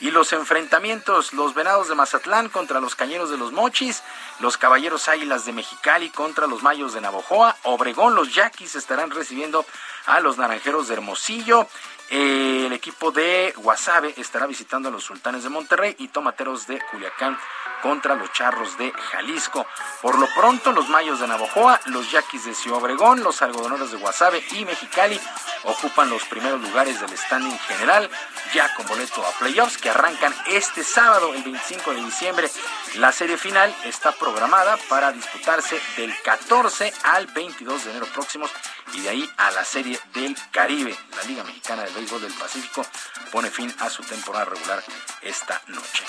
Y 0.00 0.10
los 0.12 0.32
enfrentamientos, 0.32 1.32
los 1.32 1.54
Venados 1.54 1.88
de 1.88 1.96
Mazatlán 1.96 2.48
contra 2.48 2.80
los 2.80 2.94
Cañeros 2.94 3.30
de 3.30 3.36
los 3.36 3.52
Mochis, 3.52 4.02
los 4.38 4.56
Caballeros 4.56 5.08
Águilas 5.08 5.44
de 5.44 5.52
Mexicali 5.52 6.10
contra 6.10 6.46
los 6.46 6.62
Mayos 6.62 6.94
de 6.94 7.00
Navojoa, 7.00 7.56
Obregón, 7.64 8.14
los 8.14 8.32
Yaquis 8.32 8.76
estarán 8.76 9.10
recibiendo 9.10 9.66
a 10.06 10.20
los 10.20 10.38
Naranjeros 10.38 10.86
de 10.86 10.94
Hermosillo, 10.94 11.68
el 12.10 12.72
equipo 12.72 13.10
de 13.10 13.52
Guasave 13.56 14.14
estará 14.16 14.46
visitando 14.46 14.88
a 14.88 14.92
los 14.92 15.04
Sultanes 15.04 15.42
de 15.42 15.48
Monterrey 15.48 15.94
y 15.98 16.08
Tomateros 16.08 16.66
de 16.66 16.80
Culiacán 16.90 17.38
contra 17.82 18.14
los 18.14 18.32
Charros 18.32 18.76
de 18.78 18.92
Jalisco. 18.92 19.66
Por 20.02 20.18
lo 20.18 20.26
pronto, 20.34 20.72
los 20.72 20.88
Mayos 20.88 21.20
de 21.20 21.28
Navojoa, 21.28 21.80
los 21.86 22.10
Yaquis 22.10 22.44
de 22.44 22.54
Ciudad 22.54 22.78
Obregón, 22.78 23.22
los 23.22 23.42
Algodoneros 23.42 23.92
de 23.92 23.98
Guasave 23.98 24.44
y 24.52 24.64
Mexicali 24.64 25.20
ocupan 25.64 26.10
los 26.10 26.24
primeros 26.24 26.60
lugares 26.60 27.00
del 27.00 27.16
standing 27.16 27.58
general, 27.60 28.08
ya 28.54 28.72
con 28.74 28.86
boleto 28.86 29.24
a 29.24 29.30
playoffs 29.38 29.78
que 29.78 29.90
arrancan 29.90 30.34
este 30.48 30.82
sábado, 30.82 31.34
el 31.34 31.42
25 31.42 31.92
de 31.92 32.04
diciembre. 32.04 32.50
La 32.96 33.12
serie 33.12 33.36
final 33.36 33.74
está 33.84 34.12
programada 34.12 34.76
para 34.88 35.12
disputarse 35.12 35.80
del 35.96 36.14
14 36.22 36.92
al 37.04 37.26
22 37.26 37.84
de 37.84 37.90
enero 37.90 38.06
próximos 38.06 38.50
y 38.94 39.00
de 39.00 39.08
ahí 39.10 39.30
a 39.36 39.50
la 39.50 39.64
serie 39.64 39.98
del 40.14 40.36
Caribe. 40.50 40.96
La 41.16 41.22
Liga 41.24 41.44
Mexicana 41.44 41.82
de 41.82 41.90
Béisbol 41.98 42.22
del 42.22 42.32
Pacífico 42.34 42.86
pone 43.32 43.50
fin 43.50 43.74
a 43.80 43.90
su 43.90 44.04
temporada 44.04 44.44
regular 44.44 44.82
esta 45.20 45.60
noche. 45.66 46.04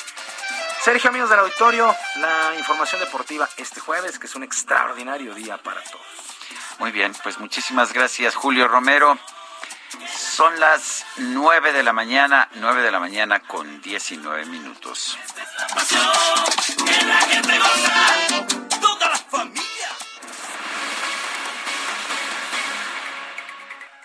Sergio, 0.83 1.09
amigos 1.09 1.31
del 1.31 1.39
auditorio, 1.39 1.95
la 2.17 2.55
información 2.55 3.01
deportiva 3.01 3.49
este 3.57 3.79
jueves, 3.79 4.19
que 4.19 4.27
es 4.27 4.35
un 4.35 4.43
extraordinario 4.43 5.33
día 5.33 5.57
para 5.57 5.81
todos. 5.81 6.05
Muy 6.77 6.91
bien, 6.91 7.13
pues 7.23 7.39
muchísimas 7.39 7.91
gracias, 7.91 8.35
Julio 8.35 8.67
Romero. 8.67 9.17
Son 10.15 10.59
las 10.59 11.05
9 11.17 11.73
de 11.73 11.81
la 11.81 11.91
mañana, 11.91 12.47
9 12.53 12.83
de 12.83 12.91
la 12.91 12.99
mañana 12.99 13.39
con 13.39 13.81
19 13.81 14.45
minutos. 14.45 15.17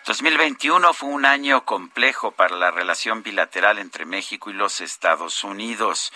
2021 0.07 0.93
fue 0.93 1.09
un 1.09 1.25
año 1.25 1.65
complejo 1.65 2.33
para 2.33 2.57
la 2.57 2.71
relación 2.71 3.23
bilateral 3.23 3.79
entre 3.79 4.05
México 4.05 4.51
y 4.51 4.53
los 4.53 4.83
Estados 4.83 5.45
Unidos. 5.45 6.13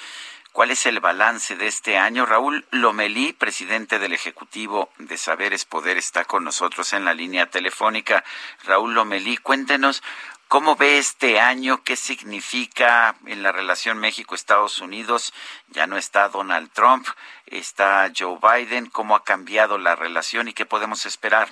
¿Cuál 0.52 0.73
es 0.73 0.85
el 0.85 1.01
balance 1.01 1.56
de 1.56 1.69
este 1.69 1.97
año? 1.97 2.27
Raúl 2.27 2.66
Lomelí, 2.70 3.32
presidente 3.32 3.98
del 3.98 4.12
Ejecutivo 4.12 4.90
de 4.98 5.16
Saberes 5.16 5.65
Poder, 5.65 5.97
está 5.97 6.27
con 6.27 6.44
nosotros 6.44 6.93
en 6.93 7.06
la 7.06 7.15
línea 7.15 7.47
telefónica. 7.47 8.24
Raúl 8.65 8.93
Lomelí, 8.93 9.39
cuéntenos 9.39 10.02
cómo 10.48 10.77
ve 10.77 10.98
este 10.98 11.40
año, 11.40 11.82
qué 11.82 11.97
significa 11.97 13.16
en 13.24 13.43
la 13.43 13.52
relación 13.52 13.97
México-Estados 13.97 14.81
Unidos. 14.81 15.32
Ya 15.69 15.86
no 15.86 15.97
está 15.97 16.28
Donald 16.28 16.70
Trump, 16.74 17.09
está 17.47 18.12
Joe 18.15 18.39
Biden, 18.39 18.90
cómo 18.90 19.16
ha 19.16 19.24
cambiado 19.24 19.78
la 19.78 19.97
relación 19.97 20.47
y 20.48 20.52
qué 20.52 20.66
podemos 20.66 21.06
esperar. 21.06 21.48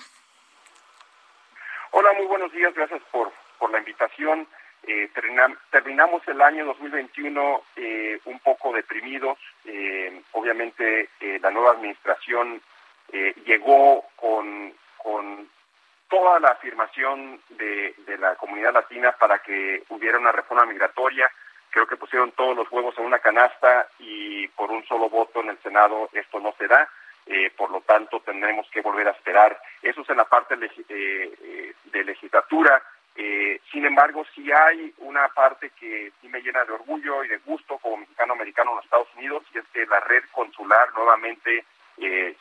Hola, 1.93 2.13
muy 2.15 2.27
buenos 2.27 2.53
días, 2.53 2.75
gracias 2.75 3.01
por, 3.13 3.33
por 3.59 3.71
la 3.71 3.79
invitación. 3.79 4.47
Eh, 4.87 5.11
terminamos 5.71 6.23
el 6.29 6.41
año 6.43 6.65
2021 6.67 7.63
eh, 7.77 8.21
un 8.25 8.39
poco 8.41 8.73
deprimidos. 8.73 9.39
Eh, 9.65 10.23
obviamente 10.33 11.11
la 11.41 11.51
nueva 11.51 11.73
administración 11.73 12.61
llegó 13.45 14.05
con, 14.17 14.75
con 14.97 15.49
toda 16.09 16.41
la 16.41 16.49
afirmación 16.49 17.41
de, 17.51 17.95
de, 18.07 18.19
la 18.19 18.35
comunidad 18.35 18.75
latina 18.75 19.13
para 19.13 19.39
que 19.39 19.85
hubiera 19.89 20.19
una 20.19 20.33
reforma 20.33 20.67
migratoria. 20.67 21.31
Creo 21.71 21.87
que 21.87 21.97
pusieron 21.97 22.33
todos 22.33 22.57
los 22.57 22.71
huevos 22.71 22.97
en 22.99 23.05
una 23.05 23.21
canasta 23.21 23.89
y 23.99 24.49
por 24.49 24.71
un 24.71 24.85
solo 24.87 25.09
voto 25.09 25.41
en 25.41 25.51
el 25.51 25.59
Senado 25.59 26.11
esto 26.13 26.41
no 26.41 26.53
se 26.59 26.67
da. 26.67 26.89
Eh, 27.29 27.51
por 27.57 27.73
lo 27.73 27.81
tanto 27.81 28.21
tendremos 28.21 28.69
que 28.71 28.81
volver 28.81 29.09
a 29.09 29.11
esperar. 29.11 29.61
Eso 29.83 30.03
es 30.03 30.11
en 30.11 30.17
la 30.19 30.27
parte 30.27 30.55
eh, 30.55 30.69
eh, 30.89 31.75
de 31.85 32.05
legislatura. 32.05 32.81
sin 33.73 33.85
embargo, 33.85 34.25
sí 34.35 34.51
hay 34.53 34.95
una 34.99 35.27
parte 35.29 35.71
que 35.71 36.13
sí 36.21 36.29
me 36.29 36.41
llena 36.41 36.65
de 36.65 36.73
orgullo 36.73 37.25
y 37.25 37.29
de 37.29 37.39
gusto 37.39 37.79
como 37.79 37.97
mexicano-americano 37.99 38.71
en 38.71 38.77
los 38.77 38.85
Estados 38.85 39.09
Unidos, 39.17 39.43
y 39.53 39.59
es 39.59 39.65
que 39.73 39.87
la 39.87 40.01
red 40.01 40.23
consular 40.33 40.95
nuevamente 40.95 41.65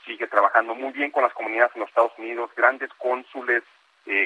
sigue 0.06 0.28
trabajando 0.28 0.76
muy 0.76 0.92
bien 0.92 1.12
con 1.12 1.24
las 1.24 1.34
comunidades 1.34 1.72
en 1.76 1.82
los 1.82 1.90
Estados 1.90 2.18
Unidos, 2.18 2.52
grandes 2.56 2.92
cónsules, 2.98 3.64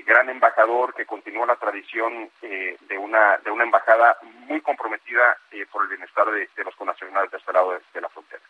gran 0.06 0.30
embajador 0.30 0.94
que 0.94 1.06
continúa 1.06 1.45
la 1.45 1.56
tradición 1.56 2.30
de 2.41 2.98
una 2.98 3.38
de 3.38 3.52
una 3.52 3.64
embajada 3.64 4.18
muy 4.22 4.61
comprometida 4.61 5.38
por 5.72 5.84
el 5.84 5.90
bienestar 5.90 6.26
de, 6.31 6.64
los 6.64 6.76
connacionales 6.76 7.31
de 7.31 7.38
este 7.38 7.53
lado 7.53 7.80
de 7.94 8.02
la 8.02 8.10
frontera. 8.10 8.41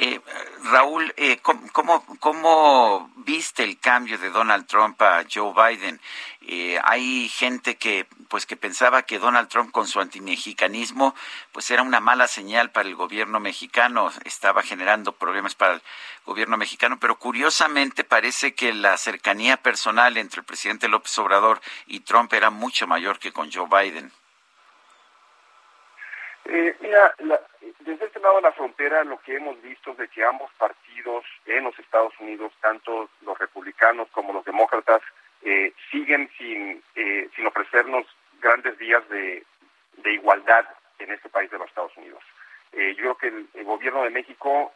Eh, 0.00 0.20
Raúl, 0.70 1.12
eh, 1.16 1.38
¿cómo, 1.42 2.04
¿cómo, 2.20 3.10
viste 3.16 3.64
el 3.64 3.80
cambio 3.80 4.16
de 4.18 4.30
Donald 4.30 4.66
Trump 4.66 5.00
a 5.02 5.24
Joe 5.32 5.52
Biden? 5.52 6.00
Eh, 6.42 6.78
hay 6.84 7.28
gente 7.28 7.76
que 7.76 8.06
pues 8.28 8.46
que 8.46 8.56
pensaba 8.56 9.02
que 9.02 9.18
Donald 9.18 9.48
Trump 9.48 9.72
con 9.72 9.86
su 9.86 10.00
antimexicanismo 10.00 11.14
pues 11.52 11.70
era 11.70 11.82
una 11.82 12.00
mala 12.00 12.28
señal 12.28 12.70
para 12.70 12.88
el 12.88 12.94
gobierno 12.94 13.40
mexicano, 13.40 14.10
estaba 14.24 14.62
generando 14.62 15.12
problemas 15.12 15.54
para 15.54 15.74
el 15.74 15.82
gobierno 16.24 16.56
mexicano, 16.56 16.98
pero 17.00 17.18
curiosamente 17.18 18.04
parece 18.04 18.54
que 18.54 18.72
la 18.72 18.96
cercanía 18.98 19.56
personal 19.56 20.16
entre 20.16 20.40
el 20.40 20.46
presidente 20.46 20.88
López 20.88 21.18
Obrador 21.18 21.60
y 21.86 22.00
Trump 22.00 22.32
era 22.34 22.50
mucho 22.50 22.86
mayor 22.86 23.18
que 23.18 23.32
con 23.32 23.50
Joe 23.50 23.66
Biden. 23.68 24.12
Eh, 26.50 26.74
mira, 26.80 27.14
desde 27.80 28.06
este 28.06 28.20
lado 28.20 28.36
de 28.36 28.42
la 28.42 28.52
frontera 28.52 29.04
lo 29.04 29.18
que 29.20 29.36
hemos 29.36 29.60
visto 29.60 29.90
es 29.90 29.98
de 29.98 30.08
que 30.08 30.24
ambos 30.24 30.50
partidos 30.56 31.22
en 31.44 31.64
los 31.64 31.78
Estados 31.78 32.14
Unidos, 32.20 32.54
tanto 32.62 33.10
los 33.20 33.38
republicanos 33.38 34.08
como 34.12 34.32
los 34.32 34.46
demócratas, 34.46 35.02
eh, 35.42 35.74
siguen 35.90 36.30
sin, 36.38 36.82
eh, 36.94 37.28
sin 37.36 37.46
ofrecernos 37.46 38.06
grandes 38.40 38.78
días 38.78 39.06
de, 39.10 39.44
de, 39.98 40.12
igualdad 40.14 40.64
en 40.98 41.12
este 41.12 41.28
país 41.28 41.50
de 41.50 41.58
los 41.58 41.68
Estados 41.68 41.94
Unidos. 41.98 42.22
yo 42.72 42.96
creo 42.96 43.16
que 43.16 43.28
el, 43.28 43.64
gobierno 43.64 44.02
de 44.04 44.10
México 44.10 44.72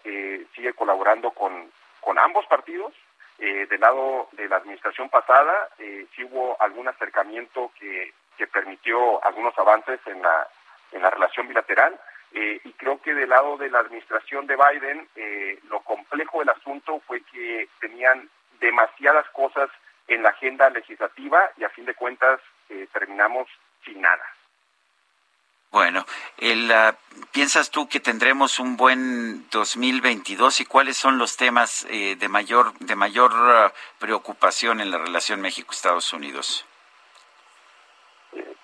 sigue 0.55 0.74
colaborando 0.74 1.31
con, 1.31 1.70
con 2.01 2.19
ambos 2.19 2.44
partidos. 2.47 2.93
del 3.39 3.81
lado 3.81 4.28
de 4.32 4.49
la 4.49 4.57
administración 4.57 5.09
pasada, 5.09 5.69
sí 5.78 6.24
hubo 6.24 6.61
algún 6.61 6.86
acercamiento 6.89 7.73
que, 7.78 8.12
que 8.36 8.47
permitió 8.47 9.24
algunos 9.24 9.57
avances 9.59 10.01
en 10.07 10.20
la 10.23 10.49
en 10.93 11.02
la 11.02 11.10
relación 11.10 11.48
bilateral. 11.48 11.98
Eh, 12.35 12.60
y 12.64 12.73
creo 12.73 13.01
que 13.02 13.12
del 13.12 13.28
lado 13.28 13.59
de 13.59 13.70
la 13.70 13.81
administración 13.81 14.47
de 14.47 14.56
Biden, 14.56 15.06
eh, 15.16 15.59
lo 15.69 15.81
complejo 15.81 16.39
del 16.39 16.48
asunto 16.48 17.02
fue 17.06 17.20
que 17.24 17.69
tenían 17.78 18.28
demasiadas 18.59 19.27
cosas 19.31 19.69
en 20.09 20.23
la 20.23 20.31
agenda 20.31 20.70
legislativa 20.70 21.51
y 21.59 21.64
a 21.64 21.69
fin 21.70 21.85
de 21.85 21.94
cuentas 21.94 22.40
eh, 22.70 22.89
terminamos 22.93 23.48
sin 23.85 24.01
nada. 24.01 24.24
Bueno, 25.70 26.06
el, 26.39 26.70
ah, 26.73 26.94
¿piensas 27.32 27.70
tú 27.70 27.89
que 27.89 28.01
tendremos 28.01 28.59
un 28.59 28.77
buen 28.77 29.48
2022 29.51 30.60
y 30.60 30.64
cuáles 30.64 30.97
son 30.97 31.19
los 31.19 31.36
temas 31.36 31.86
de 31.89 32.28
mayor 32.28 32.73
de 32.78 32.94
mayor 32.94 33.32
ah, 33.35 33.73
preocupación 33.98 34.81
en 34.81 34.90
la 34.90 34.98
relación 34.98 35.40
México-Estados 35.40 36.12
Unidos? 36.12 36.66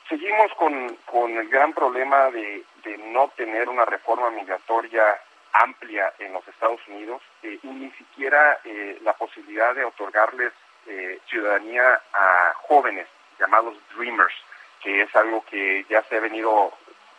Seguimos 0.09 0.53
con, 0.55 0.97
con 1.05 1.37
el 1.37 1.49
gran 1.49 1.73
problema 1.73 2.31
de, 2.31 2.65
de, 2.85 2.99
no 2.99 3.29
tener 3.37 3.69
una 3.69 3.85
reforma 3.85 4.31
migratoria 4.31 5.05
amplia 5.53 6.13
en 6.19 6.33
los 6.33 6.47
Estados 6.49 6.81
Unidos 6.89 7.23
eh, 7.43 7.59
y 7.63 7.67
ni 7.67 7.91
siquiera 7.93 8.61
eh, 8.65 8.99
la 9.03 9.13
posibilidad 9.15 9.75
de 9.75 9.85
otorgarles 9.85 10.53
eh, 10.87 11.21
ciudadanía 11.29 12.01
a 12.13 12.53
jóvenes 12.63 13.07
llamados 13.39 13.77
Dreamers, 13.95 14.35
que 14.83 15.03
es 15.03 15.15
algo 15.17 15.45
que 15.45 15.85
ya 15.89 16.03
se 16.05 16.17
ha 16.17 16.21
venido 16.21 16.73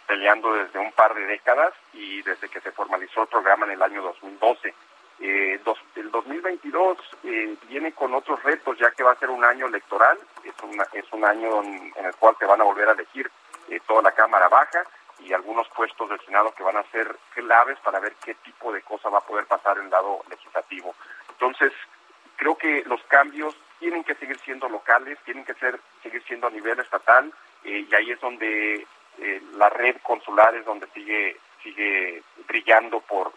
peleando 0.07 0.53
desde 0.53 0.79
un 0.79 0.91
par 0.91 1.13
de 1.13 1.25
décadas 1.25 1.73
y 1.93 2.21
desde 2.23 2.49
que 2.49 2.61
se 2.61 2.71
formalizó 2.71 3.23
el 3.23 3.27
programa 3.27 3.67
en 3.67 3.73
el 3.73 3.81
año 3.81 4.01
2012. 4.01 4.73
Eh, 5.21 5.59
dos, 5.65 5.77
el 5.95 6.09
2022 6.11 6.97
eh, 7.23 7.55
viene 7.67 7.91
con 7.91 8.13
otros 8.13 8.41
retos, 8.43 8.77
ya 8.77 8.91
que 8.91 9.03
va 9.03 9.11
a 9.11 9.19
ser 9.19 9.29
un 9.29 9.43
año 9.43 9.67
electoral, 9.67 10.17
es, 10.43 10.53
una, 10.63 10.87
es 10.93 11.05
un 11.11 11.25
año 11.25 11.61
en, 11.61 12.05
el 12.05 12.15
cual 12.15 12.35
se 12.39 12.45
van 12.45 12.61
a 12.61 12.63
volver 12.63 12.87
a 12.87 12.93
elegir 12.93 13.29
eh, 13.69 13.79
toda 13.85 14.01
la 14.01 14.13
Cámara 14.13 14.47
Baja 14.47 14.83
y 15.19 15.33
algunos 15.33 15.67
puestos 15.69 16.09
del 16.09 16.21
Senado 16.21 16.53
que 16.55 16.63
van 16.63 16.77
a 16.77 16.83
ser 16.91 17.13
claves 17.33 17.77
para 17.79 17.99
ver 17.99 18.13
qué 18.23 18.33
tipo 18.35 18.71
de 18.71 18.81
cosa 18.81 19.09
va 19.09 19.17
a 19.17 19.25
poder 19.25 19.45
pasar 19.45 19.77
en 19.77 19.85
el 19.85 19.89
lado 19.89 20.21
legislativo. 20.29 20.95
Entonces, 21.31 21.73
creo 22.37 22.57
que 22.57 22.83
los 22.85 23.03
cambios 23.03 23.55
tienen 23.79 24.03
que 24.05 24.15
seguir 24.15 24.39
siendo 24.39 24.69
locales, 24.69 25.17
tienen 25.25 25.43
que 25.43 25.53
ser 25.55 25.79
seguir 26.01 26.23
siendo 26.23 26.47
a 26.47 26.51
nivel 26.51 26.79
estatal 26.79 27.33
eh, 27.65 27.85
y 27.89 27.95
ahí 27.95 28.11
es 28.11 28.21
donde 28.21 28.87
eh, 29.17 29.41
la 29.55 29.69
red 29.69 29.97
consular 30.01 30.55
es 30.55 30.65
donde 30.65 30.87
sigue 30.93 31.37
sigue 31.61 32.23
brillando 32.47 33.01
por, 33.01 33.33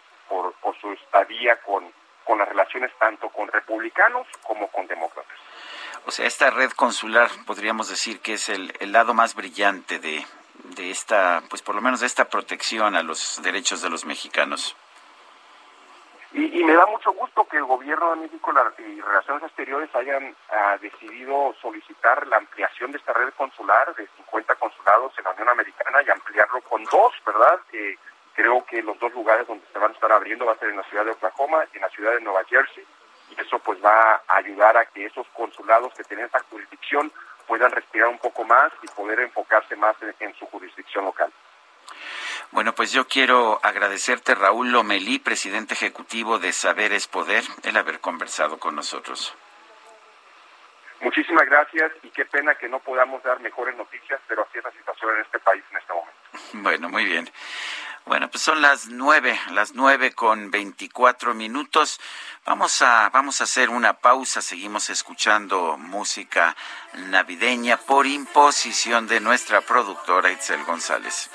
por, 0.61 0.75
su 0.79 0.91
estadía 0.93 1.57
con, 1.61 1.85
con 2.23 2.39
las 2.39 2.49
relaciones 2.49 2.91
tanto 2.99 3.29
con 3.29 3.47
republicanos 3.47 4.27
como 4.41 4.67
con 4.69 4.87
demócratas. 4.87 5.37
O 6.05 6.11
sea, 6.11 6.25
esta 6.25 6.49
red 6.49 6.71
consular 6.71 7.29
podríamos 7.45 7.89
decir 7.89 8.19
que 8.19 8.33
es 8.33 8.49
el, 8.49 8.73
el 8.79 8.91
lado 8.91 9.13
más 9.13 9.35
brillante 9.35 9.99
de, 9.99 10.25
de 10.75 10.91
esta, 10.91 11.43
pues 11.49 11.61
por 11.61 11.75
lo 11.75 11.81
menos 11.81 11.99
de 11.99 12.07
esta 12.07 12.25
protección 12.25 12.95
a 12.95 13.03
los 13.03 13.41
derechos 13.43 13.81
de 13.81 13.89
los 13.89 14.05
mexicanos. 14.05 14.75
Y, 16.33 16.63
me 16.63 16.73
da 16.73 16.87
mucho 16.87 17.13
gusto 17.13 17.45
que 17.45 17.57
el 17.57 17.65
gobierno 17.65 18.09
de 18.15 18.21
México 18.21 18.51
y 18.79 19.01
Relaciones 19.01 19.43
Exteriores 19.43 19.93
hayan 19.93 20.35
ah, 20.49 20.77
decidido 20.81 21.53
solicitar 21.61 22.25
la 22.25 22.37
ampliación 22.37 22.91
de 22.91 22.97
esta 22.97 23.13
red 23.13 23.31
consular 23.37 23.93
de 23.93 24.07
50 24.17 24.55
consulados 24.55 25.13
en 25.19 25.25
la 25.25 25.29
Unión 25.29 25.49
Americana 25.49 26.01
y 26.01 26.09
ampliarlo 26.09 26.61
con 26.61 26.83
dos, 26.85 27.13
¿verdad? 27.23 27.59
Creo 28.33 28.65
que 28.65 28.81
los 28.81 28.99
dos 28.99 29.13
lugares 29.13 29.47
donde 29.47 29.65
se 29.71 29.79
van 29.79 29.91
a 29.91 29.93
estar 29.93 30.11
abriendo 30.11 30.45
va 30.45 30.53
a 30.53 30.57
ser 30.57 30.69
en 30.69 30.77
la 30.77 30.83
ciudad 30.83 31.05
de 31.05 31.11
Oklahoma 31.11 31.63
y 31.73 31.77
en 31.77 31.81
la 31.81 31.89
ciudad 31.89 32.13
de 32.13 32.21
Nueva 32.21 32.43
Jersey. 32.45 32.85
Y 33.29 33.41
eso 33.41 33.59
pues 33.59 33.83
va 33.83 34.21
a 34.27 34.35
ayudar 34.37 34.77
a 34.77 34.85
que 34.85 35.05
esos 35.05 35.27
consulados 35.29 35.93
que 35.93 36.03
tienen 36.03 36.25
esa 36.25 36.39
jurisdicción 36.49 37.11
puedan 37.47 37.71
respirar 37.71 38.09
un 38.09 38.19
poco 38.19 38.43
más 38.43 38.71
y 38.81 38.87
poder 38.87 39.19
enfocarse 39.19 39.75
más 39.75 39.95
en, 40.19 40.33
su 40.35 40.45
jurisdicción 40.47 41.05
local. 41.05 41.31
Bueno, 42.51 42.73
pues 42.73 42.91
yo 42.91 43.07
quiero 43.07 43.59
agradecerte, 43.63 44.35
Raúl 44.35 44.71
Lomelí, 44.71 45.19
presidente 45.19 45.73
ejecutivo 45.73 46.39
de 46.39 46.53
Saberes 46.53 47.07
Poder, 47.07 47.43
el 47.63 47.75
haber 47.77 47.99
conversado 47.99 48.59
con 48.59 48.75
nosotros. 48.75 49.35
Muchísimas 51.03 51.45
gracias 51.45 51.91
y 52.01 52.09
qué 52.09 52.25
pena 52.25 52.55
que 52.55 52.67
no 52.69 52.79
podamos 52.79 53.21
dar 53.23 53.39
mejores 53.41 53.75
noticias, 53.75 54.19
pero 54.27 54.43
así 54.43 54.57
es 54.57 54.63
la 54.63 54.71
situación 54.71 55.15
en 55.15 55.21
este 55.21 55.39
país 55.39 55.63
en 55.69 55.77
este 55.77 55.93
momento. 55.93 56.13
Bueno, 56.53 56.89
muy 56.89 57.05
bien. 57.05 57.29
Bueno, 58.05 58.29
pues 58.29 58.43
son 58.43 58.61
las 58.61 58.87
nueve, 58.87 59.39
las 59.51 59.73
nueve 59.73 60.13
con 60.13 60.51
veinticuatro 60.51 61.33
minutos. 61.33 61.99
Vamos 62.45 62.81
a, 62.81 63.09
vamos 63.09 63.39
a 63.39 63.45
hacer 63.45 63.69
una 63.69 63.93
pausa. 63.93 64.41
Seguimos 64.41 64.89
escuchando 64.89 65.77
música 65.77 66.55
navideña 66.93 67.77
por 67.77 68.05
imposición 68.05 69.07
de 69.07 69.19
nuestra 69.19 69.61
productora 69.61 70.31
Itzel 70.31 70.63
González. 70.65 71.29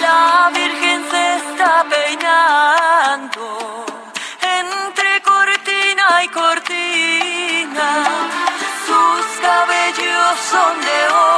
La 0.00 0.50
Virgen 0.54 1.10
se 1.10 1.36
está 1.36 1.84
peinando 1.88 3.86
entre 4.42 5.22
cortina 5.22 6.22
y 6.24 6.28
cortina. 6.28 7.07
Son 10.50 10.80
de 10.80 10.98
oro 11.12 11.37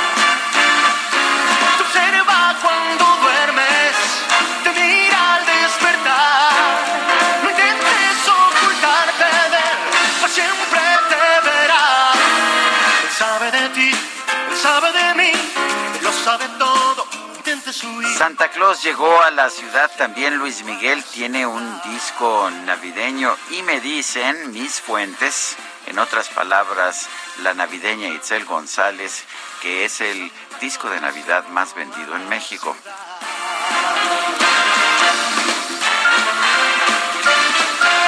Santa 18.17 18.49
Claus 18.49 18.83
llegó 18.83 19.21
a 19.23 19.31
la 19.31 19.49
ciudad, 19.49 19.89
también 19.97 20.37
Luis 20.37 20.63
Miguel 20.63 21.03
tiene 21.03 21.47
un 21.47 21.81
disco 21.83 22.49
navideño 22.65 23.35
y 23.49 23.63
me 23.63 23.79
dicen 23.79 24.51
mis 24.51 24.79
fuentes, 24.79 25.55
en 25.87 25.97
otras 25.97 26.29
palabras, 26.29 27.09
la 27.41 27.55
navideña 27.55 28.09
Itzel 28.09 28.45
González, 28.45 29.23
que 29.61 29.85
es 29.85 29.99
el 30.01 30.31
disco 30.59 30.89
de 30.91 31.01
Navidad 31.01 31.47
más 31.47 31.73
vendido 31.73 32.15
en 32.15 32.29
México. 32.29 32.75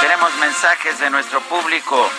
Tenemos 0.02 0.36
mensajes 0.36 1.00
de 1.00 1.10
nuestro 1.10 1.42
público. 1.42 2.10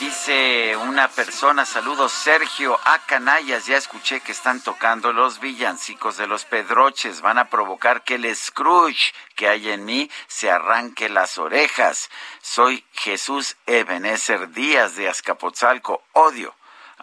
Dice 0.00 0.76
una 0.76 1.06
persona, 1.06 1.64
saludos 1.64 2.10
Sergio, 2.10 2.80
a 2.84 2.98
canallas, 3.06 3.66
ya 3.66 3.76
escuché 3.76 4.20
que 4.20 4.32
están 4.32 4.60
tocando 4.60 5.12
los 5.12 5.38
villancicos 5.38 6.16
de 6.16 6.26
los 6.26 6.44
Pedroches, 6.44 7.20
van 7.20 7.38
a 7.38 7.48
provocar 7.48 8.02
que 8.02 8.16
el 8.16 8.34
Scrooge 8.34 9.14
que 9.36 9.48
hay 9.48 9.70
en 9.70 9.84
mí 9.84 10.10
se 10.26 10.50
arranque 10.50 11.08
las 11.08 11.38
orejas. 11.38 12.10
Soy 12.42 12.84
Jesús 12.92 13.56
Ebenezer 13.66 14.50
Díaz 14.50 14.96
de 14.96 15.08
Azcapotzalco, 15.08 16.02
odio 16.12 16.54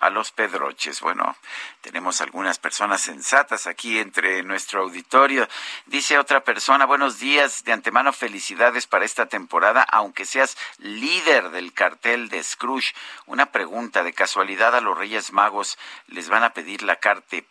a 0.02 0.10
los 0.10 0.32
Pedroches. 0.32 1.00
Bueno, 1.00 1.38
tenemos 1.82 2.20
algunas 2.22 2.60
personas 2.60 3.02
sensatas 3.02 3.68
aquí 3.68 4.00
entre 4.00 4.44
nuestro 4.44 4.82
auditorio. 4.82 5.48
Dice 5.86 6.18
otra 6.18 6.44
persona, 6.44 6.86
buenos 6.86 7.20
días, 7.20 7.64
de 7.64 7.72
antemano 7.72 8.12
felicidades 8.12 8.88
para 8.88 9.06
esta 9.06 9.28
temporada, 9.28 9.84
aunque 9.84 10.26
seas 10.26 10.58
líder 10.80 11.52
del 11.52 11.72
cartel 11.72 12.30
de 12.30 12.44
Scrooge. 12.44 12.94
Una 13.28 13.46
pregunta, 13.52 14.04
de 14.04 14.14
casualidad 14.14 14.76
a 14.76 14.82
los 14.82 14.98
Reyes 14.98 15.32
Magos 15.32 15.78
les 16.08 16.30
van 16.30 16.44
a 16.44 16.54
pedir 16.54 16.82
la, 16.82 17.00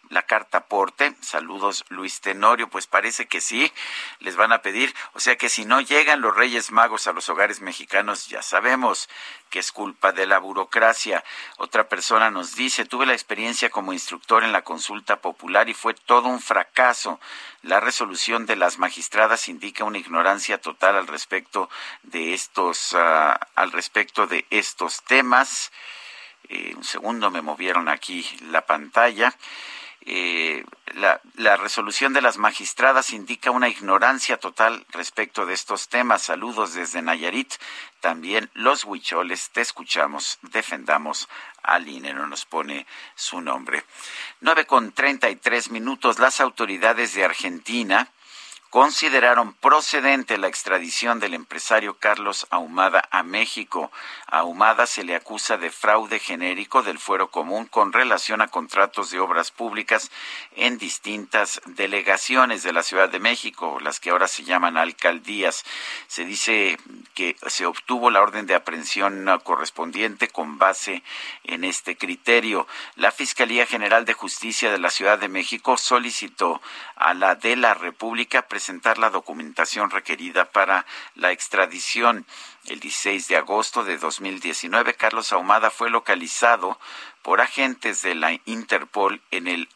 la 0.09 0.23
carta 0.23 0.67
porte. 0.67 1.15
Saludos 1.21 1.85
Luis 1.89 2.21
Tenorio, 2.21 2.69
pues 2.69 2.87
parece 2.87 3.27
que 3.27 3.41
sí, 3.41 3.73
les 4.19 4.37
van 4.37 4.53
a 4.53 4.63
pedir. 4.63 4.95
O 5.13 5.21
sea 5.21 5.37
que 5.37 5.49
si 5.49 5.65
no 5.65 5.81
llegan 5.81 6.21
los 6.21 6.37
Reyes 6.37 6.73
Magos 6.73 7.07
a 7.07 7.13
los 7.13 7.29
hogares 7.29 7.61
mexicanos, 7.61 8.27
ya 8.27 8.43
sabemos 8.43 9.09
que 9.51 9.59
es 9.59 9.73
culpa 9.73 10.13
de 10.13 10.27
la 10.27 10.39
burocracia. 10.39 11.23
Otra 11.59 11.89
persona 11.89 12.31
nos 12.31 12.55
dice, 12.55 12.87
tuve 12.87 13.05
la 13.05 13.13
experiencia 13.13 13.69
como 13.69 13.93
instructor 13.93 14.45
en 14.45 14.53
la 14.53 14.63
consulta 14.63 15.21
popular 15.21 15.69
y 15.69 15.75
fue 15.75 15.93
todo 15.93 16.29
un 16.29 16.41
fracaso. 16.41 17.21
La 17.63 17.81
resolución 17.81 18.47
de 18.47 18.57
las 18.57 18.79
magistradas 18.79 19.49
indica 19.49 19.85
una 19.85 19.99
ignorancia 19.99 20.59
total 20.59 20.97
al 20.97 21.09
respecto 21.09 21.69
de 22.05 22.33
estos, 22.33 22.95
ah, 22.95 23.39
al 23.55 23.73
respecto 23.73 24.27
de 24.27 24.47
estos 24.51 25.03
temas. 25.03 25.73
Eh, 26.49 26.75
un 26.77 26.85
segundo, 26.85 27.31
me 27.31 27.43
movieron 27.43 27.89
aquí 27.89 28.27
la 28.51 28.65
pantalla. 28.65 29.35
Eh, 30.03 30.65
la, 30.95 31.57
resolución 31.57 32.13
de 32.13 32.23
las 32.23 32.39
magistradas 32.39 33.13
indica 33.13 33.51
una 33.51 33.69
ignorancia 33.69 34.39
total 34.39 34.85
respecto 34.91 35.47
de 35.47 35.55
estos 35.55 35.89
temas. 35.89 36.23
Saludos 36.23 36.75
desde 36.75 37.03
Nayarit. 37.03 37.55
También 38.01 38.51
los 38.55 38.85
huicholes, 38.85 39.51
te 39.51 39.61
escuchamos, 39.61 40.39
defendamos 40.43 41.29
al 41.63 41.87
no 42.03 42.27
nos 42.27 42.47
pone 42.47 42.87
su 43.15 43.41
nombre. 43.41 43.85
Nueve 44.41 44.67
con 44.67 44.93
treinta 44.93 45.29
y 45.29 45.37
tres 45.37 45.71
minutos, 45.71 46.19
las 46.19 46.41
autoridades 46.41 47.15
de 47.15 47.25
Argentina 47.25 48.09
consideraron 48.71 49.53
procedente 49.53 50.39
la 50.39 50.47
extradición 50.47 51.19
del 51.19 51.35
empresario 51.35 51.99
Carlos 51.99 52.47
Ahumada 52.51 53.09
a 53.11 53.25
México. 53.25 53.91
Ahumada 54.29 54.87
se 54.87 55.03
le 55.03 55.17
acusa 55.17 55.57
de 55.57 55.71
fraude 55.71 56.21
genérico 56.21 56.85
del 56.85 57.01
fuero 57.01 57.33
común 57.33 57.67
con 57.67 57.93
relación 57.93 58.41
a 58.41 58.47
contratos 58.47 59.11
de 59.11 59.19
obras 59.19 59.51
públicas 59.51 60.13
en 60.55 60.79
distintas 60.79 61.61
delegaciones 61.67 62.63
de 62.63 62.73
la 62.73 62.85
Ciudad 62.85 63.09
de 63.09 63.19
México, 63.19 63.79
las 63.81 63.99
que 63.99 64.11
ahora 64.11 64.29
se 64.29 64.45
llaman 64.45 64.77
alcaldías. 64.77 65.65
Se 66.07 66.25
dice 66.25 66.79
que 67.15 67.37
se 67.49 67.67
obtuvo 67.67 68.11
la 68.11 68.23
orden 68.23 68.47
de 68.47 68.55
aprehensión 68.55 69.27
correspondiente 69.43 70.29
con 70.29 70.59
base 70.59 71.03
en 71.43 71.65
este 71.65 71.97
criterio. 71.97 72.69
La 72.95 73.11
Fiscalía 73.11 73.67
General 73.67 74.05
de 74.05 74.15
Justicia 74.15 74.71
de 74.71 74.79
la 74.79 74.91
Ciudad 74.91 75.19
de 75.19 75.29
México 75.29 75.77
solicitó 75.77 76.63
a 76.95 77.15
la 77.15 77.35
de 77.35 77.57
la 77.57 77.75
República 77.75 78.47
presentar 78.61 78.99
la 78.99 79.09
documentación 79.09 79.89
requerida 79.89 80.53
para 80.53 80.85
la 81.15 81.33
extradición. 81.33 82.27
El 82.67 82.79
16 82.79 83.29
de 83.29 83.37
agosto 83.37 83.85
de 83.85 83.97
2019, 83.97 84.93
Carlos 84.95 85.33
Ahumada 85.33 85.71
fue 85.71 85.89
localizado 85.89 86.79
por 87.23 87.41
agentes 87.41 88.01
de 88.03 88.15
la 88.15 88.39
Interpol 88.47 89.21
en 89.31 89.47
el 89.47 89.69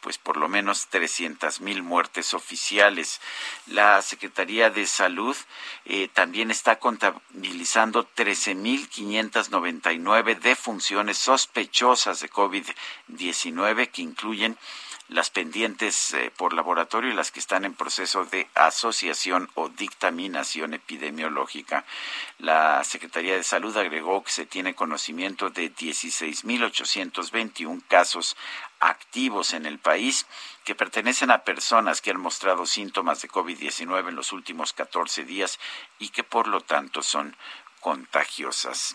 pues 0.00 0.18
por 0.18 0.36
lo 0.36 0.48
menos 0.48 0.88
300 0.88 1.60
mil 1.60 1.82
muertes 1.82 2.34
oficiales. 2.34 3.20
La 3.66 4.00
Secretaría 4.02 4.70
de 4.70 4.86
Salud 4.86 5.36
eh, 5.84 6.08
también 6.12 6.50
está 6.50 6.78
contabilizando 6.78 8.08
13.599 8.08 10.38
defunciones 10.38 11.18
sospechosas 11.18 12.20
de 12.20 12.30
COVID-19 12.30 13.90
que 13.90 14.02
incluyen 14.02 14.58
las 15.10 15.30
pendientes 15.30 16.14
eh, 16.14 16.32
por 16.36 16.52
laboratorio 16.52 17.10
y 17.10 17.14
las 17.14 17.32
que 17.32 17.40
están 17.40 17.64
en 17.64 17.74
proceso 17.74 18.24
de 18.24 18.48
asociación 18.54 19.50
o 19.54 19.68
dictaminación 19.68 20.72
epidemiológica. 20.72 21.84
La 22.38 22.84
Secretaría 22.84 23.34
de 23.34 23.42
Salud 23.42 23.76
agregó 23.76 24.22
que 24.22 24.30
se 24.30 24.46
tiene 24.46 24.76
conocimiento 24.76 25.50
de 25.50 25.74
16.821 25.74 27.82
casos 27.88 28.36
activos 28.78 29.52
en 29.52 29.66
el 29.66 29.80
país 29.80 30.26
que 30.64 30.76
pertenecen 30.76 31.32
a 31.32 31.42
personas 31.42 32.00
que 32.00 32.12
han 32.12 32.20
mostrado 32.20 32.64
síntomas 32.64 33.20
de 33.20 33.28
COVID-19 33.28 34.10
en 34.10 34.14
los 34.14 34.30
últimos 34.32 34.72
14 34.72 35.24
días 35.24 35.58
y 35.98 36.10
que 36.10 36.22
por 36.22 36.46
lo 36.46 36.60
tanto 36.60 37.02
son 37.02 37.36
contagiosas. 37.80 38.94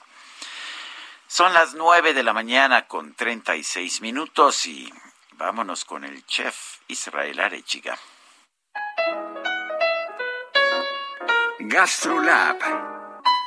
Son 1.27 1.53
las 1.53 1.73
nueve 1.73 2.13
de 2.13 2.23
la 2.23 2.33
mañana 2.33 2.87
con 2.87 3.13
36 3.13 3.99
minutos 3.99 4.65
y 4.67 4.93
Vámonos 5.37 5.83
con 5.83 6.05
el 6.05 6.25
chef 6.25 6.79
Israel 6.87 7.37
Arechiga. 7.41 7.97
GastroLab. 11.59 12.57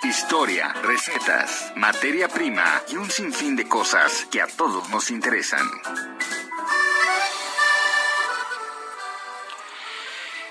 Historia, 0.02 0.74
recetas, 0.82 1.72
materia 1.76 2.28
prima 2.28 2.82
y 2.88 2.96
un 2.96 3.10
sinfín 3.10 3.56
de 3.56 3.66
cosas 3.66 4.26
que 4.30 4.42
a 4.42 4.46
todos 4.46 4.90
nos 4.90 5.10
interesan. 5.10 5.66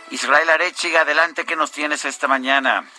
Israel 0.10 0.50
Arechiga, 0.50 1.02
adelante, 1.02 1.46
¿qué 1.46 1.56
nos 1.56 1.72
tienes 1.72 2.04
esta 2.06 2.28
mañana? 2.28 2.90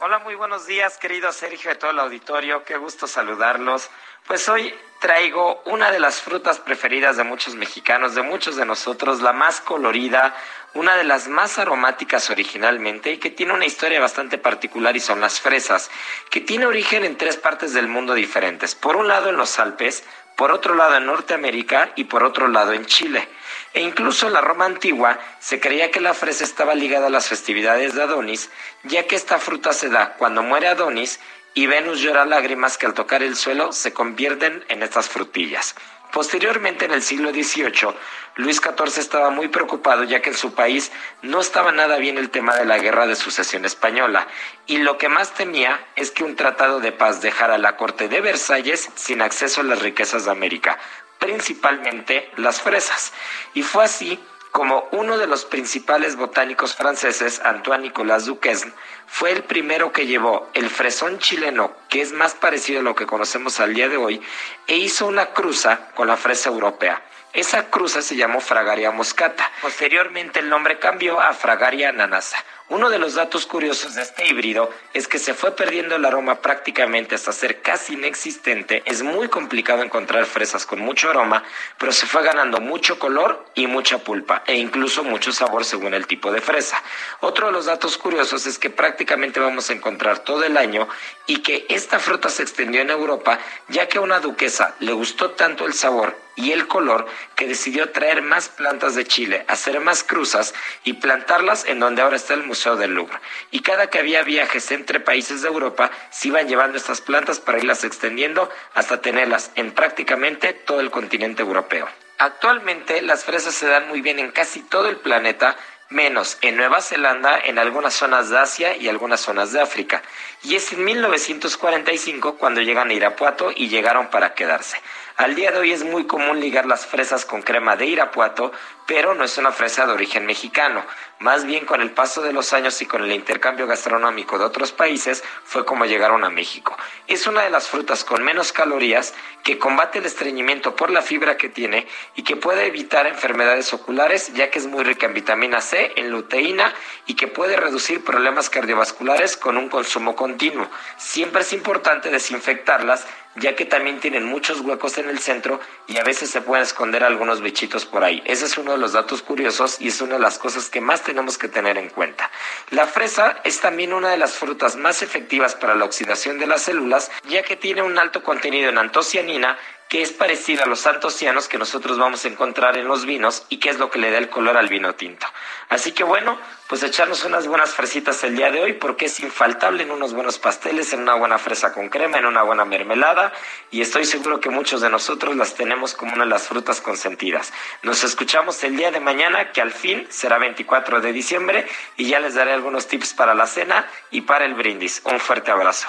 Hola, 0.00 0.18
muy 0.18 0.34
buenos 0.34 0.66
días, 0.66 0.98
querido 0.98 1.30
Sergio 1.30 1.70
de 1.70 1.76
todo 1.76 1.92
el 1.92 2.00
auditorio. 2.00 2.64
Qué 2.64 2.76
gusto 2.76 3.06
saludarlos. 3.06 3.90
Pues 4.26 4.48
hoy 4.48 4.74
traigo 5.00 5.62
una 5.66 5.92
de 5.92 6.00
las 6.00 6.20
frutas 6.20 6.58
preferidas 6.58 7.16
de 7.16 7.22
muchos 7.22 7.54
mexicanos, 7.54 8.16
de 8.16 8.22
muchos 8.22 8.56
de 8.56 8.66
nosotros, 8.66 9.22
la 9.22 9.32
más 9.32 9.60
colorida, 9.60 10.34
una 10.74 10.96
de 10.96 11.04
las 11.04 11.28
más 11.28 11.60
aromáticas 11.60 12.28
originalmente 12.28 13.12
y 13.12 13.18
que 13.18 13.30
tiene 13.30 13.52
una 13.52 13.66
historia 13.66 14.00
bastante 14.00 14.36
particular 14.36 14.96
y 14.96 15.00
son 15.00 15.20
las 15.20 15.40
fresas, 15.40 15.92
que 16.28 16.40
tiene 16.40 16.66
origen 16.66 17.04
en 17.04 17.16
tres 17.16 17.36
partes 17.36 17.72
del 17.72 17.86
mundo 17.86 18.14
diferentes. 18.14 18.74
Por 18.74 18.96
un 18.96 19.06
lado 19.06 19.30
en 19.30 19.36
los 19.36 19.60
Alpes, 19.60 20.02
por 20.34 20.50
otro 20.50 20.74
lado 20.74 20.96
en 20.96 21.06
Norteamérica 21.06 21.92
y 21.94 22.04
por 22.04 22.24
otro 22.24 22.48
lado 22.48 22.72
en 22.72 22.84
Chile. 22.86 23.28
E 23.74 23.80
incluso 23.80 24.28
en 24.28 24.32
la 24.32 24.40
Roma 24.40 24.64
antigua 24.66 25.18
se 25.40 25.60
creía 25.60 25.90
que 25.90 26.00
la 26.00 26.14
fresa 26.14 26.44
estaba 26.44 26.74
ligada 26.74 27.08
a 27.08 27.10
las 27.10 27.28
festividades 27.28 27.94
de 27.94 28.04
Adonis, 28.04 28.50
ya 28.84 29.06
que 29.06 29.16
esta 29.16 29.38
fruta 29.38 29.72
se 29.72 29.88
da 29.88 30.14
cuando 30.14 30.44
muere 30.44 30.68
Adonis 30.68 31.18
y 31.54 31.66
Venus 31.66 32.00
llora 32.00 32.24
lágrimas 32.24 32.78
que 32.78 32.86
al 32.86 32.94
tocar 32.94 33.22
el 33.22 33.36
suelo 33.36 33.72
se 33.72 33.92
convierten 33.92 34.64
en 34.68 34.82
estas 34.82 35.08
frutillas. 35.08 35.74
Posteriormente, 36.12 36.84
en 36.84 36.92
el 36.92 37.02
siglo 37.02 37.30
XVIII, 37.30 37.96
Luis 38.36 38.60
XIV 38.60 39.00
estaba 39.00 39.30
muy 39.30 39.48
preocupado 39.48 40.04
ya 40.04 40.22
que 40.22 40.30
en 40.30 40.36
su 40.36 40.54
país 40.54 40.92
no 41.22 41.40
estaba 41.40 41.72
nada 41.72 41.98
bien 41.98 42.18
el 42.18 42.30
tema 42.30 42.56
de 42.56 42.64
la 42.64 42.78
guerra 42.78 43.08
de 43.08 43.16
sucesión 43.16 43.64
española 43.64 44.28
y 44.66 44.78
lo 44.78 44.96
que 44.96 45.08
más 45.08 45.34
temía 45.34 45.84
es 45.96 46.12
que 46.12 46.22
un 46.22 46.36
tratado 46.36 46.78
de 46.78 46.92
paz 46.92 47.20
dejara 47.20 47.56
a 47.56 47.58
la 47.58 47.76
corte 47.76 48.08
de 48.08 48.20
Versalles 48.20 48.90
sin 48.94 49.22
acceso 49.22 49.60
a 49.60 49.64
las 49.64 49.82
riquezas 49.82 50.24
de 50.24 50.30
América, 50.30 50.78
principalmente 51.18 52.30
las 52.36 52.60
fresas. 52.60 53.12
Y 53.54 53.62
fue 53.62 53.84
así 53.84 54.18
como 54.54 54.88
uno 54.92 55.18
de 55.18 55.26
los 55.26 55.44
principales 55.44 56.14
botánicos 56.14 56.76
franceses, 56.76 57.40
Antoine 57.44 57.82
Nicolas 57.82 58.24
Duquesne, 58.24 58.72
fue 59.06 59.32
el 59.32 59.42
primero 59.42 59.92
que 59.92 60.06
llevó 60.06 60.48
el 60.54 60.70
fresón 60.70 61.18
chileno, 61.18 61.74
que 61.88 62.00
es 62.00 62.12
más 62.12 62.34
parecido 62.34 62.78
a 62.78 62.84
lo 62.84 62.94
que 62.94 63.04
conocemos 63.04 63.58
al 63.58 63.74
día 63.74 63.88
de 63.88 63.96
hoy, 63.96 64.22
e 64.68 64.76
hizo 64.76 65.06
una 65.06 65.32
cruza 65.32 65.88
con 65.96 66.06
la 66.06 66.16
fresa 66.16 66.50
europea. 66.50 67.02
Esa 67.32 67.68
cruza 67.68 68.00
se 68.00 68.14
llamó 68.14 68.40
Fragaria 68.40 68.92
moscata. 68.92 69.50
Posteriormente 69.60 70.38
el 70.38 70.48
nombre 70.48 70.78
cambió 70.78 71.20
a 71.20 71.32
Fragaria 71.32 71.88
ananasa. 71.88 72.38
Uno 72.70 72.88
de 72.88 72.98
los 72.98 73.12
datos 73.12 73.44
curiosos 73.44 73.94
de 73.94 74.00
este 74.00 74.26
híbrido 74.26 74.70
es 74.94 75.06
que 75.06 75.18
se 75.18 75.34
fue 75.34 75.54
perdiendo 75.54 75.96
el 75.96 76.04
aroma 76.06 76.40
prácticamente 76.40 77.14
hasta 77.14 77.30
ser 77.30 77.60
casi 77.60 77.92
inexistente. 77.92 78.82
Es 78.86 79.02
muy 79.02 79.28
complicado 79.28 79.82
encontrar 79.82 80.24
fresas 80.24 80.64
con 80.64 80.80
mucho 80.80 81.10
aroma, 81.10 81.44
pero 81.78 81.92
se 81.92 82.06
fue 82.06 82.22
ganando 82.22 82.62
mucho 82.62 82.98
color 82.98 83.44
y 83.54 83.66
mucha 83.66 83.98
pulpa 83.98 84.44
e 84.46 84.54
incluso 84.54 85.04
mucho 85.04 85.30
sabor 85.30 85.66
según 85.66 85.92
el 85.92 86.06
tipo 86.06 86.32
de 86.32 86.40
fresa. 86.40 86.82
Otro 87.20 87.48
de 87.48 87.52
los 87.52 87.66
datos 87.66 87.98
curiosos 87.98 88.46
es 88.46 88.58
que 88.58 88.70
prácticamente 88.70 89.40
vamos 89.40 89.68
a 89.68 89.74
encontrar 89.74 90.20
todo 90.20 90.42
el 90.44 90.56
año 90.56 90.88
y 91.26 91.42
que 91.42 91.66
esta 91.68 91.98
fruta 91.98 92.30
se 92.30 92.42
extendió 92.44 92.80
en 92.80 92.88
Europa 92.88 93.38
ya 93.68 93.88
que 93.88 93.98
a 93.98 94.00
una 94.00 94.20
duquesa 94.20 94.74
le 94.80 94.94
gustó 94.94 95.32
tanto 95.32 95.66
el 95.66 95.74
sabor 95.74 96.16
y 96.36 96.52
el 96.52 96.66
color 96.66 97.06
que 97.36 97.46
decidió 97.46 97.90
traer 97.90 98.22
más 98.22 98.48
plantas 98.48 98.94
de 98.94 99.04
Chile, 99.04 99.44
hacer 99.48 99.80
más 99.80 100.02
cruzas 100.02 100.54
y 100.84 100.94
plantarlas 100.94 101.64
en 101.66 101.80
donde 101.80 102.02
ahora 102.02 102.16
está 102.16 102.34
el 102.34 102.44
Museo 102.44 102.76
del 102.76 102.94
Louvre. 102.94 103.18
Y 103.50 103.60
cada 103.60 103.88
que 103.88 103.98
había 103.98 104.22
viajes 104.22 104.70
entre 104.70 105.00
países 105.00 105.42
de 105.42 105.48
Europa, 105.48 105.90
se 106.10 106.28
iban 106.28 106.48
llevando 106.48 106.76
estas 106.76 107.00
plantas 107.00 107.40
para 107.40 107.58
irlas 107.58 107.84
extendiendo 107.84 108.50
hasta 108.74 109.00
tenerlas 109.00 109.50
en 109.54 109.72
prácticamente 109.72 110.52
todo 110.52 110.80
el 110.80 110.90
continente 110.90 111.42
europeo. 111.42 111.88
Actualmente 112.18 113.02
las 113.02 113.24
fresas 113.24 113.54
se 113.54 113.66
dan 113.66 113.88
muy 113.88 114.00
bien 114.00 114.18
en 114.18 114.30
casi 114.30 114.60
todo 114.60 114.88
el 114.88 114.96
planeta, 114.98 115.56
menos 115.90 116.38
en 116.42 116.56
Nueva 116.56 116.80
Zelanda, 116.80 117.38
en 117.38 117.58
algunas 117.58 117.94
zonas 117.94 118.30
de 118.30 118.38
Asia 118.38 118.76
y 118.76 118.88
algunas 118.88 119.20
zonas 119.20 119.52
de 119.52 119.60
África. 119.60 120.02
Y 120.42 120.54
es 120.54 120.72
en 120.72 120.84
1945 120.84 122.36
cuando 122.36 122.60
llegan 122.60 122.90
a 122.90 122.94
Irapuato 122.94 123.50
y 123.54 123.68
llegaron 123.68 124.08
para 124.10 124.34
quedarse. 124.34 124.76
Al 125.16 125.36
día 125.36 125.52
de 125.52 125.58
hoy 125.58 125.70
es 125.70 125.84
muy 125.84 126.08
común 126.08 126.40
ligar 126.40 126.66
las 126.66 126.86
fresas 126.86 127.24
con 127.24 127.42
crema 127.42 127.76
de 127.76 127.86
Irapuato, 127.86 128.50
pero 128.84 129.14
no 129.14 129.22
es 129.22 129.38
una 129.38 129.52
fresa 129.52 129.86
de 129.86 129.92
origen 129.92 130.26
mexicano. 130.26 130.84
Más 131.20 131.44
bien 131.46 131.64
con 131.64 131.80
el 131.80 131.92
paso 131.92 132.22
de 132.22 132.32
los 132.32 132.52
años 132.52 132.82
y 132.82 132.86
con 132.86 133.02
el 133.02 133.12
intercambio 133.12 133.66
gastronómico 133.66 134.38
de 134.38 134.44
otros 134.44 134.72
países 134.72 135.22
fue 135.44 135.64
como 135.64 135.86
llegaron 135.86 136.24
a 136.24 136.30
México. 136.30 136.76
Es 137.06 137.26
una 137.26 137.42
de 137.42 137.50
las 137.50 137.68
frutas 137.68 138.04
con 138.04 138.22
menos 138.22 138.52
calorías 138.52 139.14
que 139.42 139.58
combate 139.58 140.00
el 140.00 140.06
estreñimiento 140.06 140.74
por 140.74 140.90
la 140.90 141.02
fibra 141.02 141.36
que 141.36 141.48
tiene 141.48 141.86
y 142.16 142.24
que 142.24 142.36
puede 142.36 142.66
evitar 142.66 143.06
enfermedades 143.06 143.72
oculares 143.72 144.32
ya 144.34 144.50
que 144.50 144.58
es 144.58 144.66
muy 144.66 144.82
rica 144.84 145.06
en 145.06 145.14
vitamina 145.14 145.60
C, 145.60 145.92
en 145.96 146.10
luteína 146.10 146.74
y 147.06 147.14
que 147.14 147.28
puede 147.28 147.56
reducir 147.56 148.04
problemas 148.04 148.50
cardiovasculares 148.50 149.36
con 149.36 149.56
un 149.56 149.68
consumo 149.68 150.16
continuo. 150.16 150.68
Siempre 150.96 151.42
es 151.42 151.52
importante 151.52 152.10
desinfectarlas 152.10 153.06
ya 153.36 153.56
que 153.56 153.64
también 153.64 154.00
tienen 154.00 154.24
muchos 154.24 154.60
huecos 154.60 154.98
en 154.98 155.08
el 155.08 155.18
centro 155.18 155.60
y 155.86 155.98
a 155.98 156.04
veces 156.04 156.30
se 156.30 156.40
pueden 156.40 156.62
esconder 156.62 157.02
algunos 157.02 157.40
bichitos 157.40 157.84
por 157.84 158.04
ahí. 158.04 158.22
Ese 158.26 158.44
es 158.44 158.56
uno 158.58 158.72
de 158.72 158.78
los 158.78 158.92
datos 158.92 159.22
curiosos 159.22 159.80
y 159.80 159.88
es 159.88 160.00
una 160.00 160.14
de 160.14 160.20
las 160.20 160.38
cosas 160.38 160.70
que 160.70 160.80
más 160.80 161.03
tenemos 161.04 161.38
que 161.38 161.48
tener 161.48 161.78
en 161.78 161.88
cuenta. 161.90 162.30
La 162.70 162.86
fresa 162.86 163.40
es 163.44 163.60
también 163.60 163.92
una 163.92 164.10
de 164.10 164.18
las 164.18 164.32
frutas 164.32 164.76
más 164.76 165.02
efectivas 165.02 165.54
para 165.54 165.74
la 165.74 165.84
oxidación 165.84 166.38
de 166.38 166.46
las 166.46 166.62
células, 166.62 167.10
ya 167.28 167.42
que 167.42 167.56
tiene 167.56 167.82
un 167.82 167.98
alto 167.98 168.22
contenido 168.22 168.70
en 168.70 168.78
antocianina 168.78 169.56
que 169.94 170.02
es 170.02 170.10
parecida 170.10 170.64
a 170.64 170.66
los 170.66 170.88
antocianos 170.88 171.46
que 171.46 171.56
nosotros 171.56 171.98
vamos 171.98 172.24
a 172.24 172.28
encontrar 172.28 172.76
en 172.76 172.88
los 172.88 173.06
vinos 173.06 173.46
y 173.48 173.58
que 173.58 173.70
es 173.70 173.78
lo 173.78 173.92
que 173.92 174.00
le 174.00 174.10
da 174.10 174.18
el 174.18 174.28
color 174.28 174.56
al 174.56 174.68
vino 174.68 174.96
tinto. 174.96 175.24
Así 175.68 175.92
que 175.92 176.02
bueno, 176.02 176.36
pues 176.66 176.82
echarnos 176.82 177.24
unas 177.24 177.46
buenas 177.46 177.74
fresitas 177.74 178.24
el 178.24 178.34
día 178.34 178.50
de 178.50 178.60
hoy 178.60 178.72
porque 178.72 179.04
es 179.04 179.20
infaltable 179.20 179.84
en 179.84 179.92
unos 179.92 180.12
buenos 180.12 180.40
pasteles, 180.40 180.92
en 180.92 181.02
una 181.02 181.14
buena 181.14 181.38
fresa 181.38 181.72
con 181.72 181.90
crema, 181.90 182.18
en 182.18 182.26
una 182.26 182.42
buena 182.42 182.64
mermelada 182.64 183.32
y 183.70 183.82
estoy 183.82 184.04
seguro 184.04 184.40
que 184.40 184.50
muchos 184.50 184.80
de 184.80 184.90
nosotros 184.90 185.36
las 185.36 185.54
tenemos 185.54 185.94
como 185.94 186.14
una 186.14 186.24
de 186.24 186.30
las 186.30 186.48
frutas 186.48 186.80
consentidas. 186.80 187.52
Nos 187.84 188.02
escuchamos 188.02 188.64
el 188.64 188.76
día 188.76 188.90
de 188.90 188.98
mañana 188.98 189.52
que 189.52 189.60
al 189.60 189.70
fin 189.70 190.08
será 190.10 190.38
24 190.38 191.02
de 191.02 191.12
diciembre 191.12 191.68
y 191.96 192.08
ya 192.08 192.18
les 192.18 192.34
daré 192.34 192.52
algunos 192.52 192.88
tips 192.88 193.14
para 193.14 193.32
la 193.32 193.46
cena 193.46 193.88
y 194.10 194.22
para 194.22 194.44
el 194.44 194.54
brindis. 194.54 195.02
Un 195.04 195.20
fuerte 195.20 195.52
abrazo. 195.52 195.86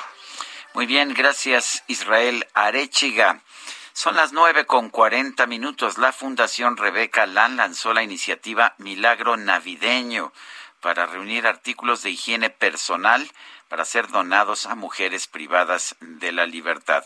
Muy 0.76 0.86
bien, 0.86 1.12
gracias 1.16 1.84
Israel 1.88 2.46
Arechiga. 2.54 3.42
Son 3.98 4.18
las 4.18 4.34
nueve 4.34 4.66
con 4.66 4.90
cuarenta 4.90 5.48
minutos. 5.48 5.98
La 5.98 6.12
Fundación 6.12 6.76
Rebeca 6.76 7.26
Lan 7.26 7.56
lanzó 7.56 7.94
la 7.94 8.04
iniciativa 8.04 8.76
Milagro 8.78 9.38
Navideño 9.38 10.34
para 10.82 11.06
reunir 11.06 11.48
artículos 11.48 12.04
de 12.04 12.10
higiene 12.10 12.50
personal 12.50 13.32
para 13.70 13.86
ser 13.86 14.10
donados 14.10 14.66
a 14.66 14.76
mujeres 14.76 15.28
privadas 15.28 15.96
de 16.02 16.34
la 16.34 16.46
libertad. 16.46 17.06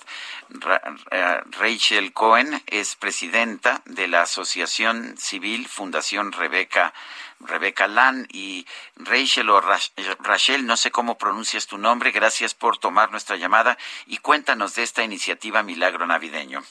Eh, 1.11 1.41
Rachel 1.51 2.11
Cohen 2.11 2.59
es 2.65 2.95
presidenta 2.95 3.83
de 3.85 4.07
la 4.07 4.23
Asociación 4.23 5.15
Civil 5.15 5.67
Fundación 5.67 6.31
Rebeca 6.31 6.91
Rebeca 7.39 7.87
Lan 7.87 8.27
y 8.31 8.65
Rachel 8.95 9.51
o 9.51 9.61
Rachel, 9.61 10.65
no 10.65 10.75
sé 10.75 10.89
cómo 10.89 11.19
pronuncias 11.19 11.67
tu 11.67 11.77
nombre, 11.77 12.09
gracias 12.09 12.55
por 12.55 12.79
tomar 12.79 13.11
nuestra 13.11 13.35
llamada 13.35 13.77
y 14.07 14.17
cuéntanos 14.17 14.73
de 14.73 14.81
esta 14.81 15.03
iniciativa 15.03 15.61
Milagro 15.61 16.07
Navideño. 16.07 16.63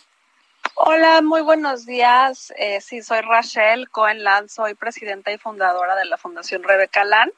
Hola, 0.80 1.22
muy 1.22 1.42
buenos 1.42 1.86
días. 1.86 2.52
Eh, 2.56 2.80
sí, 2.80 3.02
soy 3.02 3.20
Rachel 3.22 3.90
Cohen 3.90 4.22
Lan, 4.22 4.48
soy 4.48 4.74
presidenta 4.74 5.32
y 5.32 5.36
fundadora 5.36 5.96
de 5.96 6.04
la 6.04 6.16
Fundación 6.16 6.62
Rebeca 6.62 7.02
Lan 7.02 7.32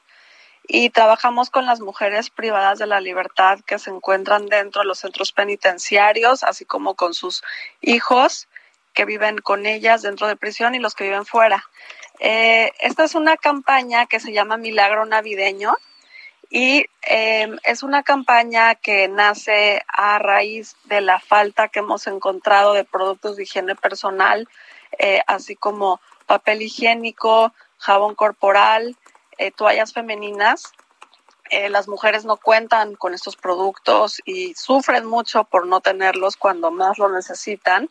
y 0.67 0.91
trabajamos 0.91 1.49
con 1.49 1.65
las 1.65 1.81
mujeres 1.81 2.29
privadas 2.29 2.77
de 2.77 2.85
la 2.85 3.01
libertad 3.01 3.59
que 3.65 3.79
se 3.79 3.89
encuentran 3.89 4.45
dentro 4.45 4.83
de 4.83 4.87
los 4.87 4.99
centros 4.99 5.31
penitenciarios, 5.31 6.43
así 6.43 6.65
como 6.65 6.93
con 6.93 7.15
sus 7.15 7.43
hijos 7.81 8.47
que 8.93 9.05
viven 9.05 9.39
con 9.39 9.65
ellas 9.65 10.03
dentro 10.03 10.27
de 10.27 10.35
prisión 10.35 10.75
y 10.75 10.79
los 10.79 10.93
que 10.93 11.05
viven 11.05 11.25
fuera. 11.25 11.63
Eh, 12.19 12.71
esta 12.79 13.05
es 13.05 13.15
una 13.15 13.37
campaña 13.37 14.05
que 14.05 14.19
se 14.19 14.33
llama 14.33 14.57
Milagro 14.57 15.07
Navideño 15.07 15.73
y 16.51 16.85
em, 17.01 17.57
es 17.63 17.81
una 17.81 18.03
campaña 18.03 18.75
que 18.75 19.07
nace 19.07 19.81
a 19.87 20.19
raíz 20.19 20.75
de 20.83 21.01
la 21.01 21.19
falta 21.19 21.69
que 21.69 21.79
hemos 21.79 22.05
encontrado 22.05 22.73
de 22.73 22.83
productos 22.83 23.37
de 23.37 23.43
higiene 23.43 23.75
personal, 23.75 24.47
eh, 24.99 25.21
así 25.25 25.55
como 25.55 25.99
papel 26.27 26.61
higiénico, 26.61 27.53
jabón 27.77 28.13
corporal, 28.13 28.95
eh, 29.37 29.51
toallas 29.51 29.93
femeninas. 29.93 30.73
las 31.69 31.89
mujeres 31.89 32.23
no 32.23 32.37
cuentan 32.37 32.95
con 32.95 33.13
estos 33.13 33.35
productos 33.35 34.21
y 34.23 34.53
sufren 34.53 35.05
mucho 35.05 35.43
por 35.43 35.67
no 35.67 35.81
tenerlos 35.81 36.37
cuando 36.37 36.71
más 36.71 36.97
lo 36.97 37.09
necesitan. 37.09 37.89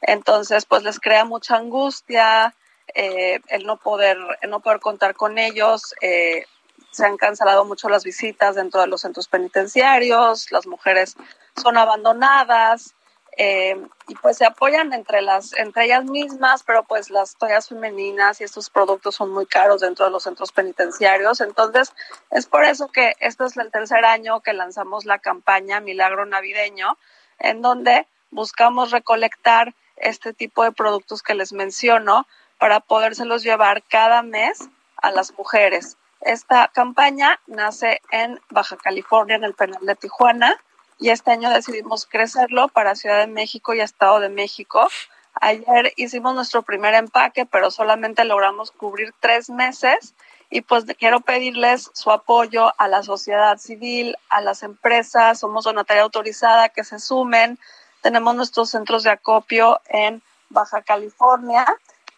Entonces, 0.00 0.64
pues 0.64 0.82
les 0.82 0.98
crea 0.98 1.24
mucha 1.26 1.56
angustia, 1.56 2.54
eh, 2.94 3.40
el 3.48 3.64
no 3.64 3.76
poder, 3.76 4.18
el 4.42 4.50
no 4.50 4.60
poder 4.60 4.80
contar 4.80 5.14
con 5.14 5.38
ellos. 5.38 5.94
Eh, 6.02 6.44
se 6.92 7.04
han 7.04 7.16
cancelado 7.16 7.64
mucho 7.64 7.88
las 7.88 8.04
visitas 8.04 8.54
dentro 8.54 8.80
de 8.80 8.86
los 8.86 9.00
centros 9.00 9.26
penitenciarios, 9.26 10.52
las 10.52 10.66
mujeres 10.66 11.16
son 11.56 11.76
abandonadas 11.76 12.94
eh, 13.38 13.80
y 14.08 14.14
pues 14.16 14.36
se 14.36 14.44
apoyan 14.44 14.92
entre 14.92 15.22
las 15.22 15.54
entre 15.54 15.86
ellas 15.86 16.04
mismas, 16.04 16.62
pero 16.64 16.84
pues 16.84 17.08
las 17.08 17.34
toallas 17.36 17.68
femeninas 17.68 18.40
y 18.40 18.44
estos 18.44 18.68
productos 18.68 19.14
son 19.14 19.32
muy 19.32 19.46
caros 19.46 19.80
dentro 19.80 20.04
de 20.04 20.10
los 20.10 20.24
centros 20.24 20.52
penitenciarios. 20.52 21.40
Entonces 21.40 21.92
es 22.30 22.46
por 22.46 22.64
eso 22.64 22.88
que 22.88 23.14
este 23.20 23.44
es 23.44 23.56
el 23.56 23.70
tercer 23.70 24.04
año 24.04 24.40
que 24.40 24.52
lanzamos 24.52 25.06
la 25.06 25.18
campaña 25.18 25.80
Milagro 25.80 26.26
Navideño, 26.26 26.98
en 27.38 27.62
donde 27.62 28.06
buscamos 28.30 28.90
recolectar 28.90 29.74
este 29.96 30.34
tipo 30.34 30.62
de 30.64 30.72
productos 30.72 31.22
que 31.22 31.34
les 31.34 31.54
menciono 31.54 32.26
para 32.58 32.80
podérselos 32.80 33.42
llevar 33.42 33.82
cada 33.82 34.22
mes 34.22 34.68
a 34.96 35.10
las 35.10 35.36
mujeres. 35.38 35.96
Esta 36.24 36.68
campaña 36.68 37.40
nace 37.46 38.00
en 38.12 38.40
Baja 38.48 38.76
California, 38.76 39.36
en 39.36 39.44
el 39.44 39.54
penal 39.54 39.84
de 39.84 39.96
Tijuana, 39.96 40.56
y 40.98 41.10
este 41.10 41.32
año 41.32 41.50
decidimos 41.50 42.06
crecerlo 42.06 42.68
para 42.68 42.94
Ciudad 42.94 43.18
de 43.18 43.26
México 43.26 43.74
y 43.74 43.80
Estado 43.80 44.20
de 44.20 44.28
México. 44.28 44.88
Ayer 45.34 45.92
hicimos 45.96 46.34
nuestro 46.34 46.62
primer 46.62 46.94
empaque, 46.94 47.44
pero 47.44 47.72
solamente 47.72 48.24
logramos 48.24 48.70
cubrir 48.70 49.12
tres 49.18 49.50
meses 49.50 50.14
y 50.48 50.60
pues 50.60 50.84
quiero 50.96 51.20
pedirles 51.20 51.90
su 51.92 52.12
apoyo 52.12 52.72
a 52.78 52.86
la 52.86 53.02
sociedad 53.02 53.58
civil, 53.58 54.16
a 54.28 54.40
las 54.40 54.62
empresas, 54.62 55.40
somos 55.40 55.64
donataria 55.64 56.04
autorizada, 56.04 56.68
que 56.68 56.84
se 56.84 57.00
sumen. 57.00 57.58
Tenemos 58.00 58.36
nuestros 58.36 58.70
centros 58.70 59.02
de 59.02 59.10
acopio 59.10 59.80
en 59.88 60.22
Baja 60.50 60.82
California, 60.82 61.64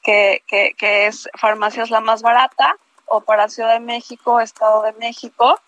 que, 0.02 0.42
que, 0.46 0.74
que 0.76 1.06
es 1.06 1.28
farmacia 1.38 1.84
es 1.84 1.90
la 1.90 2.00
más 2.00 2.20
barata, 2.20 2.76
o 3.06 3.20
para 3.20 3.48
Ciudad 3.48 3.74
de 3.74 3.80
México, 3.80 4.40
Estado 4.40 4.82
de 4.82 4.92
México, 4.94 5.60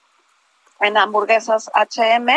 en 0.81 0.97
hamburguesas 0.97 1.70
HM. 1.74 2.31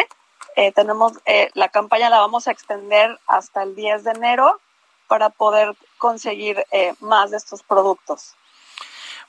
Eh, 0.55 0.71
tenemos 0.73 1.13
eh, 1.25 1.49
la 1.53 1.69
campaña 1.69 2.09
la 2.09 2.19
vamos 2.19 2.47
a 2.47 2.51
extender 2.51 3.19
hasta 3.27 3.63
el 3.63 3.75
10 3.75 4.03
de 4.03 4.11
enero 4.11 4.59
para 5.07 5.29
poder 5.29 5.75
conseguir 5.97 6.63
eh, 6.71 6.93
más 6.99 7.31
de 7.31 7.37
estos 7.37 7.63
productos. 7.63 8.35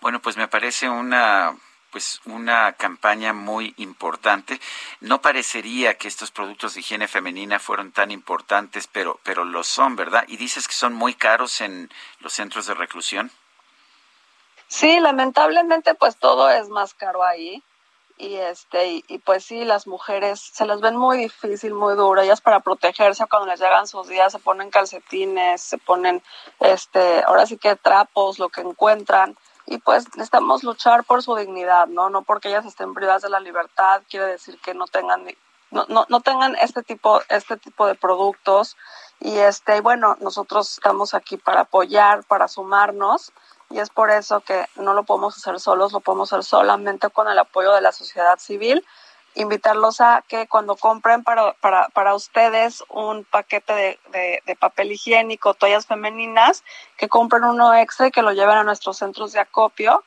Bueno, 0.00 0.20
pues 0.20 0.36
me 0.36 0.49
parece 0.49 0.89
una 0.89 1.57
pues 1.90 2.20
una 2.24 2.73
campaña 2.74 3.32
muy 3.32 3.74
importante. 3.76 4.60
No 5.00 5.20
parecería 5.20 5.99
que 5.99 6.07
estos 6.07 6.31
productos 6.31 6.74
de 6.74 6.81
higiene 6.81 7.08
femenina 7.08 7.58
fueron 7.58 7.90
tan 7.90 8.12
importantes, 8.12 8.86
pero 8.86 9.18
pero 9.24 9.44
lo 9.44 9.65
son, 9.65 9.97
¿verdad? 9.97 10.24
Y 10.28 10.36
dices 10.36 10.68
que 10.68 10.74
son 10.74 10.94
muy 10.94 11.15
caros 11.15 11.60
en 11.60 11.90
los 12.20 12.32
centros 12.32 12.66
de 12.66 12.74
reclusión. 12.74 13.32
Sí, 14.70 15.00
lamentablemente 15.00 15.94
pues 15.94 16.16
todo 16.16 16.49
es 16.49 16.68
más 16.68 16.94
caro 16.94 17.24
ahí. 17.24 17.62
Y 18.16 18.36
este 18.36 19.02
y, 19.08 19.18
pues 19.18 19.44
sí 19.44 19.65
las 19.65 19.86
mujeres 19.89 20.40
se 20.40 20.65
les 20.66 20.81
ven 20.81 20.94
muy 20.94 21.18
difícil 21.18 21.74
muy 21.74 21.97
duro. 21.97 22.20
Ellas 22.20 22.40
para 22.40 22.60
protegerse 22.60 23.26
cuando 23.28 23.49
les 23.49 23.60
llegan 23.60 23.89
sus 23.89 24.07
días 24.08 24.31
se 24.32 24.39
ponen 24.39 24.70
calcetines 24.70 25.60
se 25.60 25.78
ponen 25.78 26.23
este 26.60 27.24
ahora 27.24 27.47
sí 27.47 27.58
que 27.58 27.74
trapos 27.76 28.39
lo 28.39 28.49
que 28.49 28.60
encuentran. 28.60 29.36
Y 29.66 29.78
pues 29.78 30.07
necesitamos 30.15 30.62
luchar 30.62 31.02
por 31.05 31.23
su 31.24 31.34
dignidad 31.34 31.89
no 31.89 32.08
no 32.08 32.23
porque 32.23 32.49
ellas 32.49 32.65
estén 32.65 32.94
privadas 32.94 33.23
de 33.23 33.31
la 33.31 33.40
libertad 33.40 34.02
quiere 34.08 34.26
decir 34.26 34.57
que 34.60 34.74
no 34.74 34.86
tengan 34.86 35.26
no, 35.73 35.86
no, 35.89 36.07
no 36.08 36.20
tengan 36.20 36.55
este 36.57 36.82
tipo 36.84 37.20
este 37.28 37.57
tipo 37.57 37.86
de 37.89 37.97
productos. 37.97 38.76
Y 39.18 39.36
este 39.39 39.81
bueno 39.81 40.16
nosotros 40.20 40.74
estamos 40.74 41.15
aquí 41.15 41.39
para 41.39 41.62
apoyar 41.62 42.23
para 42.24 42.47
sumarnos 42.47 43.32
y 43.70 43.78
es 43.78 43.89
por 43.90 44.10
eso 44.10 44.40
que 44.40 44.66
no 44.76 44.94
lo 44.94 45.05
podemos 45.05 45.36
hacer 45.36 45.60
solos, 45.60 45.92
lo 45.92 46.00
podemos 46.00 46.32
hacer 46.32 46.44
solamente 46.44 47.08
con 47.08 47.28
el 47.28 47.39
apoyo 47.39 47.73
de 47.73 47.81
la 47.81 47.92
sociedad 47.92 48.39
civil. 48.39 48.84
Invitarlos 49.36 50.00
a 50.00 50.24
que 50.26 50.49
cuando 50.49 50.74
compren 50.74 51.23
para, 51.23 51.52
para, 51.55 51.89
para 51.90 52.16
ustedes 52.16 52.82
un 52.89 53.24
paquete 53.24 53.73
de, 54.12 54.42
de, 54.44 54.57
papel 54.57 54.90
higiénico, 54.90 55.55
toallas 55.55 55.86
femeninas, 55.86 56.65
que 56.97 57.08
compren 57.08 57.44
uno 57.44 57.73
extra 57.73 58.08
y 58.08 58.10
que 58.10 58.23
lo 58.23 58.32
lleven 58.32 58.57
a 58.57 58.65
nuestros 58.65 58.99
centros 58.99 59.32
de 59.32 59.39
acopio 59.39 60.02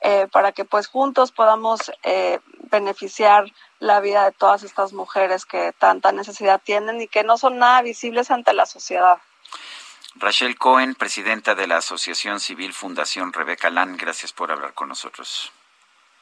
eh, 0.00 0.28
para 0.30 0.52
que 0.52 0.64
pues 0.64 0.86
juntos 0.86 1.32
podamos 1.32 1.90
eh, 2.04 2.38
beneficiar 2.70 3.46
la 3.80 3.98
vida 3.98 4.24
de 4.26 4.30
todas 4.30 4.62
estas 4.62 4.92
mujeres 4.92 5.44
que 5.44 5.72
tanta 5.76 6.12
necesidad 6.12 6.60
tienen 6.62 7.00
y 7.00 7.08
que 7.08 7.24
no 7.24 7.36
son 7.36 7.58
nada 7.58 7.82
visibles 7.82 8.30
ante 8.30 8.52
la 8.52 8.66
sociedad. 8.66 9.18
Rachel 10.20 10.58
Cohen, 10.58 10.94
presidenta 10.94 11.54
de 11.54 11.68
la 11.68 11.76
Asociación 11.76 12.40
Civil 12.40 12.72
Fundación 12.72 13.32
Rebeca 13.32 13.70
Lan, 13.70 13.96
gracias 13.96 14.32
por 14.32 14.50
hablar 14.50 14.74
con 14.74 14.88
nosotros. 14.88 15.52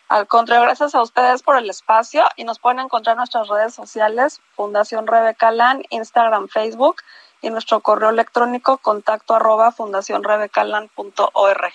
Al 0.08 0.28
contrario, 0.28 0.64
gracias 0.64 0.94
a 0.94 1.00
ustedes 1.02 1.42
por 1.42 1.56
el 1.56 1.70
espacio 1.70 2.24
y 2.36 2.44
nos 2.44 2.58
pueden 2.58 2.80
encontrar 2.80 3.14
en 3.14 3.18
nuestras 3.18 3.48
redes 3.48 3.74
sociales, 3.74 4.40
Fundación 4.54 5.06
Rebeca 5.06 5.50
Lan, 5.50 5.82
Instagram, 5.90 6.48
Facebook 6.48 6.96
y 7.40 7.48
nuestro 7.50 7.80
correo 7.80 8.10
electrónico 8.10 8.78
contacto 8.78 9.34
arroba 9.34 9.72
fundacionrebecalan.org. 9.72 11.74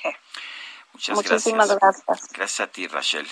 Muchas 0.94 1.16
Muchísimas 1.16 1.76
gracias. 1.76 2.30
Gracias 2.34 2.60
a 2.60 2.68
ti, 2.72 2.88
Rachel. 2.88 3.28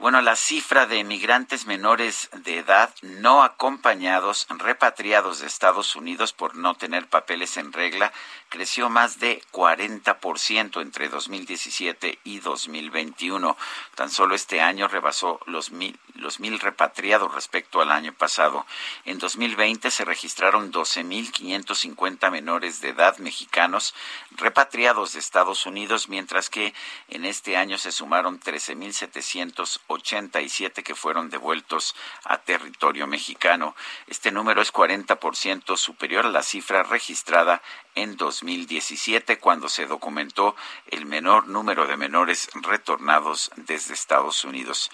Bueno, 0.00 0.20
la 0.20 0.36
cifra 0.36 0.86
de 0.86 1.02
migrantes 1.02 1.66
menores 1.66 2.30
de 2.32 2.58
edad 2.58 2.94
no 3.02 3.42
acompañados 3.42 4.46
repatriados 4.48 5.40
de 5.40 5.48
Estados 5.48 5.96
Unidos 5.96 6.32
por 6.32 6.54
no 6.54 6.76
tener 6.76 7.08
papeles 7.08 7.56
en 7.56 7.72
regla 7.72 8.12
creció 8.48 8.90
más 8.90 9.18
de 9.18 9.42
40% 9.50 10.80
entre 10.80 11.08
2017 11.08 12.20
y 12.22 12.38
2021. 12.38 13.56
Tan 13.96 14.08
solo 14.08 14.36
este 14.36 14.60
año 14.60 14.86
rebasó 14.86 15.40
los 15.46 15.72
mil, 15.72 15.98
los 16.14 16.38
mil 16.38 16.60
repatriados 16.60 17.34
respecto 17.34 17.80
al 17.80 17.90
año 17.90 18.12
pasado. 18.12 18.66
En 19.04 19.18
2020 19.18 19.90
se 19.90 20.04
registraron 20.04 20.72
12.550 20.72 22.30
menores 22.30 22.80
de 22.80 22.90
edad 22.90 23.18
mexicanos 23.18 23.94
repatriados 24.30 25.14
de 25.14 25.18
Estados 25.18 25.66
Unidos, 25.66 26.08
mientras 26.08 26.50
que 26.50 26.72
en 27.08 27.24
este 27.24 27.56
año 27.56 27.78
se 27.78 27.90
sumaron 27.90 28.38
13.787 29.88 30.82
que 30.82 30.94
fueron 30.94 31.30
devueltos 31.30 31.94
a 32.24 32.38
territorio 32.38 33.06
mexicano. 33.06 33.74
Este 34.06 34.30
número 34.30 34.60
es 34.62 34.72
40% 34.72 35.76
superior 35.76 36.26
a 36.26 36.30
la 36.30 36.42
cifra 36.42 36.82
registrada 36.82 37.62
en 37.94 38.16
2017, 38.16 39.38
cuando 39.38 39.68
se 39.68 39.86
documentó 39.86 40.54
el 40.90 41.06
menor 41.06 41.48
número 41.48 41.86
de 41.86 41.96
menores 41.96 42.48
retornados 42.54 43.50
desde 43.56 43.94
Estados 43.94 44.44
Unidos. 44.44 44.90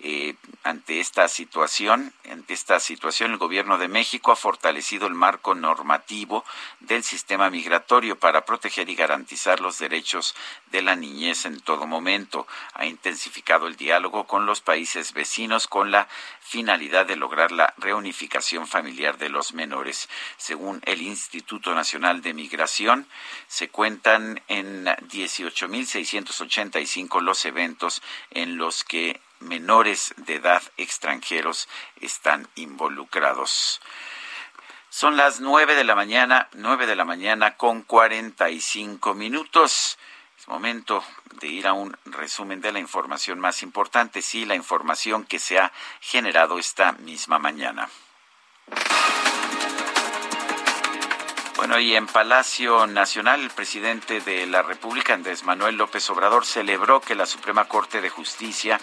Eh, 0.00 0.36
ante 0.62 1.00
esta 1.00 1.26
situación, 1.26 2.12
ante 2.30 2.54
esta 2.54 2.78
situación, 2.78 3.32
el 3.32 3.38
gobierno 3.38 3.78
de 3.78 3.88
México 3.88 4.30
ha 4.30 4.36
fortalecido 4.36 5.08
el 5.08 5.14
marco 5.14 5.56
normativo 5.56 6.44
del 6.78 7.02
sistema 7.02 7.50
migratorio 7.50 8.16
para 8.16 8.44
proteger 8.44 8.88
y 8.88 8.94
garantizar 8.94 9.58
los 9.60 9.78
derechos 9.78 10.36
de 10.70 10.82
la 10.82 10.94
niñez 10.94 11.46
en 11.46 11.60
todo 11.60 11.88
momento. 11.88 12.46
Ha 12.74 12.86
intensificado 12.86 13.66
el 13.66 13.76
diálogo 13.76 14.27
con 14.28 14.46
los 14.46 14.60
países 14.60 15.12
vecinos 15.12 15.66
con 15.66 15.90
la 15.90 16.06
finalidad 16.40 17.04
de 17.06 17.16
lograr 17.16 17.50
la 17.50 17.74
reunificación 17.78 18.68
familiar 18.68 19.18
de 19.18 19.30
los 19.30 19.54
menores. 19.54 20.08
Según 20.36 20.80
el 20.84 21.02
Instituto 21.02 21.74
Nacional 21.74 22.22
de 22.22 22.34
Migración, 22.34 23.08
se 23.48 23.70
cuentan 23.70 24.40
en 24.46 24.84
18.685 24.84 27.20
los 27.20 27.44
eventos 27.44 28.00
en 28.30 28.56
los 28.56 28.84
que 28.84 29.20
menores 29.40 30.14
de 30.18 30.36
edad 30.36 30.62
extranjeros 30.76 31.68
están 32.00 32.46
involucrados. 32.54 33.80
Son 34.90 35.16
las 35.16 35.40
nueve 35.40 35.74
de 35.74 35.84
la 35.84 35.94
mañana, 35.94 36.48
nueve 36.52 36.86
de 36.86 36.96
la 36.96 37.04
mañana 37.04 37.56
con 37.56 37.82
cuarenta 37.82 38.50
y 38.50 38.60
cinco 38.60 39.14
minutos. 39.14 39.98
Momento 40.48 41.04
de 41.40 41.46
ir 41.46 41.66
a 41.66 41.74
un 41.74 41.94
resumen 42.06 42.62
de 42.62 42.72
la 42.72 42.78
información 42.78 43.38
más 43.38 43.62
importante, 43.62 44.22
sí, 44.22 44.46
la 44.46 44.54
información 44.54 45.24
que 45.24 45.38
se 45.38 45.58
ha 45.58 45.70
generado 46.00 46.58
esta 46.58 46.92
misma 46.92 47.38
mañana. 47.38 47.88
Bueno, 51.56 51.78
y 51.78 51.94
en 51.94 52.06
Palacio 52.06 52.86
Nacional, 52.86 53.42
el 53.42 53.50
presidente 53.50 54.20
de 54.20 54.46
la 54.46 54.62
República, 54.62 55.12
Andrés 55.12 55.44
Manuel 55.44 55.76
López 55.76 56.08
Obrador, 56.08 56.46
celebró 56.46 57.02
que 57.02 57.14
la 57.14 57.26
Suprema 57.26 57.66
Corte 57.66 58.00
de 58.00 58.08
Justicia 58.08 58.80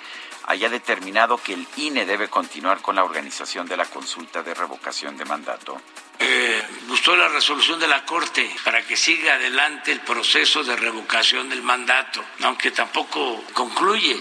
haya 0.47 0.69
determinado 0.69 1.37
que 1.37 1.53
el 1.53 1.67
INE 1.77 2.05
debe 2.05 2.29
continuar 2.29 2.81
con 2.81 2.95
la 2.95 3.03
organización 3.03 3.67
de 3.67 3.77
la 3.77 3.85
consulta 3.85 4.43
de 4.43 4.53
revocación 4.53 5.17
de 5.17 5.25
mandato. 5.25 5.81
Eh, 6.19 6.63
gustó 6.87 7.15
la 7.15 7.27
resolución 7.27 7.79
de 7.79 7.87
la 7.87 8.05
Corte 8.05 8.49
para 8.63 8.81
que 8.85 8.95
siga 8.95 9.35
adelante 9.35 9.91
el 9.91 9.99
proceso 10.01 10.63
de 10.63 10.75
revocación 10.75 11.49
del 11.49 11.61
mandato, 11.61 12.23
aunque 12.43 12.71
tampoco 12.71 13.43
concluye 13.53 14.17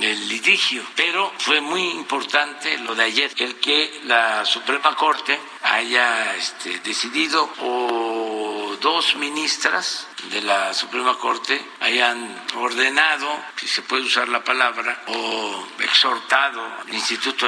el 0.00 0.28
litigio, 0.28 0.82
pero 0.96 1.32
fue 1.38 1.60
muy 1.60 1.82
importante 1.90 2.78
lo 2.78 2.94
de 2.94 3.04
ayer, 3.04 3.30
el 3.36 3.56
que 3.56 4.00
la 4.04 4.44
Suprema 4.44 4.96
Corte 4.96 5.38
haya 5.62 6.34
este, 6.34 6.80
decidido 6.80 7.48
o 7.60 8.33
dos 8.84 9.16
ministras 9.16 10.06
de 10.30 10.42
la 10.42 10.74
Suprema 10.74 11.16
Corte 11.16 11.58
hayan 11.80 12.38
ordenado, 12.56 13.26
si 13.56 13.66
se 13.66 13.80
puede 13.80 14.02
usar 14.02 14.28
la 14.28 14.44
palabra, 14.44 15.04
o 15.06 15.66
exhortado 15.78 16.62
al 16.86 16.92
Instituto 16.92 17.46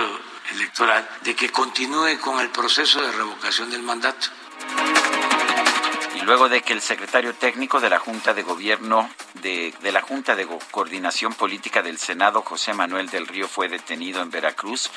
Electoral 0.52 1.06
de 1.24 1.36
que 1.36 1.50
continúe 1.50 2.18
con 2.22 2.40
el 2.40 2.48
proceso 2.48 3.02
de 3.02 3.12
revocación 3.12 3.70
del 3.70 3.82
mandato. 3.82 4.28
Y 6.14 6.22
luego 6.22 6.48
de 6.48 6.62
que 6.62 6.72
el 6.72 6.80
secretario 6.80 7.34
técnico 7.34 7.80
de 7.80 7.90
la 7.90 7.98
Junta 7.98 8.32
de 8.32 8.42
Gobierno 8.42 9.10
de, 9.34 9.74
de, 9.82 9.92
la 9.92 10.00
Junta 10.00 10.36
de 10.36 10.48
Coordinación 10.70 11.34
Política 11.34 11.82
del 11.82 11.98
Senado, 11.98 12.40
José 12.40 12.72
Manuel 12.72 13.10
del 13.10 13.26
Río, 13.26 13.46
fue 13.46 13.68
detenido 13.68 14.22
en 14.22 14.30
Veracruz 14.30 14.90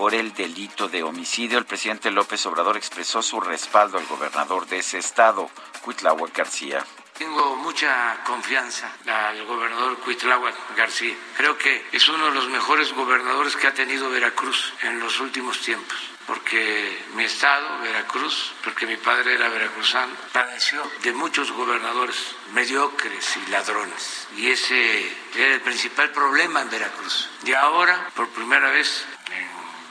por 0.00 0.14
el 0.14 0.32
delito 0.32 0.88
de 0.88 1.02
homicidio, 1.02 1.58
el 1.58 1.66
presidente 1.66 2.10
López 2.10 2.46
Obrador 2.46 2.78
expresó 2.78 3.20
su 3.20 3.38
respaldo 3.38 3.98
al 3.98 4.06
gobernador 4.06 4.66
de 4.66 4.78
ese 4.78 4.96
estado, 4.96 5.50
Cuitláhuac 5.82 6.34
García. 6.34 6.82
Tengo 7.18 7.54
mucha 7.56 8.18
confianza 8.24 8.90
al 9.06 9.44
gobernador 9.44 9.98
Cuitláhuac 9.98 10.54
García. 10.74 11.14
Creo 11.36 11.58
que 11.58 11.84
es 11.92 12.08
uno 12.08 12.24
de 12.24 12.30
los 12.30 12.48
mejores 12.48 12.94
gobernadores 12.94 13.54
que 13.56 13.66
ha 13.66 13.74
tenido 13.74 14.08
Veracruz 14.08 14.72
en 14.84 15.00
los 15.00 15.20
últimos 15.20 15.60
tiempos 15.60 15.98
porque 16.30 16.96
mi 17.16 17.24
estado, 17.24 17.80
Veracruz, 17.80 18.52
porque 18.62 18.86
mi 18.86 18.96
padre 18.96 19.34
era 19.34 19.48
veracruzano, 19.48 20.12
padeció 20.32 20.80
de 21.02 21.12
muchos 21.12 21.50
gobernadores 21.50 22.36
mediocres 22.52 23.36
y 23.36 23.50
ladrones. 23.50 24.28
Y 24.36 24.48
ese 24.48 25.12
era 25.34 25.54
el 25.54 25.60
principal 25.60 26.10
problema 26.10 26.60
en 26.62 26.70
Veracruz. 26.70 27.28
Y 27.44 27.52
ahora, 27.52 28.10
por 28.14 28.28
primera 28.28 28.70
vez 28.70 29.04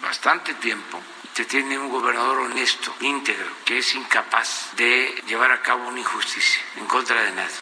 bastante 0.02 0.54
tiempo, 0.56 1.00
se 1.34 1.46
tiene 1.46 1.78
un 1.78 1.90
gobernador 1.90 2.40
honesto, 2.40 2.94
íntegro, 3.00 3.48
que 3.64 3.78
es 3.78 3.96
incapaz 3.96 4.72
de 4.76 5.24
llevar 5.28 5.52
a 5.52 5.62
cabo 5.62 5.88
una 5.88 6.00
injusticia 6.00 6.62
en 6.76 6.86
contra 6.86 7.22
de 7.22 7.32
nadie. 7.32 7.56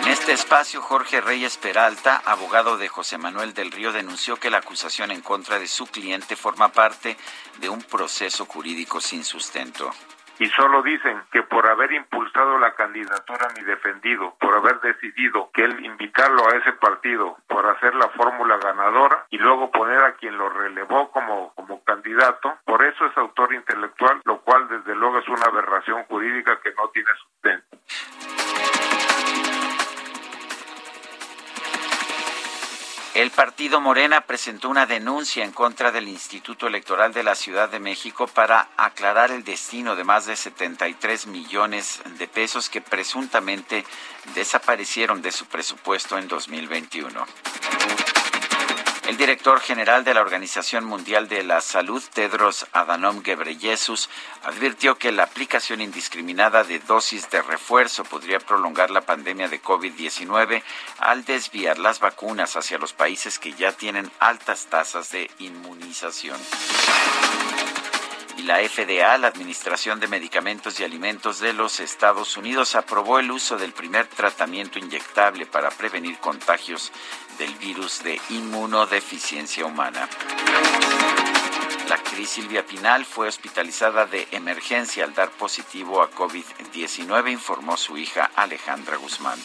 En 0.00 0.08
este 0.08 0.32
espacio, 0.32 0.80
Jorge 0.82 1.20
Reyes 1.20 1.56
Peralta, 1.56 2.22
abogado 2.24 2.76
de 2.78 2.88
José 2.88 3.18
Manuel 3.18 3.54
del 3.54 3.72
Río, 3.72 3.92
denunció 3.92 4.36
que 4.36 4.50
la 4.50 4.58
acusación 4.58 5.10
en 5.10 5.20
contra 5.20 5.58
de 5.58 5.66
su 5.66 5.86
cliente 5.86 6.36
forma 6.36 6.72
parte 6.72 7.16
de 7.58 7.68
un 7.68 7.82
proceso 7.82 8.46
jurídico 8.46 9.00
sin 9.00 9.24
sustento 9.24 9.90
y 10.38 10.46
solo 10.46 10.82
dicen 10.82 11.22
que 11.32 11.42
por 11.42 11.66
haber 11.68 11.92
impulsado 11.92 12.58
la 12.58 12.74
candidatura 12.74 13.46
a 13.48 13.58
mi 13.58 13.64
defendido, 13.64 14.34
por 14.40 14.54
haber 14.54 14.80
decidido 14.80 15.50
que 15.52 15.62
él 15.62 15.84
invitarlo 15.84 16.48
a 16.48 16.56
ese 16.56 16.72
partido, 16.72 17.36
por 17.46 17.66
hacer 17.66 17.94
la 17.94 18.08
fórmula 18.10 18.56
ganadora 18.58 19.26
y 19.30 19.38
luego 19.38 19.70
poner 19.70 20.02
a 20.02 20.14
quien 20.14 20.36
lo 20.36 20.48
relevó 20.48 21.10
como, 21.10 21.52
como 21.54 21.82
candidato, 21.84 22.58
por 22.64 22.84
eso 22.84 23.06
es 23.06 23.16
autor 23.16 23.54
intelectual, 23.54 24.20
lo 24.24 24.40
cual 24.40 24.68
desde 24.68 24.94
luego 24.94 25.18
es 25.18 25.28
una 25.28 25.46
aberración 25.46 26.04
jurídica 26.04 26.60
que 26.60 26.72
no 26.74 26.88
tiene 26.88 27.10
sustento. 27.18 27.78
El 33.14 33.30
partido 33.30 33.80
Morena 33.80 34.22
presentó 34.22 34.68
una 34.68 34.86
denuncia 34.86 35.44
en 35.44 35.52
contra 35.52 35.92
del 35.92 36.08
Instituto 36.08 36.66
Electoral 36.66 37.12
de 37.12 37.22
la 37.22 37.36
Ciudad 37.36 37.68
de 37.68 37.78
México 37.78 38.26
para 38.26 38.70
aclarar 38.76 39.30
el 39.30 39.44
destino 39.44 39.94
de 39.94 40.02
más 40.02 40.26
de 40.26 40.34
73 40.34 41.28
millones 41.28 42.00
de 42.18 42.26
pesos 42.26 42.68
que 42.68 42.80
presuntamente 42.80 43.84
desaparecieron 44.34 45.22
de 45.22 45.30
su 45.30 45.46
presupuesto 45.46 46.18
en 46.18 46.26
2021. 46.26 47.24
El 49.06 49.18
director 49.18 49.60
general 49.60 50.02
de 50.02 50.14
la 50.14 50.22
Organización 50.22 50.84
Mundial 50.86 51.28
de 51.28 51.42
la 51.42 51.60
Salud, 51.60 52.02
Tedros 52.14 52.66
Adhanom 52.72 53.22
Ghebreyesus, 53.22 54.08
advirtió 54.42 54.96
que 54.96 55.12
la 55.12 55.24
aplicación 55.24 55.82
indiscriminada 55.82 56.64
de 56.64 56.78
dosis 56.78 57.28
de 57.28 57.42
refuerzo 57.42 58.04
podría 58.04 58.38
prolongar 58.40 58.90
la 58.90 59.02
pandemia 59.02 59.48
de 59.48 59.62
COVID-19 59.62 60.62
al 61.00 61.24
desviar 61.26 61.78
las 61.78 62.00
vacunas 62.00 62.56
hacia 62.56 62.78
los 62.78 62.94
países 62.94 63.38
que 63.38 63.52
ya 63.52 63.72
tienen 63.72 64.10
altas 64.20 64.66
tasas 64.66 65.10
de 65.10 65.30
inmunización 65.38 66.40
y 68.36 68.42
la 68.42 68.58
FDA, 68.58 69.16
la 69.18 69.28
Administración 69.28 70.00
de 70.00 70.08
Medicamentos 70.08 70.78
y 70.80 70.84
Alimentos 70.84 71.40
de 71.40 71.52
los 71.52 71.80
Estados 71.80 72.36
Unidos, 72.36 72.74
aprobó 72.74 73.18
el 73.18 73.30
uso 73.30 73.56
del 73.56 73.72
primer 73.72 74.06
tratamiento 74.06 74.78
inyectable 74.78 75.46
para 75.46 75.70
prevenir 75.70 76.18
contagios 76.18 76.92
del 77.38 77.54
virus 77.54 78.02
de 78.02 78.20
inmunodeficiencia 78.30 79.64
humana. 79.64 80.08
La 81.88 81.96
actriz 81.96 82.30
Silvia 82.30 82.64
Pinal 82.64 83.04
fue 83.04 83.28
hospitalizada 83.28 84.06
de 84.06 84.26
emergencia 84.30 85.04
al 85.04 85.14
dar 85.14 85.30
positivo 85.30 86.02
a 86.02 86.10
COVID-19, 86.10 87.30
informó 87.30 87.76
su 87.76 87.96
hija 87.98 88.30
Alejandra 88.34 88.96
Guzmán. 88.96 89.38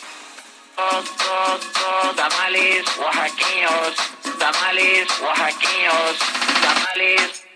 Tamales 2.16 2.86
oaxaqueños, 2.98 3.96
tamales 4.40 5.08
oaxaqueños, 5.22 6.18
tamales 6.62 7.49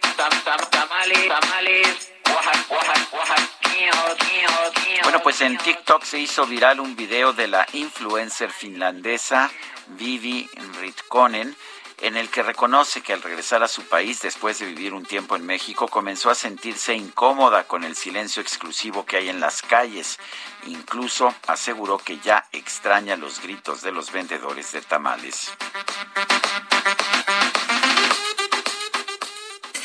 bueno, 5.03 5.19
pues 5.21 5.41
en 5.41 5.57
TikTok 5.57 6.03
se 6.03 6.19
hizo 6.19 6.45
viral 6.45 6.79
un 6.79 6.95
video 6.95 7.33
de 7.33 7.47
la 7.47 7.65
influencer 7.73 8.51
finlandesa 8.51 9.51
Vivi 9.87 10.49
Ritkonen 10.79 11.55
en 12.01 12.17
el 12.17 12.29
que 12.29 12.43
reconoce 12.43 13.01
que 13.01 13.13
al 13.13 13.21
regresar 13.21 13.63
a 13.63 13.67
su 13.67 13.83
país 13.83 14.21
después 14.21 14.59
de 14.59 14.65
vivir 14.65 14.93
un 14.93 15.05
tiempo 15.05 15.35
en 15.35 15.45
México 15.45 15.87
comenzó 15.87 16.29
a 16.29 16.35
sentirse 16.35 16.93
incómoda 16.95 17.65
con 17.65 17.83
el 17.83 17.95
silencio 17.95 18.41
exclusivo 18.41 19.05
que 19.05 19.17
hay 19.17 19.29
en 19.29 19.39
las 19.39 19.61
calles. 19.61 20.19
Incluso 20.65 21.33
aseguró 21.47 21.97
que 21.97 22.19
ya 22.19 22.45
extraña 22.51 23.15
los 23.15 23.41
gritos 23.41 23.81
de 23.81 23.91
los 23.91 24.11
vendedores 24.11 24.71
de 24.73 24.81
tamales 24.81 25.51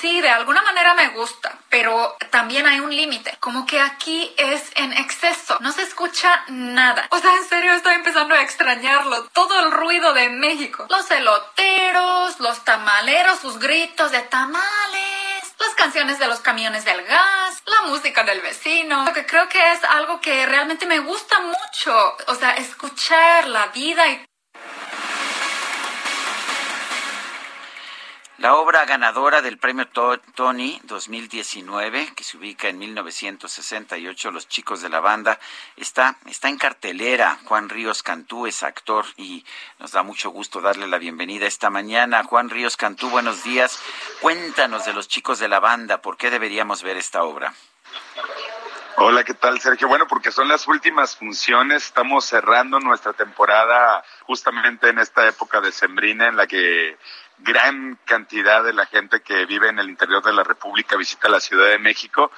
sí, 0.00 0.20
de 0.20 0.30
alguna 0.30 0.62
manera 0.62 0.94
me 0.94 1.08
gusta, 1.08 1.58
pero 1.68 2.16
también 2.30 2.66
hay 2.66 2.80
un 2.80 2.94
límite. 2.94 3.36
Como 3.40 3.66
que 3.66 3.80
aquí 3.80 4.32
es 4.36 4.70
en 4.76 4.92
exceso, 4.92 5.58
no 5.60 5.72
se 5.72 5.82
escucha 5.82 6.44
nada. 6.48 7.06
O 7.10 7.18
sea, 7.18 7.34
en 7.36 7.48
serio 7.48 7.72
estoy 7.72 7.94
empezando 7.94 8.34
a 8.34 8.42
extrañarlo. 8.42 9.24
Todo 9.32 9.60
el 9.60 9.72
ruido 9.72 10.12
de 10.14 10.28
México. 10.30 10.86
Los 10.88 11.10
eloteros, 11.10 12.40
los 12.40 12.64
tamaleros, 12.64 13.40
sus 13.40 13.58
gritos 13.58 14.12
de 14.12 14.20
tamales, 14.22 15.54
las 15.58 15.74
canciones 15.74 16.18
de 16.18 16.26
los 16.26 16.40
camiones 16.40 16.84
del 16.84 17.02
gas, 17.04 17.62
la 17.66 17.88
música 17.88 18.22
del 18.24 18.40
vecino. 18.40 19.04
Lo 19.04 19.12
que 19.12 19.26
creo 19.26 19.48
que 19.48 19.72
es 19.72 19.82
algo 19.84 20.20
que 20.20 20.46
realmente 20.46 20.86
me 20.86 21.00
gusta 21.00 21.40
mucho. 21.40 22.16
O 22.28 22.34
sea, 22.34 22.52
escuchar 22.56 23.48
la 23.48 23.66
vida 23.68 24.06
y 24.08 24.27
La 28.38 28.54
obra 28.54 28.84
ganadora 28.84 29.42
del 29.42 29.58
premio 29.58 29.88
Tony 29.88 30.80
2019, 30.84 32.12
que 32.14 32.22
se 32.22 32.36
ubica 32.36 32.68
en 32.68 32.78
1968, 32.78 34.30
Los 34.30 34.46
chicos 34.46 34.80
de 34.80 34.88
la 34.88 35.00
banda, 35.00 35.40
está, 35.76 36.16
está 36.24 36.48
en 36.48 36.56
cartelera. 36.56 37.40
Juan 37.46 37.68
Ríos 37.68 38.04
Cantú 38.04 38.46
es 38.46 38.62
actor 38.62 39.06
y 39.16 39.44
nos 39.80 39.90
da 39.90 40.04
mucho 40.04 40.30
gusto 40.30 40.60
darle 40.60 40.86
la 40.86 40.98
bienvenida 40.98 41.46
esta 41.46 41.68
mañana. 41.68 42.22
Juan 42.22 42.48
Ríos 42.48 42.76
Cantú, 42.76 43.10
buenos 43.10 43.42
días. 43.42 43.80
Cuéntanos 44.20 44.84
de 44.84 44.92
Los 44.92 45.08
chicos 45.08 45.40
de 45.40 45.48
la 45.48 45.58
banda, 45.58 46.00
¿por 46.00 46.16
qué 46.16 46.30
deberíamos 46.30 46.84
ver 46.84 46.96
esta 46.96 47.24
obra? 47.24 47.52
Hola, 49.00 49.22
¿qué 49.24 49.34
tal, 49.34 49.60
Sergio? 49.60 49.86
Bueno, 49.86 50.06
porque 50.08 50.32
son 50.32 50.48
las 50.48 50.66
últimas 50.66 51.16
funciones. 51.16 51.86
Estamos 51.86 52.24
cerrando 52.24 52.78
nuestra 52.80 53.12
temporada 53.12 54.04
justamente 54.22 54.88
en 54.88 54.98
esta 54.98 55.26
época 55.28 55.60
de 55.60 55.70
Sembrina 55.70 56.26
en 56.26 56.36
la 56.36 56.48
que 56.48 56.98
gran 57.40 57.98
cantidad 58.04 58.64
de 58.64 58.72
la 58.72 58.86
gente 58.86 59.20
que 59.20 59.46
vive 59.46 59.68
en 59.68 59.78
el 59.78 59.88
interior 59.88 60.22
de 60.22 60.32
la 60.32 60.42
República 60.42 60.96
visita 60.96 61.28
la 61.28 61.40
Ciudad 61.40 61.68
de 61.68 61.78
México. 61.78 62.30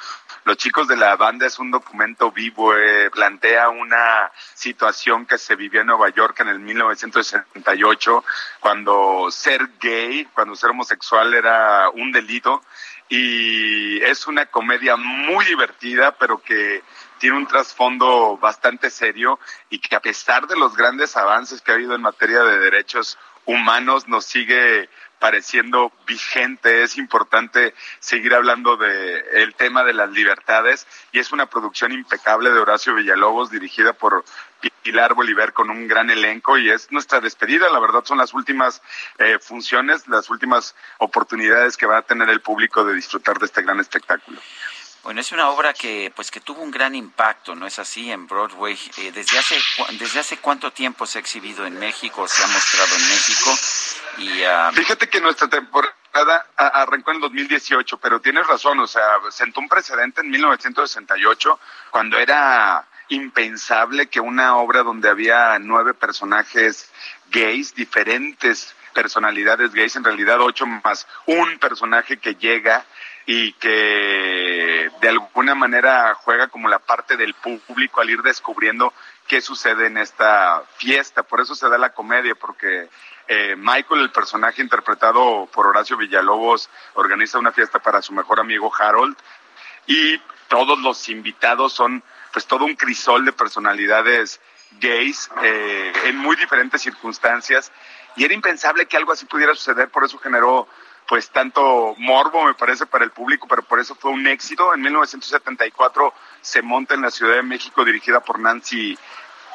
Los 0.45 0.57
chicos 0.57 0.89
de 0.89 0.97
la 0.97 1.17
banda 1.17 1.47
es 1.47 1.59
un 1.59 1.71
documento 1.71 2.31
vivo, 2.31 2.75
eh, 2.75 3.11
plantea 3.11 3.69
una 3.69 4.31
situación 4.55 5.27
que 5.27 5.39
se 5.39 5.57
vivió 5.57 5.81
en 5.81 5.89
Nueva 5.89 6.09
York 6.11 6.41
en 6.41 6.49
el 6.49 6.59
1968, 6.61 8.25
cuando 8.61 9.31
ser 9.31 9.69
gay, 9.81 10.27
cuando 10.33 10.55
ser 10.57 10.71
homosexual 10.71 11.35
era 11.35 11.91
un 11.91 12.13
delito. 12.13 12.63
Y 13.09 14.01
es 14.03 14.29
una 14.29 14.47
comedia 14.47 14.97
muy 14.97 15.45
divertida, 15.45 16.13
pero 16.13 16.41
que 16.41 16.83
tiene 17.19 17.37
un 17.37 17.47
trasfondo 17.47 18.39
bastante 18.39 18.89
serio 18.89 19.39
y 19.69 19.79
que 19.79 19.95
a 19.95 20.01
pesar 20.01 20.47
de 20.47 20.57
los 20.57 20.77
grandes 20.77 21.17
avances 21.17 21.61
que 21.61 21.71
ha 21.71 21.75
habido 21.75 21.95
en 21.95 22.03
materia 22.03 22.43
de 22.45 22.59
derechos 22.59 23.19
humanos 23.45 24.09
nos 24.09 24.25
sigue 24.25 24.89
pareciendo 25.21 25.93
vigente. 26.07 26.83
Es 26.83 26.97
importante 26.97 27.75
seguir 28.01 28.35
hablando 28.35 28.77
de 28.77 29.21
el 29.35 29.55
tema 29.55 29.85
de 29.85 29.93
las 29.93 30.11
libertades 30.11 30.87
y 31.13 31.21
es 31.21 31.31
una 31.31 31.47
producción 31.47 31.93
impecable 31.93 32.51
de 32.51 32.59
Horacio 32.59 32.95
Villalobos 32.95 33.51
dirigida 33.51 33.93
por 33.93 34.25
Pilar 34.83 35.15
Bolívar 35.15 35.53
con 35.53 35.71
un 35.71 35.87
gran 35.87 36.11
elenco 36.11 36.57
y 36.57 36.71
es 36.71 36.91
nuestra 36.91 37.21
despedida. 37.21 37.69
La 37.69 37.79
verdad 37.79 38.03
son 38.05 38.19
las 38.19 38.33
últimas 38.33 38.83
eh, 39.19 39.39
funciones, 39.39 40.09
las 40.09 40.31
últimas 40.31 40.75
oportunidades 40.99 41.77
que 41.77 41.87
va 41.87 41.99
a 41.99 42.03
tener 42.03 42.31
el 42.31 42.41
público 42.41 42.85
de 42.85 42.95
disfrutar 42.95 43.39
de 43.39 43.47
este 43.47 43.63
gran 43.63 43.79
espectáculo. 43.79 44.41
Bueno, 45.03 45.23
es 45.23 45.33
una 45.33 45.49
obra 45.49 45.73
que 45.73 46.13
pues 46.15 46.31
que 46.31 46.41
tuvo 46.41 46.63
un 46.63 46.71
gran 46.71 46.95
impacto, 46.95 47.55
¿no 47.55 47.67
es 47.67 47.79
así? 47.79 48.11
En 48.11 48.27
Broadway. 48.27 48.79
Eh, 48.99 49.13
desde 49.13 49.39
hace 49.39 49.57
desde 49.99 50.21
hace 50.21 50.37
cuánto 50.37 50.71
tiempo 50.73 51.07
se 51.07 51.19
ha 51.19 51.21
exhibido 51.21 51.65
en 51.65 51.79
México, 51.79 52.29
se 52.29 52.43
ha 52.43 52.47
mostrado 52.47 52.95
en 52.97 53.09
México 53.09 53.51
y 54.19 54.43
ah, 54.45 54.71
fíjate 54.75 55.09
que 55.09 55.21
nuestra 55.21 55.49
temporada 55.49 56.47
arrancó 56.57 57.13
en 57.13 57.21
2018, 57.21 57.99
pero 57.99 58.21
tienes 58.21 58.47
razón, 58.47 58.81
o 58.81 58.87
sea, 58.87 59.19
sentó 59.31 59.61
un 59.61 59.69
precedente 59.69 60.21
en 60.21 60.31
1968 60.31 61.59
cuando 61.91 62.19
era 62.19 62.87
impensable 63.09 64.09
que 64.09 64.21
una 64.21 64.57
obra 64.57 64.83
donde 64.83 65.09
había 65.09 65.59
nueve 65.59 65.95
personajes 65.95 66.91
gays, 67.31 67.75
diferentes 67.75 68.75
personalidades 68.93 69.73
gays, 69.73 69.97
en 69.97 70.05
realidad 70.05 70.41
ocho 70.41 70.67
más 70.67 71.07
un 71.27 71.59
personaje 71.59 72.19
que 72.19 72.35
llega 72.35 72.85
y 73.27 73.53
que 73.55 74.91
de 75.01 75.09
alguna 75.09 75.55
manera 75.55 76.15
juega 76.15 76.49
como 76.49 76.69
la 76.69 76.79
parte 76.79 77.17
del 77.17 77.35
público 77.35 78.01
al 78.01 78.11
ir 78.11 78.23
descubriendo 78.23 78.93
qué 79.27 79.41
sucede 79.41 79.87
en 79.87 79.99
esta 79.99 80.63
fiesta. 80.77 81.23
Por 81.23 81.41
eso 81.41 81.55
se 81.55 81.69
da 81.69 81.79
la 81.79 81.93
comedia, 81.93 82.35
porque 82.35 82.89
eh, 83.29 83.55
Michael, 83.57 84.01
el 84.01 84.11
personaje 84.11 84.63
interpretado 84.63 85.49
por 85.53 85.67
Horacio 85.67 85.97
Villalobos, 85.97 86.69
organiza 86.95 87.39
una 87.39 87.53
fiesta 87.53 87.79
para 87.79 88.03
su 88.03 88.13
mejor 88.13 88.41
amigo 88.41 88.73
Harold 88.77 89.17
y 89.87 90.19
todos 90.49 90.81
los 90.81 91.09
invitados 91.09 91.73
son 91.73 92.03
pues 92.33 92.47
todo 92.47 92.65
un 92.65 92.75
crisol 92.75 93.25
de 93.25 93.33
personalidades 93.33 94.41
gays 94.81 95.31
eh, 95.43 95.93
en 96.07 96.17
muy 96.17 96.37
diferentes 96.37 96.83
circunstancias 96.83 97.71
y 98.17 98.25
era 98.25 98.35
impensable 98.35 98.87
que 98.87 98.97
algo 98.97 99.13
así 99.13 99.27
pudiera 99.27 99.55
suceder, 99.55 99.89
por 99.91 100.05
eso 100.05 100.19
generó 100.19 100.69
pues 101.11 101.29
tanto 101.31 101.97
morbo 101.99 102.45
me 102.45 102.55
parece 102.55 102.87
para 102.87 103.05
el 103.05 103.11
público, 103.11 103.49
pero 103.49 103.65
por 103.65 103.81
eso 103.81 103.97
fue 103.97 104.13
un 104.13 104.29
éxito. 104.29 104.73
En 104.73 104.81
1974 104.81 106.15
se 106.41 106.63
monta 106.63 106.95
en 106.95 107.03
la 107.03 107.11
Ciudad 107.11 107.35
de 107.35 107.43
México 107.43 107.85
dirigida 107.85 108.21
por 108.21 108.39
Nancy 108.39 108.97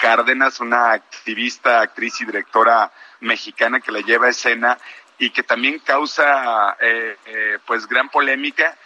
Cárdenas, 0.02 0.60
una 0.60 0.92
activista, 0.92 1.80
actriz 1.80 2.20
y 2.20 2.26
directora 2.26 2.92
mexicana 3.22 3.80
que 3.80 3.94
la 3.94 4.02
lleva 4.02 4.26
a 4.26 4.32
escena 4.32 4.78
y 5.18 5.30
que 5.30 5.44
también 5.44 5.80
causa 5.80 6.76
eh, 6.82 7.16
eh, 7.26 7.60
pues 7.66 7.88
gran 7.88 8.10
polémica. 8.10 8.78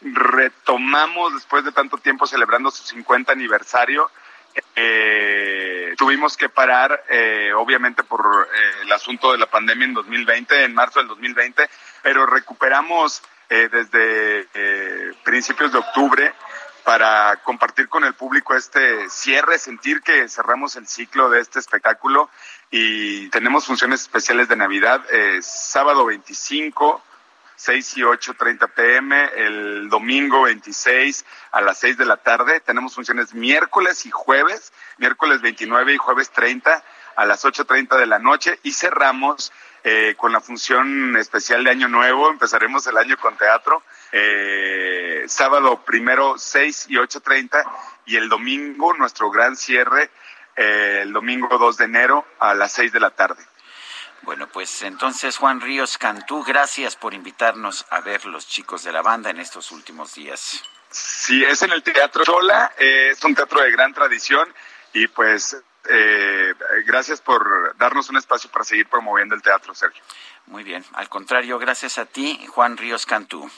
Retomamos 0.00 1.34
después 1.34 1.66
de 1.66 1.72
tanto 1.72 1.98
tiempo 1.98 2.26
celebrando 2.26 2.70
su 2.70 2.82
50 2.82 3.30
aniversario. 3.30 4.10
Eh, 4.74 5.35
tuvimos 6.06 6.36
que 6.36 6.48
parar, 6.48 7.02
eh, 7.10 7.50
obviamente 7.52 8.04
por 8.04 8.20
eh, 8.48 8.82
el 8.82 8.92
asunto 8.92 9.32
de 9.32 9.38
la 9.38 9.46
pandemia 9.46 9.86
en 9.86 9.94
2020, 9.94 10.62
en 10.62 10.72
marzo 10.72 11.00
del 11.00 11.08
2020, 11.08 11.68
pero 12.00 12.26
recuperamos 12.26 13.22
eh, 13.50 13.68
desde 13.68 14.46
eh, 14.54 15.12
principios 15.24 15.72
de 15.72 15.78
octubre 15.78 16.32
para 16.84 17.40
compartir 17.42 17.88
con 17.88 18.04
el 18.04 18.14
público 18.14 18.54
este 18.54 19.10
cierre, 19.10 19.58
sentir 19.58 20.00
que 20.00 20.28
cerramos 20.28 20.76
el 20.76 20.86
ciclo 20.86 21.28
de 21.28 21.40
este 21.40 21.58
espectáculo 21.58 22.30
y 22.70 23.28
tenemos 23.30 23.66
funciones 23.66 24.02
especiales 24.02 24.46
de 24.46 24.54
Navidad, 24.54 25.02
eh, 25.10 25.40
sábado 25.42 26.06
25, 26.06 27.02
6 27.56 27.96
y 27.96 28.00
8.30 28.02 28.70
pm, 28.72 29.30
el 29.34 29.88
domingo 29.88 30.42
26 30.42 31.24
a 31.52 31.60
las 31.60 31.78
6 31.78 31.96
de 31.96 32.04
la 32.04 32.18
tarde. 32.18 32.60
Tenemos 32.60 32.94
funciones 32.94 33.34
miércoles 33.34 34.06
y 34.06 34.10
jueves, 34.10 34.72
miércoles 34.98 35.40
29 35.40 35.94
y 35.94 35.96
jueves 35.96 36.30
30 36.30 36.84
a 37.16 37.24
las 37.24 37.44
8.30 37.44 37.98
de 37.98 38.06
la 38.06 38.18
noche 38.18 38.60
y 38.62 38.72
cerramos 38.72 39.52
eh, 39.84 40.14
con 40.16 40.32
la 40.32 40.40
función 40.40 41.16
especial 41.16 41.64
de 41.64 41.70
Año 41.70 41.88
Nuevo. 41.88 42.30
Empezaremos 42.30 42.86
el 42.86 42.98
año 42.98 43.16
con 43.16 43.36
teatro. 43.36 43.82
Eh, 44.12 45.24
sábado 45.28 45.82
primero 45.84 46.36
6 46.36 46.86
y 46.88 46.96
8.30 46.96 47.64
y 48.04 48.16
el 48.16 48.28
domingo 48.28 48.94
nuestro 48.94 49.30
gran 49.30 49.56
cierre, 49.56 50.10
eh, 50.56 51.00
el 51.02 51.12
domingo 51.12 51.56
2 51.56 51.76
de 51.76 51.84
enero 51.84 52.26
a 52.38 52.54
las 52.54 52.72
6 52.72 52.92
de 52.92 53.00
la 53.00 53.10
tarde. 53.10 53.42
Bueno, 54.22 54.48
pues 54.48 54.82
entonces 54.82 55.36
Juan 55.36 55.60
Ríos 55.60 55.98
Cantú, 55.98 56.42
gracias 56.42 56.96
por 56.96 57.14
invitarnos 57.14 57.86
a 57.90 58.00
ver 58.00 58.24
los 58.26 58.46
chicos 58.48 58.82
de 58.82 58.92
la 58.92 59.02
banda 59.02 59.30
en 59.30 59.38
estos 59.38 59.70
últimos 59.70 60.14
días. 60.14 60.62
Sí, 60.90 61.44
es 61.44 61.62
en 61.62 61.72
el 61.72 61.82
Teatro 61.82 62.24
Chola, 62.24 62.72
eh, 62.78 63.10
es 63.12 63.22
un 63.24 63.34
teatro 63.34 63.60
de 63.60 63.70
gran 63.70 63.92
tradición 63.92 64.52
y 64.92 65.06
pues 65.08 65.56
eh, 65.88 66.54
gracias 66.86 67.20
por 67.20 67.76
darnos 67.76 68.08
un 68.10 68.16
espacio 68.16 68.50
para 68.50 68.64
seguir 68.64 68.88
promoviendo 68.88 69.34
el 69.34 69.42
teatro, 69.42 69.74
Sergio. 69.74 70.02
Muy 70.46 70.64
bien, 70.64 70.84
al 70.94 71.08
contrario, 71.08 71.58
gracias 71.58 71.98
a 71.98 72.06
ti, 72.06 72.46
Juan 72.48 72.76
Ríos 72.76 73.04
Cantú. 73.06 73.50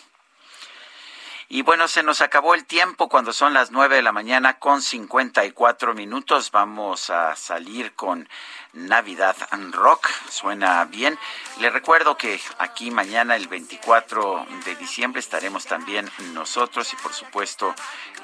Y 1.50 1.62
bueno, 1.62 1.88
se 1.88 2.02
nos 2.02 2.20
acabó 2.20 2.54
el 2.54 2.66
tiempo 2.66 3.08
cuando 3.08 3.32
son 3.32 3.54
las 3.54 3.70
nueve 3.70 3.96
de 3.96 4.02
la 4.02 4.12
mañana 4.12 4.58
con 4.58 4.82
54 4.82 5.94
minutos. 5.94 6.50
Vamos 6.50 7.08
a 7.08 7.36
salir 7.36 7.94
con 7.94 8.28
Navidad 8.74 9.34
and 9.50 9.74
Rock. 9.74 10.08
Suena 10.28 10.84
bien. 10.84 11.18
Le 11.58 11.70
recuerdo 11.70 12.18
que 12.18 12.38
aquí 12.58 12.90
mañana, 12.90 13.34
el 13.34 13.48
24 13.48 14.46
de 14.66 14.76
diciembre, 14.76 15.20
estaremos 15.20 15.64
también 15.64 16.10
nosotros 16.34 16.92
y 16.92 16.96
por 16.96 17.14
supuesto 17.14 17.74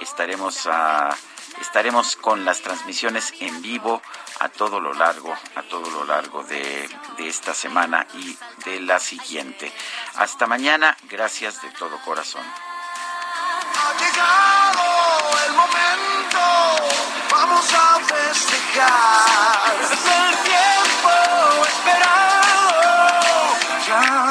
estaremos 0.01 0.67
a 0.67 1.17
estaremos 1.62 2.17
con 2.17 2.44
las 2.44 2.61
transmisiones 2.61 3.33
en 3.41 3.62
vivo 3.62 4.03
a 4.41 4.51
todo 4.51 4.81
lo 4.81 4.93
largo, 4.93 5.35
a 5.55 5.62
todo 5.62 5.89
lo 5.91 6.05
largo 6.05 6.44
de, 6.44 6.91
esta 7.19 7.55
semana 7.55 8.07
y 8.15 8.36
de 8.65 8.81
la 8.81 9.01
siguiente. 9.01 9.73
Hasta 10.17 10.47
mañana, 10.47 10.94
gracias 11.09 11.62
de 11.62 11.70
todo 11.70 11.99
corazón. 12.05 12.44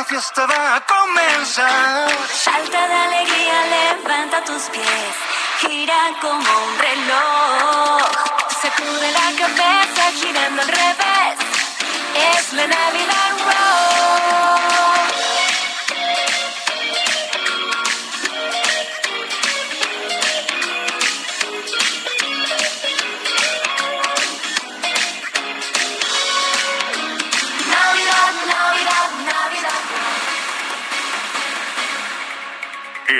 Fiesta 0.06 0.45
va 0.45 0.75
a 0.75 0.82
comenzar. 0.82 2.09
Salta 2.32 2.88
de 2.88 2.93
alegría, 3.08 3.58
levanta 3.77 4.43
tus 4.43 4.64
pies, 4.69 5.16
gira 5.61 6.01
como 6.22 6.38
un 6.38 6.74
reloj. 6.88 8.01
Sacude 8.61 9.11
la 9.11 9.30
cabeza 9.42 10.03
girando 10.22 10.61
al 10.61 10.67
revés, 10.67 11.35
es 12.32 12.53
la 12.53 12.67
Navidad 12.67 13.52